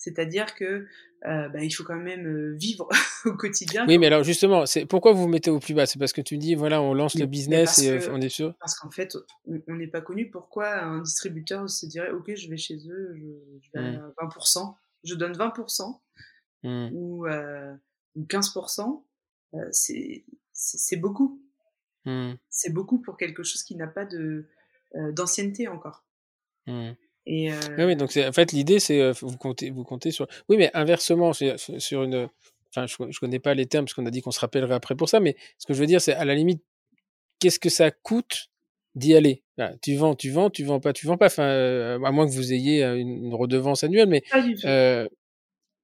C'est-à-dire 0.03 0.53
que 0.55 0.85
euh, 1.25 1.47
bah, 1.49 1.63
il 1.63 1.71
faut 1.71 1.85
quand 1.85 1.95
même 1.95 2.27
euh, 2.27 2.53
vivre 2.57 2.89
au 3.25 3.33
quotidien. 3.35 3.85
Oui, 3.87 3.97
mais 3.97 4.07
alors 4.07 4.23
justement, 4.23 4.65
c'est 4.65 4.85
pourquoi 4.85 5.13
vous 5.13 5.21
vous 5.23 5.27
mettez 5.29 5.49
au 5.49 5.59
plus 5.59 5.73
bas? 5.73 5.85
C'est 5.85 5.97
parce 5.99 6.11
que 6.11 6.19
tu 6.21 6.37
dis, 6.37 6.55
voilà, 6.55 6.81
on 6.81 6.93
lance 6.93 7.15
Mais- 7.15 7.21
le 7.21 7.27
business 7.27 7.79
et 7.79 7.89
euh, 7.91 7.99
que- 7.99 8.09
on 8.11 8.19
est 8.19 8.27
sûr? 8.29 8.53
Parce 8.59 8.77
qu'en 8.77 8.91
fait, 8.91 9.15
on 9.67 9.75
n'est 9.75 9.87
pas 9.87 10.01
connu. 10.01 10.29
Pourquoi 10.29 10.81
un 10.81 11.01
distributeur 11.01 11.69
se 11.69 11.85
dirait 11.85 12.11
Ok, 12.11 12.35
je 12.35 12.49
vais 12.49 12.57
chez 12.57 12.75
eux, 12.89 13.15
je, 13.15 13.59
je 13.61 13.69
vais 13.73 13.91
Mm. 13.97 14.11
à 14.17 14.25
20%, 14.25 14.75
je 15.05 15.15
donne 15.15 15.33
20% 15.37 16.01
Mm. 16.63 16.89
ou, 16.93 17.25
euh, 17.27 17.73
ou 18.15 18.25
15%, 18.25 19.05
euh, 19.53 19.69
c'est 19.71 20.97
beaucoup. 20.97 21.41
Mm. 22.05 22.33
C'est 22.49 22.73
beaucoup 22.73 22.99
pour 22.99 23.15
quelque 23.17 23.43
chose 23.43 23.63
qui 23.63 23.75
n'a 23.77 23.87
pas 23.87 24.05
de 24.05 24.45
d'ancienneté 25.13 25.67
encore. 25.69 26.05
Mm. 26.67 26.91
Et 27.25 27.51
euh, 27.51 27.55
Oui, 27.77 27.83
oui, 27.85 27.95
donc 27.95 28.15
en 28.17 28.31
fait, 28.31 28.51
l'idée, 28.51 28.79
c'est 28.79 29.01
euh, 29.01 29.13
vous 29.21 29.37
comptez, 29.37 29.69
vous 29.69 29.83
comptez 29.83 30.11
sur. 30.11 30.27
Oui, 30.49 30.57
mais 30.57 30.69
inversement, 30.73 31.33
sur, 31.33 31.55
sur 31.59 32.03
une. 32.03 32.27
Enfin, 32.75 32.85
je, 32.87 32.95
je 33.11 33.19
connais 33.19 33.39
pas 33.39 33.53
les 33.53 33.65
termes 33.65 33.85
parce 33.85 33.93
qu'on 33.93 34.05
a 34.05 34.11
dit 34.11 34.21
qu'on 34.21 34.31
se 34.31 34.39
rappellerait 34.39 34.73
après 34.75 34.95
pour 34.95 35.07
ça, 35.09 35.19
mais 35.19 35.35
ce 35.57 35.65
que 35.67 35.73
je 35.73 35.79
veux 35.79 35.85
dire, 35.85 36.01
c'est 36.01 36.13
à 36.13 36.25
la 36.25 36.35
limite, 36.35 36.61
qu'est-ce 37.39 37.59
que 37.59 37.69
ça 37.69 37.91
coûte 37.91 38.49
d'y 38.95 39.15
aller? 39.15 39.43
Voilà, 39.57 39.75
Tu 39.81 39.95
vends, 39.95 40.15
tu 40.15 40.31
vends, 40.31 40.49
tu 40.49 40.63
vends 40.63 40.79
pas, 40.79 40.91
tu 40.93 41.05
vends 41.07 41.17
pas. 41.17 41.27
Enfin, 41.27 41.43
euh, 41.43 42.01
à 42.03 42.11
moins 42.11 42.25
que 42.27 42.31
vous 42.33 42.51
ayez 42.53 42.83
euh, 42.83 42.97
une, 42.97 43.25
une 43.25 43.33
redevance 43.35 43.83
annuelle, 43.83 44.09
mais 44.09 44.23
pas 44.31 44.41
du 44.41 44.55
tout. 44.55 44.65
euh, 44.67 45.07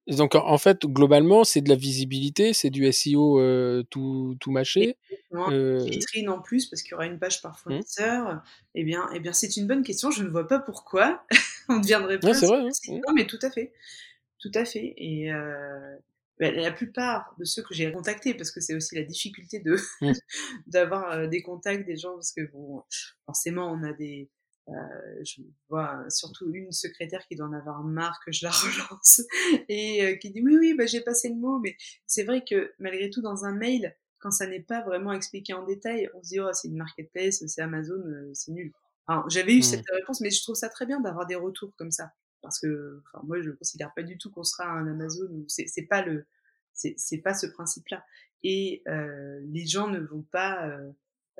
donc 0.06 0.34
en, 0.34 0.58
fait, 0.58 0.86
globalement, 0.86 1.44
c'est 1.44 1.60
de 1.60 1.68
la 1.68 1.76
visibilité, 1.76 2.52
c'est 2.52 2.70
du 2.70 2.90
SEO 2.92 3.38
euh, 3.40 3.82
tout, 3.90 4.36
tout 4.40 4.50
mâché. 4.50 4.96
Euh, 5.32 5.84
vitrine 5.84 6.28
en 6.28 6.40
plus 6.40 6.66
parce 6.66 6.82
qu'il 6.82 6.92
y 6.92 6.94
aura 6.94 7.06
une 7.06 7.18
page 7.18 7.38
Mmh. 7.38 7.42
par 7.42 7.58
fournisseur 7.58 8.42
Eh 8.74 8.84
bien, 8.84 9.08
eh 9.14 9.20
bien 9.20 9.32
c'est 9.32 9.56
une 9.56 9.66
bonne 9.66 9.82
question. 9.82 10.10
Je 10.10 10.22
ne 10.22 10.28
vois 10.28 10.48
pas 10.48 10.58
pourquoi 10.58 11.24
on 11.68 11.78
ne 11.78 11.84
viendrait 11.84 12.18
pas. 12.18 12.34
C'est 12.34 12.46
vrai, 12.46 12.60
hein. 12.60 12.68
Mmh. 12.88 13.00
Non, 13.06 13.14
mais 13.14 13.26
tout 13.26 13.38
à 13.42 13.50
fait, 13.50 13.72
tout 14.38 14.50
à 14.54 14.64
fait. 14.64 14.94
Et 14.96 15.32
euh, 15.32 15.96
bah, 16.38 16.50
la 16.50 16.72
plupart 16.72 17.34
de 17.38 17.44
ceux 17.44 17.62
que 17.62 17.74
j'ai 17.74 17.90
contactés, 17.92 18.34
parce 18.34 18.50
que 18.50 18.60
c'est 18.60 18.74
aussi 18.74 18.96
la 18.96 19.02
difficulté 19.04 19.60
de 19.60 19.76
Mmh. 20.00 20.12
d'avoir 20.66 21.12
euh, 21.12 21.26
des 21.26 21.42
contacts 21.42 21.86
des 21.86 21.96
gens, 21.96 22.14
parce 22.14 22.32
que 22.32 22.50
bon, 22.52 22.82
forcément, 23.26 23.70
on 23.70 23.82
a 23.84 23.92
des 23.92 24.28
euh, 24.68 24.72
je 25.24 25.42
vois 25.68 26.04
surtout 26.10 26.50
une 26.52 26.70
secrétaire 26.70 27.26
qui 27.26 27.34
doit 27.36 27.46
en 27.46 27.52
avoir 27.52 27.82
marre 27.82 28.20
que 28.24 28.30
je 28.32 28.44
la 28.44 28.50
relance 28.52 29.22
et 29.68 30.04
euh, 30.04 30.16
qui 30.16 30.30
dit 30.30 30.42
oui 30.42 30.56
oui 30.58 30.74
bah, 30.74 30.86
j'ai 30.86 31.00
passé 31.00 31.28
le 31.28 31.36
mot 31.36 31.58
mais 31.58 31.76
c'est 32.06 32.24
vrai 32.24 32.44
que 32.44 32.72
malgré 32.78 33.10
tout 33.10 33.22
dans 33.22 33.44
un 33.44 33.52
mail 33.52 33.96
quand 34.18 34.30
ça 34.30 34.46
n'est 34.46 34.62
pas 34.62 34.82
vraiment 34.82 35.12
expliqué 35.12 35.54
en 35.54 35.64
détail 35.64 36.08
on 36.14 36.22
se 36.22 36.28
dit 36.28 36.40
oh 36.40 36.50
c'est 36.52 36.68
une 36.68 36.76
marketplace 36.76 37.44
c'est 37.46 37.62
Amazon 37.62 38.00
euh, 38.06 38.30
c'est 38.34 38.52
nul. 38.52 38.72
Alors, 39.06 39.28
j'avais 39.28 39.54
eu 39.54 39.58
Mm. 39.60 39.62
cette 39.62 39.90
réponse 39.90 40.20
mais 40.20 40.30
je 40.30 40.42
trouve 40.42 40.54
ça 40.54 40.68
très 40.68 40.86
bien 40.86 41.00
d'avoir 41.00 41.26
des 41.26 41.34
retours 41.36 41.74
comme 41.76 41.90
ça 41.90 42.12
parce 42.42 42.60
que 42.60 43.02
enfin, 43.12 43.24
moi 43.26 43.40
je 43.42 43.50
considère 43.50 43.92
pas 43.94 44.02
du 44.02 44.18
tout 44.18 44.30
qu'on 44.30 44.44
sera 44.44 44.66
un 44.70 44.86
Amazon 44.86 45.28
ou 45.32 45.44
c'est 45.48 45.66
c'est 45.66 45.86
pas 45.86 46.02
le 46.02 46.26
c'est 46.72 46.94
c'est 46.96 47.18
pas 47.18 47.34
ce 47.34 47.46
principe 47.46 47.88
là 47.88 48.04
et 48.42 48.82
euh, 48.88 49.40
les 49.44 49.66
gens 49.66 49.88
ne 49.88 49.98
vont 50.00 50.22
pas 50.22 50.66
euh, 50.68 50.90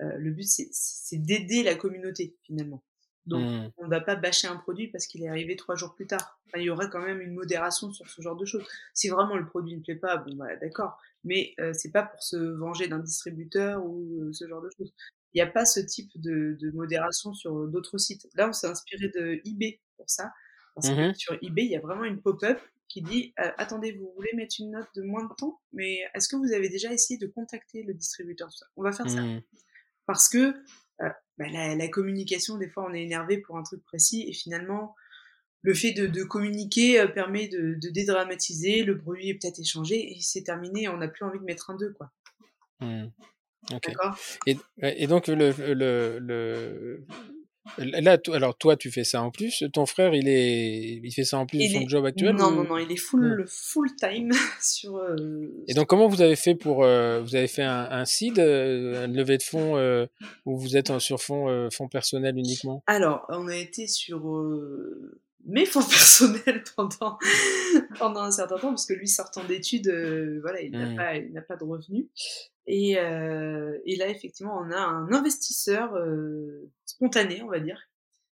euh, 0.01 0.17
le 0.19 0.31
but 0.33 0.45
c'est 0.45 0.69
c'est 0.73 1.19
d'aider 1.19 1.63
la 1.63 1.75
communauté 1.75 2.37
finalement 2.43 2.83
donc, 3.27 3.43
Mm. 3.43 3.71
on 3.79 3.85
ne 3.85 3.91
va 3.91 4.01
pas 4.01 4.17
bâcher 4.17 4.49
un 4.49 4.57
produit 4.57 4.89
parce 4.89 5.07
qu'il 5.07 5.23
est 5.23 5.29
arrivé 5.29 5.57
trois 5.57 5.77
jours 5.77 5.95
plus 5.95 6.07
tard. 6.07 6.41
Enfin, 6.47 6.59
il 6.59 6.65
y 6.65 6.71
aurait 6.71 6.89
quand 6.91 7.01
même 7.03 7.21
une 7.21 7.35
modération 7.35 7.93
sur 7.93 8.09
ce 8.09 8.21
genre 8.23 8.37
de 8.37 8.45
choses. 8.45 8.65
Si 8.95 9.09
vraiment 9.09 9.37
le 9.37 9.47
produit 9.47 9.77
ne 9.77 9.83
plaît 9.83 9.95
pas, 9.97 10.17
bon, 10.17 10.35
bah, 10.37 10.57
d'accord. 10.57 10.99
Mais 11.25 11.55
euh, 11.61 11.73
c'est 11.75 11.93
pas 11.93 12.03
pour 12.03 12.23
se 12.23 12.37
venger 12.37 12.89
d'un 12.89 12.99
distributeur 12.99 13.85
ou 13.85 14.23
euh, 14.23 14.33
ce 14.33 14.49
genre 14.49 14.63
de 14.63 14.71
choses. 14.77 14.93
Il 15.33 15.37
n'y 15.43 15.43
a 15.43 15.51
pas 15.51 15.65
ce 15.65 15.79
type 15.81 16.11
de, 16.21 16.57
de 16.59 16.71
modération 16.73 17.33
sur 17.35 17.69
d'autres 17.69 17.99
sites. 17.99 18.27
Là, 18.35 18.49
on 18.49 18.53
s'est 18.53 18.67
inspiré 18.67 19.09
de 19.09 19.41
eBay 19.45 19.81
pour 19.97 20.09
ça. 20.11 20.33
Parce 20.75 20.89
que 20.89 20.95
Mhm. 21.09 21.15
sur 21.15 21.35
eBay, 21.43 21.65
il 21.67 21.71
y 21.71 21.77
a 21.77 21.81
vraiment 21.81 22.05
une 22.05 22.21
pop-up 22.21 22.59
qui 22.89 23.03
dit 23.03 23.33
euh, 23.39 23.51
Attendez, 23.59 23.93
vous 23.93 24.11
voulez 24.17 24.31
mettre 24.35 24.57
une 24.59 24.71
note 24.73 24.89
de 24.97 25.03
moins 25.03 25.25
de 25.25 25.33
temps, 25.35 25.61
mais 25.73 26.01
est-ce 26.15 26.29
que 26.29 26.37
vous 26.37 26.53
avez 26.53 26.69
déjà 26.69 26.93
essayé 26.93 27.19
de 27.19 27.27
contacter 27.29 27.83
le 27.85 27.95
distributeur? 27.95 28.49
On 28.77 28.83
va 28.83 28.91
faire 28.93 29.09
ça 29.09 29.21
Mm. 29.23 29.43
parce 30.07 30.29
que 30.29 30.55
bah, 31.01 31.47
la, 31.51 31.74
la 31.74 31.89
communication, 31.89 32.59
des 32.59 32.68
fois, 32.68 32.86
on 32.89 32.93
est 32.93 33.02
énervé 33.02 33.39
pour 33.39 33.56
un 33.56 33.62
truc 33.62 33.82
précis 33.85 34.27
et 34.28 34.32
finalement, 34.32 34.94
le 35.62 35.74
fait 35.74 35.93
de, 35.93 36.06
de 36.06 36.22
communiquer 36.22 37.01
euh, 37.01 37.06
permet 37.06 37.48
de, 37.48 37.74
de 37.74 37.89
dédramatiser, 37.90 38.82
le 38.82 38.94
bruit 38.94 39.31
est 39.31 39.35
peut-être 39.35 39.60
échangé 39.60 40.12
et 40.12 40.20
c'est 40.20 40.43
terminé, 40.43 40.89
on 40.89 40.97
n'a 40.97 41.09
plus 41.09 41.24
envie 41.24 41.39
de 41.39 41.44
mettre 41.44 41.70
un 41.70 41.77
2, 41.77 41.93
quoi. 41.93 42.10
Mm. 42.81 43.06
D'accord? 43.70 44.18
Et, 44.47 45.06
donc 45.06 45.27
le, 45.28 45.52
le, 45.74 46.18
le 46.18 47.05
là, 47.78 48.19
alors 48.32 48.57
toi 48.57 48.77
tu 48.77 48.91
fais 48.91 49.05
ça 49.05 49.23
en 49.23 49.31
plus. 49.31 49.65
Ton 49.73 49.87
frère 49.87 50.15
il 50.15 50.28
est, 50.28 51.01
il 51.03 51.12
fait 51.12 51.24
ça 51.24 51.39
en 51.39 51.47
plus 51.47 51.59
de 51.59 51.65
son 51.73 51.81
est- 51.82 51.89
job 51.89 52.05
actuel. 52.07 52.35
Non, 52.35 52.49
ou- 52.49 52.55
non, 52.57 52.65
non, 52.65 52.78
il 52.78 52.91
est 52.91 52.97
full, 52.97 53.45
full 53.49 53.89
time 53.97 54.31
sur. 54.62 54.97
euh, 54.97 55.16
Et 55.69 55.74
donc 55.74 55.87
comment 55.89 56.09
vous 56.09 56.23
avez 56.23 56.37
fait 56.37 56.55
pour, 56.55 56.85
euh, 56.85 57.20
vous 57.23 57.37
avez 57.37 57.49
fait 57.49 57.62
un, 57.62 57.89
un 57.91 58.05
seed, 58.05 58.39
euh, 58.39 59.07
une 59.07 59.15
levée 59.16 59.39
de 59.39 59.43
fonds 59.43 59.77
où 60.47 60.59
vous 60.59 60.77
êtes 60.77 60.99
sur 60.99 61.20
fonds, 61.20 61.49
euh, 61.49 61.69
fonds 61.70 61.89
personnels 61.89 62.37
uniquement? 62.39 62.82
Alors, 62.87 63.27
on 63.28 63.47
a 63.49 63.57
été 63.57 63.87
sur 63.87 64.20
mes 65.47 65.67
fonds 65.67 65.81
personnels 65.89 66.62
pendant, 66.77 67.19
pendant 67.99 68.21
un 68.23 68.31
certain 68.31 68.57
temps, 68.59 68.69
parce 68.71 68.87
que 68.87 68.95
lui, 68.95 69.09
sortant 69.09 69.45
d'études, 69.45 69.89
euh, 69.89 70.39
voilà, 70.43 70.61
il 70.61 70.73
n'a 70.73 70.87
Mm. 70.87 70.97
pas, 70.97 71.17
il 71.17 71.45
pas 71.49 71.57
de 71.57 71.65
revenus. 71.65 72.07
Et, 72.67 72.99
euh, 72.99 73.79
et 73.87 73.97
là, 73.97 74.09
effectivement, 74.09 74.59
on 74.61 74.71
a 74.71 74.79
un 74.79 75.12
investisseur 75.12 75.95
euh, 75.97 76.71
spontané, 76.85 77.43
on 77.43 77.49
va 77.49 77.59
dire, 77.59 77.81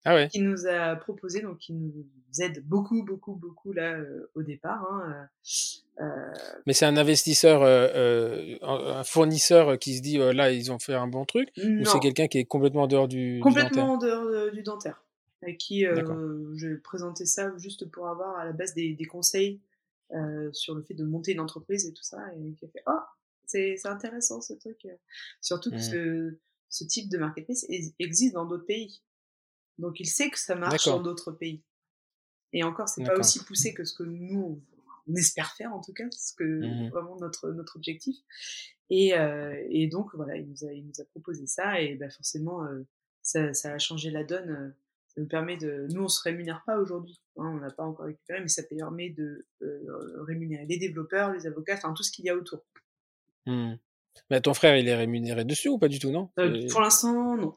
Ah 0.03 0.15
ouais. 0.15 0.27
qui 0.29 0.39
nous 0.39 0.65
a 0.67 0.95
proposé, 0.95 1.41
donc 1.41 1.59
qui 1.59 1.73
nous 1.73 2.05
aide 2.39 2.65
beaucoup, 2.65 3.03
beaucoup, 3.03 3.35
beaucoup 3.35 3.71
là 3.71 3.95
au 4.33 4.43
départ. 4.43 4.83
Hein, 4.91 5.29
Mais 6.65 6.73
c'est 6.73 6.85
un 6.85 6.97
investisseur, 6.97 7.63
un 7.63 9.03
fournisseur 9.05 9.79
qui 9.79 9.95
se 9.95 10.01
dit 10.01 10.17
là 10.17 10.51
ils 10.51 10.69
ont 10.71 10.79
fait 10.79 10.95
un 10.95 11.07
bon 11.07 11.23
truc, 11.23 11.49
ou 11.57 11.85
c'est 11.85 11.99
quelqu'un 11.99 12.27
qui 12.27 12.39
est 12.39 12.45
complètement 12.45 12.83
en 12.83 12.87
dehors 12.87 13.07
du, 13.07 13.35
du 13.35 13.39
complètement 13.39 13.95
dentaire? 13.95 14.19
en 14.19 14.21
dehors 14.25 14.25
de- 14.45 14.49
du 14.49 14.63
dentaire. 14.63 15.01
Avec 15.45 15.57
qui 15.59 15.85
euh, 15.85 16.53
je 16.55 16.75
présentais 16.75 17.25
ça 17.25 17.55
juste 17.57 17.85
pour 17.91 18.07
avoir 18.07 18.37
à 18.37 18.45
la 18.45 18.51
base 18.51 18.73
des, 18.73 18.93
des 18.93 19.05
conseils 19.05 19.61
euh, 20.11 20.51
sur 20.51 20.75
le 20.75 20.81
fait 20.81 20.95
de 20.95 21.05
monter 21.05 21.33
une 21.33 21.39
entreprise 21.39 21.85
et 21.85 21.93
tout 21.93 22.03
ça, 22.03 22.19
et 22.33 22.53
qui 22.53 22.65
a 22.65 22.69
fait 22.69 22.83
oh 22.87 22.99
c'est 23.47 23.85
intéressant 23.85 24.41
ce 24.41 24.53
truc, 24.53 24.87
surtout 25.39 25.69
que 25.69 25.75
mmh. 25.75 25.79
ce, 25.79 26.37
ce 26.69 26.83
type 26.83 27.09
de 27.09 27.19
marketplace 27.19 27.65
existe 27.99 28.33
dans 28.33 28.45
d'autres 28.45 28.65
pays, 28.65 29.03
donc 29.77 29.99
il 29.99 30.07
sait 30.07 30.29
que 30.29 30.39
ça 30.39 30.55
marche 30.55 30.85
dans 30.85 31.01
d'autres 31.01 31.31
pays. 31.31 31.63
Et 32.53 32.63
encore, 32.63 32.89
c'est 32.89 33.03
pas 33.03 33.17
aussi 33.19 33.43
poussé 33.43 33.73
que 33.73 33.83
ce 33.83 33.93
que 33.93 34.03
nous 34.03 34.61
on 35.07 35.15
espère 35.15 35.53
faire 35.55 35.73
en 35.73 35.81
tout 35.81 35.93
cas, 35.93 36.05
ce 36.11 36.33
que 36.33 36.43
mmh 36.43 36.89
vraiment 36.89 37.17
notre 37.17 37.51
notre 37.51 37.75
objectif. 37.75 38.17
Et, 38.89 39.17
euh, 39.17 39.55
et 39.69 39.87
donc 39.87 40.15
voilà, 40.15 40.37
il 40.37 40.47
nous 40.47 40.65
a 40.65 40.71
il 40.71 40.85
nous 40.85 41.01
a 41.01 41.05
proposé 41.05 41.47
ça 41.47 41.81
et 41.81 41.95
bah 41.95 42.09
forcément 42.09 42.63
euh, 42.63 42.83
ça, 43.21 43.53
ça 43.53 43.73
a 43.73 43.77
changé 43.77 44.09
la 44.09 44.23
donne. 44.23 44.73
Ça 45.15 45.21
nous 45.21 45.27
permet 45.27 45.55
de, 45.55 45.87
nous 45.91 46.03
on 46.03 46.07
se 46.09 46.21
rémunère 46.21 46.61
pas 46.65 46.77
aujourd'hui, 46.77 47.21
hein, 47.37 47.53
on 47.55 47.59
n'a 47.59 47.71
pas 47.71 47.83
encore 47.83 48.05
récupéré, 48.05 48.41
mais 48.41 48.49
ça 48.49 48.63
permet 48.63 49.09
de 49.11 49.45
euh, 49.61 50.23
rémunérer 50.27 50.65
les 50.65 50.77
développeurs, 50.77 51.31
les 51.31 51.47
avocats, 51.47 51.75
enfin 51.75 51.93
tout 51.93 52.03
ce 52.03 52.11
qu'il 52.11 52.25
y 52.25 52.29
a 52.29 52.35
autour. 52.35 52.59
Mmh. 53.45 53.75
Mais 54.29 54.41
ton 54.41 54.53
frère, 54.53 54.75
il 54.75 54.87
est 54.87 54.95
rémunéré 54.95 55.45
dessus 55.45 55.69
ou 55.69 55.77
pas 55.77 55.87
du 55.87 55.99
tout, 55.99 56.11
non? 56.11 56.29
Euh, 56.39 56.67
Pour 56.69 56.81
l'instant, 56.81 57.37
non. 57.37 57.55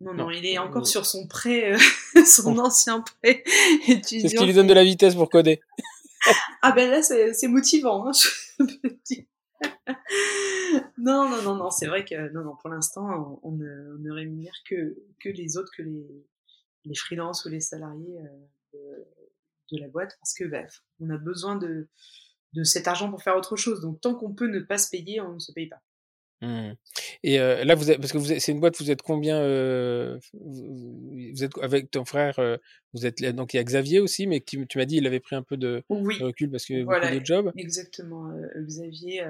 Non, 0.00 0.14
non, 0.14 0.30
il 0.30 0.44
est 0.44 0.58
encore 0.58 0.86
sur 0.86 1.06
son 1.06 1.26
prêt, 1.26 1.72
euh, 1.74 1.78
son 2.26 2.58
ancien 2.58 3.00
prêt 3.00 3.42
étudiant. 3.86 4.20
C'est 4.28 4.28
ce 4.28 4.36
qui 4.36 4.44
lui 4.44 4.52
donne 4.52 4.66
de 4.66 4.74
la 4.74 4.84
vitesse 4.84 5.14
pour 5.14 5.30
coder. 5.30 5.60
ah 6.62 6.72
ben 6.72 6.90
là, 6.90 7.02
c'est 7.02 7.48
motivant, 7.48 8.06
hein, 8.06 8.12
je 8.12 8.64
peux 8.64 8.96
dire. 9.04 9.24
non, 10.98 11.28
non, 11.28 11.42
non, 11.42 11.54
non, 11.54 11.70
c'est 11.70 11.86
vrai 11.86 12.04
que 12.04 12.32
non, 12.32 12.42
non, 12.42 12.56
pour 12.56 12.68
l'instant, 12.68 13.38
on, 13.42 13.52
ne, 13.52 13.94
on, 13.94 13.98
ne, 14.00 14.10
rémunère 14.10 14.54
que, 14.68 14.96
que 15.20 15.28
les 15.28 15.56
autres, 15.56 15.70
que 15.76 15.82
les, 15.82 16.04
les 16.86 16.94
freelances 16.94 17.44
ou 17.44 17.48
les 17.48 17.60
salariés 17.60 18.18
euh, 18.18 18.74
de, 18.74 19.76
de, 19.76 19.80
la 19.80 19.88
boîte, 19.88 20.16
parce 20.20 20.34
que 20.34 20.44
bah, 20.44 20.64
on 21.00 21.10
a 21.10 21.18
besoin 21.18 21.56
de, 21.56 21.88
de 22.54 22.64
cet 22.64 22.88
argent 22.88 23.10
pour 23.10 23.22
faire 23.22 23.36
autre 23.36 23.56
chose. 23.56 23.80
Donc 23.80 24.00
tant 24.00 24.14
qu'on 24.14 24.34
peut 24.34 24.48
ne 24.48 24.60
pas 24.60 24.78
se 24.78 24.90
payer, 24.90 25.20
on 25.20 25.34
ne 25.34 25.38
se 25.38 25.52
paye 25.52 25.68
pas. 25.68 25.82
Mmh. 26.42 26.72
Et 27.22 27.40
euh, 27.40 27.64
là, 27.64 27.74
vous 27.74 27.90
êtes, 27.90 27.98
parce 27.98 28.12
que 28.12 28.18
vous 28.18 28.26
c'est 28.26 28.52
une 28.52 28.60
boîte, 28.60 28.78
vous 28.78 28.90
êtes 28.90 29.00
combien 29.00 29.40
euh, 29.40 30.18
vous, 30.34 31.42
êtes 31.42 31.52
avec 31.62 31.90
ton 31.90 32.04
frère, 32.04 32.38
euh, 32.38 32.58
vous 32.92 33.06
êtes 33.06 33.22
donc 33.34 33.54
il 33.54 33.56
y 33.56 33.60
a 33.60 33.64
Xavier 33.64 34.00
aussi, 34.00 34.26
mais 34.26 34.40
qui, 34.40 34.66
tu 34.66 34.78
m'as 34.78 34.84
dit 34.84 34.96
il 34.96 35.06
avait 35.06 35.20
pris 35.20 35.34
un 35.34 35.42
peu 35.42 35.56
de, 35.56 35.82
recul 35.88 36.50
parce 36.50 36.66
que 36.66 36.82
voilà, 36.84 37.08
beaucoup 37.08 37.20
de 37.20 37.24
jobs. 37.24 37.52
Exactement, 37.56 38.30
Xavier 38.58 39.24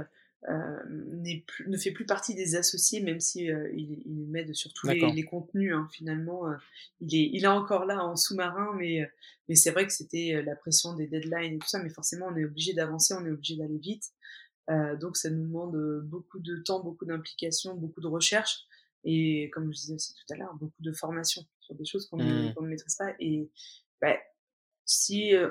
plus, 1.46 1.68
ne 1.68 1.76
fait 1.76 1.90
plus 1.90 2.06
partie 2.06 2.34
des 2.34 2.54
associés, 2.54 3.00
même 3.00 3.20
si 3.20 3.46
il, 3.46 4.02
il 4.06 4.26
m'aide 4.28 4.54
sur 4.54 4.72
tous 4.72 4.86
les, 4.86 5.00
les, 5.12 5.24
contenus. 5.24 5.74
Hein, 5.74 5.88
finalement, 5.90 6.44
il 7.00 7.14
est, 7.14 7.30
il 7.32 7.44
est 7.44 7.48
encore 7.48 7.84
là 7.84 8.04
en 8.04 8.16
sous-marin, 8.16 8.74
mais 8.76 9.10
mais 9.48 9.54
c'est 9.54 9.70
vrai 9.70 9.86
que 9.86 9.92
c'était 9.92 10.42
la 10.42 10.56
pression 10.56 10.94
des 10.94 11.06
deadlines 11.06 11.54
et 11.54 11.58
tout 11.58 11.68
ça, 11.68 11.82
mais 11.82 11.90
forcément 11.90 12.26
on 12.26 12.36
est 12.36 12.44
obligé 12.44 12.72
d'avancer, 12.72 13.14
on 13.14 13.24
est 13.24 13.30
obligé 13.30 13.56
d'aller 13.56 13.78
vite. 13.78 14.12
Euh, 14.70 14.96
donc 14.96 15.16
ça 15.16 15.30
nous 15.30 15.46
demande 15.46 15.76
euh, 15.76 16.00
beaucoup 16.02 16.40
de 16.40 16.56
temps, 16.56 16.82
beaucoup 16.82 17.04
d'implication, 17.04 17.74
beaucoup 17.74 18.00
de 18.00 18.08
recherche 18.08 18.66
et 19.04 19.48
comme 19.50 19.72
je 19.72 19.78
disais 19.78 19.94
aussi 19.94 20.14
tout 20.14 20.34
à 20.34 20.36
l'heure, 20.36 20.54
beaucoup 20.54 20.82
de 20.82 20.92
formation 20.92 21.44
sur 21.60 21.76
des 21.76 21.84
choses 21.84 22.06
qu'on 22.08 22.16
ne, 22.16 22.48
mmh. 22.48 22.66
maîtrise 22.66 22.96
pas. 22.96 23.14
Et 23.20 23.48
bah, 24.00 24.16
si 24.86 25.34
euh, 25.34 25.50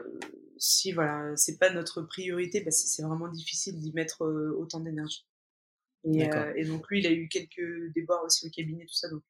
si 0.57 0.93
voilà, 0.93 1.35
c'est 1.35 1.59
pas 1.59 1.69
notre 1.69 2.01
priorité, 2.01 2.61
bah, 2.61 2.71
c'est 2.71 3.03
vraiment 3.03 3.27
difficile 3.27 3.77
d'y 3.77 3.93
mettre 3.93 4.25
autant 4.57 4.79
d'énergie. 4.79 5.27
Et, 6.05 6.29
et, 6.55 6.65
donc 6.65 6.87
lui, 6.89 6.99
il 6.99 7.07
a 7.07 7.11
eu 7.11 7.27
quelques 7.27 7.91
débats 7.93 8.21
aussi 8.23 8.47
au 8.47 8.49
cabinet, 8.51 8.85
tout 8.85 8.93
ça. 8.93 9.09
Donc 9.09 9.23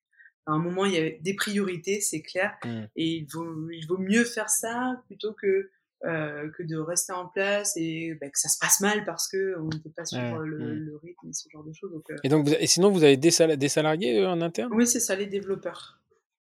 à 0.45 0.51
un 0.51 0.59
moment, 0.59 0.85
il 0.85 0.93
y 0.93 0.97
avait 0.97 1.19
des 1.21 1.33
priorités, 1.33 2.01
c'est 2.01 2.21
clair, 2.21 2.55
mmh. 2.63 2.83
et 2.95 3.15
il 3.15 3.25
vaut 3.25 3.69
il 3.71 3.85
vaut 3.87 3.97
mieux 3.97 4.23
faire 4.23 4.49
ça 4.49 5.01
plutôt 5.07 5.33
que 5.33 5.71
euh, 6.03 6.49
que 6.51 6.61
de 6.61 6.77
rester 6.77 7.13
en 7.13 7.27
place 7.27 7.73
et 7.77 8.15
bah, 8.21 8.29
que 8.29 8.37
ça 8.37 8.49
se 8.49 8.59
passe 8.59 8.79
mal 8.79 9.05
parce 9.05 9.27
que 9.27 9.55
on 9.57 9.65
ne 9.65 9.77
peut 9.77 9.89
pas 9.89 10.05
suivre 10.05 10.43
le, 10.43 10.57
mmh. 10.57 10.85
le, 10.85 10.97
rythme 10.97 11.29
et 11.29 11.33
ce 11.33 11.49
genre 11.49 11.63
de 11.63 11.73
choses. 11.73 11.91
Donc, 11.91 12.03
euh 12.11 12.15
et 12.23 12.29
donc, 12.29 12.47
et 12.47 12.67
sinon, 12.67 12.91
vous 12.91 13.03
avez 13.03 13.17
des, 13.17 13.31
des 13.57 13.69
salariés 13.69 14.19
euh, 14.19 14.29
en 14.29 14.41
interne? 14.41 14.71
Oui, 14.73 14.85
c'est 14.85 14.99
ça, 14.99 15.15
les 15.15 15.25
développeurs. 15.25 15.99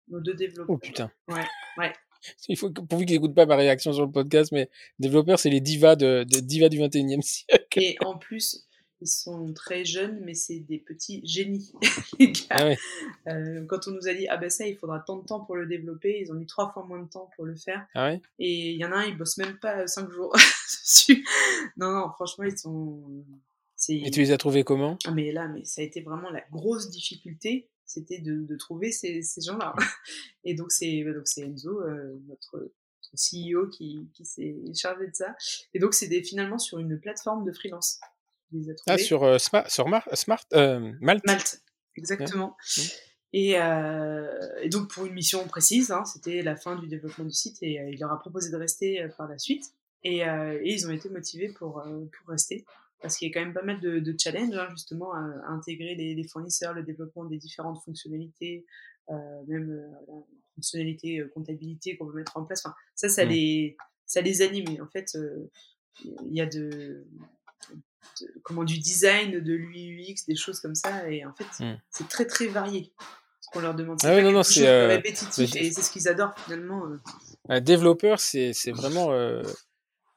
Nos 0.09 0.21
deux 0.21 0.35
développeurs. 0.35 0.75
Oh 0.75 0.79
putain. 0.79 1.13
Ouais, 1.29 1.45
ouais. 1.79 1.93
Il 2.49 2.57
faut, 2.57 2.71
pourvu 2.71 3.07
qu'ils 3.07 3.17
n'écoutent 3.17 3.35
pas 3.35 3.47
ma 3.47 3.57
réaction 3.57 3.93
sur 3.93 4.07
le 4.07 4.13
podcast, 4.13 4.53
mais 4.53 4.71
développeurs, 4.99 5.39
c'est 5.39 5.51
les 5.51 5.61
divas, 5.61 5.97
de, 5.97 6.25
de 6.25 6.41
divas 6.41 6.69
du 6.69 6.79
21e 6.79 7.21
siècle. 7.23 7.81
Et 7.81 7.97
en 8.05 8.17
plus, 8.19 8.67
ils 9.03 9.09
sont 9.09 9.53
très 9.53 9.85
jeunes, 9.85 10.21
mais 10.25 10.35
c'est 10.35 10.61
des 10.61 10.79
petits 10.79 11.21
génies, 11.25 11.73
les 12.19 12.33
gars. 12.33 12.41
Ah 12.51 12.71
euh, 13.29 13.65
quand 13.67 13.89
on 13.89 13.91
nous 13.91 14.09
a 14.09 14.15
dit, 14.15 14.29
ah 14.29 14.37
ben 14.37 14.49
ça, 14.49 14.67
il 14.67 14.77
faudra 14.77 15.01
tant 15.01 15.19
de 15.19 15.27
temps 15.27 15.41
pour 15.41 15.57
le 15.57 15.67
développer, 15.67 16.21
ils 16.21 16.31
ont 16.31 16.37
mis 16.37 16.47
trois 16.47 16.73
fois 16.73 16.85
moins 16.85 17.03
de 17.03 17.09
temps 17.09 17.29
pour 17.35 17.45
le 17.45 17.57
faire. 17.57 17.85
Ah 17.95 18.13
et 18.39 18.71
il 18.71 18.77
y 18.77 18.85
en 18.85 18.93
a 18.93 18.97
un, 18.97 19.05
il 19.07 19.17
bosse 19.17 19.39
même 19.39 19.59
pas 19.59 19.87
cinq 19.89 20.11
jours 20.11 20.33
dessus. 20.35 21.25
non, 21.77 21.91
non, 21.91 22.11
franchement, 22.11 22.45
ils 22.45 22.57
sont. 22.57 23.25
Et 23.89 24.11
tu 24.13 24.21
les 24.21 24.31
as 24.31 24.39
trouvés 24.39 24.63
comment? 24.63 24.97
Ah, 25.05 25.11
Mais 25.11 25.33
là, 25.33 25.49
mais 25.49 25.65
ça 25.65 25.81
a 25.81 25.85
été 25.85 26.03
vraiment 26.03 26.31
la 26.31 26.45
grosse 26.53 26.91
difficulté, 26.91 27.69
c'était 27.87 28.21
de, 28.21 28.43
de, 28.43 28.57
trouver 28.57 28.93
ces, 28.93 29.23
ces 29.23 29.41
gens-là. 29.41 29.75
Et 30.45 30.55
donc, 30.55 30.73
c'est 30.73 31.05
donc 31.05 31.27
Enzo, 31.39 31.81
euh, 31.81 32.19
notre, 32.29 32.73
CEO, 33.15 33.69
qui, 33.69 34.09
qui 34.15 34.25
s'est 34.25 34.57
chargé 34.75 35.07
de 35.07 35.15
ça. 35.15 35.37
Et 35.75 35.79
donc, 35.79 35.93
c'est 35.93 36.09
finalement 36.23 36.59
sur 36.59 36.79
une 36.79 36.99
plateforme 36.99 37.45
de 37.45 37.53
freelance. 37.53 38.01
Ah, 38.87 38.99
sur, 38.99 39.25
euh, 39.25 39.39
sur 39.39 39.89
Mar 39.89 40.07
Smart, 40.13 40.45
euh, 40.53 40.93
Malte. 41.01 41.27
Malte, 41.27 41.63
exactement. 41.97 42.57
Et, 43.33 43.59
euh, 43.59 44.29
et, 44.61 44.69
donc 44.69 44.91
pour 44.91 45.07
une 45.07 45.15
mission 45.15 45.47
précise, 45.49 45.91
hein, 45.91 46.05
c'était 46.05 46.43
la 46.43 46.55
fin 46.55 46.77
du 46.77 46.87
développement 46.87 47.25
du 47.25 47.33
site 47.33 47.63
et 47.63 47.81
il 47.91 47.99
leur 47.99 48.13
a 48.13 48.19
proposé 48.19 48.51
de 48.51 48.57
rester 48.57 49.07
par 49.17 49.29
la 49.29 49.39
suite. 49.39 49.73
Et, 50.05 50.19
et, 50.19 50.73
ils 50.73 50.87
ont 50.87 50.91
été 50.91 51.09
motivés 51.09 51.49
pour, 51.49 51.83
pour 51.83 52.29
rester 52.29 52.67
parce 53.03 53.17
qu'il 53.17 53.29
y 53.29 53.31
a 53.31 53.35
quand 53.35 53.45
même 53.45 53.55
pas 53.55 53.63
mal 53.63 53.81
de, 53.81 53.99
de 53.99 54.15
challenges 54.19 54.57
hein, 54.57 54.69
justement 54.71 55.13
à, 55.13 55.21
intégrer 55.49 55.95
les, 55.95 56.15
les, 56.15 56.25
fournisseurs, 56.29 56.73
le 56.73 56.83
développement 56.83 57.25
des 57.25 57.39
différentes 57.39 57.83
fonctionnalités, 57.85 58.65
même 59.49 59.75
la 59.75 60.15
fonctionnalité 60.55 61.23
comptabilité 61.35 61.97
qu'on 61.97 62.07
veut 62.07 62.15
mettre 62.15 62.37
en 62.37 62.45
place. 62.45 62.65
Enfin, 62.65 62.75
ça, 62.95 63.09
ça, 63.09 63.25
mmh. 63.25 63.29
les, 63.29 63.77
ça 64.07 64.21
les 64.21 64.43
anime. 64.43 64.69
Et 64.69 64.81
en 64.81 64.89
fait, 64.89 65.17
il 66.05 66.35
y 66.35 66.41
a 66.41 66.47
de 66.47 67.05
comment 68.43 68.65
du 68.65 68.79
design, 68.79 69.41
de 69.41 69.53
l'UX, 69.53 70.27
des 70.27 70.37
choses 70.37 70.61
comme 70.61 70.75
ça. 70.75 71.09
Et 71.11 71.25
en 71.25 71.35
fait, 71.35 71.65
hmm. 71.65 71.79
c'est 71.91 72.09
très 72.09 72.27
très 72.27 72.47
varié 72.47 72.93
ce 73.41 73.51
qu'on 73.53 73.61
leur 73.61 73.75
demande. 73.75 74.01
C'est 74.01 74.09
ah 74.09 74.23
non, 74.23 74.33
non, 74.33 74.43
c'est 74.43 74.67
euh, 74.67 74.89
répétitif 74.89 75.57
et 75.57 75.71
c'est 75.71 75.83
ce 75.83 75.91
qu'ils 75.91 76.09
adorent 76.09 76.39
finalement. 76.41 76.87
Euh. 76.87 77.01
Un 77.49 77.61
développeur, 77.61 78.21
c'est 78.21 78.53
vraiment 78.73 79.13
euh, 79.13 79.43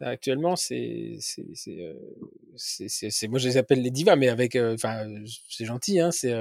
actuellement, 0.02 0.56
c'est 0.56 1.18
c'est 1.20 3.28
moi 3.28 3.40
je 3.40 3.48
les 3.48 3.58
appelle 3.58 3.82
les 3.82 3.92
divas, 3.92 4.16
mais 4.16 4.30
avec 4.30 4.56
enfin 4.56 5.08
c'est 5.50 5.66
gentil, 5.66 6.00
hein, 6.00 6.12
c'est 6.12 6.34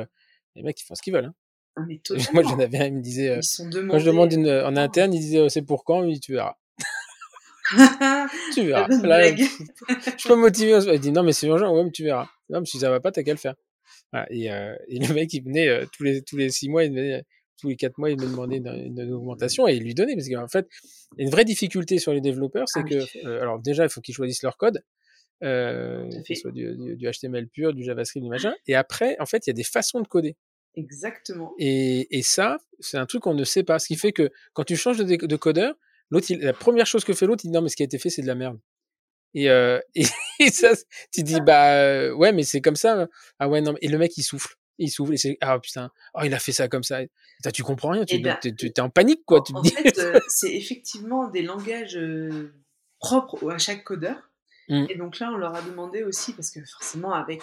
les 0.54 0.62
mecs 0.62 0.76
qui 0.76 0.84
font 0.84 0.94
ce 0.94 1.02
qu'ils 1.02 1.12
veulent. 1.12 1.26
Hein. 1.26 1.34
Ah, 1.76 1.82
mais 1.86 2.00
moi 2.32 2.42
j'en 2.42 2.58
avais 2.58 2.78
un, 2.78 2.86
il 2.86 2.94
me 2.94 3.02
disait, 3.02 3.40
quand 3.88 3.98
je 3.98 4.06
demande 4.06 4.32
une, 4.32 4.48
en 4.48 4.76
interne, 4.76 5.12
il 5.12 5.20
disait 5.20 5.48
c'est 5.48 5.62
pour 5.62 5.84
quand, 5.84 6.04
il 6.04 6.20
tu 6.20 6.32
verras. 6.32 6.56
tu 8.54 8.66
verras. 8.66 8.88
Là, 8.88 9.26
je 9.36 9.44
suis 10.16 10.28
pas 10.28 10.36
motivé. 10.36 10.78
Il 10.92 11.00
dit 11.00 11.12
non, 11.12 11.22
mais 11.22 11.32
c'est 11.32 11.46
urgent. 11.46 11.74
Ouais, 11.74 11.84
mais 11.84 11.90
tu 11.90 12.04
verras. 12.04 12.28
Non, 12.50 12.60
mais 12.60 12.66
si 12.66 12.78
ça 12.78 12.90
va 12.90 13.00
pas, 13.00 13.10
t'as 13.10 13.22
qu'à 13.22 13.32
le 13.32 13.38
faire. 13.38 13.54
Voilà. 14.12 14.26
Et, 14.30 14.52
euh, 14.52 14.76
et, 14.88 14.98
le 14.98 15.12
mec, 15.14 15.32
il 15.32 15.42
venait 15.42 15.68
euh, 15.68 15.86
tous 15.92 16.02
les 16.02 16.22
tous 16.22 16.36
les 16.36 16.50
six 16.50 16.68
mois, 16.68 16.84
il 16.84 16.90
venait, 16.90 17.24
tous 17.60 17.68
les 17.68 17.76
quatre 17.76 17.98
mois, 17.98 18.10
il 18.10 18.20
me 18.20 18.26
demandait 18.26 18.56
une, 18.58 18.98
une, 18.98 19.12
augmentation 19.12 19.68
et 19.68 19.74
il 19.74 19.82
lui 19.82 19.94
donnait 19.94 20.14
parce 20.14 20.28
qu'en 20.28 20.48
fait, 20.48 20.68
une 21.18 21.30
vraie 21.30 21.44
difficulté 21.44 21.98
sur 21.98 22.12
les 22.12 22.20
développeurs, 22.20 22.68
c'est 22.68 22.80
ah 22.80 22.88
que 22.88 23.26
euh, 23.26 23.40
alors 23.40 23.60
déjà, 23.60 23.84
il 23.84 23.90
faut 23.90 24.00
qu'ils 24.00 24.14
choisissent 24.14 24.42
leur 24.42 24.56
code. 24.56 24.82
Euh, 25.42 26.08
que 26.08 26.34
ce 26.34 26.40
soit 26.40 26.52
du, 26.52 26.74
du, 26.76 26.96
du, 26.96 27.10
HTML 27.10 27.48
pur, 27.48 27.74
du 27.74 27.82
JavaScript, 27.82 28.22
du 28.22 28.30
machin. 28.30 28.54
Et 28.66 28.74
après, 28.74 29.16
en 29.20 29.26
fait, 29.26 29.46
il 29.46 29.50
y 29.50 29.52
a 29.52 29.54
des 29.54 29.64
façons 29.64 30.00
de 30.00 30.06
coder. 30.06 30.36
Exactement. 30.76 31.52
Et, 31.58 32.16
et 32.16 32.22
ça, 32.22 32.56
c'est 32.80 32.96
un 32.96 33.06
truc 33.06 33.22
qu'on 33.22 33.34
ne 33.34 33.44
sait 33.44 33.62
pas. 33.62 33.78
Ce 33.78 33.88
qui 33.88 33.96
fait 33.96 34.12
que 34.12 34.30
quand 34.54 34.64
tu 34.64 34.76
changes 34.76 34.96
de, 34.96 35.04
de 35.04 35.36
codeur, 35.36 35.74
L'autre, 36.10 36.32
la 36.34 36.52
première 36.52 36.86
chose 36.86 37.04
que 37.04 37.12
fait 37.12 37.26
l'autre, 37.26 37.44
il 37.44 37.48
dit 37.48 37.54
non, 37.54 37.62
mais 37.62 37.68
ce 37.68 37.76
qui 37.76 37.82
a 37.82 37.86
été 37.86 37.98
fait, 37.98 38.10
c'est 38.10 38.22
de 38.22 38.26
la 38.26 38.34
merde. 38.34 38.58
Et, 39.34 39.50
euh, 39.50 39.80
et, 39.94 40.50
ça, 40.50 40.72
tu 41.12 41.22
dis 41.22 41.40
bah 41.40 41.74
euh, 41.74 42.12
ouais, 42.12 42.32
mais 42.32 42.42
c'est 42.42 42.60
comme 42.60 42.76
ça. 42.76 43.08
Ah 43.38 43.48
ouais, 43.48 43.60
non. 43.60 43.74
Et 43.80 43.88
le 43.88 43.98
mec, 43.98 44.16
il 44.16 44.22
souffle. 44.22 44.54
Il 44.78 44.90
souffle 44.90 45.14
et 45.14 45.16
c'est 45.16 45.38
ah 45.40 45.58
putain, 45.58 45.90
oh, 46.14 46.20
il 46.24 46.34
a 46.34 46.38
fait 46.38 46.52
ça 46.52 46.68
comme 46.68 46.82
ça. 46.82 47.00
tu 47.52 47.62
comprends 47.62 47.90
rien, 47.90 48.04
tu 48.04 48.16
eh 48.16 48.18
ben, 48.18 48.38
es, 48.42 48.80
en 48.80 48.90
panique 48.90 49.24
quoi. 49.24 49.42
En, 49.52 49.62
tu 49.62 49.70
fait, 49.70 49.98
euh, 49.98 50.18
c'est 50.28 50.54
effectivement 50.54 51.28
des 51.28 51.42
langages 51.42 51.96
euh, 51.96 52.52
propres 52.98 53.50
à 53.50 53.58
chaque 53.58 53.84
codeur. 53.84 54.16
Mmh. 54.68 54.86
Et 54.88 54.94
donc 54.96 55.18
là, 55.18 55.30
on 55.32 55.36
leur 55.36 55.54
a 55.54 55.62
demandé 55.62 56.02
aussi, 56.02 56.32
parce 56.32 56.50
que 56.50 56.60
forcément, 56.64 57.12
avec 57.12 57.42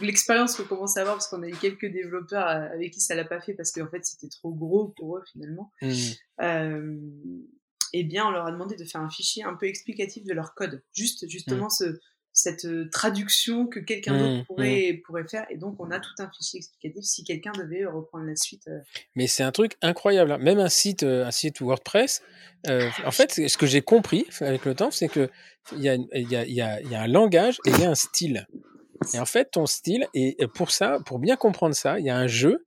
l'expérience 0.00 0.56
qu'on 0.56 0.64
commence 0.64 0.96
à 0.98 1.00
avoir, 1.00 1.16
parce 1.16 1.28
qu'on 1.28 1.42
a 1.42 1.48
eu 1.48 1.56
quelques 1.56 1.86
développeurs 1.86 2.46
avec 2.46 2.92
qui 2.92 3.00
ça 3.00 3.14
l'a 3.14 3.24
pas 3.24 3.40
fait, 3.40 3.54
parce 3.54 3.72
qu'en 3.72 3.88
fait, 3.88 4.04
c'était 4.04 4.28
trop 4.28 4.52
gros 4.52 4.88
pour 4.96 5.16
eux 5.16 5.22
finalement. 5.32 5.72
Mmh. 5.80 5.92
Euh, 6.42 6.98
eh 7.92 8.04
bien, 8.04 8.26
on 8.26 8.30
leur 8.30 8.46
a 8.46 8.52
demandé 8.52 8.76
de 8.76 8.84
faire 8.84 9.00
un 9.00 9.10
fichier 9.10 9.42
un 9.42 9.54
peu 9.54 9.66
explicatif 9.66 10.24
de 10.24 10.32
leur 10.32 10.54
code. 10.54 10.82
Juste, 10.92 11.28
justement, 11.28 11.68
mmh. 11.68 11.98
Cette 12.32 12.66
traduction 12.90 13.66
que 13.66 13.80
quelqu'un 13.80 14.18
d'autre 14.18 14.42
mmh, 14.42 14.44
pourrait, 14.46 14.92
mmh. 14.92 15.02
pourrait 15.02 15.28
faire. 15.28 15.46
Et 15.50 15.56
donc, 15.56 15.76
on 15.78 15.90
a 15.90 15.98
tout 15.98 16.14
un 16.18 16.30
fichier 16.30 16.58
explicatif 16.58 17.04
si 17.04 17.24
quelqu'un 17.24 17.52
devait 17.52 17.84
reprendre 17.84 18.24
la 18.24 18.36
suite. 18.36 18.68
Mais 19.14 19.26
c'est 19.26 19.42
un 19.42 19.52
truc 19.52 19.76
incroyable. 19.82 20.32
Hein. 20.32 20.38
Même 20.38 20.58
un 20.58 20.68
site, 20.68 21.02
un 21.02 21.30
site 21.30 21.60
WordPress, 21.60 22.22
en 22.68 23.10
fait, 23.10 23.32
ce 23.32 23.56
que 23.56 23.66
j'ai 23.66 23.82
compris 23.82 24.26
avec 24.40 24.64
le 24.64 24.74
temps, 24.74 24.90
c'est 24.90 25.08
qu'il 25.08 25.28
y, 25.76 25.88
a, 25.88 25.96
y, 25.96 26.36
a, 26.36 26.44
y, 26.46 26.60
a, 26.60 26.80
y 26.80 26.94
a 26.94 27.02
un 27.02 27.08
langage 27.08 27.58
et 27.66 27.70
il 27.70 27.80
y 27.80 27.84
a 27.84 27.90
un 27.90 27.94
style. 27.94 28.46
Et 29.14 29.18
en 29.18 29.24
fait, 29.24 29.50
ton 29.52 29.66
style, 29.66 30.06
et 30.14 30.36
pour 30.54 30.70
ça, 30.70 30.98
pour 31.06 31.18
bien 31.18 31.36
comprendre 31.36 31.74
ça, 31.74 31.98
il 31.98 32.04
y 32.04 32.10
a 32.10 32.16
un 32.16 32.26
jeu 32.26 32.66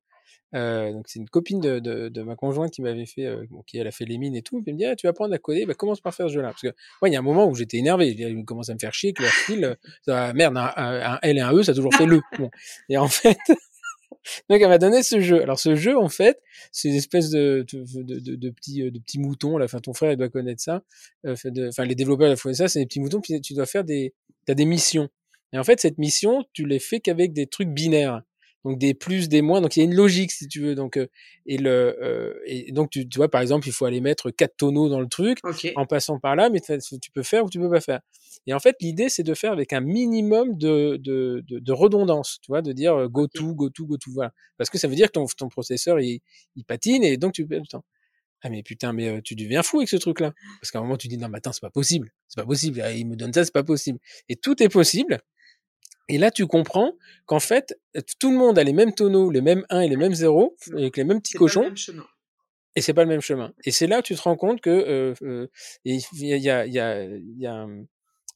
euh, 0.56 0.92
donc 0.92 1.08
c'est 1.08 1.20
une 1.20 1.30
copine 1.30 1.60
de, 1.60 1.80
de, 1.80 2.10
de, 2.10 2.22
ma 2.22 2.36
conjointe 2.36 2.72
qui 2.72 2.82
m'avait 2.82 3.06
fait, 3.06 3.26
euh, 3.26 3.46
qui 3.66 3.78
elle 3.78 3.88
a 3.88 3.92
fait 3.92 4.06
les 4.06 4.18
mines 4.18 4.36
et 4.36 4.44
tout. 4.44 4.62
Elle 4.66 4.74
me 4.74 4.78
dit 4.78 4.86
ah, 4.86 4.96
tu 4.96 5.08
vas 5.08 5.12
apprendre 5.12 5.34
à 5.34 5.38
coder, 5.40 5.66
bah, 5.66 5.74
commence 5.74 6.00
par 6.00 6.14
faire 6.14 6.28
ce 6.28 6.34
jeu-là. 6.34 6.50
Parce 6.50 6.62
que 6.62 6.74
moi, 7.02 7.10
il 7.10 7.14
y 7.14 7.16
a 7.16 7.20
un 7.20 7.24
moment 7.24 7.48
où 7.48 7.56
j'étais 7.56 7.78
énervé. 7.78 8.10
Il 8.10 8.46
commence 8.46 8.70
à 8.70 8.74
me 8.74 8.80
faire 8.80 8.94
chier 8.94 9.14
que 9.14 9.24
leur 9.24 9.32
style, 9.32 9.78
ça, 10.06 10.32
merde, 10.34 10.58
un, 10.58 10.72
un, 10.76 11.20
L 11.24 11.38
et 11.38 11.42
un 11.42 11.52
E, 11.54 11.64
ça 11.64 11.72
a 11.72 11.76
toujours 11.76 11.94
fait 11.94 12.06
le. 12.06 12.22
Bon. 12.40 12.50
Et 12.90 12.98
en 12.98 13.08
fait, 13.08 13.38
donc 14.50 14.62
elle 14.62 14.68
m'a 14.68 14.78
donné 14.78 15.04
ce 15.04 15.20
jeu. 15.20 15.42
Alors 15.42 15.60
ce 15.60 15.76
jeu, 15.76 15.98
en 15.98 16.10
fait, 16.10 16.42
c'est 16.72 16.90
une 16.90 16.96
espèce 16.96 17.30
de, 17.30 17.66
de, 17.72 18.04
de, 18.04 18.36
de, 18.36 18.50
petits, 18.50 18.92
de 18.92 19.00
petits 19.00 19.20
moutons. 19.20 19.58
Là, 19.58 19.66
enfin, 19.66 19.80
ton 19.80 19.94
frère, 19.94 20.12
il 20.12 20.18
doit 20.18 20.30
connaître 20.30 20.62
ça. 20.62 20.84
Euh, 21.26 21.36
enfin, 21.68 21.86
les 21.86 21.96
développeurs, 21.96 22.30
ils 22.30 22.38
font 22.38 22.54
ça. 22.54 22.68
C'est 22.68 22.80
des 22.80 22.86
petits 22.86 23.00
moutons. 23.00 23.22
Puis 23.22 23.40
tu 23.42 23.54
dois 23.54 23.66
faire 23.66 23.84
des, 23.84 24.14
t'as 24.46 24.54
des 24.54 24.66
missions. 24.66 25.10
Et 25.52 25.60
en 25.60 25.64
fait, 25.64 25.80
cette 25.80 26.00
mission, 26.00 26.44
tu 26.54 26.66
les 26.66 26.80
fais 26.80 27.00
qu'avec 27.00 27.34
des 27.34 27.48
trucs 27.48 27.70
binaires 27.70 28.24
donc 28.64 28.80
des 28.80 28.94
plus, 28.94 29.30
des 29.30 29.42
moins. 29.42 29.62
Donc 29.62 29.76
il 29.76 29.80
y 29.80 29.82
a 29.82 29.86
une 29.86 29.96
logique 29.96 30.32
si 30.32 30.48
tu 30.48 30.62
veux. 30.62 30.76
Donc 30.76 30.98
euh, 30.98 31.08
et 31.46 31.58
le 31.58 31.98
euh, 32.02 32.34
et 32.46 32.72
donc 32.72 32.90
tu, 32.90 33.08
tu, 33.08 33.18
vois 33.18 33.30
par 33.30 33.42
exemple 33.42 33.68
il 33.68 33.72
faut 33.72 33.86
aller 33.86 34.02
mettre 34.02 34.32
quatre 34.32 34.56
tonneaux 34.58 34.90
dans 34.90 35.02
le 35.02 35.08
truc 35.08 35.40
en 35.76 35.86
passant 35.86 36.20
par 36.20 36.36
là, 36.36 36.50
mais 36.50 36.62
tu 36.62 37.12
peux 37.12 37.24
faire 37.24 37.46
ou 37.46 37.50
tu 37.50 37.60
peux 37.60 37.70
pas 37.70 37.82
faire. 37.82 38.00
Et 38.48 38.54
en 38.54 38.60
fait 38.60 38.76
l'idée 38.82 39.10
c'est 39.10 39.24
de 39.24 39.34
faire 39.34 39.52
avec 39.52 39.74
un 39.74 39.82
minimum 39.82 40.58
de 40.58 40.98
de, 40.98 41.44
de, 41.48 41.60
de 41.60 41.72
redondance, 41.72 42.40
tu 42.42 42.52
vois, 42.52 42.62
de 42.62 42.72
dire 42.72 42.94
euh, 42.96 43.08
go 43.08 43.28
to 43.28 43.54
go 43.54 43.70
to 43.70 43.86
go 43.86 43.98
to 43.98 44.12
voilà, 44.12 44.32
parce 44.58 44.70
que 44.70 44.78
ça 44.78 44.88
veut 44.88 44.96
dire 44.96 45.08
que 45.08 45.14
ton, 45.14 45.26
ton 45.38 45.50
processeur 45.50 46.00
il, 46.00 46.22
il 46.56 46.64
patine 46.64 47.04
et 47.04 47.18
donc 47.18 47.34
tu 47.34 47.46
perds 47.46 47.62
du 47.62 47.68
temps. 47.68 47.84
Ah 48.46 48.50
mais 48.50 48.62
putain, 48.62 48.92
mais 48.92 49.22
tu 49.22 49.36
deviens 49.36 49.64
fou 49.64 49.78
avec 49.78 49.88
ce 49.88 49.96
truc-là. 49.96 50.34
Parce 50.60 50.70
qu'à 50.70 50.80
un 50.80 50.82
moment 50.82 50.98
tu 50.98 51.08
dis 51.08 51.18
non 51.18 51.30
mais 51.30 51.38
attends 51.38 51.54
c'est 51.54 51.62
pas 51.62 51.70
possible, 51.70 52.12
c'est 52.28 52.42
pas 52.42 52.46
possible. 52.46 52.82
Ah, 52.82 52.92
il 52.92 53.08
me 53.08 53.16
donne 53.16 53.34
ça, 53.34 53.46
c'est 53.46 53.54
pas 53.54 53.64
possible. 53.64 54.00
Et 54.30 54.36
tout 54.36 54.62
est 54.62 54.70
possible 54.70 55.22
et 56.10 56.18
là, 56.18 56.32
tu 56.32 56.48
comprends 56.48 56.94
qu'en 57.26 57.40
fait, 57.40 57.80
tout 58.20 58.32
le 58.32 58.38
monde 58.38 58.60
a 58.60 58.64
les 58.64 58.74
mêmes 58.74 58.94
tonneaux, 58.94 59.32
les 59.32 59.42
mêmes 59.42 59.66
1 59.70 59.82
et 59.82 59.88
les 59.88 59.96
mêmes 59.96 60.14
0, 60.14 60.56
avec 60.74 60.98
les 60.98 61.04
mêmes 61.04 61.22
petits 61.22 61.34
cochons. 61.34 61.74
Et 62.76 62.82
c'est 62.82 62.94
pas 62.94 63.04
le 63.04 63.10
même 63.10 63.22
chemin. 63.22 63.54
Et 63.66 63.72
c'est 63.72 63.88
là 63.88 64.02
que 64.02 64.08
tu 64.08 64.16
te 64.16 64.22
rends 64.22 64.36
compte 64.36 64.60
que 64.60 64.70
euh, 64.70 65.14
euh, 65.22 65.48
il 65.86 66.04
y 66.20 66.34
a, 66.50 66.66
y 66.66 66.80
a, 66.80 67.06
y 67.06 67.46
a 67.46 67.68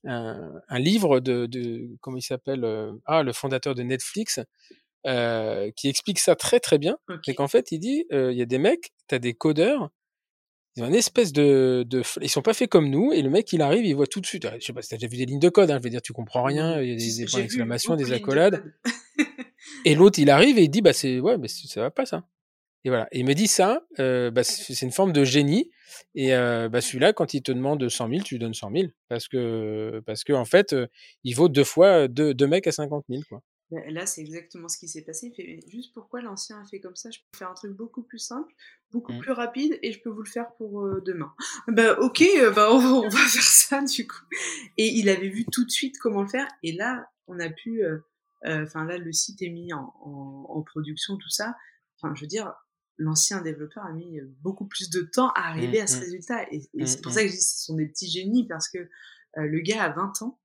un, 0.06 0.62
un, 0.70 0.80
livre 0.80 1.20
de, 1.20 1.48
de 1.48 1.90
comment 2.02 2.18
il 2.18 2.22
s'appelle 2.22 2.64
euh, 2.64 2.94
ah 3.06 3.24
le 3.24 3.34
fondateur 3.34 3.74
de 3.74 3.82
Netflix 3.82 4.40
euh, 5.08 5.72
qui 5.76 5.90
explique 5.90 6.20
ça 6.20 6.36
très 6.36 6.60
très 6.60 6.78
bien. 6.78 6.98
C'est 7.26 7.34
qu'en 7.34 7.48
fait 7.48 7.72
il 7.72 7.80
dit 7.80 8.06
il 8.12 8.34
y 8.34 8.42
a 8.44 8.46
des 8.46 8.60
mecs, 8.60 8.94
t'as 9.08 9.18
des 9.18 9.34
codeurs 9.34 9.90
ils 10.78 10.84
ont 10.84 10.88
une 10.88 10.96
espèce 10.96 11.34
de, 11.34 11.84
de, 11.88 12.04
ils 12.22 12.30
sont 12.30 12.44
pas 12.44 12.54
faits 12.54 12.70
comme 12.70 12.90
nous 12.90 13.12
et 13.12 13.24
le 13.24 13.30
mec 13.32 13.52
il 13.52 13.64
arrive 13.64 13.84
il 13.84 13.96
voit 13.96 14.06
tout 14.06 14.22
de 14.22 14.28
suite. 14.28 14.48
Je 14.60 14.66
sais 14.66 14.74
pas 14.74 14.84
si 14.84 14.90
t'as 14.90 14.98
déjà 14.98 15.08
vu 15.08 15.18
des 15.18 15.26
lignes 15.26 15.40
de 15.40 15.50
code 15.50 15.72
hein, 15.72 15.80
je 15.80 15.84
veux 15.84 15.90
dire 15.90 16.04
tu 16.04 16.14
comprends 16.14 16.44
rien 16.44 16.80
il 16.80 16.90
y 16.90 16.94
a 16.94 16.96
des, 16.96 17.26
points 17.26 17.42
d'exclamation 17.42 17.96
des 17.96 18.14
accolades. 18.14 18.64
et 19.86 19.96
l'autre 19.96 20.20
il 20.20 20.30
arrive 20.30 20.60
et 20.60 20.64
il 20.64 20.70
dit 20.70 20.82
bah 20.82 20.94
c'est 20.94 21.20
ouais 21.20 21.38
mais 21.38 21.48
ça 21.48 21.82
va 21.82 21.92
pas 21.92 22.06
ça. 22.06 22.24
Et 22.86 22.90
voilà. 22.90 23.08
Et 23.12 23.20
il 23.20 23.26
me 23.26 23.34
dit 23.34 23.48
ça 23.48 23.82
euh, 24.00 24.30
bah, 24.30 24.44
c'est 24.44 24.86
une 24.86 24.92
forme 24.92 25.12
de 25.12 25.24
génie. 25.24 25.72
Et 26.14 26.36
euh, 26.36 26.70
bah 26.70 26.80
celui-là 26.80 27.12
quand 27.12 27.34
il 27.34 27.42
te 27.42 27.52
demande 27.52 27.90
100 27.90 28.10
000 28.10 28.22
tu 28.22 28.36
lui 28.36 28.40
donnes 28.40 28.54
100 28.54 28.72
000 28.72 28.88
parce 29.10 29.28
que 29.28 30.02
parce 30.06 30.24
que 30.24 30.34
en 30.34 30.46
fait 30.46 30.74
euh, 30.74 30.88
il 31.24 31.34
vaut 31.34 31.50
deux 31.50 31.64
fois 31.64 32.08
deux, 32.08 32.34
deux 32.36 32.48
mecs 32.48 32.68
à 32.68 32.72
50 32.72 33.06
000 33.10 33.24
quoi 33.28 33.42
là, 33.72 34.06
c'est 34.06 34.22
exactement 34.22 34.70
ce 34.70 34.78
qui 34.78 34.88
s'est 34.88 35.02
passé. 35.02 35.28
Il 35.28 35.36
fait, 35.36 35.60
juste 35.70 35.94
pourquoi 35.94 36.22
l'ancien 36.22 36.62
a 36.62 36.66
fait 36.66 36.80
comme 36.80 36.96
ça? 36.96 37.10
Je 37.12 37.20
peux 37.20 37.38
faire 37.38 37.50
un 37.50 37.54
truc 37.54 37.72
beaucoup 37.74 38.04
plus 38.04 38.20
simple, 38.20 38.54
beaucoup 38.92 39.14
mmh. 39.14 39.20
plus 39.20 39.32
rapide, 39.32 39.80
et 39.82 39.92
je 39.92 40.02
peux 40.02 40.10
vous 40.10 40.22
le 40.22 40.30
faire 40.30 40.54
pour 40.56 40.86
euh, 40.86 41.02
demain. 41.06 41.34
Bah, 41.68 42.00
ok, 42.00 42.22
euh, 42.22 42.52
bah, 42.52 42.70
on, 42.72 43.02
va 43.02 43.10
faire 43.28 43.44
ça 43.44 43.82
du 43.82 44.08
coup. 44.08 44.24
Et 44.78 44.88
il 44.88 45.10
avait 45.10 45.30
vu 45.30 45.46
tout 45.52 45.66
de 45.66 45.72
suite 45.72 45.98
comment 46.00 46.22
le 46.22 46.30
faire. 46.30 46.48
Et 46.64 46.72
là, 46.72 47.10
on 47.28 47.40
a 47.40 47.50
pu. 47.50 47.84
Euh, 47.84 48.00
enfin, 48.46 48.86
là, 48.86 48.98
le 48.98 49.12
site 49.12 49.42
est 49.42 49.50
mis 49.50 49.74
en, 49.74 49.94
en, 50.02 50.62
production, 50.62 51.18
tout 51.18 51.30
ça. 51.30 51.56
Enfin, 51.98 52.16
je 52.16 52.22
veux 52.22 52.28
dire, 52.28 52.54
l'ancien 52.98 53.42
développeur 53.42 53.84
a 53.86 53.92
mis 53.92 54.22
beaucoup 54.42 54.66
plus 54.66 54.90
de 54.90 55.02
temps 55.02 55.30
à 55.32 55.50
arriver 55.50 55.80
mmh, 55.80 55.84
à 55.84 55.88
ce 55.88 55.98
mmh. 55.98 56.02
résultat. 56.02 56.54
Et, 56.54 56.86
c'est 56.86 57.02
pour 57.02 57.12
ça 57.12 57.22
que 57.24 57.28
je 57.28 57.34
dis 57.34 57.42
ce 57.42 57.66
sont 57.66 57.76
des 57.76 57.88
petits 57.88 58.10
génies, 58.10 58.48
parce 58.48 58.70
que 58.70 58.88
le 59.36 59.60
gars 59.60 59.84
a 59.84 59.90
20 59.90 60.22
ans 60.22 60.40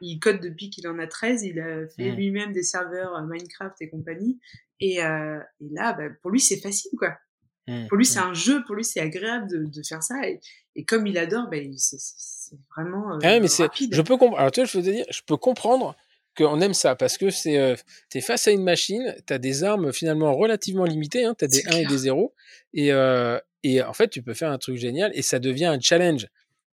il 0.00 0.18
code 0.18 0.40
depuis 0.40 0.70
qu'il 0.70 0.86
en 0.88 0.98
a 0.98 1.06
13, 1.06 1.42
il 1.42 1.60
a 1.60 1.88
fait 1.88 2.10
mmh. 2.10 2.14
lui-même 2.14 2.52
des 2.52 2.62
serveurs 2.62 3.14
euh, 3.14 3.22
Minecraft 3.22 3.76
et 3.80 3.88
compagnie. 3.88 4.38
Et, 4.80 5.02
euh, 5.02 5.38
et 5.60 5.68
là, 5.70 5.92
bah, 5.92 6.04
pour 6.22 6.30
lui, 6.30 6.40
c'est 6.40 6.58
facile, 6.58 6.92
quoi. 6.98 7.16
Mmh, 7.68 7.88
pour 7.88 7.96
lui, 7.96 8.06
c'est 8.06 8.20
mmh. 8.20 8.28
un 8.28 8.34
jeu, 8.34 8.64
pour 8.64 8.74
lui, 8.74 8.84
c'est 8.84 9.00
agréable 9.00 9.48
de, 9.48 9.64
de, 9.64 9.82
faire 9.82 10.02
ça. 10.02 10.14
Et, 10.28 10.40
et 10.74 10.84
comme 10.84 11.06
il 11.06 11.18
adore, 11.18 11.48
bah, 11.50 11.56
c'est 11.76 12.56
vraiment 12.76 13.14
euh, 13.14 13.18
ah 13.22 13.40
mais 13.40 13.48
rapide. 13.58 13.94
Je 13.94 14.02
peux 14.02 14.16
comprendre. 14.16 14.38
Alors, 14.38 14.52
tu 14.52 14.60
vois, 14.60 14.66
je 14.66 14.78
veux 14.78 14.84
dire, 14.84 15.04
je 15.10 15.20
peux 15.26 15.36
comprendre 15.36 15.96
qu'on 16.36 16.60
aime 16.60 16.74
ça 16.74 16.94
parce 16.94 17.16
que 17.16 17.30
c'est 17.30 17.58
euh, 17.58 17.74
t'es 18.10 18.20
face 18.20 18.46
à 18.46 18.50
une 18.50 18.62
machine, 18.62 19.16
t'as 19.24 19.38
des 19.38 19.64
armes 19.64 19.92
finalement 19.92 20.34
relativement 20.36 20.84
limitées, 20.84 21.24
hein, 21.24 21.34
t'as 21.36 21.46
des 21.46 21.66
1 21.66 21.76
et 21.78 21.86
des 21.86 21.96
0 21.96 22.34
et 22.74 22.90
et 23.62 23.82
en 23.82 23.92
fait 23.94 24.08
tu 24.08 24.22
peux 24.22 24.34
faire 24.34 24.50
un 24.50 24.58
truc 24.58 24.76
génial 24.76 25.10
et 25.14 25.22
ça 25.22 25.38
devient 25.38 25.64
un 25.64 25.80
challenge. 25.80 26.28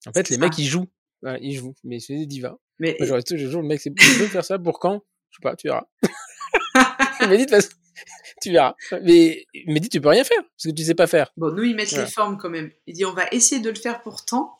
En 0.06 0.12
fait, 0.12 0.28
les 0.28 0.36
ça. 0.36 0.40
mecs 0.40 0.56
ils 0.58 0.66
jouent, 0.66 0.88
voilà, 1.22 1.38
ils 1.40 1.56
jouent, 1.56 1.74
mais 1.84 1.98
c'est 1.98 2.16
des 2.16 2.26
divas. 2.26 2.56
Mais 2.78 2.96
Moi, 2.98 3.08
j'aurais 3.08 3.22
toujours 3.22 3.62
le 3.62 3.68
mec, 3.68 3.80
c'est 3.80 3.94
tu 3.94 4.06
veux 4.06 4.26
faire 4.26 4.44
ça 4.44 4.58
pour 4.58 4.78
quand? 4.78 5.02
Je 5.30 5.36
sais 5.36 5.42
pas, 5.42 5.56
tu 5.56 5.68
verras. 5.68 5.86
il 7.20 7.28
m'a 7.28 7.36
dit 7.36 7.46
de 7.46 7.50
façon, 7.50 7.70
tu 8.40 8.52
verras. 8.52 8.74
Mais 9.02 9.46
il 9.54 9.72
m'a 9.72 9.80
dit 9.80 9.88
tu 9.88 10.00
peux 10.00 10.08
rien 10.08 10.24
faire 10.24 10.42
parce 10.42 10.64
que 10.64 10.70
tu 10.70 10.84
sais 10.84 10.94
pas 10.94 11.06
faire. 11.06 11.32
Bon, 11.36 11.52
nous 11.52 11.64
ils 11.64 11.74
mettent 11.74 11.90
voilà. 11.90 12.04
les 12.04 12.10
formes 12.10 12.38
quand 12.38 12.50
même. 12.50 12.70
Il 12.86 12.94
dit 12.94 13.04
on 13.04 13.12
va 13.12 13.26
essayer 13.32 13.60
de 13.60 13.68
le 13.68 13.76
faire 13.76 14.02
pour 14.02 14.24
tant 14.24 14.58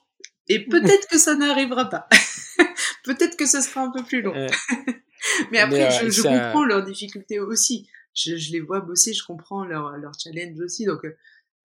et 0.48 0.64
peut-être 0.64 1.08
que 1.08 1.18
ça 1.18 1.34
n'arrivera 1.34 1.88
pas. 1.88 2.08
peut-être 3.04 3.36
que 3.36 3.46
ce 3.46 3.60
sera 3.60 3.82
un 3.82 3.90
peu 3.90 4.02
plus 4.02 4.22
long. 4.22 4.34
Mais 5.52 5.58
après, 5.58 5.78
Mais, 5.78 5.86
euh, 5.86 6.06
je, 6.06 6.10
je 6.10 6.22
ça... 6.22 6.28
comprends 6.28 6.64
leurs 6.64 6.84
difficultés 6.84 7.38
aussi. 7.38 7.88
Je, 8.14 8.36
je, 8.36 8.52
les 8.52 8.60
vois 8.60 8.80
bosser, 8.80 9.12
je 9.12 9.24
comprends 9.24 9.64
leur, 9.64 9.96
leur 9.98 10.12
challenge 10.18 10.58
aussi. 10.60 10.84
Donc, 10.84 11.02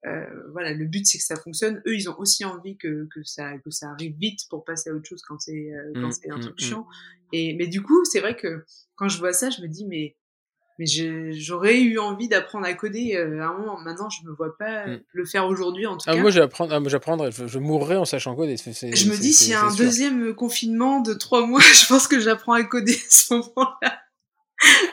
euh, 0.06 0.26
voilà, 0.52 0.74
le 0.74 0.86
but 0.86 1.06
c'est 1.06 1.18
que 1.18 1.24
ça 1.24 1.36
fonctionne. 1.36 1.82
Eux, 1.88 1.96
ils 1.96 2.10
ont 2.10 2.18
aussi 2.20 2.44
envie 2.44 2.78
que, 2.78 3.08
que 3.14 3.24
ça 3.24 3.58
que 3.60 3.70
ça 3.70 3.90
arrive 3.90 4.16
vite 4.18 4.42
pour 4.50 4.66
passer 4.66 4.90
à 4.90 4.94
autre 4.94 5.08
chose 5.08 5.22
quand 5.22 5.40
c'est 5.40 5.72
euh, 5.72 5.92
quand 5.96 6.08
mmh, 6.08 6.12
c'est 6.12 6.30
un 6.30 6.38
mmh, 6.38 6.42
truc 6.42 6.56
mmh. 6.60 6.64
chiant. 6.64 6.88
Et 7.32 7.56
mais 7.56 7.68
du 7.68 7.82
coup, 7.82 8.04
c'est 8.06 8.20
vrai 8.20 8.36
que 8.36 8.66
quand 8.96 9.08
je 9.08 9.18
vois 9.18 9.34
ça, 9.34 9.50
je 9.50 9.62
me 9.62 9.68
dis 9.68 9.86
mais 9.86 10.16
mais 10.80 10.86
j'aurais 11.32 11.80
eu 11.82 12.00
envie 12.00 12.28
d'apprendre 12.28 12.66
à 12.66 12.74
coder 12.74 13.16
euh, 13.16 13.42
à 13.42 13.48
un 13.48 13.58
moment. 13.58 13.80
Maintenant, 13.80 14.10
je 14.10 14.28
me 14.28 14.36
vois 14.36 14.58
pas 14.58 14.86
le 14.88 15.26
faire 15.26 15.46
aujourd'hui 15.46 15.86
en 15.86 15.98
tout 15.98 16.06
ah, 16.08 16.16
cas. 16.16 16.22
Moi, 16.22 16.32
j'apprendrais, 16.32 16.76
ah, 16.76 16.90
j'apprendrais, 16.90 17.30
je 17.32 17.60
mourrais 17.60 17.96
en 17.96 18.06
sachant 18.06 18.36
coder. 18.36 18.58
je 18.58 19.10
me 19.10 19.16
dis 19.16 19.34
s'il 19.34 19.52
y 19.52 19.54
a 19.54 19.64
un 19.64 19.70
sûr. 19.70 19.86
deuxième 19.86 20.34
confinement 20.34 21.00
de 21.00 21.14
trois 21.14 21.46
mois, 21.46 21.62
je 21.74 21.88
pense 21.88 22.08
que 22.08 22.20
j'apprends 22.20 22.54
à 22.54 22.64
coder 22.64 22.94
à 22.94 23.10
ce 23.10 23.34
moment-là. 23.36 24.00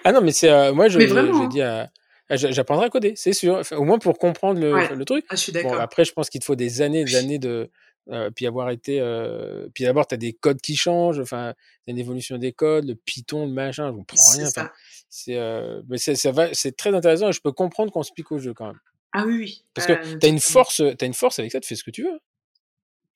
Ah 0.05 0.13
non, 0.13 0.21
mais 0.21 0.33
c'est 0.33 0.51
euh, 0.51 0.73
moi, 0.73 0.89
je, 0.89 1.01
j'ai 1.01 1.11
hein. 1.11 1.49
dit 1.49 1.63
à 1.63 1.85
ah, 1.85 1.89
j'apprendrai 2.37 2.87
à 2.87 2.91
coder, 2.91 3.15
c'est 3.17 3.33
sûr. 3.33 3.57
Enfin, 3.57 3.77
au 3.77 3.85
moins 3.85 3.99
pour 3.99 4.19
comprendre 4.19 4.61
le, 4.61 4.75
ouais. 4.75 4.95
le 4.95 5.05
truc. 5.05 5.25
Ah, 5.29 5.37
je 5.37 5.41
suis 5.41 5.53
d'accord. 5.53 5.73
Bon, 5.73 5.79
après, 5.79 6.05
je 6.05 6.13
pense 6.13 6.31
qu'il 6.31 6.41
te 6.41 6.45
faut 6.45 6.57
des 6.57 6.83
années, 6.83 7.05
des 7.05 7.17
années 7.17 7.39
de. 7.39 7.71
Euh, 8.09 8.31
puis 8.31 8.47
avoir 8.47 8.71
été. 8.71 8.99
Euh, 9.01 9.69
puis 9.75 9.85
d'abord, 9.85 10.07
tu 10.07 10.15
as 10.15 10.19
des 10.19 10.33
codes 10.33 10.61
qui 10.61 10.75
changent. 10.75 11.21
Enfin, 11.21 11.55
une 11.87 11.99
évolution 11.99 12.39
des 12.39 12.53
codes, 12.53 12.87
le 12.87 12.95
Python, 12.95 13.47
le 13.47 13.53
machin, 13.53 13.89
je 13.89 13.93
comprends 13.93 14.33
rien. 14.33 14.49
Enfin, 14.49 14.71
c'est, 15.09 15.37
euh, 15.37 15.83
mais 15.89 15.99
c'est, 15.99 16.15
ça 16.15 16.33
va, 16.33 16.53
c'est 16.55 16.77
très 16.77 16.95
intéressant 16.95 17.29
et 17.29 17.33
je 17.33 17.41
peux 17.41 17.53
comprendre 17.53 17.93
qu'on 17.93 18.03
se 18.03 18.13
pique 18.13 18.33
au 18.33 18.39
jeu 18.39 18.55
quand 18.55 18.67
même. 18.67 18.81
Ah 19.13 19.25
oui, 19.27 19.39
oui. 19.39 19.65
Parce 19.75 19.87
que 19.87 20.19
tu 20.19 20.27
as 20.27 20.29
une 20.29 20.41
force, 20.41 20.81
as 20.81 21.05
une 21.05 21.15
force 21.15 21.39
avec 21.41 21.53
ça, 21.53 21.61
tu 21.61 21.69
fais 21.69 21.75
ce 21.75 21.85
que 21.85 21.91
tu 21.91 22.05
veux. 22.05 22.21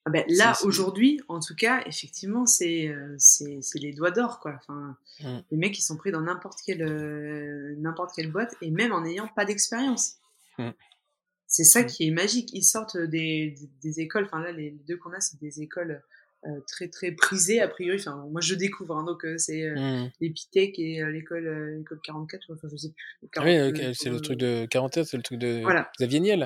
Ah 0.07 0.11
ben, 0.11 0.25
là, 0.29 0.55
aujourd'hui, 0.65 1.21
en 1.29 1.41
tout 1.41 1.55
cas, 1.55 1.83
effectivement, 1.87 2.45
c'est 2.45 2.89
euh, 2.89 3.17
les 3.75 3.93
doigts 3.93 4.11
d'or, 4.11 4.39
quoi. 4.39 4.59
Enfin, 4.61 4.97
mmh. 5.21 5.39
Les 5.51 5.57
mecs, 5.57 5.79
ils 5.79 5.83
sont 5.83 5.97
pris 5.97 6.13
dans 6.13 6.21
n'importe 6.21 6.59
quelle, 6.65 6.83
euh, 6.83 7.75
quelle 8.15 8.31
boîte, 8.31 8.55
et 8.61 8.71
même 8.71 8.93
en 8.93 9.01
n'ayant 9.01 9.29
pas 9.29 9.45
d'expérience. 9.47 10.17
Mmh. 10.59 10.71
C'est 11.47 11.65
ça 11.65 11.83
mmh. 11.83 11.87
qui 11.87 12.09
est 12.09 12.11
magique. 12.11 12.51
Ils 12.53 12.65
sortent 12.65 12.99
des, 12.99 13.55
des, 13.59 13.71
des 13.83 14.01
écoles, 14.01 14.25
enfin 14.27 14.41
là, 14.41 14.53
les, 14.53 14.71
les 14.71 14.85
deux 14.87 14.99
qu'on 14.99 15.13
a, 15.13 15.21
c'est 15.21 15.41
des 15.41 15.63
écoles 15.63 16.03
euh, 16.47 16.61
très 16.67 16.89
très 16.89 17.11
prisées, 17.13 17.61
a 17.61 17.69
priori. 17.69 17.97
Enfin, 17.99 18.27
moi, 18.31 18.43
je 18.43 18.55
découvre, 18.55 18.97
hein, 18.97 19.05
donc 19.05 19.25
euh, 19.25 19.39
c'est 19.39 19.63
euh, 19.63 20.05
l'Epitech 20.21 20.79
et 20.79 21.03
l'école 21.11 21.79
l'école 21.79 22.01
44, 22.05 22.53
enfin, 22.53 22.69
je 22.71 22.77
sais 22.77 22.91
plus. 22.91 23.29
40, 23.33 23.73
oui, 23.73 23.95
c'est 23.95 24.11
le 24.11 24.21
truc 24.21 24.37
de 24.37 24.67
44, 24.67 25.07
c'est 25.07 25.17
le 25.17 25.23
truc 25.23 25.39
de 25.39 25.63
voilà. 25.63 25.91
Xavier 25.99 26.21
Niel. 26.21 26.45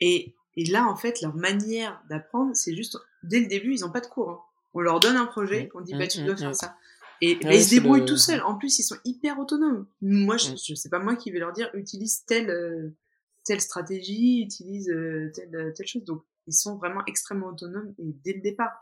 Et 0.00 0.34
et 0.56 0.64
là, 0.66 0.86
en 0.86 0.96
fait, 0.96 1.20
leur 1.20 1.34
manière 1.34 2.02
d'apprendre, 2.08 2.54
c'est 2.54 2.74
juste, 2.74 2.98
dès 3.22 3.40
le 3.40 3.46
début, 3.46 3.74
ils 3.74 3.80
n'ont 3.80 3.90
pas 3.90 4.00
de 4.00 4.06
cours. 4.06 4.30
Hein. 4.30 4.40
On 4.74 4.80
leur 4.80 5.00
donne 5.00 5.16
un 5.16 5.26
projet, 5.26 5.70
on 5.74 5.80
dit, 5.80 5.94
bah, 5.94 6.06
tu 6.06 6.22
dois 6.24 6.36
faire 6.36 6.54
ça. 6.54 6.76
Et 7.20 7.36
bah, 7.36 7.54
ils 7.54 7.62
se 7.62 7.70
débrouillent 7.70 8.00
le... 8.00 8.06
tout 8.06 8.16
seuls. 8.16 8.42
En 8.42 8.56
plus, 8.56 8.78
ils 8.78 8.82
sont 8.82 8.96
hyper 9.04 9.38
autonomes. 9.38 9.86
Moi, 10.00 10.36
je, 10.36 10.56
je 10.56 10.74
sais 10.74 10.88
pas 10.88 10.98
moi 10.98 11.14
qui 11.14 11.30
vais 11.30 11.38
leur 11.38 11.52
dire, 11.52 11.70
utilise 11.74 12.24
telle, 12.24 12.50
euh, 12.50 12.96
telle 13.44 13.60
stratégie, 13.60 14.42
utilise 14.42 14.88
euh, 14.90 15.30
telle, 15.34 15.72
telle 15.76 15.86
chose. 15.86 16.04
Donc, 16.04 16.24
ils 16.46 16.54
sont 16.54 16.76
vraiment 16.76 17.02
extrêmement 17.06 17.48
autonomes 17.48 17.94
et 17.98 18.14
dès 18.24 18.32
le 18.32 18.40
départ. 18.40 18.80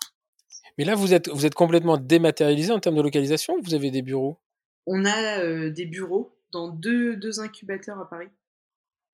Mais 0.78 0.84
là, 0.84 0.94
vous 0.94 1.12
êtes, 1.12 1.28
vous 1.28 1.44
êtes 1.44 1.55
complètement 1.55 1.98
dématérialisé 1.98 2.72
en 2.72 2.80
termes 2.80 2.97
de 2.97 3.02
localisation 3.02 3.55
ou 3.55 3.62
vous 3.62 3.74
avez 3.74 3.90
des 3.90 4.02
bureaux? 4.02 4.40
On 4.86 5.05
a 5.05 5.40
euh, 5.40 5.70
des 5.70 5.84
bureaux 5.84 6.34
dans 6.52 6.68
deux, 6.68 7.16
deux 7.16 7.40
incubateurs 7.40 7.98
à 7.98 8.09
Paris. 8.09 8.28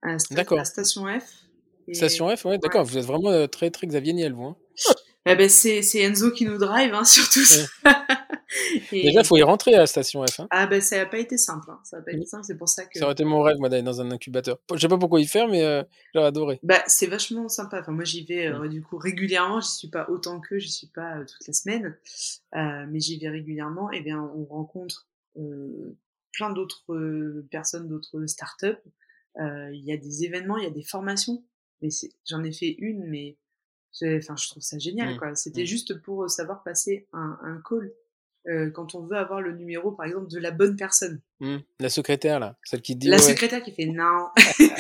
À, 0.03 0.13
à 0.13 0.65
Station 0.65 1.07
F. 1.07 1.47
Station 1.95 2.35
F, 2.37 2.45
ouais, 2.45 2.59
d'accord. 2.59 2.85
Vous 2.85 2.99
êtes 2.99 3.05
vraiment 3.05 3.31
euh, 3.31 3.47
très, 3.47 3.71
très 3.71 3.87
Xavier 3.87 4.13
Niel, 4.13 4.33
vous. 4.33 4.45
hein. 4.45 4.57
Eh 5.29 5.35
ben, 5.35 5.49
c'est 5.49 5.81
Enzo 6.03 6.31
qui 6.31 6.45
nous 6.45 6.59
drive, 6.59 6.95
hein, 6.95 7.05
surtout. 7.05 7.41
Et- 8.93 9.03
Déjà, 9.03 9.21
il 9.21 9.27
faut 9.27 9.37
y 9.37 9.43
rentrer 9.43 9.75
à 9.75 9.87
Station 9.87 10.25
F. 10.25 10.39
Hein. 10.41 10.47
Ah 10.51 10.67
ben 10.69 10.81
ça 10.81 10.97
n'a 10.99 11.07
pas 11.07 11.19
été 11.19 11.37
simple, 11.37 11.69
hein. 11.69 11.81
ça 11.83 11.97
n'a 11.99 12.03
pas 12.05 12.13
Mm. 12.13 12.17
été 12.19 12.27
simple, 12.27 12.45
c'est 12.45 12.57
pour 12.57 12.69
ça 12.69 12.85
que... 12.85 12.97
Ça 12.99 13.05
aurait 13.07 13.13
été 13.13 13.25
mon 13.25 13.43
rêve, 13.43 13.57
moi, 13.59 13.69
d'aller 13.69 13.83
dans 13.83 14.01
un 14.01 14.11
incubateur. 14.13 14.59
Je 14.73 14.79
sais 14.79 14.87
pas 14.89 14.99
pourquoi 14.99 15.21
y 15.21 15.27
faire, 15.27 15.49
mais 15.49 15.65
euh, 15.65 15.83
j'aurais 16.15 16.29
adoré. 16.29 16.61
Bah, 16.63 16.81
c'est 16.87 17.09
vachement 17.09 17.49
sympa. 17.49 17.81
Enfin, 17.81 17.91
moi, 17.93 18.05
j'y 18.05 18.25
vais 18.25 18.49
Mm. 18.51 18.63
euh, 18.63 18.69
du 18.69 18.83
coup 18.83 18.99
régulièrement. 18.99 19.61
J'y 19.61 19.71
suis 19.71 19.89
pas 19.89 20.07
autant 20.09 20.41
qu'eux, 20.41 20.59
j'y 20.61 20.71
suis 20.71 20.87
pas 20.87 21.17
euh, 21.19 21.25
toute 21.25 21.47
la 21.47 21.53
semaine, 21.53 21.97
Euh, 22.55 22.87
mais 22.89 23.01
j'y 23.01 23.19
vais 23.19 23.29
régulièrement. 23.29 23.91
Et 23.91 24.01
bien, 24.03 24.21
on 24.21 24.45
rencontre 24.45 25.07
plein 26.33 26.51
d'autres 26.51 26.85
personnes, 27.51 27.89
d'autres 27.89 28.27
startups. 28.27 28.79
Il 29.39 29.83
y 29.85 29.93
a 29.93 29.97
des 29.97 30.25
événements, 30.25 30.57
il 30.57 30.65
y 30.65 30.69
a 30.69 30.71
des 30.71 30.85
formations. 30.85 31.43
Mais 31.83 31.89
j'en 32.29 32.43
ai 32.45 32.53
fait 32.53 32.75
une, 32.79 33.05
mais 33.09 33.37
enfin, 34.19 34.37
je 34.37 34.49
trouve 34.49 34.63
ça 34.63 34.79
génial. 34.79 35.15
Mm. 35.15 35.19
quoi. 35.19 35.35
C'était 35.35 35.63
Mm. 35.63 35.67
juste 35.67 36.01
pour 36.03 36.25
euh, 36.25 36.29
savoir 36.29 36.63
passer 36.63 37.07
un, 37.13 37.39
un 37.43 37.61
call. 37.69 37.93
euh, 38.49 38.71
quand 38.71 38.95
on 38.95 39.03
veut 39.05 39.17
avoir 39.17 39.41
le 39.41 39.53
numéro, 39.57 39.91
par 39.91 40.07
exemple, 40.07 40.29
de 40.31 40.39
la 40.39 40.53
bonne 40.53 40.77
personne. 40.77 41.21
Hmm. 41.41 41.57
La 41.81 41.89
secrétaire, 41.89 42.39
là, 42.39 42.57
celle 42.63 42.81
qui 42.81 42.95
dit. 42.95 43.09
La 43.09 43.17
ouais, 43.17 43.23
secrétaire 43.23 43.61
qui 43.61 43.73
fait 43.73 43.87
non. 43.87 44.29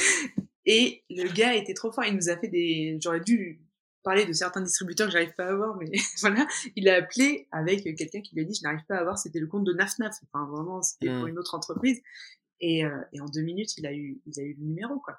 et 0.66 1.02
le 1.10 1.32
gars 1.34 1.54
était 1.54 1.74
trop 1.74 1.90
fort. 1.92 2.04
Il 2.04 2.14
nous 2.14 2.28
a 2.28 2.36
fait 2.36 2.48
des. 2.48 2.96
J'aurais 3.02 3.20
dû 3.20 3.60
parler 4.04 4.24
de 4.24 4.32
certains 4.32 4.60
distributeurs 4.60 5.08
que 5.08 5.12
j'arrive 5.12 5.34
pas 5.34 5.46
à 5.46 5.50
avoir, 5.50 5.76
mais 5.76 5.90
voilà. 6.20 6.46
Il 6.76 6.88
a 6.88 6.94
appelé 6.94 7.48
avec 7.50 7.82
quelqu'un 7.96 8.20
qui 8.20 8.36
lui 8.36 8.42
a 8.42 8.44
dit 8.44 8.54
je 8.54 8.62
n'arrive 8.62 8.84
pas 8.86 8.96
à 8.96 9.00
avoir. 9.00 9.18
C'était 9.18 9.40
le 9.40 9.48
compte 9.48 9.64
de 9.64 9.72
Naf 9.72 9.98
Naf. 9.98 10.14
Enfin 10.32 10.46
vraiment, 10.46 10.80
c'était 10.82 11.08
pour 11.08 11.26
une 11.26 11.38
autre 11.38 11.54
entreprise. 11.56 12.00
Et, 12.60 12.84
euh, 12.84 13.00
et 13.12 13.20
en 13.20 13.26
deux 13.26 13.42
minutes, 13.42 13.76
il 13.78 13.86
a 13.86 13.92
eu, 13.92 14.20
il 14.26 14.40
a 14.40 14.44
eu 14.44 14.54
le 14.54 14.64
numéro 14.64 14.98
quoi. 15.00 15.18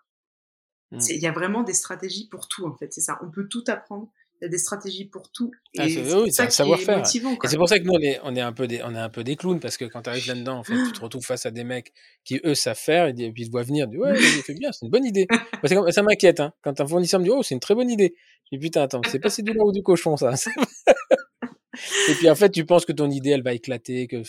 Mm. 0.92 1.00
Il 1.10 1.22
y 1.22 1.28
a 1.28 1.32
vraiment 1.32 1.64
des 1.64 1.74
stratégies 1.74 2.28
pour 2.30 2.48
tout 2.48 2.66
en 2.66 2.76
fait. 2.76 2.94
C'est 2.94 3.02
ça. 3.02 3.20
On 3.24 3.30
peut 3.30 3.48
tout 3.48 3.64
apprendre. 3.68 4.10
Il 4.40 4.44
y 4.44 4.48
a 4.48 4.50
des 4.50 4.60
stratégies 4.60 5.06
pour 5.06 5.32
tout. 5.32 5.50
Et 5.74 5.80
Ah, 5.80 5.90
c'est- 5.90 6.14
oui, 6.16 6.32
ça 6.32 6.44
un 6.44 6.50
savoir-faire. 6.52 7.00
Et 7.00 7.48
c'est 7.48 7.58
pour 7.58 7.68
ça 7.68 7.80
que 7.80 7.84
nous, 7.86 7.94
on 7.94 8.00
est, 8.00 8.20
on 8.24 8.36
est 8.36 8.40
un 8.42 8.54
peu 8.54 8.68
des, 8.68 8.84
on 8.84 8.94
est 8.94 9.00
un 9.00 9.10
peu 9.10 9.24
des 9.24 9.36
clowns, 9.36 9.60
parce 9.60 9.78
que 9.78 9.86
quand 9.86 10.04
tu 10.04 10.10
arrives 10.12 10.28
là-dedans, 10.28 10.60
en 10.60 10.64
fait, 10.64 10.76
tu 10.76 10.92
te 10.92 11.02
retrouves 11.02 11.26
face 11.26 11.48
à 11.48 11.52
des 11.52 11.64
mecs 11.64 11.92
qui, 12.24 12.40
eux, 12.46 12.54
savent 12.54 12.78
faire, 12.78 13.08
et 13.08 13.14
puis 13.16 13.32
ils 13.36 13.46
te 13.48 13.52
voient 13.52 13.64
venir, 13.64 13.88
ils 13.88 13.90
disent, 13.90 14.00
ouais, 14.00 14.16
fais 14.44 14.54
bien, 14.54 14.72
c'est 14.72 14.86
une 14.86 14.92
bonne 14.92 15.06
idée. 15.06 15.26
Comme- 15.74 15.92
ça 15.92 16.04
m'inquiète, 16.04 16.40
hein. 16.40 16.54
Quand 16.62 16.80
un 16.80 16.86
fournisseur 16.86 17.20
me 17.20 17.26
dit, 17.26 17.32
oh, 17.32 17.42
c'est 17.42 17.56
une 17.56 17.60
très 17.60 17.74
bonne 17.74 17.90
idée. 17.90 18.14
Je 18.52 18.58
dis, 18.58 18.64
putain, 18.64 18.84
attends, 18.84 19.02
c'est 19.10 19.18
pas 19.20 19.32
c'est 19.32 19.42
du 19.42 19.58
ou 19.60 19.72
du 19.72 19.82
cochon, 19.82 20.16
ça. 20.18 20.32
et 22.10 22.14
puis, 22.14 22.30
en 22.30 22.36
fait, 22.36 22.50
tu 22.52 22.64
penses 22.64 22.86
que 22.86 22.92
ton 22.92 23.10
idée, 23.10 23.32
elle 23.32 23.44
va 23.44 23.54
éclater, 23.54 24.06
que 24.08 24.22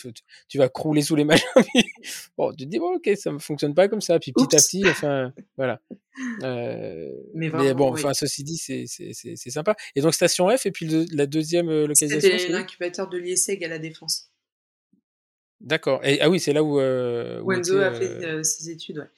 tu- 0.47 0.57
vas 0.57 0.69
crouler 0.69 1.03
sous 1.03 1.15
les 1.15 1.23
machins. 1.25 1.47
bon, 2.35 2.51
tu 2.51 2.65
te 2.65 2.69
dis, 2.69 2.79
bon, 2.79 2.95
ok, 2.95 3.11
ça 3.15 3.31
ne 3.31 3.37
fonctionne 3.39 3.75
pas 3.75 3.87
comme 3.87 4.01
ça. 4.01 4.19
Puis 4.19 4.31
petit 4.33 4.55
à 4.55 4.59
petit, 4.59 4.83
enfin, 4.87 5.31
voilà. 5.55 5.79
Euh, 6.43 7.09
Mais 7.33 7.49
bon, 7.49 7.91
oui. 7.91 7.99
enfin, 7.99 8.13
ceci 8.13 8.43
dit, 8.43 8.57
c'est, 8.57 8.85
sympa. 9.49 9.75
Et 9.95 10.01
donc, 10.01 10.13
Station 10.13 10.49
F, 10.55 10.65
et 10.65 10.71
puis 10.71 10.85
le- 10.85 11.05
la 11.13 11.25
deuxième 11.25 11.69
euh, 11.69 11.87
localisation, 11.87 12.37
C'était 12.37 12.51
l'incubateur 12.51 13.09
de 13.09 13.17
l'IESEG 13.17 13.63
à 13.63 13.67
la 13.67 13.79
Défense. 13.79 14.31
D'accord. 15.61 16.01
Ah 16.21 16.29
oui, 16.29 16.39
c'est 16.39 16.53
là 16.53 16.63
où, 16.63 16.79
euh, 16.79 17.41
où 17.41 17.47
Wenzo 17.47 17.75
était, 17.77 17.83
a 17.85 17.93
fait 17.93 18.25
euh, 18.25 18.43
ses 18.43 18.69
études, 18.69 18.99
ouais. 18.99 19.09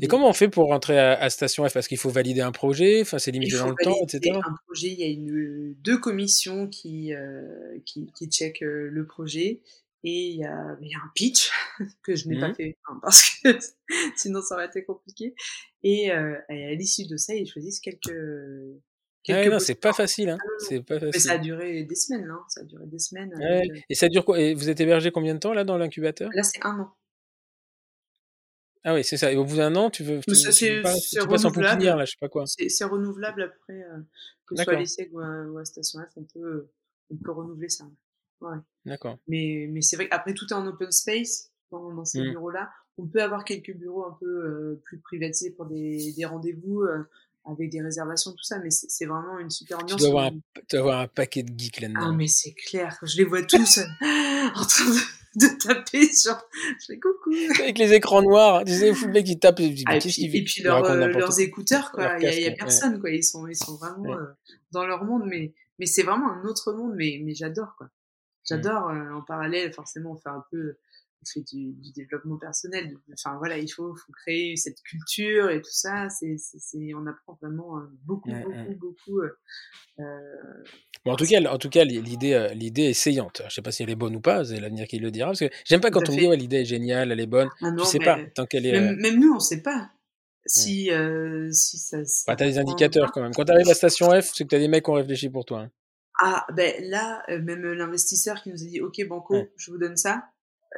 Et 0.00 0.06
comment 0.06 0.28
on 0.28 0.32
fait 0.32 0.48
pour 0.48 0.68
rentrer 0.68 0.96
à, 0.96 1.20
à 1.20 1.30
Station 1.30 1.68
F? 1.68 1.72
Parce 1.72 1.88
qu'il 1.88 1.98
faut 1.98 2.10
valider 2.10 2.40
un 2.42 2.52
projet, 2.52 3.00
enfin, 3.00 3.18
c'est 3.18 3.32
limité 3.32 3.56
dans 3.56 3.70
le 3.70 3.74
temps, 3.82 3.96
etc. 4.04 4.36
un 4.36 4.54
projet. 4.66 4.86
Il 4.88 5.00
y 5.00 5.02
a 5.02 5.08
une, 5.08 5.74
deux 5.82 5.98
commissions 5.98 6.68
qui, 6.68 7.12
euh, 7.12 7.42
qui, 7.84 8.06
qui 8.16 8.28
checkent 8.28 8.60
le 8.60 9.04
projet. 9.04 9.62
Et 10.06 10.28
il 10.32 10.36
y 10.36 10.44
a, 10.44 10.76
il 10.82 10.88
y 10.88 10.94
a 10.94 10.98
un 10.98 11.10
pitch 11.14 11.50
que 12.02 12.14
je 12.14 12.28
n'ai 12.28 12.38
pas 12.38 12.48
Mhm. 12.48 12.54
fait 12.54 12.76
hein, 12.88 12.98
parce 13.02 13.30
que 13.42 13.48
sinon 14.16 14.42
ça 14.42 14.54
aurait 14.56 14.66
été 14.66 14.84
compliqué. 14.84 15.34
Et, 15.82 16.12
euh, 16.12 16.36
et 16.50 16.66
à 16.66 16.74
l'issue 16.74 17.06
de 17.06 17.16
ça, 17.16 17.34
ils 17.34 17.46
choisissent 17.50 17.80
quelques. 17.80 18.02
quelques 19.22 19.38
Ouais, 19.46 19.48
non, 19.48 19.58
c'est 19.58 19.74
pas 19.74 19.94
facile, 19.94 20.28
hein. 20.28 20.38
Ah. 20.40 20.46
C'est 20.58 20.82
pas 20.82 20.98
Mais 21.00 21.12
ça 21.12 21.30
a 21.32 21.36
facile. 21.36 21.40
duré 21.40 21.84
des 21.84 21.94
semaines, 21.94 22.28
hein. 22.30 22.44
Ça 22.48 22.60
a 22.60 22.64
duré 22.64 22.84
des 22.86 22.98
semaines. 22.98 23.34
Ouais. 23.34 23.44
avec, 23.46 23.70
euh, 23.70 23.80
Et 23.88 23.94
ça 23.94 24.08
dure 24.10 24.24
quoi? 24.26 24.38
Et 24.38 24.52
vous 24.54 24.68
êtes 24.68 24.78
hébergé 24.80 25.10
combien 25.10 25.34
de 25.34 25.40
temps 25.40 25.54
là 25.54 25.64
dans 25.64 25.78
l'incubateur? 25.78 26.28
Là, 26.34 26.42
c'est 26.42 26.62
un 26.64 26.78
an. 26.80 26.94
Ah 28.86 28.92
oui, 28.92 29.02
c'est 29.02 29.16
ça. 29.16 29.32
Et 29.32 29.36
au 29.36 29.44
bout 29.46 29.56
d'un 29.56 29.74
an, 29.76 29.88
tu 29.88 30.04
veux, 30.04 30.20
tu, 30.20 30.32
tu 30.32 30.34
c'est- 30.34 30.82
passes- 30.82 31.08
c'est 31.08 31.20
tu 31.20 31.26
passes 31.26 31.44
en 31.46 31.48
renouvelable. 31.48 31.70
pouponnière 31.78 31.96
là, 31.96 32.04
je 32.04 32.10
sais 32.10 32.16
pas 32.20 32.28
quoi. 32.28 32.44
C'est 32.46 32.84
renouvelable 32.84 33.42
après, 33.44 33.82
euh, 33.82 34.00
que 34.46 34.56
ce 34.56 34.62
soit 34.62 34.74
à 34.74 35.48
ou 35.48 35.54
ou 35.54 35.58
à 35.58 35.64
Station 35.64 36.00
F, 36.00 36.12
on 36.16 36.24
peut, 36.24 36.68
on 37.10 37.16
peut 37.16 37.32
renouveler 37.32 37.70
ça. 37.70 37.86
Ouais. 38.44 38.58
D'accord. 38.86 39.18
Mais, 39.28 39.66
mais 39.70 39.80
c'est 39.82 39.96
vrai 39.96 40.08
qu'après 40.08 40.34
tout 40.34 40.46
est 40.50 40.54
en 40.54 40.66
open 40.66 40.90
space 40.92 41.50
dans, 41.70 41.92
dans 41.94 42.04
ces 42.04 42.20
Mm. 42.20 42.30
bureaux-là. 42.32 42.70
On 42.98 43.06
peut 43.06 43.22
avoir 43.22 43.44
quelques 43.44 43.74
bureaux 43.74 44.04
un 44.06 44.16
peu 44.20 44.26
euh, 44.26 44.80
plus 44.84 44.98
privatisés 44.98 45.50
pour 45.50 45.66
des, 45.66 46.12
des 46.16 46.24
rendez-vous 46.24 46.82
euh, 46.82 47.02
avec 47.46 47.70
des 47.70 47.82
réservations, 47.82 48.30
tout 48.32 48.44
ça, 48.44 48.58
mais 48.60 48.70
c'est 48.70 49.04
vraiment 49.06 49.38
une 49.38 49.50
super 49.50 49.78
Tu 49.78 49.84
ambiance. 49.84 50.00
dois 50.00 50.08
avoir 50.08 50.24
un, 50.26 50.30
où- 50.36 50.40
tu 50.54 50.76
dois 50.76 50.80
avoir 50.80 51.00
un 51.00 51.08
paquet 51.08 51.42
de 51.42 51.52
geeks 51.58 51.78
Ah, 51.78 51.82
là-dedans. 51.88 52.12
mais 52.14 52.26
c'est 52.28 52.52
clair, 52.54 52.96
je 53.02 53.16
les 53.18 53.24
vois 53.24 53.42
tous 53.42 53.78
euh, 53.78 53.82
en 54.54 54.64
train 54.64 54.84
de, 54.90 55.46
de 55.46 55.58
taper 55.60 56.06
sur. 56.12 56.38
Je 56.80 56.86
fais 56.86 56.98
coucou! 57.00 57.32
Avec 57.60 57.76
les 57.78 57.92
écrans 57.94 58.22
noirs, 58.22 58.64
tu 58.64 58.72
sais, 58.72 58.92
le 58.92 59.12
mec 59.12 59.26
qui 59.26 59.38
tape, 59.38 59.56
Ah, 59.86 59.96
et 59.96 59.98
puis, 60.00 60.44
et 60.58 60.62
leur, 60.62 60.82
leurs 60.94 61.40
écouteurs, 61.40 61.90
quoi. 61.90 62.04
Leur 62.18 62.18
Il 62.18 62.40
y 62.40 62.46
a, 62.46 62.50
ouais. 62.50 62.56
personne, 62.56 63.00
quoi. 63.00 63.10
Ils 63.10 63.24
sont, 63.24 63.46
ils 63.48 63.56
sont 63.56 63.76
vraiment 63.76 64.02
Ouais. 64.04 64.14
euh, 64.16 64.26
dans 64.70 64.86
leur 64.86 65.04
monde, 65.04 65.24
mais, 65.26 65.52
mais 65.80 65.86
c'est 65.86 66.02
vraiment 66.04 66.30
un 66.30 66.44
autre 66.44 66.72
monde, 66.72 66.94
mais, 66.96 67.20
mais 67.24 67.34
j'adore, 67.34 67.74
quoi. 67.76 67.88
J'adore, 68.48 68.88
euh, 68.90 69.12
en 69.14 69.22
parallèle, 69.22 69.72
forcément, 69.72 70.12
on 70.12 70.16
fait 70.16 70.28
un 70.30 70.44
peu, 70.50 70.76
on 71.22 71.26
fait 71.26 71.42
du, 71.42 71.72
du 71.72 71.92
développement 71.92 72.36
personnel. 72.38 72.96
Enfin, 73.12 73.36
voilà, 73.38 73.58
il 73.58 73.68
faut, 73.68 73.94
faut 73.94 74.12
créer 74.12 74.56
cette 74.56 74.80
culture 74.82 75.50
et 75.50 75.60
tout 75.60 75.70
ça. 75.72 76.08
C'est, 76.10 76.36
on 76.94 77.06
apprend 77.06 77.38
vraiment 77.40 77.80
beaucoup, 78.04 78.30
Ouais, 78.30 78.42
beaucoup, 78.42 78.56
ouais. 78.56 78.74
beaucoup. 78.74 79.20
euh, 80.00 80.64
Bon, 81.04 81.12
en 81.12 81.16
tout 81.16 81.26
cas, 81.26 81.40
en 81.50 81.58
tout 81.58 81.68
cas, 81.68 81.84
l'idée, 81.84 82.48
l'idée 82.54 82.84
est 82.84 82.94
saillante. 82.94 83.42
Je 83.48 83.54
sais 83.54 83.62
pas 83.62 83.70
si 83.72 83.82
elle 83.82 83.90
est 83.90 83.94
bonne 83.94 84.16
ou 84.16 84.20
pas, 84.20 84.44
c'est 84.44 84.58
l'avenir 84.58 84.86
qui 84.86 84.98
le 84.98 85.10
dira. 85.10 85.28
Parce 85.30 85.40
que 85.40 85.50
j'aime 85.66 85.80
pas 85.82 85.90
quand 85.90 86.08
on 86.08 86.12
me 86.12 86.18
dit 86.18 86.26
ouais, 86.26 86.36
l'idée 86.36 86.62
est 86.62 86.64
géniale, 86.64 87.12
elle 87.12 87.20
est 87.20 87.26
bonne. 87.26 87.50
ah 87.60 87.70
tu 87.70 87.76
non, 87.76 87.84
sais 87.84 87.98
mais 87.98 88.04
pas 88.06 88.18
tant 88.34 88.46
qu'elle 88.46 88.64
est. 88.66 88.72
même, 88.80 88.96
même 88.96 89.20
nous, 89.20 89.34
on 89.34 89.38
sait 89.40 89.60
pas 89.62 89.90
si, 90.46 90.90
euh, 90.90 91.50
si 91.52 91.78
ça. 91.78 91.98
Bah, 92.26 92.36
t'as 92.36 92.46
des 92.46 92.58
indicateurs 92.58 93.12
quand 93.12 93.20
même. 93.22 93.34
Quand 93.34 93.44
t'arrives 93.44 93.68
à 93.68 93.74
Station 93.74 94.10
F, 94.20 94.30
c'est 94.34 94.44
que 94.44 94.48
t'as 94.48 94.58
des 94.58 94.68
mecs 94.68 94.84
qui 94.84 94.90
ont 94.90 94.94
réfléchi 94.94 95.28
pour 95.28 95.44
toi. 95.44 95.60
hein. 95.60 95.70
Ah, 96.20 96.46
ben 96.52 96.72
là, 96.88 97.22
euh, 97.28 97.40
même 97.42 97.62
l'investisseur 97.72 98.40
qui 98.42 98.50
nous 98.50 98.62
a 98.62 98.66
dit, 98.66 98.80
OK, 98.80 99.04
Banco, 99.08 99.34
Ouais. 99.34 99.52
je 99.56 99.70
vous 99.70 99.78
donne 99.78 99.96
ça. 99.96 100.24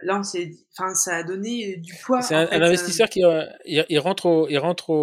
Là, 0.03 0.19
on 0.19 0.23
s'est 0.23 0.51
enfin, 0.79 0.95
ça 0.95 1.17
a 1.17 1.23
donné 1.23 1.77
du 1.77 1.95
poids. 2.05 2.21
C'est 2.21 2.35
un, 2.35 2.45
euh, 2.47 2.51
investisseur 2.53 3.09
qui 3.09 3.25
euh, 3.25 3.45
il, 3.65 3.85
il 3.89 3.99
rentre 3.99 4.27
au, 4.27 4.49
il 4.49 4.59
rentre 4.59 4.91
au, 4.91 4.97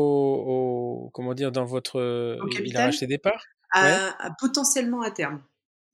au- 1.06 1.10
comment 1.14 1.34
dire 1.34 1.52
dans 1.52 1.66
votre, 1.66 2.00
euh, 2.00 2.38
Au 2.44 2.48
il 2.50 2.78
a 2.78 2.86
racheté 2.86 3.08
des 3.08 3.18
parts? 3.18 3.44
à, 3.72 3.86
Ouais. 3.86 3.92
à 4.20 4.30
potentiellement 4.40 5.02
à 5.02 5.10
terme. 5.10 5.44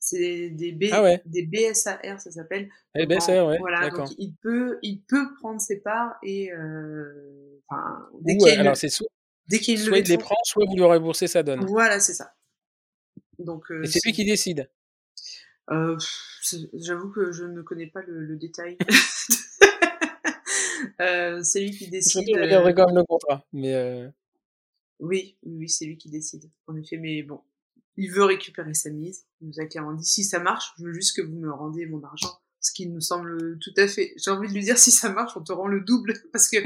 C'est 0.02 0.50
des, 0.50 0.72
B, 0.74 0.86
Ah 0.92 1.02
ouais. 1.04 1.22
des 1.26 1.44
BSAR, 1.44 1.98
ça 2.20 2.32
s'appelle. 2.32 2.70
En- 2.96 3.20
ça, 3.20 3.46
ouais, 3.46 3.58
voilà, 3.60 3.82
d'accord. 3.82 4.08
donc 4.08 4.16
il 4.18 4.34
peut, 4.42 4.80
il 4.82 5.02
peut 5.08 5.34
prendre 5.40 5.60
ses 5.62 5.80
parts 5.82 6.16
et, 6.24 6.52
euh, 6.52 7.62
dès 8.22 8.38
qu'il 8.38 8.48
y 8.48 8.50
a 8.50 8.54
euh, 8.54 8.56
une, 8.56 8.62
alors 8.62 8.78
c'est 8.78 8.90
soit, 8.90 9.08
dès 9.48 9.60
qu'il 9.60 9.78
soit 9.80 9.98
il 10.00 10.06
les 10.08 10.18
prend, 10.18 10.36
soit 10.44 10.66
vous 10.68 10.76
lui 10.76 10.84
remboursez 10.84 11.28
sa 11.28 11.44
donne. 11.44 11.66
Voilà, 11.66 12.00
c'est 12.00 12.14
ça. 12.14 12.34
Donc, 13.40 13.72
euh, 13.72 13.84
Et 13.84 13.88
c'est 13.88 14.00
lui 14.06 14.14
qui 14.14 14.26
décide. 14.26 14.70
Euh, 15.72 15.98
J'avoue 16.74 17.10
que 17.12 17.32
je 17.32 17.44
ne 17.46 17.62
connais 17.62 17.88
pas 17.88 18.02
le, 18.02 18.26
le 18.26 18.36
détail. 18.38 18.78
euh, 21.02 21.42
c'est 21.44 21.62
lui 21.62 21.72
qui 21.72 21.90
décide. 21.90 22.26
je 22.28 22.40
regarderai 22.40 22.74
quand 22.74 22.88
même 22.88 22.96
le 22.98 23.04
contrat. 23.04 23.46
Mais 23.54 23.74
euh, 23.76 24.10
Oui, 25.00 25.38
oui, 25.44 25.70
c'est 25.70 25.86
lui 25.86 25.98
qui 25.98 26.10
décide. 26.10 26.50
En 26.68 26.76
effet, 26.76 26.98
mais 26.98 27.24
bon, 27.24 27.42
il 27.98 28.12
veut 28.12 28.24
récupérer 28.24 28.74
sa 28.74 28.90
mise. 28.90 29.26
Il 29.42 29.48
nous 29.50 29.60
a 29.60 29.66
clairement 29.66 29.94
dit 29.94 30.06
si 30.06 30.24
ça 30.24 30.40
marche, 30.40 30.74
je 30.80 30.86
veux 30.86 30.94
juste 30.94 31.16
que 31.16 31.22
vous 31.22 31.36
me 31.36 31.52
rendez 31.52 31.86
mon 31.86 32.04
argent. 32.04 32.40
Ce 32.62 32.74
qui 32.74 32.88
nous 32.88 33.00
semble 33.00 33.58
tout 33.60 33.74
à 33.78 33.88
fait. 33.88 34.14
J'ai 34.18 34.32
envie 34.32 34.50
de 34.50 34.54
lui 34.54 34.64
dire 34.64 34.78
si 34.78 34.92
ça 34.92 35.10
marche, 35.10 35.38
on 35.38 35.42
te 35.44 35.54
rend 35.54 35.68
le 35.68 35.82
double 35.82 36.14
parce 36.34 36.50
que. 36.50 36.58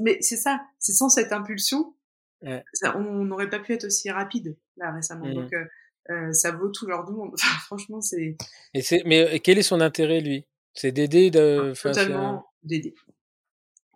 mais 0.00 0.18
c'est 0.20 0.36
ça, 0.36 0.60
c'est 0.78 0.92
sans 0.92 1.08
cette 1.08 1.32
impulsion, 1.32 1.94
Ouais. 2.42 2.64
ça- 2.72 2.96
on 2.98 3.24
n'aurait 3.24 3.48
pas 3.48 3.60
pu 3.60 3.72
être 3.72 3.84
aussi 3.84 4.10
rapide 4.10 4.56
là 4.76 4.92
récemment. 4.92 5.26
Mhm. 5.26 5.34
Donc 5.34 5.52
euh, 5.52 5.64
euh, 6.10 6.32
ça 6.32 6.50
vaut 6.52 6.68
tout 6.70 6.86
l'or 6.86 7.04
du 7.04 7.12
monde. 7.12 7.30
Enfin, 7.34 7.58
franchement, 7.66 8.00
c'est 8.00 8.36
et 8.74 8.82
c'est, 8.82 9.02
mais 9.06 9.34
euh, 9.36 9.38
quel 9.42 9.58
est 9.58 9.62
son 9.62 9.80
intérêt 9.80 10.20
lui? 10.20 10.44
C'est 10.74 10.92
d'aider 10.92 11.30
de. 11.30 11.72
c'est 11.74 11.88
un- 11.88 11.92
totalement 11.92 12.46
d'aider. 12.62 12.94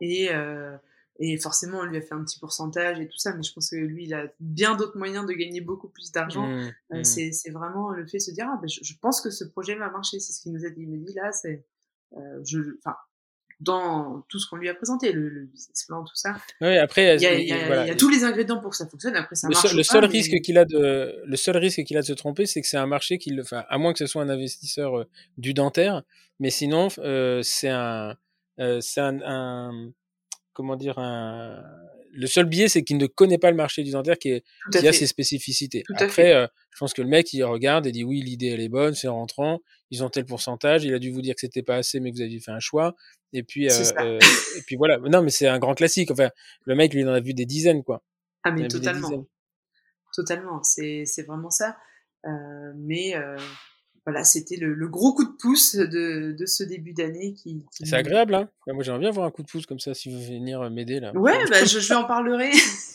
Et, 0.01 0.28
euh, 0.31 0.77
et 1.19 1.39
forcément, 1.39 1.78
on 1.78 1.85
lui 1.85 1.97
a 1.97 2.03
fait 2.03 2.12
un 2.15 2.23
petit 2.23 2.39
pourcentage 2.39 3.01
et 3.01 3.09
tout 3.09 3.16
ça, 3.16 3.35
mais 3.35 3.43
je 3.43 3.53
pense 3.53 3.70
que 3.70 3.77
lui, 3.77 4.05
il 4.05 4.12
a 4.15 4.27
bien 4.41 4.77
d'autres 4.77 4.99
moyens 4.99 5.24
de 5.27 5.33
gagner 5.33 5.62
beaucoup 5.62 5.89
plus 5.89 6.12
d'argent. 6.12 6.47
Mmh, 6.47 6.70
Euh, 6.93 7.01
mmh. 7.01 7.05
c'est 7.05 7.33
c'est 7.33 7.51
vraiment 7.51 7.91
le 7.91 8.07
fait 8.07 8.19
de 8.19 8.23
se 8.23 8.31
dire, 8.31 8.47
ah, 8.53 8.59
ben, 8.61 8.69
je, 8.69 8.81
je 8.83 8.93
pense 9.01 9.20
que 9.23 9.31
ce 9.31 9.45
projet 9.45 9.74
va 9.77 9.89
marcher, 9.91 10.20
c'est 10.20 10.33
ce 10.35 10.41
qu'il 10.43 10.53
nous 10.53 10.65
a 10.66 10.70
dit. 10.70 10.83
Il 10.83 10.91
me 10.91 10.99
dit, 10.99 11.15
là, 11.15 11.33
c'est, 11.33 11.65
euh, 12.16 12.41
je, 12.45 12.61
enfin, 12.78 12.97
dans 13.61 14.23
tout 14.28 14.39
ce 14.39 14.49
qu'on 14.49 14.57
lui 14.57 14.69
a 14.69 14.74
présenté, 14.74 15.12
le, 15.12 15.47
business 15.47 15.85
plan, 15.87 16.05
tout 16.05 16.15
ça. 16.15 16.37
Oui, 16.61 16.77
après, 16.77 17.16
il 17.16 17.23
y 17.23 17.27
a, 17.27 17.35
il 17.39 17.47
y 17.49 17.53
a, 17.53 17.95
tous 17.95 18.09
les 18.09 18.23
ingrédients 18.23 18.61
pour 18.61 18.70
que 18.70 18.77
ça 18.77 18.87
fonctionne. 18.87 19.16
Après, 19.16 19.35
ça 19.35 19.49
le 19.49 19.55
marche. 19.55 19.66
Seul, 19.66 19.77
le 19.77 19.83
seul 19.83 20.05
risque 20.05 20.41
qu'il 20.43 20.59
a 20.59 20.65
de, 20.65 21.23
le 21.24 21.37
seul 21.37 21.57
risque 21.57 21.83
qu'il 21.85 21.97
a 21.97 22.03
de 22.03 22.07
se 22.07 22.12
tromper, 22.12 22.45
c'est 22.47 22.61
que 22.61 22.66
c'est 22.66 22.77
un 22.77 22.87
marché 22.87 23.19
qui, 23.19 23.39
enfin, 23.41 23.65
à 23.69 23.78
moins 23.78 23.93
que 23.93 23.99
ce 23.99 24.07
soit 24.07 24.23
un 24.23 24.28
investisseur 24.28 24.99
euh, 24.99 25.05
du 25.39 25.55
dentaire, 25.55 26.03
mais 26.39 26.51
sinon, 26.51 26.89
euh, 26.99 27.41
c'est 27.43 27.70
un, 27.70 28.16
euh, 28.61 28.81
c'est 28.81 29.01
un, 29.01 29.20
un, 29.24 29.91
comment 30.53 30.77
dire, 30.77 30.99
un, 30.99 31.62
le 32.16 32.26
seul 32.26 32.47
biais, 32.47 32.68
c'est 32.68 32.82
qu'il 32.82 32.97
ne 32.97 33.06
connaît 33.06 33.38
pas 33.38 33.51
le 33.51 33.56
marché 33.56 33.82
du 33.82 33.90
dentaire 33.90 34.18
qui, 34.18 34.30
est, 34.30 34.44
qui 34.72 34.86
a 34.86 34.93
ses 34.93 35.06
spécificités. 35.06 35.84
Après, 35.97 36.34
euh, 36.34 36.47
je 36.70 36.78
pense 36.78 36.94
que 36.94 37.02
le 37.02 37.09
mec, 37.09 37.32
il 37.32 37.43
regarde 37.44 37.86
et 37.86 37.93
dit 37.93 38.05
oui, 38.05 38.22
l'idée, 38.22 38.48
elle 38.48 38.60
est 38.60 38.68
bonne, 38.68 38.94
c'est 38.94 39.09
rentrant, 39.09 39.60
ils 39.90 40.02
ont 40.02 40.09
tel 40.09 40.24
pourcentage, 40.24 40.84
il 40.84 40.94
a 40.94 40.98
dû 40.98 41.10
vous 41.10 41.22
dire 41.22 41.34
que 41.34 41.40
c'était 41.40 41.62
pas 41.62 41.76
assez, 41.76 42.01
mais 42.01 42.10
que 42.10 42.16
vous 42.16 42.22
aviez 42.22 42.40
fait 42.40 42.51
un 42.51 42.60
choix. 42.60 42.94
Et 43.32 43.43
puis, 43.43 43.68
euh, 43.68 43.84
euh, 43.98 44.18
et 44.56 44.62
puis 44.66 44.76
voilà. 44.76 44.98
Non, 44.98 45.22
mais 45.22 45.30
c'est 45.30 45.47
un 45.47 45.59
grand 45.59 45.74
classique. 45.74 46.10
Enfin, 46.10 46.30
le 46.64 46.74
mec, 46.74 46.94
lui, 46.94 47.02
il 47.02 47.09
en 47.09 47.12
a 47.12 47.20
vu 47.20 47.34
des 47.34 47.47
dizaines, 47.47 47.82
quoi. 47.82 48.02
Ah, 48.44 48.51
mais 48.51 48.68
totalement. 48.68 49.26
Totalement. 50.14 50.62
C'est 50.62 51.05
vraiment 51.26 51.51
ça. 51.51 51.76
mais 52.74 53.14
voilà, 54.07 54.23
c'était 54.23 54.57
le, 54.57 54.89
gros 54.89 55.15
coup 55.15 55.24
de 55.24 55.37
pouce 55.37 55.74
de, 55.74 56.31
de 56.31 56.47
ce 56.47 56.62
début 56.62 56.93
d'année 56.93 57.35
qui. 57.35 57.65
C'est 57.73 57.93
agréable, 57.93 58.37
hein 58.37 58.49
Moi, 58.69 58.85
j'aimerais 58.85 59.01
bien 59.01 59.09
avoir 59.09 59.27
un 59.27 59.33
coup 59.33 59.43
de 59.43 59.49
pouce 59.49 59.66
comme 59.66 59.81
ça 59.81 59.95
si 59.95 60.11
vous 60.11 60.23
venez 60.23 60.39
venir 60.39 60.70
m'aider 60.70 61.01
là. 61.01 61.12
Ouais, 61.15 61.45
bah, 61.51 61.65
je, 61.65 61.81
je 61.81 61.93
en 61.93 62.05
parlerai. 62.05 62.51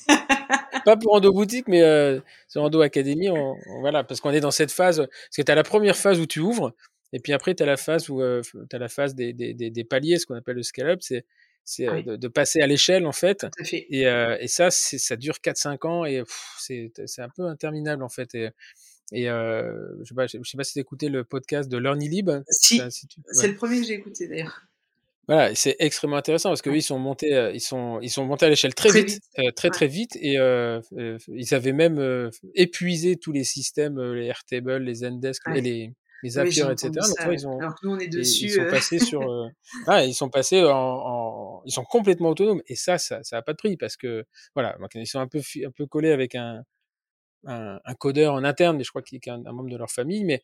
Pas 0.86 0.96
pour 0.96 1.14
Endo 1.14 1.32
Boutique, 1.34 1.68
mais 1.68 1.82
euh, 1.82 2.20
sur 2.48 2.64
Endo 2.64 2.82
Academy, 2.82 3.30
on, 3.30 3.56
voilà, 3.82 4.04
parce 4.06 4.22
qu'on 4.22 4.32
est 4.32 4.40
dans 4.40 4.52
cette 4.52 4.72
phase. 4.72 4.98
Parce 4.98 5.36
que 5.36 5.42
tu 5.42 5.52
as 5.52 5.56
la 5.56 5.64
première 5.64 5.98
phase 5.98 6.20
où 6.20 6.26
tu 6.26 6.40
ouvres, 6.40 6.74
et 7.14 7.20
puis 7.20 7.34
après, 7.34 7.56
tu 7.56 7.62
as 7.62 7.66
la 7.66 7.78
phase 7.78 8.10
où 8.10 8.22
euh, 8.22 8.42
as 8.72 8.78
la 8.78 8.88
phase 8.88 9.14
des, 9.14 9.34
des, 9.34 9.54
des, 9.54 9.70
des 9.70 9.84
paliers, 9.84 10.18
ce 10.18 10.26
qu'on 10.26 10.36
appelle 10.36 10.56
le 10.56 10.64
scale-up, 10.64 11.00
c'est 11.02 11.26
c'est 11.64 11.88
euh, 11.88 12.02
de, 12.02 12.16
de, 12.16 12.28
passer 12.28 12.62
à 12.62 12.68
l'échelle 12.68 13.06
en 13.06 13.12
fait. 13.12 13.46
fait. 13.64 13.86
Et, 13.90 14.08
euh, 14.08 14.36
et 14.40 14.48
ça, 14.48 14.72
ça 14.72 15.16
dure 15.16 15.36
4-5 15.36 15.88
ans 15.88 16.06
et 16.06 16.24
c'est 16.58 16.92
un 17.20 17.30
peu 17.30 17.46
interminable 17.46 18.04
en 18.04 18.10
fait. 18.10 18.34
Et, 18.36 18.50
et 19.12 19.30
euh, 19.30 19.74
je 20.00 20.06
sais 20.06 20.16
pas, 20.16 20.28
je 20.28 20.38
sais 20.44 20.58
pas 20.58 20.64
si 20.64 20.74
tu 20.74 20.80
écouté 20.80 21.10
le 21.10 21.24
podcast 21.24 21.70
de 21.70 21.78
LearnyLib. 21.78 22.32
Si, 22.50 22.82
c'est 23.32 23.48
le 23.48 23.56
premier 23.56 23.82
que 23.82 23.88
j'ai 23.88 23.94
écouté 23.94 24.28
d'ailleurs. 24.28 24.62
Voilà, 25.28 25.54
c'est 25.54 25.76
extrêmement 25.80 26.18
intéressant 26.18 26.50
parce 26.50 26.62
que 26.62 26.70
oui, 26.70 26.80
ils 26.80 26.84
sont 26.84 26.98
montés, 26.98 27.34
euh, 27.34 27.52
ils 27.54 27.62
sont, 27.62 28.00
ils 28.02 28.10
sont 28.10 28.26
montés 28.26 28.48
à 28.48 28.50
l'échelle 28.50 28.74
très, 28.74 28.92
vite, 28.92 29.22
Euh, 29.38 29.52
très 29.52 29.70
très 29.70 29.88
vite, 29.88 30.18
et 30.20 30.40
euh, 30.40 30.82
euh, 30.98 31.18
ils 31.30 31.54
avaient 31.54 31.74
même 31.74 32.00
euh, 32.00 32.30
épuisé 32.56 33.18
tous 33.18 33.32
les 33.32 33.44
systèmes, 33.44 34.02
les 34.14 34.26
Airtable, 34.26 34.78
les 34.78 34.96
Zendesk, 34.96 35.42
et 35.56 35.62
les, 35.62 35.94
les 36.24 36.30
Zapier, 36.32 36.64
etc. 36.72 36.90
Donc, 36.90 37.34
ils 37.34 37.48
ont, 37.48 37.60
Alors 37.60 37.76
que 37.76 37.86
nous, 37.86 37.94
on 37.94 38.00
est 38.00 38.08
dessus. 38.08 38.46
Ils 38.46 38.52
sont 38.52 38.68
passés 38.70 39.00
sur, 39.00 39.22
ah, 39.88 40.04
ils 40.04 40.16
sont 40.16 40.30
passés 40.30 40.64
en, 40.64 40.70
en, 40.70 41.64
ils 41.66 41.72
sont 41.72 41.86
complètement 41.86 42.30
autonomes, 42.30 42.62
et 42.68 42.76
ça, 42.76 42.98
ça, 42.98 43.24
ça 43.24 43.38
a 43.38 43.42
pas 43.42 43.54
de 43.54 43.58
prix 43.58 43.78
parce 43.78 43.98
que 43.98 44.26
voilà, 44.56 44.76
ils 44.96 45.08
sont 45.08 45.20
un 45.20 45.28
peu, 45.28 45.40
un 45.40 45.72
peu 45.72 45.86
collés 45.86 46.12
avec 46.12 46.34
un, 46.36 46.64
un, 47.46 47.80
un, 47.84 47.94
codeur 47.96 48.34
en 48.34 48.44
interne, 48.44 48.78
mais 48.78 48.84
je 48.84 48.90
crois 48.90 49.02
qu'il 49.02 49.18
est 49.18 49.28
un, 49.30 49.46
un, 49.46 49.52
membre 49.52 49.70
de 49.70 49.78
leur 49.78 49.92
famille. 49.92 50.24
Mais 50.24 50.44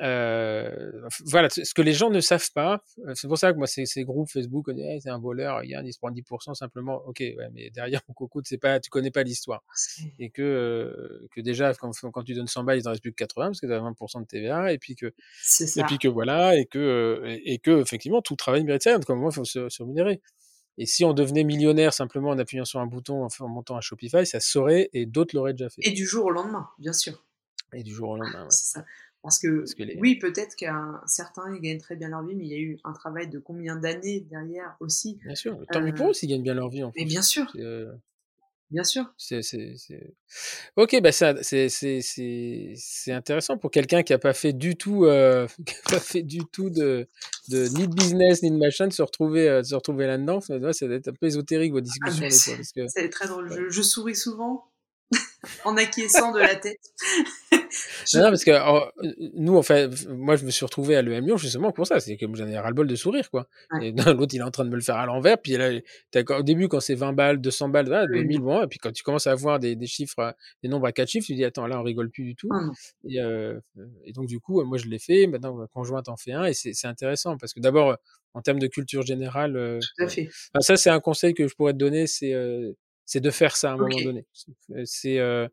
euh, 0.00 0.90
voilà, 1.26 1.50
ce 1.50 1.74
que 1.74 1.82
les 1.82 1.92
gens 1.92 2.08
ne 2.08 2.20
savent 2.20 2.50
pas, 2.54 2.82
euh, 3.06 3.12
c'est 3.14 3.28
pour 3.28 3.36
ça 3.36 3.52
que 3.52 3.58
moi, 3.58 3.66
ces, 3.66 3.84
ces 3.84 4.04
groupes 4.04 4.30
Facebook, 4.30 4.66
on 4.68 4.72
dit, 4.72 4.82
hey, 4.82 5.00
c'est 5.02 5.10
un 5.10 5.18
voleur, 5.18 5.58
regarde, 5.58 5.86
il 5.86 5.92
se 5.92 5.98
prend 5.98 6.10
10% 6.10 6.54
simplement. 6.54 7.02
Ok, 7.06 7.18
ouais, 7.20 7.48
mais 7.52 7.70
derrière, 7.70 8.00
au 8.08 8.14
coco, 8.14 8.40
c'est 8.44 8.58
pas, 8.58 8.80
tu 8.80 8.88
connais 8.88 9.10
pas 9.10 9.22
l'histoire. 9.22 9.62
Et 10.18 10.30
que, 10.30 10.42
euh, 10.42 11.28
que 11.34 11.40
déjà, 11.40 11.74
quand, 11.74 11.92
quand, 12.10 12.22
tu 12.22 12.34
donnes 12.34 12.46
100 12.46 12.64
balles, 12.64 12.78
il 12.78 12.82
t'en 12.82 12.90
reste 12.90 13.02
plus 13.02 13.12
que 13.12 13.16
80 13.16 13.46
parce 13.46 13.60
que 13.60 13.66
tu 13.66 13.72
as 13.72 13.80
20% 13.80 14.20
de 14.22 14.26
TVA. 14.26 14.72
Et 14.72 14.78
puis 14.78 14.96
que, 14.96 15.06
et 15.06 15.82
puis 15.84 15.98
que 15.98 16.08
voilà, 16.08 16.56
et 16.56 16.64
que, 16.64 17.22
et, 17.26 17.54
et 17.54 17.58
que, 17.58 17.82
effectivement, 17.82 18.22
tout 18.22 18.36
travail 18.36 18.64
mérite 18.64 18.82
ça. 18.82 18.94
Donc, 18.94 19.10
à 19.10 19.12
un 19.12 19.16
moment, 19.16 19.30
il 19.30 19.34
faut 19.34 19.44
se, 19.44 19.68
se 19.68 19.82
rémunérer. 19.82 20.22
Et 20.78 20.86
si 20.86 21.04
on 21.04 21.12
devenait 21.12 21.44
millionnaire 21.44 21.92
simplement 21.92 22.30
en 22.30 22.38
appuyant 22.38 22.64
sur 22.64 22.80
un 22.80 22.86
bouton, 22.86 23.26
en, 23.26 23.48
montant 23.48 23.76
un 23.76 23.80
Shopify, 23.80 24.24
ça 24.24 24.40
saurait 24.40 24.88
et 24.92 25.06
d'autres 25.06 25.36
l'auraient 25.36 25.52
déjà 25.52 25.68
fait. 25.68 25.82
Et 25.84 25.92
du 25.92 26.06
jour 26.06 26.26
au 26.26 26.30
lendemain, 26.30 26.68
bien 26.78 26.92
sûr. 26.92 27.24
Et 27.72 27.82
du 27.82 27.92
jour 27.94 28.10
au 28.10 28.16
lendemain, 28.16 28.44
ouais. 28.44 28.50
C'est 28.50 28.78
ça. 28.78 28.84
Parce 29.22 29.38
que, 29.38 29.58
Parce 29.58 29.74
que 29.74 29.84
les... 29.84 29.96
oui, 30.00 30.18
peut-être 30.18 30.56
qu'un 30.56 31.00
certains 31.06 31.56
gagnent 31.58 31.78
très 31.78 31.94
bien 31.94 32.08
leur 32.08 32.24
vie, 32.24 32.34
mais 32.34 32.44
il 32.44 32.50
y 32.50 32.54
a 32.54 32.58
eu 32.58 32.78
un 32.82 32.92
travail 32.92 33.28
de 33.28 33.38
combien 33.38 33.76
d'années 33.76 34.20
derrière 34.20 34.76
aussi. 34.80 35.20
Bien 35.24 35.36
sûr, 35.36 35.58
tant 35.70 35.80
mieux 35.80 35.94
pour 35.94 36.10
eux 36.10 36.12
s'ils 36.12 36.28
gagnent 36.28 36.42
bien 36.42 36.54
leur 36.54 36.68
vie. 36.68 36.82
En 36.82 36.90
fait. 36.90 37.04
bien 37.04 37.22
sûr. 37.22 37.46
Euh... 37.56 37.92
Bien 38.72 38.84
sûr. 38.84 39.04
C'est, 39.18 39.42
c'est, 39.42 39.74
c'est... 39.76 40.14
Ok, 40.76 40.98
bah 41.02 41.12
ça, 41.12 41.34
c'est, 41.42 41.68
c'est, 41.68 43.12
intéressant 43.12 43.58
pour 43.58 43.70
quelqu'un 43.70 44.02
qui 44.02 44.14
a 44.14 44.18
pas 44.18 44.32
fait 44.32 44.54
du 44.54 44.76
tout, 44.76 45.04
euh, 45.04 45.46
qui 45.66 45.74
a 45.74 45.90
pas 45.90 46.00
fait 46.00 46.22
du 46.22 46.38
tout 46.50 46.70
de, 46.70 47.06
de 47.48 47.68
ni 47.76 47.86
de 47.86 47.94
business 47.94 48.42
ni 48.42 48.50
de 48.50 48.56
machin, 48.56 48.88
de 48.88 48.92
se 48.94 49.02
retrouver, 49.02 49.46
euh, 49.46 49.60
de 49.60 49.66
se 49.66 49.74
retrouver 49.74 50.06
là-dedans. 50.06 50.40
Ça 50.40 50.58
doit 50.58 50.70
être 50.70 51.08
un 51.08 51.12
peu 51.12 51.26
ésotérique 51.26 51.72
vos 51.72 51.82
discussions. 51.82 52.24
Ah, 52.26 52.30
c'est, 52.30 52.56
parce 52.56 52.72
que... 52.72 52.88
c'est 52.88 53.10
très 53.10 53.28
drôle. 53.28 53.52
Je, 53.52 53.68
je 53.68 53.82
souris 53.82 54.16
souvent 54.16 54.71
en 55.64 55.76
acquiesçant 55.76 56.32
de 56.32 56.38
la 56.38 56.54
tête. 56.54 56.78
je... 57.50 58.18
Non, 58.18 58.28
parce 58.28 58.44
que 58.44 58.52
nous, 59.38 59.56
en 59.56 59.62
fait, 59.62 60.08
moi, 60.08 60.36
je 60.36 60.44
me 60.44 60.50
suis 60.50 60.64
retrouvé 60.64 60.96
à 60.96 61.02
l'EM 61.02 61.24
Lyon 61.24 61.36
justement 61.36 61.72
pour 61.72 61.86
ça. 61.86 62.00
C'est 62.00 62.16
que 62.16 62.26
j'en 62.34 62.46
ai 62.46 62.58
ras-le-bol 62.58 62.86
de 62.86 62.94
sourire, 62.94 63.30
quoi. 63.30 63.48
Ouais. 63.72 63.92
L'autre, 64.06 64.34
il 64.34 64.38
est 64.38 64.42
en 64.42 64.50
train 64.50 64.64
de 64.64 64.70
me 64.70 64.76
le 64.76 64.82
faire 64.82 64.96
à 64.96 65.06
l'envers. 65.06 65.38
Puis 65.38 65.56
là, 65.56 65.70
au 66.38 66.42
début, 66.42 66.68
quand 66.68 66.80
c'est 66.80 66.94
20 66.94 67.12
balles, 67.12 67.40
200 67.40 67.68
balles, 67.70 67.88
là, 67.88 68.06
2000, 68.06 68.40
bon. 68.40 68.62
Et 68.62 68.66
puis 68.66 68.78
quand 68.78 68.92
tu 68.92 69.02
commences 69.02 69.26
à 69.26 69.32
avoir 69.32 69.58
des, 69.58 69.74
des 69.74 69.86
chiffres, 69.86 70.34
des 70.62 70.68
nombres 70.68 70.86
à 70.86 70.92
4 70.92 71.08
chiffres, 71.08 71.26
tu 71.26 71.34
dis, 71.34 71.44
attends, 71.44 71.66
là, 71.66 71.80
on 71.80 71.82
rigole 71.82 72.10
plus 72.10 72.24
du 72.24 72.36
tout. 72.36 72.48
Ah, 72.52 72.68
et, 73.08 73.20
euh, 73.20 73.58
et, 74.04 74.12
donc, 74.12 74.26
du 74.26 74.38
coup, 74.38 74.62
moi, 74.64 74.78
je 74.78 74.86
l'ai 74.86 74.98
fait. 74.98 75.26
Maintenant, 75.26 75.54
ma 75.54 75.66
conjointe 75.66 76.08
en 76.08 76.16
fait 76.16 76.32
un. 76.32 76.44
Et 76.44 76.54
c'est 76.54 76.86
intéressant 76.86 77.36
parce 77.36 77.52
que 77.52 77.60
d'abord, 77.60 77.96
en 78.34 78.42
termes 78.42 78.58
de 78.58 78.66
culture 78.66 79.02
générale, 79.02 79.56
euh, 79.56 79.78
Tout 79.80 80.04
à 80.04 80.08
fait. 80.08 80.28
Ça, 80.60 80.76
c'est 80.76 80.90
un 80.90 81.00
conseil 81.00 81.34
que 81.34 81.46
je 81.46 81.54
pourrais 81.54 81.72
te 81.72 81.78
donner, 81.78 82.06
c'est 82.06 82.32
euh, 82.32 82.72
c'est 83.12 83.20
de 83.20 83.30
faire 83.30 83.56
ça 83.56 83.72
à 83.72 83.74
un 83.74 83.78
okay. 83.78 84.04
moment 84.04 84.04
donné. 84.04 84.26
C'est 84.86 85.18
euh, 85.18 85.46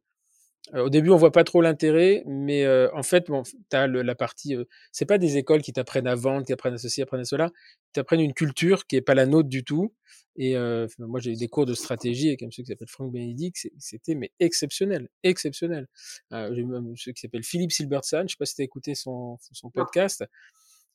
au 0.73 0.89
début, 0.89 1.09
on 1.09 1.17
voit 1.17 1.33
pas 1.33 1.43
trop 1.43 1.61
l'intérêt, 1.61 2.23
mais 2.25 2.63
euh, 2.63 2.87
en 2.93 3.03
fait, 3.03 3.27
bon, 3.27 3.43
as 3.73 3.87
le, 3.87 4.01
la 4.01 4.15
partie. 4.15 4.55
Euh, 4.55 4.63
c'est 4.93 5.05
pas 5.05 5.17
des 5.17 5.35
écoles 5.35 5.61
qui 5.61 5.73
t'apprennent 5.73 6.07
à 6.07 6.15
vendre, 6.15 6.45
qui 6.45 6.53
apprennent 6.53 6.75
à 6.75 6.77
ceci, 6.77 7.01
apprennent 7.01 7.21
à 7.21 7.25
cela. 7.25 7.49
Qui 7.49 7.93
t'apprennent 7.95 8.21
une 8.21 8.33
culture 8.33 8.87
qui 8.87 8.95
est 8.95 9.01
pas 9.01 9.13
la 9.13 9.25
nôtre 9.25 9.49
du 9.49 9.65
tout. 9.65 9.93
Et 10.37 10.55
euh, 10.55 10.87
moi, 10.99 11.19
j'ai 11.19 11.31
eu 11.31 11.35
des 11.35 11.49
cours 11.49 11.65
de 11.65 11.73
stratégie 11.73 12.29
avec 12.29 12.43
un 12.43 12.45
monsieur 12.45 12.63
qui 12.63 12.67
s'appelle 12.67 12.87
Frank 12.87 13.11
Benedict. 13.11 13.69
C'était 13.77 14.15
mais 14.15 14.31
exceptionnel, 14.39 15.09
exceptionnel. 15.23 15.87
Euh, 16.31 16.53
j'ai 16.53 16.61
un 16.61 16.81
monsieur 16.81 17.11
qui 17.11 17.19
s'appelle 17.19 17.43
Philippe 17.43 17.73
Silbertson. 17.73 18.23
Je 18.25 18.33
sais 18.33 18.37
pas 18.39 18.45
si 18.45 18.55
tu 18.55 18.61
as 18.61 18.65
écouté 18.65 18.95
son, 18.95 19.37
son 19.51 19.69
podcast. 19.69 20.23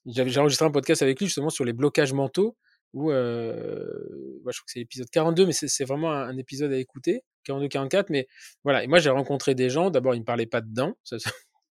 J'ai 0.07 0.39
enregistré 0.39 0.65
un 0.65 0.70
podcast 0.70 1.03
avec 1.03 1.20
lui 1.20 1.27
justement 1.27 1.51
sur 1.51 1.66
les 1.66 1.74
blocages 1.74 2.15
mentaux 2.15 2.57
où 2.95 3.11
euh, 3.11 3.85
moi, 4.45 4.53
je 4.53 4.59
crois 4.59 4.66
que 4.66 4.73
c'est 4.73 4.79
l'épisode 4.79 5.11
42, 5.11 5.47
mais 5.47 5.53
c'est 5.53 5.85
vraiment 5.85 6.12
un, 6.12 6.29
un, 6.29 6.39
épisode 6.39 6.73
à 6.73 6.79
écouter, 6.79 7.25
42, 7.45 7.69
44. 7.69 8.09
Mais 8.09 8.29
voilà, 8.62 8.85
et 8.85 8.87
moi 8.87 9.01
j'ai 9.01 9.11
rencontré 9.11 9.55
des 9.55 9.69
gens. 9.69 9.91
D'abord, 9.91 10.15
ils 10.15 10.21
me 10.21 10.25
parlaient 10.25 10.47
pas 10.47 10.61
dedans, 10.61 10.97
ça 11.05 11.16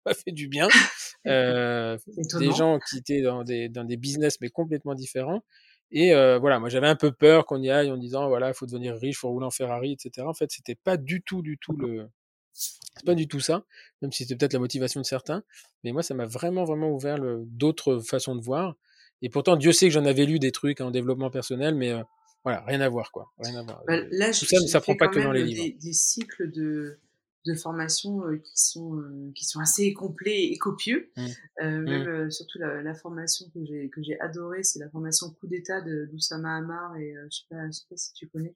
m'a 0.06 0.14
fait 0.14 0.32
du 0.32 0.48
bien. 0.48 0.68
Euh, 1.28 2.00
des 2.40 2.52
gens 2.52 2.80
qui 2.80 2.98
étaient 2.98 3.22
dans 3.22 3.44
des 3.44 3.70
dans 3.70 3.84
des 3.84 3.96
business 3.96 4.42
mais 4.42 4.50
complètement 4.50 4.96
différents. 4.96 5.44
Et 5.92 6.16
euh, 6.16 6.40
voilà, 6.40 6.58
moi 6.60 6.68
j'avais 6.70 6.88
un 6.88 6.96
peu 6.96 7.12
peur 7.12 7.46
qu'on 7.46 7.62
y 7.62 7.70
aille 7.70 7.92
en 7.92 7.98
disant 7.98 8.28
voilà, 8.28 8.48
il 8.48 8.54
faut 8.56 8.66
devenir 8.66 8.96
riche, 8.96 9.20
faut 9.20 9.30
rouler 9.30 9.46
en 9.46 9.52
Ferrari, 9.52 9.92
etc. 9.92 10.26
En 10.26 10.34
fait, 10.34 10.50
c'était 10.52 10.74
pas 10.74 10.98
du 10.98 11.22
tout, 11.22 11.44
du 11.44 11.60
tout 11.60 11.74
le 11.74 12.10
c'est 12.54 13.06
pas 13.06 13.14
du 13.14 13.28
tout 13.28 13.40
ça, 13.40 13.66
même 14.02 14.12
si 14.12 14.24
c'était 14.24 14.36
peut-être 14.36 14.54
la 14.54 14.60
motivation 14.60 15.00
de 15.00 15.06
certains. 15.06 15.44
Mais 15.84 15.92
moi, 15.92 16.02
ça 16.02 16.16
m'a 16.16 16.26
vraiment, 16.26 16.66
vraiment 16.66 16.90
ouvert 16.90 17.20
d'autres 17.46 18.00
façons 18.00 18.36
de 18.36 18.42
voir. 18.42 18.76
Et 19.22 19.30
pourtant, 19.30 19.56
Dieu 19.56 19.72
sait 19.72 19.88
que 19.88 19.94
j'en 19.94 20.06
avais 20.06 20.26
lu 20.26 20.40
des 20.40 20.52
trucs 20.52 20.82
en 20.82 20.92
développement 20.92 21.30
personnel, 21.30 21.76
mais 21.76 21.92
euh, 21.92 22.04
voilà, 22.44 22.62
rien 22.66 22.82
à 22.82 22.90
voir, 22.90 23.12
quoi. 23.12 23.32
Rien 23.40 23.60
à 23.60 23.64
voir. 23.64 23.84
Bah, 23.88 23.98
là, 24.12 24.32
Tout 24.32 24.46
ça, 24.46 24.60
ça 24.68 24.82
prend 24.82 24.96
pas 24.96 25.08
que 25.08 25.20
dans 25.20 25.32
les 25.32 25.44
des, 25.44 25.50
livres. 25.50 25.78
Des 25.80 25.94
cycles 25.94 26.50
de, 26.52 27.00
de 27.46 27.56
formation 27.56 28.26
euh, 28.28 28.38
qui 28.38 28.54
sont 28.56 28.98
euh, 28.98 29.32
qui 29.36 29.46
sont 29.46 29.60
assez 29.60 29.94
complets 29.94 30.46
et 30.46 30.58
copieux. 30.58 31.12
Mmh. 31.18 31.26
Euh, 31.62 31.80
même 31.80 32.26
mmh. 32.26 32.32
surtout 32.32 32.60
la, 32.60 32.82
la, 32.82 32.94
formation 32.94 33.48
que 33.54 33.66
j'ai 33.66 33.90
que 33.90 34.02
j'ai 34.04 34.20
adorée, 34.20 34.64
c'est 34.64 34.80
la 34.80 34.90
formation 34.90 35.30
coup 35.32 35.48
d'état 35.48 35.82
de 35.82 36.06
d'Oussama 36.12 36.58
Hamar 36.58 36.96
et 36.98 37.14
je 37.32 37.38
sais 37.38 37.46
pas, 37.50 37.66
je 37.68 37.72
sais 37.72 37.86
pas 37.90 37.98
si 37.98 38.14
tu 38.14 38.28
connais. 38.28 38.56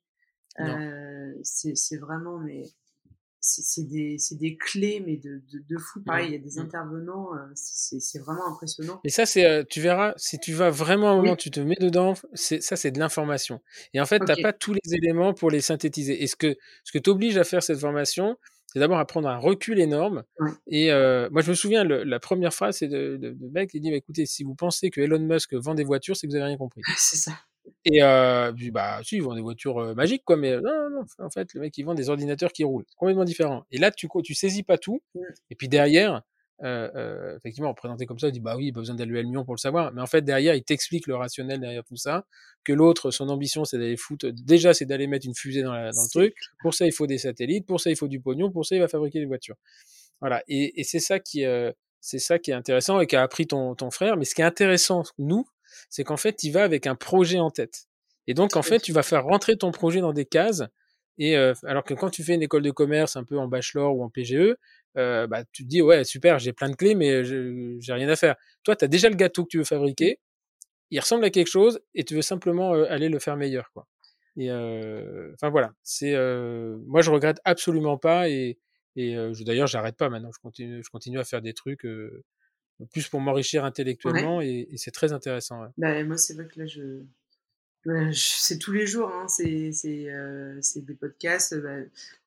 c'est 1.44 1.98
vraiment 1.98 2.40
mais 2.40 2.64
c'est 3.46 3.88
des, 3.88 4.18
des, 4.32 4.58
clés, 4.58 5.04
mais 5.06 5.18
de, 5.18 5.42
de, 5.52 5.60
de 5.70 5.78
fou. 5.78 6.02
Pareil, 6.02 6.28
il 6.30 6.34
y 6.34 6.36
a 6.36 6.40
des 6.40 6.58
intervenants, 6.60 7.30
euh, 7.36 7.38
c'est 7.54 8.20
vraiment 8.20 8.48
impressionnant. 8.48 9.00
Et 9.04 9.10
ça, 9.10 9.26
c'est, 9.26 9.46
euh, 9.46 9.64
tu 9.70 9.82
verras, 9.82 10.14
si 10.18 10.40
tu 10.40 10.54
vas 10.54 10.70
vraiment 10.70 11.12
un 11.12 11.16
moment, 11.18 11.32
oui. 11.32 11.38
tu 11.38 11.52
te 11.52 11.60
mets 11.60 11.78
dedans, 11.80 12.14
ça, 12.34 12.76
c'est 12.76 12.92
de 12.92 13.00
l'information. 13.00 13.62
Et 13.94 14.02
en 14.02 14.06
fait, 14.06 14.22
okay. 14.22 14.34
tu 14.34 14.42
n'as 14.42 14.50
pas 14.50 14.54
tous 14.54 14.74
les 14.74 14.96
éléments 14.96 15.34
pour 15.34 15.52
les 15.52 15.62
synthétiser. 15.62 16.24
Et 16.24 16.28
ce 16.28 16.36
que, 16.36 16.56
ce 16.84 16.92
que 16.92 16.98
t'oblige 16.98 17.38
à 17.38 17.44
faire 17.44 17.62
cette 17.62 17.80
formation, 17.80 18.38
c'est 18.68 18.80
d'abord 18.80 19.00
à 19.00 19.06
prendre 19.06 19.30
un 19.30 19.38
recul 19.38 19.80
énorme. 19.80 20.24
Et 20.68 20.92
euh, 20.92 21.30
moi, 21.32 21.42
je 21.42 21.50
me 21.50 21.56
souviens, 21.56 21.84
le, 21.84 22.04
la 22.04 22.20
première 22.20 22.54
phrase, 22.54 22.78
c'est 22.78 22.88
de, 22.88 23.18
de, 23.18 23.32
de, 23.32 23.50
mec 23.54 23.70
qui 23.70 23.80
dit, 23.80 23.92
bah, 23.92 23.98
écoutez, 23.98 24.26
si 24.26 24.44
vous 24.44 24.56
pensez 24.56 24.90
que 24.90 25.02
Elon 25.02 25.20
Musk 25.20 25.54
vend 25.54 25.76
des 25.76 25.84
voitures, 25.84 26.18
c'est 26.18 26.28
que 26.28 26.32
vous 26.32 26.38
n'avez 26.38 26.50
rien 26.50 26.58
compris. 26.58 26.82
c'est 26.98 27.18
ça. 27.18 27.32
Et 27.86 28.02
euh, 28.02 28.52
puis 28.52 28.72
bah 28.72 29.00
si 29.04 29.18
ils 29.18 29.22
vendent 29.22 29.36
des 29.36 29.42
voitures 29.42 29.78
euh, 29.78 29.94
magiques 29.94 30.24
quoi, 30.26 30.38
mais 30.38 30.56
non, 30.56 30.90
non, 30.90 31.06
en 31.20 31.30
fait 31.30 31.54
le 31.54 31.62
mec 31.62 31.78
il 31.78 31.84
vend 31.84 31.94
des 31.94 32.10
ordinateurs 32.10 32.52
qui 32.52 32.64
roulent, 32.64 32.86
c'est 32.88 32.98
complètement 32.98 33.26
différent. 33.26 33.64
Et 33.72 33.78
là 33.78 33.92
tu 33.92 34.08
tu 34.24 34.34
saisis 34.34 34.64
pas 34.64 34.80
tout, 34.80 35.02
mmh. 35.14 35.20
et 35.52 35.56
puis 35.56 35.70
derrière 35.70 36.24
effectivement, 37.36 37.74
présenté 37.74 38.06
comme 38.06 38.18
ça, 38.20 38.28
il 38.30 38.32
dit 38.32 38.40
bah 38.40 38.56
oui, 38.56 38.72
pas 38.72 38.80
besoin 38.80 38.96
d'aller 38.96 39.20
à 39.20 39.22
Lyon 39.22 39.44
pour 39.44 39.54
le 39.54 39.60
savoir. 39.60 39.92
Mais 39.94 40.02
en 40.02 40.06
fait, 40.06 40.22
derrière, 40.22 40.56
il 40.56 40.64
t'explique 40.64 41.06
le 41.06 41.16
rationnel 41.16 41.60
derrière 41.60 41.84
tout 41.84 41.98
ça. 41.98 42.26
Que 42.64 42.74
l'autre, 42.74 43.12
son 43.12 43.28
ambition, 43.30 43.66
c'est 43.66 43.78
d'aller 43.78 43.98
foutre. 43.98 44.28
Déjà, 44.32 44.74
c'est 44.74 44.86
d'aller 44.86 45.08
mettre 45.08 45.26
une 45.28 45.36
fusée 45.36 45.64
dans, 45.64 45.74
la, 45.74 45.92
dans 45.92 46.02
le 46.02 46.10
truc. 46.10 46.34
Pour 46.62 46.74
ça, 46.74 46.86
il 46.86 46.94
faut 46.94 47.08
des 47.08 47.18
satellites. 47.18 47.66
Pour 47.66 47.82
ça, 47.82 47.90
il 47.90 47.98
faut 47.98 48.08
du 48.08 48.22
pognon. 48.22 48.52
Pour 48.52 48.66
ça, 48.66 48.76
il 48.76 48.80
va 48.80 48.88
fabriquer 48.88 49.20
des 49.20 49.26
voitures. 49.26 49.58
Voilà. 50.22 50.44
Et, 50.48 50.80
et 50.80 50.84
c'est 50.84 51.00
ça 51.00 51.20
qui, 51.20 51.44
c'est 52.00 52.20
ça 52.20 52.40
qui 52.40 52.52
est 52.52 52.56
intéressant 52.56 53.00
et 53.02 53.08
qu'a 53.08 53.22
appris 53.22 53.48
ton, 53.48 53.76
ton 53.76 53.92
frère. 53.92 54.16
Mais 54.16 54.26
ce 54.26 54.34
qui 54.34 54.42
est 54.42 54.46
intéressant, 54.46 55.04
nous, 55.18 55.46
c'est 55.90 56.04
qu'en 56.04 56.18
fait, 56.18 56.44
il 56.44 56.52
va 56.52 56.64
avec 56.64 56.88
un 56.88 56.96
projet 56.96 57.40
en 57.40 57.52
tête. 57.52 57.88
Et 58.28 58.34
donc, 58.34 58.56
en 58.56 58.62
fait, 58.64 58.80
tu 58.80 58.92
vas 58.92 59.04
faire 59.04 59.24
rentrer 59.24 59.58
ton 59.58 59.72
projet 59.72 60.02
dans 60.02 60.14
des 60.14 60.26
cases. 60.26 60.64
Et 61.18 61.38
alors 61.64 61.84
que 61.84 61.94
quand 61.94 62.10
tu 62.10 62.24
fais 62.24 62.34
une 62.34 62.42
école 62.42 62.64
de 62.64 62.72
commerce 62.72 63.16
un 63.16 63.24
peu 63.24 63.38
en 63.38 63.48
bachelor 63.48 63.96
ou 63.96 64.04
en 64.04 64.10
PGE, 64.10 64.56
euh, 64.98 65.28
bah, 65.28 65.44
tu 65.52 65.64
te 65.64 65.68
dis, 65.70 65.82
ouais, 65.82 66.04
super, 66.04 66.40
j'ai 66.40 66.54
plein 66.54 66.70
de 66.70 66.76
clés, 66.76 66.96
mais 66.96 67.24
j'ai 67.24 67.94
rien 67.94 68.10
à 68.10 68.16
faire. 68.16 68.36
Toi, 68.64 68.76
tu 68.76 68.86
as 68.86 68.88
déjà 68.88 69.10
le 69.10 69.16
gâteau 69.16 69.44
que 69.44 69.50
tu 69.50 69.58
veux 69.58 69.64
fabriquer, 69.64 70.20
il 70.92 71.00
ressemble 71.00 71.26
à 71.26 71.30
quelque 71.30 71.48
chose, 71.48 71.80
et 71.94 72.04
tu 72.04 72.16
veux 72.16 72.22
simplement 72.22 72.74
aller 72.74 73.10
le 73.10 73.20
faire 73.20 73.38
meilleur. 73.38 73.72
Quoi. 73.74 73.88
Et 74.38 74.52
enfin 74.52 75.50
voilà, 75.50 75.72
c'est 75.84 76.14
moi 76.86 77.02
je 77.02 77.12
regrette 77.12 77.40
absolument 77.46 77.98
pas 77.98 78.30
et, 78.30 78.58
et 78.96 79.16
d'ailleurs 79.42 79.68
j'arrête 79.68 79.96
pas 79.96 80.10
maintenant, 80.10 80.32
je 80.34 80.40
continue, 80.40 80.84
je 80.84 80.90
continue 80.90 81.20
à 81.20 81.24
faire 81.24 81.42
des 81.42 81.54
trucs 81.54 81.86
plus 82.92 83.08
pour 83.08 83.22
m'enrichir 83.22 83.64
intellectuellement 83.64 84.42
et, 84.42 84.68
c'est 84.78 84.92
très 84.92 85.14
intéressant. 85.14 85.66
Bah, 85.78 86.04
moi 86.04 86.18
c'est 86.18 86.34
vrai 86.34 86.48
que 86.48 86.60
là 86.60 86.66
je, 86.66 87.02
bah, 87.86 88.12
c'est 88.14 88.58
tous 88.58 88.72
les 88.72 88.88
jours, 88.88 89.10
hein, 89.10 89.28
c'est 89.28 89.72
des 89.84 90.96
podcasts. 91.00 91.56
Bah, 91.62 91.78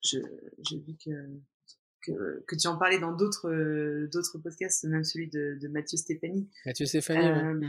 j'ai 0.02 0.20
vu 0.70 0.94
que 1.04 1.10
que, 2.00 2.44
que, 2.46 2.56
tu 2.56 2.68
en 2.68 2.78
parlais 2.78 3.00
dans 3.00 3.12
d'autres 3.12 3.50
euh, 3.50 4.08
d'autres 4.12 4.38
podcasts, 4.38 4.84
même 4.84 5.04
celui 5.04 5.28
de, 5.28 5.58
de 5.60 5.68
Mathieu 5.68 5.98
Stéphanie. 5.98 6.48
Mathieu 6.64 6.86
Stéphanie, 6.86 7.26
euh, 7.26 7.60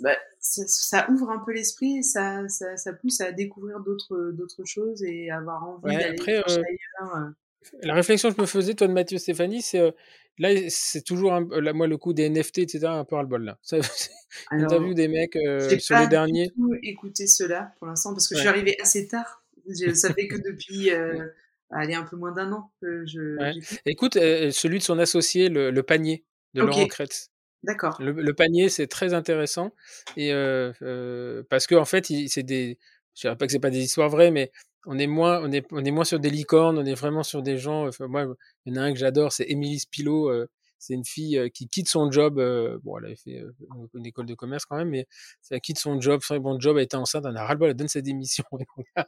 bah, 0.00 0.16
ça, 0.38 0.62
ça, 0.66 1.10
ouvre 1.10 1.30
un 1.30 1.40
peu 1.44 1.52
l'esprit, 1.52 2.04
ça, 2.04 2.48
ça, 2.48 2.76
ça, 2.76 2.92
pousse 2.92 3.20
à 3.20 3.32
découvrir 3.32 3.80
d'autres 3.80 4.30
d'autres 4.32 4.64
choses 4.64 5.02
et 5.02 5.30
avoir 5.30 5.64
envie 5.64 5.96
d'aller 5.96 6.16
euh, 6.28 6.42
ailleurs. 6.46 7.16
Euh. 7.16 7.30
La 7.82 7.94
réflexion 7.94 8.30
que 8.30 8.36
je 8.36 8.40
me 8.40 8.46
faisais, 8.46 8.74
toi, 8.74 8.86
de 8.86 8.92
Mathieu 8.92 9.18
Stéphanie, 9.18 9.62
c'est 9.62 9.80
euh, 9.80 9.90
là, 10.38 10.50
c'est 10.68 11.02
toujours 11.02 11.34
un, 11.34 11.46
là, 11.60 11.72
moi 11.72 11.86
le 11.86 11.96
coup 11.96 12.12
des 12.12 12.28
NFT, 12.28 12.58
etc. 12.58 12.86
Un 12.86 13.04
peu 13.04 13.16
ras 13.16 13.22
le 13.22 13.28
bol 13.28 13.44
là. 13.44 13.58
T'as 13.68 13.80
vu 14.78 14.94
des 14.94 15.08
mecs 15.08 15.38
sur 15.80 15.98
les 15.98 16.08
derniers. 16.08 16.52
J'ai 16.56 16.68
pas 16.68 16.78
écouté 16.82 17.26
cela 17.26 17.72
pour 17.78 17.86
l'instant 17.86 18.12
parce 18.12 18.28
que 18.28 18.34
je 18.34 18.40
suis 18.40 18.48
arrivée 18.48 18.76
assez 18.80 19.08
tard. 19.08 19.44
Ça 19.94 20.12
fait 20.12 20.28
que 20.28 20.36
depuis 20.36 20.90
aller 21.72 21.94
un 21.94 22.04
peu 22.04 22.16
moins 22.16 22.32
d'un 22.32 22.52
an 22.52 22.70
que 22.80 23.04
je. 23.06 23.36
Écoute, 23.86 24.16
euh, 24.16 24.50
celui 24.50 24.78
de 24.78 24.84
son 24.84 24.98
associé, 24.98 25.48
le, 25.48 25.82
panier 25.82 26.24
de 26.54 26.62
Laurent 26.62 26.86
Kretz. 26.86 27.30
D'accord. 27.62 27.96
Le, 28.00 28.32
panier, 28.32 28.68
c'est 28.68 28.88
très 28.88 29.14
intéressant 29.14 29.72
et 30.16 30.32
euh, 30.32 30.72
euh, 30.82 31.42
parce 31.48 31.66
que 31.66 31.74
en 31.74 31.84
fait, 31.84 32.06
c'est 32.28 32.42
des. 32.42 32.78
Je 33.14 33.22
dirais 33.22 33.36
pas 33.36 33.46
que 33.46 33.52
c'est 33.52 33.60
pas 33.60 33.70
des 33.70 33.82
histoires 33.82 34.08
vraies, 34.08 34.30
mais 34.30 34.50
on 34.86 34.98
est 34.98 35.06
moins, 35.06 35.40
on 35.42 35.52
est, 35.52 35.66
on 35.72 35.84
est 35.84 35.90
moins 35.90 36.04
sur 36.04 36.20
des 36.20 36.30
licornes, 36.30 36.78
on 36.78 36.84
est 36.84 36.94
vraiment 36.94 37.22
sur 37.22 37.42
des 37.42 37.58
gens. 37.58 37.88
moi, 38.00 38.26
il 38.66 38.74
y 38.74 38.78
en 38.78 38.82
a 38.82 38.84
un 38.84 38.92
que 38.92 38.98
j'adore, 38.98 39.32
c'est 39.32 39.44
Émilie 39.48 39.80
Spilot. 39.80 40.46
c'est 40.78 40.94
une 40.94 41.04
fille 41.04 41.50
qui 41.54 41.68
quitte 41.68 41.88
son 41.88 42.10
job. 42.10 42.34
bon, 42.82 42.98
elle 42.98 43.06
avait 43.06 43.16
fait 43.16 43.42
une 43.94 44.06
école 44.06 44.26
de 44.26 44.34
commerce 44.34 44.64
quand 44.64 44.76
même, 44.76 44.90
mais 44.90 45.06
elle 45.50 45.60
quitte 45.60 45.78
son 45.78 46.00
job, 46.00 46.20
son 46.22 46.38
bon 46.38 46.58
job, 46.58 46.76
elle 46.78 46.84
était 46.84 46.96
enceinte, 46.96 47.24
elle 47.28 47.36
a 47.36 47.44
ras-le-bol, 47.44 47.70
elle 47.70 47.76
donne 47.76 47.88
sa 47.88 48.00
démission. 48.00 48.44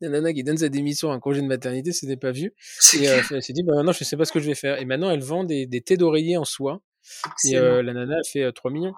Il 0.00 0.04
y 0.04 0.06
a 0.06 0.10
nana 0.10 0.32
qui 0.32 0.42
donne 0.44 0.58
sa 0.58 0.68
démission 0.68 1.12
à 1.12 1.14
un 1.14 1.20
congé 1.20 1.40
de 1.40 1.46
maternité, 1.46 1.92
c'était 1.92 2.16
pas 2.16 2.32
vu. 2.32 2.52
Et 3.00 3.08
euh, 3.08 3.20
elle 3.30 3.42
s'est 3.42 3.52
dit, 3.52 3.62
bah 3.62 3.74
maintenant 3.74 3.92
je 3.92 4.04
sais 4.04 4.16
pas 4.16 4.24
ce 4.24 4.32
que 4.32 4.40
je 4.40 4.46
vais 4.46 4.54
faire. 4.54 4.78
Et 4.80 4.84
maintenant 4.84 5.10
elle 5.10 5.22
vend 5.22 5.44
des, 5.44 5.66
des 5.66 5.80
thés 5.80 5.96
d'oreiller 5.96 6.36
en 6.36 6.44
soie. 6.44 6.80
Et 7.44 7.56
euh, 7.56 7.82
la 7.82 7.92
nana 7.92 8.16
a 8.16 8.28
fait 8.30 8.50
3 8.52 8.70
millions. 8.70 8.94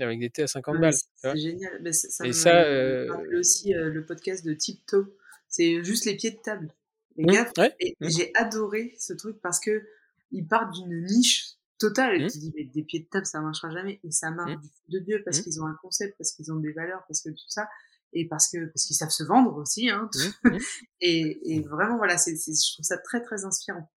Avec 0.00 0.20
des 0.20 0.30
thés 0.30 0.42
à 0.42 0.46
50 0.46 0.80
balles. 0.80 0.94
C'est 1.16 1.36
génial. 1.36 1.94
ça 1.94 2.26
et 2.26 2.32
ça, 2.32 2.64
euh... 2.64 3.38
aussi 3.38 3.72
le 3.74 4.04
podcast 4.04 4.44
de 4.44 4.54
Tiptoe. 4.54 5.14
C'est 5.48 5.84
juste 5.84 6.06
les 6.06 6.16
pieds 6.16 6.30
de 6.30 6.38
table. 6.42 6.72
Les 7.16 7.24
mmh, 7.24 7.52
gars, 7.56 7.70
et 7.78 7.96
mmh. 8.00 8.08
j'ai 8.08 8.30
adoré 8.34 8.94
ce 8.98 9.12
truc 9.12 9.36
parce 9.42 9.60
que 9.60 9.82
il 10.30 10.46
part 10.46 10.70
d'une 10.70 11.04
niche 11.04 11.56
totale. 11.78 12.20
Et 12.20 12.24
mmh. 12.24 12.30
tu 12.30 12.38
dis, 12.38 12.52
mais 12.56 12.64
des 12.64 12.82
pieds 12.82 13.00
de 13.00 13.06
table, 13.06 13.26
ça 13.26 13.40
marchera 13.40 13.70
jamais. 13.70 14.00
Et 14.02 14.10
ça 14.10 14.30
marche 14.30 14.54
de 14.88 14.98
Dieu 14.98 15.22
parce 15.24 15.42
qu'ils 15.42 15.60
ont 15.60 15.66
un 15.66 15.76
concept, 15.82 16.16
parce 16.16 16.32
qu'ils 16.32 16.50
ont 16.52 16.56
des 16.56 16.72
valeurs, 16.72 17.04
parce 17.06 17.20
que 17.20 17.28
tout 17.28 17.48
ça 17.48 17.68
et 18.12 18.26
parce 18.28 18.50
que 18.50 18.66
parce 18.66 18.84
qu'ils 18.84 18.96
savent 18.96 19.10
se 19.10 19.24
vendre 19.24 19.56
aussi 19.56 19.88
hein, 19.88 20.10
mmh, 20.44 20.48
mmh. 20.48 20.58
et, 21.00 21.54
et, 21.54 21.60
vraiment 21.62 21.96
voilà 21.96 22.18
c'est 22.18 22.34
je 22.34 22.72
trouve 22.74 22.84
ça 22.84 22.98
très 22.98 23.22
très 23.22 23.44
inspirant 23.44 23.90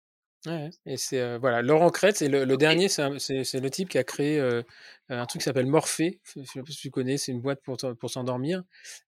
ouais, 0.47 0.70
et 0.86 0.97
c'est 0.97 1.20
euh, 1.20 1.39
voilà 1.39 1.62
Laurent 1.62 1.90
Kretz 1.90 2.23
et 2.23 2.28
le, 2.28 2.44
le 2.44 2.56
dernier 2.56 2.89
c'est 2.89 3.09
le 3.09 3.70
type 3.70 3.89
qui 3.89 3.98
a 3.98 4.05
créé 4.05 4.39
euh, 4.39 4.62
un 5.09 5.27
truc 5.27 5.40
qui 5.40 5.44
s'appelle 5.44 5.66
Morphée 5.66 6.20
je 6.36 6.43
sais 6.44 6.60
pas 6.60 6.70
si 6.70 6.78
tu 6.78 6.90
connais 6.90 7.16
c'est 7.16 7.32
une 7.32 7.40
boîte 7.40 7.60
pour 7.62 7.77
pour 7.98 8.10
s'endormir 8.10 8.62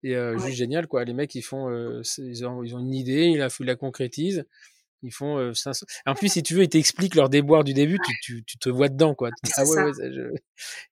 et 0.03 0.17
euh, 0.17 0.39
juste 0.39 0.57
génial 0.57 0.87
quoi 0.87 1.05
les 1.05 1.15
mecs 1.15 1.35
ils 1.35 1.43
font 1.43 1.71
ils 2.19 2.47
ont 2.47 2.63
ils 2.63 2.75
ont 2.75 2.81
une 2.81 2.95
idée 2.95 3.27
il 3.27 3.43
a 3.43 3.49
il 3.59 3.67
la 3.67 3.77
concrétise 3.77 4.45
ils 5.05 5.13
font 5.13 5.53
500. 5.53 5.85
En 6.07 6.15
plus, 6.15 6.29
si 6.29 6.45
tu 6.45 6.55
veux, 6.55 6.63
ils 6.63 6.69
t'expliquent 6.69 7.17
leur 7.17 7.29
déboire 7.29 7.65
du 7.65 7.75
début, 7.75 7.99
tu, 8.05 8.13
tu, 8.23 8.45
tu, 8.45 8.57
te 8.57 8.69
vois 8.69 8.89
dedans, 8.89 9.17
quoi. 9.17 9.31
Ah 9.57 9.65
ouais, 9.65 9.83
ouais, 9.83 9.93
ça, 9.95 10.13
je... 10.13 10.33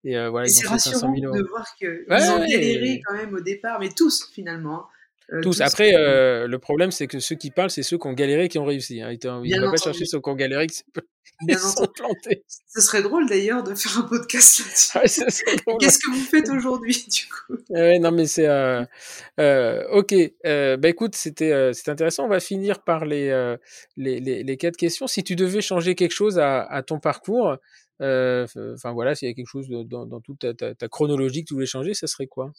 Et 0.03 0.29
voilà, 0.29 0.49
c'est 0.49 0.67
rassurant 0.67 1.12
de 1.12 1.49
voir 1.49 1.65
qu'ils 1.77 2.07
ouais, 2.09 2.29
ont 2.29 2.41
galéré 2.41 3.01
quand 3.07 3.15
même 3.15 3.33
au 3.33 3.41
départ, 3.41 3.79
mais 3.79 3.91
tous 3.91 4.29
finalement. 4.33 4.89
Euh, 5.32 5.40
tous. 5.43 5.61
Après, 5.61 5.94
euh, 5.94 6.47
le 6.47 6.59
problème, 6.59 6.90
c'est 6.90 7.07
que 7.07 7.20
ceux 7.20 7.36
qui 7.36 7.51
parlent, 7.51 7.70
c'est 7.70 7.82
ceux 7.82 7.98
qui 7.98 8.07
ont 8.07 8.12
galéré 8.12 8.48
qui 8.48 8.59
ont 8.59 8.65
réussi. 8.65 9.01
Hein. 9.01 9.12
Ils 9.12 9.28
ne 9.28 9.65
vont 9.65 9.70
pas 9.70 9.77
chercher 9.77 10.05
ceux 10.05 10.20
qui 10.20 10.28
ont 10.28 10.35
galéré 10.35 10.66
qui 10.66 10.82
Bien 11.47 11.57
sont 11.57 11.86
plantés. 11.86 12.44
Ce 12.69 12.82
serait 12.82 13.02
drôle 13.02 13.27
d'ailleurs 13.27 13.62
de 13.62 13.74
faire 13.74 13.98
un 13.98 14.02
podcast 14.02 14.61
là-dessus. 14.94 15.44
Qu'est-ce 15.78 15.98
que 15.98 16.11
vous 16.11 16.24
faites 16.24 16.51
aujourd'hui, 16.51 17.07
du 17.11 17.28
coup? 17.28 17.62
Ouais, 17.70 17.98
Non, 17.98 18.11
mais 18.11 18.27
c'est. 18.27 18.47
Euh, 18.48 19.85
ok. 19.90 20.15
Bah 20.44 20.89
écoute, 20.89 21.15
c'était 21.15 21.73
intéressant. 21.86 22.24
On 22.24 22.28
va 22.28 22.40
finir 22.40 22.82
par 22.82 23.07
les, 23.07 23.57
les, 23.97 24.20
les, 24.20 24.43
les, 24.43 24.57
quatre 24.57 24.77
questions. 24.77 25.07
Si 25.07 25.23
tu 25.23 25.35
devais 25.35 25.62
changer 25.62 25.94
quelque 25.94 26.12
chose 26.12 26.39
à, 26.39 26.62
à 26.62 26.82
ton 26.82 26.98
parcours, 26.98 27.57
enfin 28.01 28.93
voilà, 28.93 29.15
s'il 29.15 29.28
y 29.28 29.31
a 29.31 29.35
quelque 29.35 29.48
chose 29.48 29.69
dans, 29.70 30.05
dans 30.05 30.20
toute 30.20 30.40
ta, 30.40 30.52
ta, 30.52 30.74
ta, 30.74 30.89
chronologie 30.89 31.43
que 31.43 31.48
tu 31.48 31.55
voulais 31.55 31.66
changer, 31.66 31.94
ça 31.94 32.07
serait 32.07 32.27
quoi? 32.27 32.52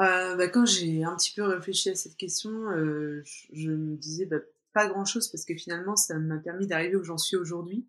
Euh, 0.00 0.36
bah, 0.36 0.48
quand 0.48 0.66
j'ai 0.66 1.04
un 1.04 1.14
petit 1.16 1.32
peu 1.34 1.42
réfléchi 1.42 1.90
à 1.90 1.94
cette 1.94 2.16
question, 2.16 2.50
euh, 2.70 3.22
je, 3.52 3.70
me 3.70 3.96
disais 3.96 4.26
bah, 4.26 4.38
pas 4.72 4.88
grand 4.88 5.04
chose 5.04 5.28
parce 5.28 5.44
que 5.44 5.54
finalement 5.54 5.96
ça 5.96 6.18
m'a 6.18 6.38
permis 6.38 6.66
d'arriver 6.66 6.96
où 6.96 7.04
j'en 7.04 7.18
suis 7.18 7.36
aujourd'hui. 7.36 7.86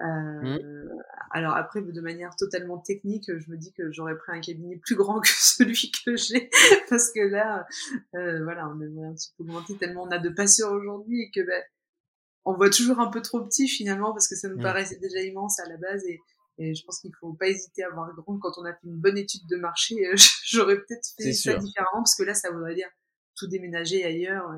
Euh, 0.00 0.04
mmh. 0.04 1.02
Alors 1.30 1.54
après, 1.54 1.80
de 1.82 2.00
manière 2.00 2.34
totalement 2.36 2.78
technique, 2.78 3.30
je 3.36 3.50
me 3.50 3.56
dis 3.56 3.72
que 3.72 3.92
j'aurais 3.92 4.16
pris 4.16 4.36
un 4.36 4.40
cabinet 4.40 4.76
plus 4.76 4.96
grand 4.96 5.20
que 5.20 5.28
celui 5.32 5.92
que 6.04 6.16
j'ai 6.16 6.50
parce 6.88 7.12
que 7.12 7.20
là, 7.20 7.66
euh, 8.14 8.42
voilà, 8.42 8.68
on 8.68 8.80
aimerait 8.80 9.08
un 9.08 9.14
petit 9.14 9.32
peu 9.36 9.44
augmenter 9.44 9.76
tellement 9.76 10.04
on 10.04 10.10
a 10.10 10.18
de 10.18 10.30
patients 10.30 10.72
aujourd'hui 10.72 11.22
et 11.22 11.30
que 11.30 11.46
bah, 11.46 11.62
on 12.44 12.54
voit 12.54 12.70
toujours 12.70 13.00
un 13.00 13.10
peu 13.10 13.22
trop 13.22 13.40
petit 13.40 13.68
finalement 13.68 14.12
parce 14.12 14.28
que 14.28 14.36
ça 14.36 14.48
nous 14.48 14.58
mmh. 14.58 14.62
paraissait 14.62 14.98
déjà 14.98 15.20
immense 15.20 15.60
à 15.60 15.68
la 15.68 15.76
base 15.76 16.04
et 16.06 16.20
et 16.58 16.74
je 16.74 16.84
pense 16.84 17.00
qu'il 17.00 17.12
faut 17.20 17.32
pas 17.32 17.48
hésiter 17.48 17.82
à 17.82 17.90
voir 17.90 18.14
grand 18.14 18.38
quand 18.38 18.52
on 18.58 18.64
a 18.64 18.72
fait 18.72 18.86
une 18.86 18.96
bonne 18.96 19.18
étude 19.18 19.46
de 19.48 19.56
marché. 19.56 20.06
Euh, 20.06 20.14
j'aurais 20.44 20.76
peut-être 20.76 21.08
fait 21.16 21.32
ça 21.32 21.54
différemment 21.54 22.02
parce 22.02 22.14
que 22.14 22.22
là, 22.22 22.34
ça 22.34 22.50
voudrait 22.50 22.74
dire 22.74 22.88
tout 23.36 23.46
déménager 23.46 24.04
ailleurs. 24.04 24.50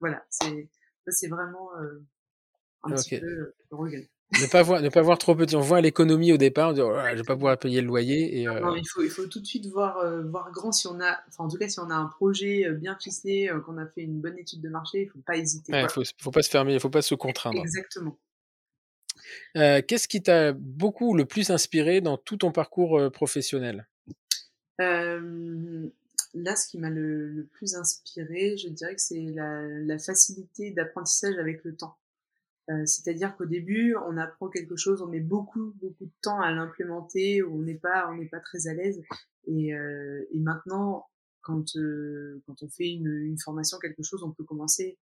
Voilà, 0.00 0.24
c'est 0.30 0.68
c'est 1.08 1.28
vraiment 1.28 1.70
euh, 1.78 2.04
un 2.82 2.90
petit 2.90 3.20
peu 3.20 3.26
euh, 3.26 3.56
regret. 3.70 4.08
Ne 4.40 4.50
pas 4.50 4.64
voir, 4.64 4.82
ne 4.82 4.88
pas 4.88 5.02
voir 5.02 5.18
trop 5.18 5.36
petit. 5.36 5.54
On 5.54 5.60
voit 5.60 5.80
l'économie 5.80 6.32
au 6.32 6.36
départ, 6.36 6.70
on 6.70 6.72
dit 6.72 6.80
oh, 6.80 6.92
je 7.12 7.16
vais 7.16 7.22
pas 7.22 7.36
pouvoir 7.36 7.56
payer 7.56 7.80
le 7.80 7.86
loyer. 7.86 8.40
Et, 8.40 8.46
non, 8.46 8.74
il 8.74 8.84
faut, 8.84 9.02
il 9.02 9.08
faut 9.08 9.24
tout 9.26 9.38
de 9.38 9.46
suite 9.46 9.66
voir, 9.66 10.04
voir 10.24 10.50
grand 10.50 10.72
si 10.72 10.88
on 10.88 11.00
a, 11.00 11.16
enfin 11.28 11.44
en 11.44 11.48
tout 11.48 11.58
cas 11.58 11.68
si 11.68 11.78
on 11.78 11.90
a 11.90 11.94
un 11.94 12.06
projet 12.06 12.68
bien 12.72 12.98
ficelé, 13.00 13.52
qu'on 13.64 13.78
a 13.78 13.86
fait 13.86 14.02
une 14.02 14.20
bonne 14.20 14.36
étude 14.36 14.60
de 14.60 14.68
marché, 14.68 15.02
il 15.02 15.10
faut 15.10 15.20
pas 15.20 15.36
hésiter. 15.36 15.72
Il 15.72 15.88
faut, 15.88 16.02
faut 16.20 16.32
pas 16.32 16.42
se 16.42 16.50
fermer, 16.50 16.74
il 16.74 16.80
faut 16.80 16.90
pas 16.90 17.02
se 17.02 17.14
contraindre. 17.14 17.60
Exactement. 17.60 18.18
Euh, 19.56 19.82
qu'est-ce 19.86 20.08
qui 20.08 20.22
t'a 20.22 20.52
beaucoup 20.52 21.14
le 21.14 21.24
plus 21.24 21.50
inspiré 21.50 22.00
dans 22.00 22.16
tout 22.16 22.36
ton 22.36 22.52
parcours 22.52 22.98
euh, 22.98 23.10
professionnel? 23.10 23.86
Euh, 24.80 25.88
Là, 26.34 26.54
ce 26.54 26.68
qui 26.68 26.76
m'a 26.76 26.90
le, 26.90 27.48
plus 27.52 27.76
inspiré, 27.76 28.58
je 28.58 28.68
dirais 28.68 28.94
que 28.94 29.00
c'est 29.00 29.32
la, 29.34 29.98
facilité 29.98 30.70
d'apprentissage 30.70 31.38
avec 31.38 31.64
le 31.64 31.74
temps. 31.74 31.96
C'est-à-dire 32.84 33.34
qu'au 33.36 33.46
début, 33.46 33.96
on 34.06 34.18
apprend 34.18 34.48
quelque 34.48 34.76
chose, 34.76 35.00
on 35.00 35.06
met 35.06 35.20
beaucoup, 35.20 35.72
beaucoup 35.80 36.04
de 36.04 36.12
temps 36.20 36.40
à 36.40 36.50
l'implémenter, 36.50 37.42
on 37.42 37.62
n'est 37.62 37.78
pas, 37.78 38.10
on 38.10 38.16
n'est 38.16 38.28
pas 38.28 38.40
très 38.40 38.66
à 38.66 38.74
l'aise. 38.74 39.00
Et, 39.46 39.68
et, 39.68 40.40
maintenant, 40.40 41.06
quand, 41.40 41.72
quand 42.44 42.62
on 42.62 42.68
fait 42.68 42.88
une, 42.88 43.06
une, 43.06 43.38
formation, 43.38 43.78
quelque 43.78 44.02
chose, 44.02 44.22
on 44.22 44.32
peut 44.32 44.44
commencer 44.44 44.98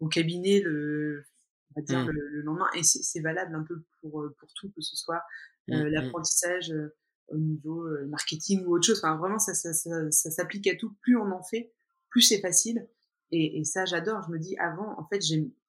au 0.00 0.08
cabinet, 0.08 0.60
le, 0.60 1.26
on 1.74 1.80
va 1.80 1.84
dire, 1.84 2.04
mmh. 2.04 2.10
le, 2.10 2.40
lendemain. 2.42 2.68
Et 2.74 2.82
c'est 2.82 3.20
valable 3.20 3.54
un 3.54 3.62
peu 3.62 3.82
pour, 4.00 4.22
euh, 4.22 4.34
pour 4.38 4.48
tout, 4.54 4.70
que 4.70 4.80
ce 4.80 4.96
soit 4.96 5.22
mmh, 5.68 5.72
euh, 5.72 5.84
mmh. 5.84 5.88
l'apprentissage 5.88 6.70
euh, 6.70 6.94
au 7.28 7.36
niveau 7.36 7.86
marketing 8.06 8.64
ou 8.64 8.76
autre 8.76 8.86
chose. 8.86 9.00
Enfin, 9.02 9.16
vraiment, 9.16 9.38
ça, 9.38 9.54
ça, 9.54 9.72
ça, 9.72 10.10
ça 10.10 10.30
s'applique 10.30 10.66
à 10.66 10.76
tout. 10.76 10.94
Plus 11.02 11.16
on 11.16 11.30
en 11.30 11.42
fait, 11.42 11.72
plus 12.08 12.22
c'est 12.22 12.40
facile. 12.40 12.88
Et, 13.30 13.60
et 13.60 13.64
ça, 13.64 13.84
j'adore. 13.84 14.22
Je 14.26 14.32
me 14.32 14.38
dis, 14.38 14.56
avant, 14.56 14.98
en 14.98 15.06
fait, 15.06 15.22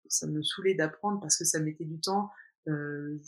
ça 0.07 0.27
me 0.27 0.41
saoulait 0.41 0.75
d'apprendre 0.75 1.19
parce 1.19 1.37
que 1.37 1.43
ça 1.43 1.59
mettait 1.59 1.83
du 1.83 1.99
temps. 1.99 2.29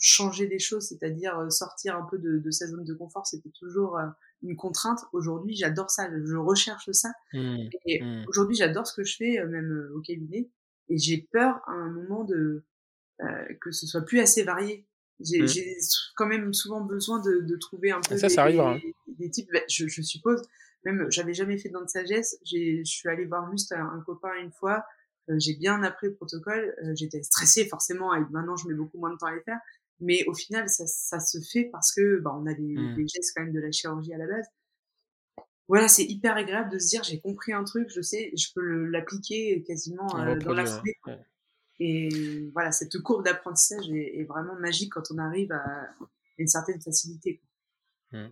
changer 0.00 0.46
les 0.46 0.58
choses, 0.58 0.88
c'est-à-dire 0.88 1.52
sortir 1.52 1.94
un 1.94 2.06
peu 2.10 2.16
de, 2.16 2.38
de, 2.38 2.50
sa 2.50 2.66
zone 2.68 2.84
de 2.84 2.94
confort, 2.94 3.26
c'était 3.26 3.50
toujours 3.50 3.98
une 4.42 4.56
contrainte. 4.56 5.00
Aujourd'hui, 5.12 5.54
j'adore 5.54 5.90
ça, 5.90 6.08
je 6.24 6.36
recherche 6.36 6.90
ça. 6.92 7.10
Mmh, 7.34 7.68
et 7.84 8.02
mmh. 8.02 8.24
aujourd'hui, 8.28 8.56
j'adore 8.56 8.86
ce 8.86 8.94
que 8.94 9.04
je 9.04 9.16
fais, 9.16 9.44
même 9.44 9.90
au 9.94 10.00
cabinet. 10.00 10.48
Et 10.88 10.98
j'ai 10.98 11.28
peur 11.32 11.60
à 11.66 11.72
un 11.72 11.90
moment 11.90 12.24
de 12.24 12.64
que 13.60 13.70
ce 13.70 13.86
soit 13.86 14.02
plus 14.02 14.18
assez 14.18 14.42
varié. 14.42 14.84
J'ai 15.20 15.42
mmh. 15.42 15.80
quand 16.16 16.26
même 16.26 16.52
souvent 16.52 16.80
besoin 16.80 17.20
de, 17.20 17.40
de 17.40 17.56
trouver 17.56 17.92
un 17.92 18.00
peu 18.00 18.16
ça, 18.16 18.28
des, 18.28 18.34
ça 18.34 18.42
arrivera. 18.42 18.74
Hein. 18.74 18.80
des, 19.06 19.30
types. 19.30 19.48
Bah, 19.52 19.60
je, 19.68 19.86
je, 19.86 20.02
suppose. 20.02 20.42
Même, 20.84 21.06
j'avais 21.10 21.34
jamais 21.34 21.58
fait 21.58 21.68
dans 21.68 21.82
de 21.82 21.88
sagesse. 21.88 22.38
Je 22.44 22.82
suis 22.84 23.08
allée 23.08 23.26
voir 23.26 23.48
juste 23.50 23.72
un, 23.72 23.86
un 23.86 24.02
copain 24.04 24.34
une 24.42 24.50
fois. 24.50 24.84
j'ai 25.28 25.54
bien 25.54 25.82
appris 25.82 26.08
le 26.08 26.14
protocole. 26.14 26.74
J'étais 26.94 27.22
stressée 27.22 27.66
forcément. 27.66 28.14
Et 28.14 28.20
maintenant, 28.30 28.56
je 28.56 28.66
mets 28.68 28.74
beaucoup 28.74 28.98
moins 28.98 29.12
de 29.12 29.16
temps 29.16 29.26
à 29.26 29.34
les 29.34 29.42
faire. 29.42 29.60
Mais 30.00 30.24
au 30.26 30.34
final, 30.34 30.68
ça, 30.68 30.84
ça 30.86 31.20
se 31.20 31.38
fait 31.52 31.68
parce 31.70 31.94
que 31.94 32.18
bah, 32.18 32.32
on 32.34 32.46
a 32.46 32.54
des, 32.54 32.74
mmh. 32.74 32.96
des, 32.96 33.06
gestes 33.06 33.32
quand 33.36 33.44
même 33.44 33.52
de 33.52 33.60
la 33.60 33.70
chirurgie 33.70 34.12
à 34.12 34.18
la 34.18 34.26
base. 34.26 34.46
Voilà, 35.68 35.88
c'est 35.88 36.04
hyper 36.04 36.36
agréable 36.36 36.70
de 36.70 36.78
se 36.78 36.88
dire 36.88 37.02
j'ai 37.02 37.20
compris 37.20 37.52
un 37.52 37.64
truc, 37.64 37.88
je 37.88 38.00
sais, 38.00 38.32
je 38.36 38.48
peux 38.54 38.84
l'appliquer 38.86 39.62
quasiment 39.66 40.18
euh, 40.18 40.36
dans 40.36 40.54
la 40.54 40.66
foulée. 40.66 40.96
Et 41.80 42.50
voilà, 42.52 42.70
cette 42.70 42.98
courbe 42.98 43.24
d'apprentissage 43.24 43.88
est, 43.90 44.20
est, 44.20 44.24
vraiment 44.24 44.54
magique 44.54 44.92
quand 44.92 45.10
on 45.10 45.18
arrive 45.18 45.50
à 45.52 45.88
une 46.38 46.46
certaine 46.46 46.80
facilité. 46.80 47.40
Mmh. 48.12 48.26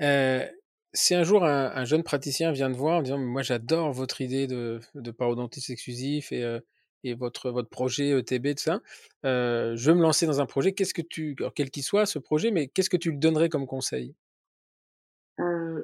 Euh, 0.00 0.46
si 0.92 1.14
un 1.14 1.22
jour 1.22 1.44
un, 1.44 1.72
un, 1.74 1.84
jeune 1.84 2.02
praticien 2.02 2.50
vient 2.52 2.72
te 2.72 2.76
voir 2.76 2.98
en 2.98 3.02
disant 3.02 3.18
moi 3.18 3.42
j'adore 3.42 3.92
votre 3.92 4.20
idée 4.20 4.46
de, 4.46 4.80
de 4.94 5.10
parodontiste 5.10 5.70
exclusif 5.70 6.32
et 6.32 6.42
euh, 6.42 6.58
et 7.04 7.14
votre, 7.14 7.50
votre 7.50 7.68
projet 7.68 8.10
ETB, 8.10 8.54
tout 8.56 8.62
ça. 8.62 8.80
Euh, 9.24 9.74
je 9.76 9.90
veux 9.90 9.96
me 9.96 10.02
lancer 10.02 10.26
dans 10.26 10.40
un 10.40 10.46
projet. 10.46 10.72
Qu'est-ce 10.72 10.94
que 10.94 11.02
tu, 11.02 11.34
alors 11.38 11.54
quel 11.54 11.70
qu'il 11.70 11.82
soit 11.82 12.06
ce 12.06 12.18
projet, 12.18 12.50
mais 12.50 12.68
qu'est-ce 12.68 12.90
que 12.90 12.96
tu 12.96 13.10
lui 13.10 13.18
donnerais 13.18 13.48
comme 13.48 13.66
conseil? 13.66 14.08
euh, 14.08 14.19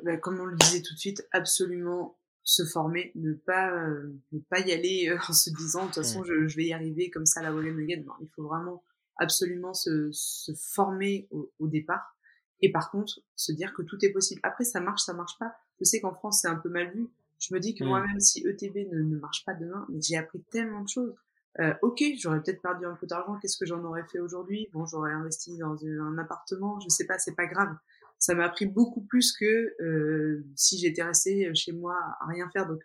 bah, 0.04 0.16
Comme 0.16 0.40
on 0.40 0.46
le 0.46 0.56
disait 0.56 0.82
tout 0.82 0.94
de 0.94 0.98
suite, 0.98 1.26
absolument 1.32 2.18
se 2.42 2.64
former, 2.64 3.10
ne 3.16 3.32
pas, 3.32 3.72
euh, 3.72 4.14
ne 4.32 4.38
pas 4.38 4.60
y 4.60 4.72
aller 4.72 5.08
euh, 5.08 5.18
en 5.28 5.32
se 5.32 5.50
disant 5.50 5.82
de 5.82 5.86
toute 5.86 5.96
façon 5.96 6.22
je, 6.22 6.46
je, 6.46 6.56
vais 6.56 6.66
y 6.66 6.72
arriver 6.72 7.10
comme 7.10 7.26
ça 7.26 7.42
la 7.42 7.52
Wagon 7.52 7.76
Again. 7.78 8.02
Non, 8.06 8.12
il 8.20 8.28
faut 8.34 8.44
vraiment 8.44 8.84
absolument 9.16 9.74
se, 9.74 10.10
se 10.12 10.52
former 10.54 11.26
au, 11.30 11.50
au, 11.58 11.68
départ. 11.68 12.16
Et 12.60 12.70
par 12.70 12.90
contre, 12.90 13.20
se 13.34 13.52
dire 13.52 13.74
que 13.74 13.82
tout 13.82 14.02
est 14.04 14.12
possible. 14.12 14.40
Après, 14.44 14.64
ça 14.64 14.80
marche, 14.80 15.02
ça 15.02 15.12
marche 15.12 15.38
pas. 15.38 15.54
Je 15.80 15.84
sais 15.84 16.00
qu'en 16.00 16.14
France, 16.14 16.40
c'est 16.42 16.48
un 16.48 16.56
peu 16.56 16.68
mal 16.68 16.92
vu 16.94 17.08
je 17.38 17.54
me 17.54 17.60
dis 17.60 17.74
que 17.74 17.84
mmh. 17.84 17.88
moi-même, 17.88 18.20
si 18.20 18.46
ETB 18.46 18.90
ne, 18.92 19.02
ne, 19.02 19.18
marche 19.18 19.44
pas 19.44 19.54
demain, 19.54 19.86
mais 19.88 20.00
j'ai 20.00 20.16
appris 20.16 20.42
tellement 20.50 20.82
de 20.82 20.88
choses. 20.88 21.14
Euh, 21.60 21.74
ok, 21.82 22.02
j'aurais 22.18 22.42
peut-être 22.42 22.60
perdu 22.60 22.84
un 22.84 22.94
peu 22.94 23.06
d'argent. 23.06 23.38
Qu'est-ce 23.40 23.56
que 23.56 23.66
j'en 23.66 23.82
aurais 23.84 24.04
fait 24.04 24.18
aujourd'hui? 24.18 24.68
Bon, 24.72 24.84
j'aurais 24.84 25.12
investi 25.12 25.56
dans 25.56 25.76
un 25.84 26.18
appartement. 26.18 26.78
Je 26.80 26.88
sais 26.88 27.06
pas, 27.06 27.18
c'est 27.18 27.34
pas 27.34 27.46
grave. 27.46 27.74
Ça 28.18 28.34
m'a 28.34 28.44
appris 28.44 28.66
beaucoup 28.66 29.02
plus 29.02 29.32
que 29.32 29.74
euh, 29.82 30.44
si 30.56 30.78
j'étais 30.78 31.02
restée 31.02 31.54
chez 31.54 31.72
moi 31.72 31.94
à 32.20 32.26
rien 32.26 32.48
faire. 32.52 32.66
Donc, 32.66 32.80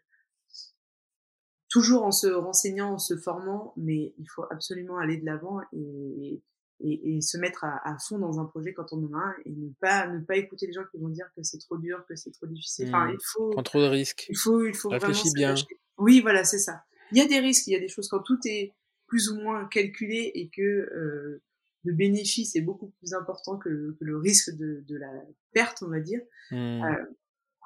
toujours 1.69 2.03
en 2.03 2.11
se 2.11 2.27
renseignant, 2.27 2.93
en 2.93 2.97
se 2.99 3.17
formant, 3.17 3.73
mais 3.77 4.13
il 4.17 4.27
faut 4.29 4.43
absolument 4.51 4.97
aller 4.97 5.17
de 5.17 5.25
l'avant 5.25 5.61
et, 5.71 6.43
et, 6.81 7.15
et, 7.15 7.21
se 7.21 7.37
mettre 7.37 7.63
à, 7.63 7.79
à, 7.85 7.97
fond 7.97 8.19
dans 8.19 8.39
un 8.39 8.45
projet 8.45 8.73
quand 8.73 8.91
on 8.91 9.05
en 9.05 9.13
a 9.13 9.23
un 9.23 9.35
et 9.45 9.51
ne 9.51 9.69
pas 9.79 10.07
ne 10.07 10.19
pas 10.19 10.35
écouter 10.35 10.67
les 10.67 10.73
gens 10.73 10.83
qui 10.91 10.97
vont 10.97 11.09
dire 11.09 11.29
que 11.35 11.43
c'est 11.43 11.59
trop 11.59 11.77
dur, 11.77 12.03
que 12.09 12.15
c'est 12.15 12.31
trop 12.31 12.45
difficile. 12.45 12.89
Enfin, 12.89 13.07
mmh. 13.07 13.13
il 13.13 13.19
faut 13.33 13.49
prendre 13.51 13.69
trop 13.69 13.81
de 13.81 13.87
risques. 13.87 14.25
Il 14.29 14.37
faut 14.37 14.65
il 14.65 14.75
faut 14.75 14.89
Réfléchis 14.89 15.31
bien. 15.33 15.55
Oui, 15.97 16.19
voilà, 16.19 16.43
c'est 16.43 16.59
ça. 16.59 16.83
Il 17.11 17.17
y 17.17 17.21
a 17.21 17.27
des 17.27 17.39
risques, 17.39 17.67
il 17.67 17.73
y 17.73 17.75
a 17.75 17.79
des 17.79 17.87
choses 17.87 18.09
quand 18.09 18.21
tout 18.21 18.39
est 18.45 18.73
plus 19.07 19.29
ou 19.29 19.35
moins 19.35 19.65
calculé 19.67 20.31
et 20.35 20.49
que 20.49 20.61
euh, 20.61 21.41
le 21.83 21.93
bénéfice 21.93 22.55
est 22.55 22.61
beaucoup 22.61 22.89
plus 22.99 23.13
important 23.13 23.57
que, 23.57 23.95
que 23.99 24.03
le 24.03 24.17
risque 24.17 24.55
de, 24.55 24.83
de, 24.87 24.97
la 24.97 25.11
perte, 25.53 25.81
on 25.81 25.89
va 25.89 25.99
dire. 25.99 26.21
Mmh. 26.51 26.55
Euh, 26.55 27.05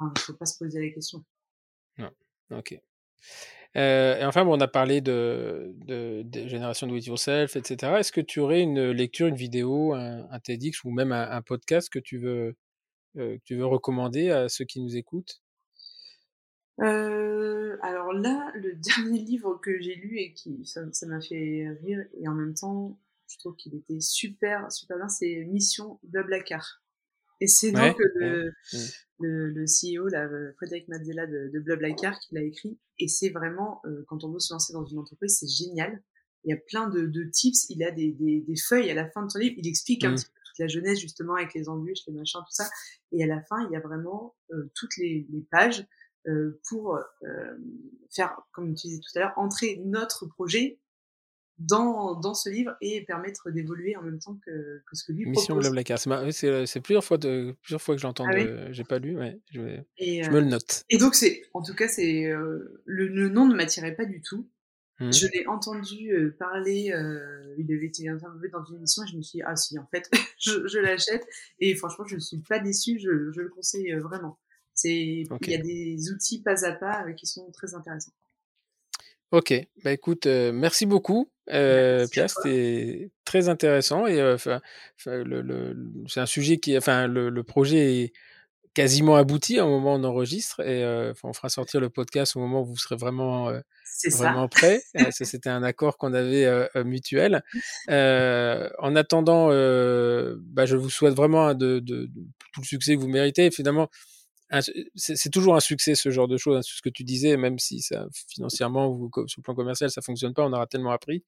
il 0.01 0.07
ne 0.07 0.19
faut 0.19 0.33
pas 0.33 0.45
se 0.45 0.57
poser 0.57 0.81
la 0.85 0.93
question. 0.93 1.23
Non. 1.97 2.11
Ok. 2.51 2.79
Euh, 3.77 4.19
et 4.19 4.25
enfin, 4.25 4.45
bon, 4.45 4.57
on 4.57 4.61
a 4.61 4.67
parlé 4.67 5.01
de, 5.01 5.73
de, 5.85 6.23
de 6.23 6.47
génération 6.47 6.87
do 6.87 6.95
it 6.95 7.05
yourself, 7.05 7.55
etc. 7.55 7.93
Est-ce 7.99 8.11
que 8.11 8.21
tu 8.21 8.39
aurais 8.39 8.61
une 8.61 8.91
lecture, 8.91 9.27
une 9.27 9.35
vidéo, 9.35 9.93
un, 9.93 10.27
un 10.31 10.39
TEDx 10.39 10.83
ou 10.85 10.91
même 10.91 11.11
un, 11.11 11.29
un, 11.29 11.41
podcast 11.41 11.89
que 11.89 11.99
tu 11.99 12.17
veux 12.17 12.55
euh, 13.17 13.37
que 13.37 13.43
tu 13.43 13.55
veux 13.55 13.65
recommander 13.65 14.29
à 14.29 14.47
ceux 14.47 14.63
qui 14.63 14.79
nous 14.79 14.95
écoutent? 14.95 15.41
Euh, 16.81 17.77
alors 17.81 18.13
là, 18.13 18.51
le 18.55 18.73
dernier 18.97 19.19
livre 19.19 19.59
que 19.61 19.81
j'ai 19.81 19.95
lu 19.95 20.19
et 20.19 20.33
qui 20.33 20.65
ça 20.65 20.81
m'a 21.07 21.19
fait 21.19 21.67
rire 21.81 22.05
et 22.13 22.27
en 22.29 22.33
même 22.33 22.53
temps, 22.53 22.97
je 23.35 23.39
trouve 23.39 23.55
qu'il 23.55 23.75
était 23.75 23.99
super 23.99 24.71
super 24.71 24.97
bien, 24.97 25.09
c'est 25.09 25.45
Mission 25.45 25.99
Blablacar. 26.03 26.81
Et 27.41 27.47
c'est 27.47 27.71
donc 27.71 27.97
le, 28.15 28.53
le, 29.19 29.49
le, 29.49 29.65
CEO, 29.65 30.07
là, 30.07 30.29
Frédéric 30.55 30.87
Mazzella 30.87 31.27
de, 31.27 31.49
de 31.53 31.59
Blablacar, 31.59 32.17
qui 32.19 32.33
l'a 32.33 32.41
écrit. 32.41 32.79
Et 32.97 33.09
c'est 33.09 33.29
vraiment, 33.29 33.81
euh, 33.85 34.05
quand 34.07 34.23
on 34.23 34.31
veut 34.31 34.39
se 34.39 34.53
lancer 34.53 34.71
dans 34.71 34.85
une 34.85 34.99
entreprise, 34.99 35.37
c'est 35.37 35.47
génial. 35.47 36.01
Il 36.45 36.51
y 36.51 36.53
a 36.53 36.57
plein 36.57 36.87
de, 36.87 37.05
de 37.07 37.23
tips. 37.25 37.69
Il 37.69 37.83
a 37.83 37.91
des, 37.91 38.13
des, 38.13 38.39
des, 38.39 38.55
feuilles 38.55 38.89
à 38.89 38.93
la 38.93 39.09
fin 39.09 39.25
de 39.25 39.29
son 39.29 39.39
livre. 39.39 39.55
Il 39.57 39.67
explique 39.67 40.05
un 40.05 40.11
mmh. 40.11 40.15
petit 40.15 40.25
peu 40.27 40.39
toute 40.45 40.59
la 40.59 40.67
jeunesse, 40.67 40.99
justement, 40.99 41.35
avec 41.35 41.53
les 41.53 41.67
embûches, 41.67 42.05
les 42.07 42.13
machins, 42.13 42.39
tout 42.39 42.55
ça. 42.55 42.69
Et 43.11 43.21
à 43.21 43.27
la 43.27 43.41
fin, 43.41 43.67
il 43.67 43.73
y 43.73 43.75
a 43.75 43.81
vraiment 43.81 44.33
euh, 44.51 44.71
toutes 44.75 44.95
les, 44.95 45.27
les 45.29 45.41
pages 45.41 45.85
euh, 46.27 46.59
pour 46.69 46.95
euh, 46.95 47.57
faire, 48.15 48.39
comme 48.53 48.73
tu 48.75 48.87
disais 48.87 49.01
tout 49.01 49.17
à 49.17 49.21
l'heure, 49.21 49.33
entrer 49.35 49.81
notre 49.85 50.25
projet 50.25 50.79
dans, 51.57 52.15
dans 52.15 52.33
ce 52.33 52.49
livre 52.49 52.75
et 52.81 53.01
permettre 53.05 53.49
d'évoluer 53.49 53.95
en 53.95 54.01
même 54.01 54.19
temps 54.19 54.37
que, 54.45 54.81
que 54.85 54.95
ce 54.95 55.03
que 55.05 55.13
lui 55.13 55.25
Mission 55.25 55.55
propose. 55.55 55.63
Blablacar, 55.63 55.99
c'est 55.99 56.81
plusieurs 56.81 57.03
fois, 57.03 57.17
de, 57.17 57.55
plusieurs 57.61 57.81
fois 57.81 57.95
que 57.95 58.01
j'entends, 58.01 58.25
ah 58.27 58.33
oui? 58.33 58.47
j'ai 58.71 58.83
pas 58.83 58.99
lu, 58.99 59.17
ouais, 59.17 59.39
je, 59.51 59.79
et, 59.97 60.23
je 60.23 60.31
me 60.31 60.41
le 60.41 60.47
note. 60.47 60.83
Et 60.89 60.97
donc, 60.97 61.15
c'est, 61.15 61.43
en 61.53 61.61
tout 61.61 61.73
cas, 61.73 61.87
c'est 61.87 62.25
euh, 62.25 62.81
le, 62.85 63.07
le, 63.07 63.29
nom 63.29 63.47
ne 63.47 63.55
m'attirait 63.55 63.95
pas 63.95 64.05
du 64.05 64.21
tout. 64.21 64.49
Mmh. 64.99 65.11
Je 65.11 65.27
l'ai 65.27 65.45
entendu 65.47 66.11
euh, 66.11 66.35
parler, 66.37 66.91
euh, 66.91 67.55
il 67.57 67.71
avait 67.73 67.87
été 67.87 68.07
interviewé 68.07 68.47
dans 68.49 68.63
une 68.63 68.77
émission 68.77 69.03
et 69.03 69.07
je 69.07 69.17
me 69.17 69.21
suis 69.21 69.39
dit, 69.39 69.43
ah 69.45 69.55
si, 69.55 69.77
en 69.79 69.87
fait, 69.87 70.09
je, 70.39 70.67
je 70.67 70.79
l'achète. 70.79 71.25
Et 71.59 71.75
franchement, 71.75 72.05
je 72.05 72.15
ne 72.15 72.21
suis 72.21 72.39
pas 72.39 72.59
déçue, 72.59 72.99
je, 72.99 73.31
je 73.31 73.41
le 73.41 73.49
conseille 73.49 73.93
vraiment. 73.93 74.39
C'est, 74.73 75.23
okay. 75.29 75.51
Il 75.51 75.51
y 75.51 75.55
a 75.55 75.63
des 75.63 76.11
outils 76.11 76.41
pas 76.41 76.65
à 76.65 76.73
pas 76.73 77.11
qui 77.13 77.27
sont 77.27 77.49
très 77.51 77.73
intéressants. 77.75 78.11
Ok, 79.35 79.53
bah 79.83 79.91
écoute, 79.91 80.27
euh, 80.27 80.53
merci 80.53 80.85
beaucoup, 80.85 81.29
euh, 81.51 82.07
Pierre, 82.07 82.29
c'était 82.29 83.11
très 83.25 83.49
intéressant 83.49 84.07
et 84.07 84.21
euh, 84.21 84.37
le, 85.07 85.41
le, 85.41 85.75
c'est 86.07 86.21
un 86.21 86.25
sujet 86.25 86.55
qui, 86.55 86.77
enfin, 86.77 87.07
le, 87.07 87.29
le, 87.29 87.43
projet 87.43 88.03
est 88.03 88.13
quasiment 88.73 89.17
abouti 89.17 89.59
au 89.59 89.67
moment 89.67 89.95
où 89.95 89.97
on 89.97 90.03
enregistre 90.05 90.61
et 90.61 90.85
on 91.21 91.33
fera 91.33 91.49
sortir 91.49 91.81
le 91.81 91.89
podcast 91.89 92.37
au 92.37 92.39
moment 92.39 92.61
où 92.61 92.65
vous 92.65 92.77
serez 92.77 92.95
vraiment 92.95 93.51
vraiment 94.09 94.47
prêt. 94.47 94.81
ça, 95.11 95.25
c'était 95.25 95.49
un 95.49 95.63
accord 95.63 95.97
qu'on 95.97 96.13
avait 96.13 96.69
mutuel. 96.85 97.43
en 97.89 98.95
attendant, 98.95 99.49
bah, 99.49 100.65
je 100.65 100.77
vous 100.77 100.89
souhaite 100.89 101.13
vraiment 101.13 101.53
de, 101.53 101.79
de, 101.79 102.05
de, 102.05 102.21
tout 102.53 102.61
le 102.61 102.65
succès 102.65 102.95
que 102.95 103.01
vous 103.01 103.09
méritez. 103.09 103.47
Et 103.47 103.51
finalement, 103.51 103.89
c'est 104.95 105.31
toujours 105.31 105.55
un 105.55 105.59
succès 105.59 105.95
ce 105.95 106.09
genre 106.11 106.27
de 106.27 106.37
choses, 106.37 106.57
hein, 106.57 106.61
ce 106.63 106.81
que 106.81 106.89
tu 106.89 107.03
disais, 107.03 107.37
même 107.37 107.59
si 107.59 107.81
ça 107.81 108.07
financièrement 108.29 108.87
ou 108.87 109.09
sur 109.27 109.39
le 109.39 109.43
plan 109.43 109.55
commercial 109.55 109.89
ça 109.89 110.01
fonctionne 110.01 110.33
pas, 110.33 110.43
on 110.43 110.53
aura 110.53 110.67
tellement 110.67 110.91
appris, 110.91 111.23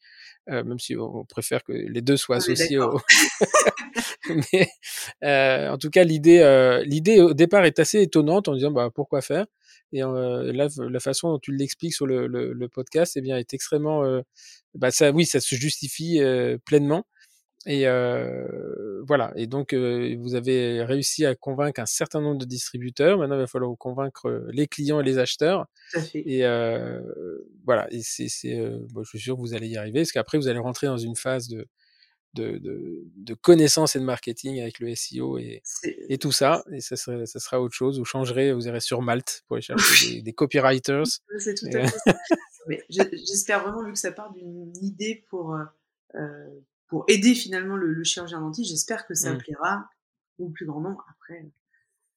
euh, 0.50 0.64
même 0.64 0.80
si 0.80 0.96
on 0.96 1.26
préfère 1.26 1.64
que 1.64 1.72
les 1.72 2.02
deux 2.02 2.18
soient 2.18 2.38
associés. 2.38 2.80
Au... 2.80 3.00
Mais 4.30 4.70
euh, 5.24 5.72
en 5.72 5.78
tout 5.78 5.90
cas, 5.90 6.04
l'idée, 6.04 6.40
euh, 6.40 6.84
l'idée 6.84 7.22
au 7.22 7.34
départ 7.34 7.66
est 7.66 7.80
assez 7.80 8.02
étonnante 8.02 8.48
en 8.48 8.54
disant 8.56 8.72
bah 8.72 8.90
pourquoi 8.94 9.22
faire? 9.22 9.46
Et 9.94 10.04
euh, 10.04 10.52
là, 10.52 10.68
la 10.78 11.00
façon 11.00 11.32
dont 11.32 11.40
tu 11.40 11.56
l'expliques 11.56 11.94
sur 11.94 12.06
le, 12.06 12.28
le, 12.28 12.54
le, 12.54 12.70
podcast, 12.70 13.14
eh 13.16 13.22
bien, 13.22 13.38
est 13.38 13.54
extrêmement, 13.54 14.04
euh, 14.04 14.22
bah 14.74 14.92
ça, 14.92 15.12
oui, 15.12 15.26
ça 15.26 15.40
se 15.40 15.56
justifie 15.56 16.20
euh, 16.22 16.58
pleinement. 16.66 17.06
Et 17.68 17.86
euh, 17.86 19.04
voilà. 19.06 19.34
Et 19.36 19.46
donc, 19.46 19.74
euh, 19.74 20.16
vous 20.20 20.36
avez 20.36 20.84
réussi 20.84 21.26
à 21.26 21.36
convaincre 21.36 21.82
un 21.82 21.86
certain 21.86 22.22
nombre 22.22 22.40
de 22.40 22.46
distributeurs. 22.46 23.18
Maintenant, 23.18 23.36
il 23.36 23.40
va 23.40 23.48
falloir 23.48 23.78
convaincre 23.78 24.46
les 24.52 24.68
clients 24.68 25.02
et 25.02 25.04
les 25.04 25.18
acheteurs. 25.18 25.66
Et 26.14 26.46
euh, 26.46 27.02
voilà. 27.66 27.88
Et 27.92 28.02
c'est, 28.02 28.30
bon, 28.94 29.04
je 29.04 29.10
suis 29.10 29.20
sûr 29.20 29.36
que 29.36 29.42
vous 29.42 29.54
allez 29.54 29.68
y 29.68 29.78
arriver, 29.78 30.00
parce 30.00 30.14
qu'après, 30.14 30.38
vous 30.38 30.48
allez 30.48 30.60
rentrer 30.60 30.88
dans 30.88 30.98
une 30.98 31.16
phase 31.16 31.50
de 31.50 31.68
de, 32.34 32.60
de, 32.60 33.04
de 33.16 33.34
connaissance 33.34 33.96
et 33.96 34.00
de 34.00 34.04
marketing 34.04 34.60
avec 34.62 34.80
le 34.80 34.94
SEO 34.94 35.40
et, 35.40 35.64
et 35.84 36.20
tout 36.20 36.32
ça. 36.32 36.64
Et 36.72 36.82
ça 36.82 36.96
sera, 36.96 37.26
ça 37.26 37.40
sera 37.40 37.60
autre 37.60 37.74
chose. 37.74 37.98
Vous 37.98 38.06
changerez, 38.06 38.54
vous 38.54 38.68
irez 38.68 38.80
sur 38.80 39.02
Malte 39.02 39.44
pour 39.48 39.56
aller 39.56 39.62
chercher 39.64 40.16
des, 40.16 40.22
des, 40.22 40.34
copywriters. 40.34 41.08
C'est 41.40 41.56
tout 41.56 41.66
à 41.74 41.88
fait 41.88 41.98
ça. 42.06 42.16
J'espère 42.90 43.64
vraiment, 43.64 43.84
vu 43.84 43.94
que 43.94 43.98
ça 43.98 44.12
part 44.12 44.32
d'une 44.34 44.72
idée 44.84 45.26
pour, 45.30 45.58
euh, 46.16 46.48
pour 46.88 47.06
aider 47.08 47.36
finalement 47.36 47.76
le, 47.76 47.94
le 47.94 48.04
chirurgien 48.04 48.40
dentiste. 48.40 48.72
J'espère 48.72 49.06
que 49.06 49.14
ça 49.14 49.34
mmh. 49.34 49.38
plaira 49.40 49.90
au 50.40 50.50
plus 50.50 50.66
grand 50.66 50.82
nombre. 50.82 51.06
Après, 51.10 51.46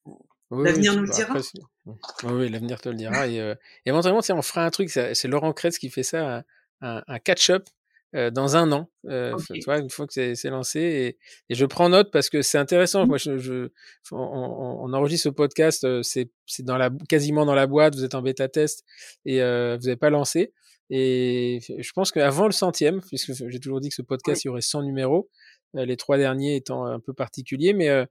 euh, 0.07 0.11
oui, 0.51 0.65
l'avenir 0.65 0.91
oui, 0.93 0.97
nous 0.99 1.03
le 1.03 1.11
dira. 1.11 1.31
Après, 1.31 2.25
oui, 2.25 2.31
oui 2.33 2.49
l'avenir 2.49 2.81
te 2.81 2.89
le 2.89 2.95
dira. 2.95 3.27
et 3.27 3.39
euh, 3.39 3.55
éventuellement, 3.85 4.21
on 4.29 4.41
fera 4.41 4.65
un 4.65 4.69
truc. 4.69 4.89
C'est 4.89 5.27
Laurent 5.27 5.53
Kretz 5.53 5.77
qui 5.77 5.89
fait 5.89 6.03
ça, 6.03 6.43
un, 6.81 7.03
un 7.07 7.19
catch-up 7.19 7.67
dans 8.13 8.57
un 8.57 8.71
an. 8.73 8.89
Tu 9.03 9.61
vois, 9.65 9.79
une 9.79 9.89
fois 9.89 10.07
que 10.07 10.35
c'est 10.35 10.49
lancé. 10.49 10.79
Et, 10.79 11.17
et, 11.49 11.55
je 11.55 11.65
prends 11.65 11.89
note 11.89 12.11
parce 12.11 12.29
que 12.29 12.41
c'est 12.41 12.57
intéressant. 12.57 13.05
Mmh. 13.05 13.07
Moi, 13.07 13.17
je, 13.17 13.37
je 13.37 13.71
on, 14.11 14.17
on, 14.17 14.93
enregistre 14.93 15.25
ce 15.25 15.29
podcast, 15.29 15.87
c'est 16.01 16.29
dans 16.59 16.77
la, 16.77 16.89
quasiment 17.09 17.45
dans 17.45 17.55
la 17.55 17.67
boîte, 17.67 17.95
vous 17.95 18.03
êtes 18.03 18.15
en 18.15 18.21
bêta 18.21 18.47
test 18.47 18.85
et 19.25 19.39
vous 19.39 19.85
n'avez 19.85 19.97
pas 19.97 20.09
lancé. 20.09 20.53
Et 20.91 21.59
je 21.79 21.91
pense 21.93 22.11
qu'avant 22.11 22.45
le 22.45 22.51
centième, 22.51 23.01
puisque 23.01 23.31
j'ai 23.33 23.59
toujours 23.59 23.79
dit 23.79 23.89
que 23.89 23.95
ce 23.95 24.01
podcast, 24.01 24.43
il 24.43 24.47
y 24.47 24.49
aurait 24.49 24.61
100 24.61 24.83
numéros, 24.83 25.29
les 25.73 25.95
trois 25.95 26.17
derniers 26.17 26.57
étant 26.57 26.85
un 26.85 26.99
peu 26.99 27.13
particuliers, 27.13 27.73
mais 27.73 28.05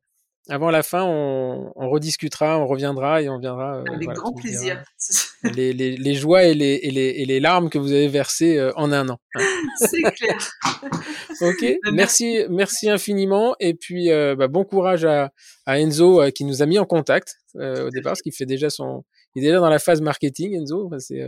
avant 0.49 0.71
la 0.71 0.83
fin, 0.83 1.05
on, 1.05 1.73
on, 1.77 1.91
rediscutera, 1.91 2.59
on 2.59 2.67
reviendra 2.67 3.23
et 3.23 3.29
on 3.29 3.39
viendra. 3.39 3.79
Euh, 3.79 3.95
Avec 3.95 4.09
grand 4.11 4.33
plaisir. 4.33 4.83
Les, 5.43 5.73
les, 5.73 5.97
les, 5.97 6.15
joies 6.15 6.43
et 6.43 6.53
les, 6.53 6.81
et, 6.83 6.91
les, 6.91 7.07
et 7.17 7.25
les, 7.25 7.41
larmes 7.41 7.71
que 7.71 7.79
vous 7.79 7.93
avez 7.93 8.09
versées 8.09 8.59
euh, 8.59 8.73
en 8.77 8.93
un 8.93 9.09
an. 9.09 9.19
Hein. 9.35 9.41
C'est 9.79 10.03
clair. 10.03 10.37
ok, 11.41 11.79
bah, 11.83 11.91
merci, 11.95 12.45
merci 12.51 12.91
infiniment. 12.91 13.57
Et 13.59 13.73
puis, 13.73 14.11
euh, 14.11 14.37
bah, 14.37 14.49
bon 14.49 14.65
courage 14.65 15.07
à, 15.07 15.33
à 15.65 15.81
Enzo 15.81 16.31
qui 16.33 16.45
nous 16.45 16.61
a 16.61 16.67
mis 16.67 16.79
en 16.79 16.85
contact 16.85 17.37
au 17.55 17.89
départ, 17.89 18.11
parce 18.11 18.21
qu'il 18.21 18.35
fait 18.35 18.45
déjà 18.45 18.69
son. 18.69 19.03
Il 19.35 19.45
est 19.45 19.47
déjà 19.47 19.61
dans 19.61 19.69
la 19.69 19.79
phase 19.79 20.01
marketing, 20.01 20.55
Enzo. 20.55 20.87
Enfin, 20.87 20.99
c'est, 20.99 21.25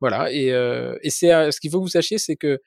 voilà. 0.00 0.32
Et, 0.32 0.48
et 0.48 1.10
c'est 1.10 1.50
ce 1.50 1.60
qu'il 1.60 1.70
faut 1.70 1.78
que 1.78 1.84
vous 1.84 1.88
sachiez, 1.88 2.18
c'est 2.18 2.36
que 2.36 2.60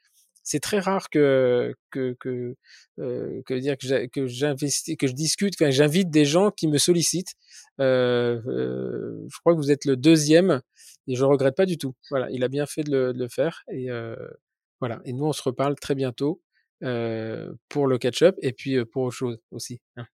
c'est 0.50 0.60
très 0.60 0.80
rare 0.80 1.10
que 1.10 1.76
que 1.92 2.16
que 2.20 2.56
euh, 3.00 3.42
que 3.46 3.54
dire 3.54 3.78
que 3.78 4.26
j'investis 4.26 4.98
que 4.98 5.06
je 5.06 5.14
discute 5.14 5.54
enfin 5.60 5.70
j'invite 5.70 6.10
des 6.10 6.26
gens 6.26 6.50
qui 6.50 6.68
me 6.68 6.80
sollicitent 6.80 7.36
euh, 7.80 8.42
euh, 8.48 9.28
je 9.30 9.40
crois 9.40 9.54
que 9.54 9.60
vous 9.60 9.72
êtes 9.72 9.86
le 9.86 9.96
deuxième 9.96 10.62
et 11.08 11.16
je 11.16 11.24
regrette 11.24 11.56
pas 11.56 11.68
du 11.68 11.78
tout 11.78 11.94
voilà 12.10 12.30
il 12.32 12.44
a 12.44 12.48
bien 12.48 12.66
fait 12.66 12.84
de 12.84 12.92
le, 12.92 13.14
de 13.14 13.20
le 13.20 13.28
faire 13.28 13.64
et 13.72 13.92
euh, 13.92 14.16
voilà 14.80 15.02
et 15.06 15.14
nous 15.14 15.26
on 15.26 15.34
se 15.34 15.44
reparle 15.44 15.76
très 15.76 15.94
bientôt 15.94 16.42
euh, 16.82 17.52
pour 17.68 17.88
le 17.88 17.98
catch-up 17.98 18.38
et 18.42 18.54
puis 18.54 18.76
euh, 18.78 18.86
pour 18.86 19.04
autre 19.04 19.16
chose 19.16 19.38
aussi. 19.52 19.82
Hein. 19.98 20.06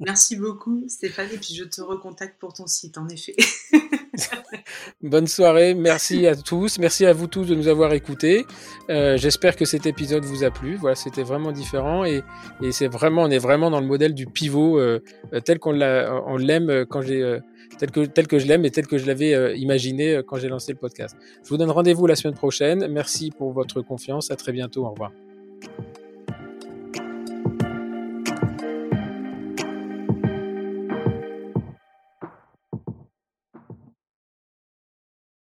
Merci 0.00 0.36
beaucoup 0.36 0.82
Stéphane 0.88 1.28
et 1.30 1.36
puis 1.36 1.54
je 1.54 1.64
te 1.64 1.82
recontacte 1.82 2.40
pour 2.40 2.54
ton 2.54 2.66
site 2.66 2.96
en 2.96 3.06
effet. 3.08 3.36
Bonne 5.02 5.26
soirée, 5.26 5.74
merci 5.74 6.26
à 6.26 6.36
tous, 6.36 6.78
merci 6.78 7.06
à 7.06 7.12
vous 7.12 7.26
tous 7.26 7.44
de 7.44 7.54
nous 7.54 7.68
avoir 7.68 7.92
écoutés. 7.92 8.46
Euh, 8.88 9.16
J'espère 9.16 9.56
que 9.56 9.64
cet 9.64 9.86
épisode 9.86 10.24
vous 10.24 10.44
a 10.44 10.50
plu. 10.50 10.76
Voilà, 10.76 10.96
c'était 10.96 11.22
vraiment 11.22 11.52
différent 11.52 12.04
et, 12.04 12.22
et 12.62 12.72
c'est 12.72 12.88
vraiment, 12.88 13.22
on 13.22 13.30
est 13.30 13.38
vraiment 13.38 13.70
dans 13.70 13.80
le 13.80 13.86
modèle 13.86 14.14
du 14.14 14.26
pivot 14.26 14.78
euh, 14.78 15.00
tel 15.44 15.58
qu'on 15.58 15.72
l'aime 15.72 16.84
quand 16.86 17.02
j'ai 17.02 17.38
tel 17.78 17.90
que 17.90 18.04
tel 18.04 18.26
que 18.26 18.38
je 18.38 18.46
l'aime 18.46 18.64
et 18.64 18.70
tel 18.70 18.86
que 18.86 18.98
je 18.98 19.06
l'avais 19.06 19.58
imaginé 19.58 20.20
quand 20.26 20.36
j'ai 20.36 20.48
lancé 20.48 20.72
le 20.72 20.78
podcast. 20.78 21.16
Je 21.42 21.48
vous 21.48 21.56
donne 21.56 21.70
rendez-vous 21.70 22.06
la 22.06 22.16
semaine 22.16 22.34
prochaine. 22.34 22.86
Merci 22.88 23.30
pour 23.30 23.52
votre 23.52 23.80
confiance. 23.82 24.30
À 24.30 24.36
très 24.36 24.52
bientôt. 24.52 24.84
Au 24.84 24.90
revoir. 24.90 25.12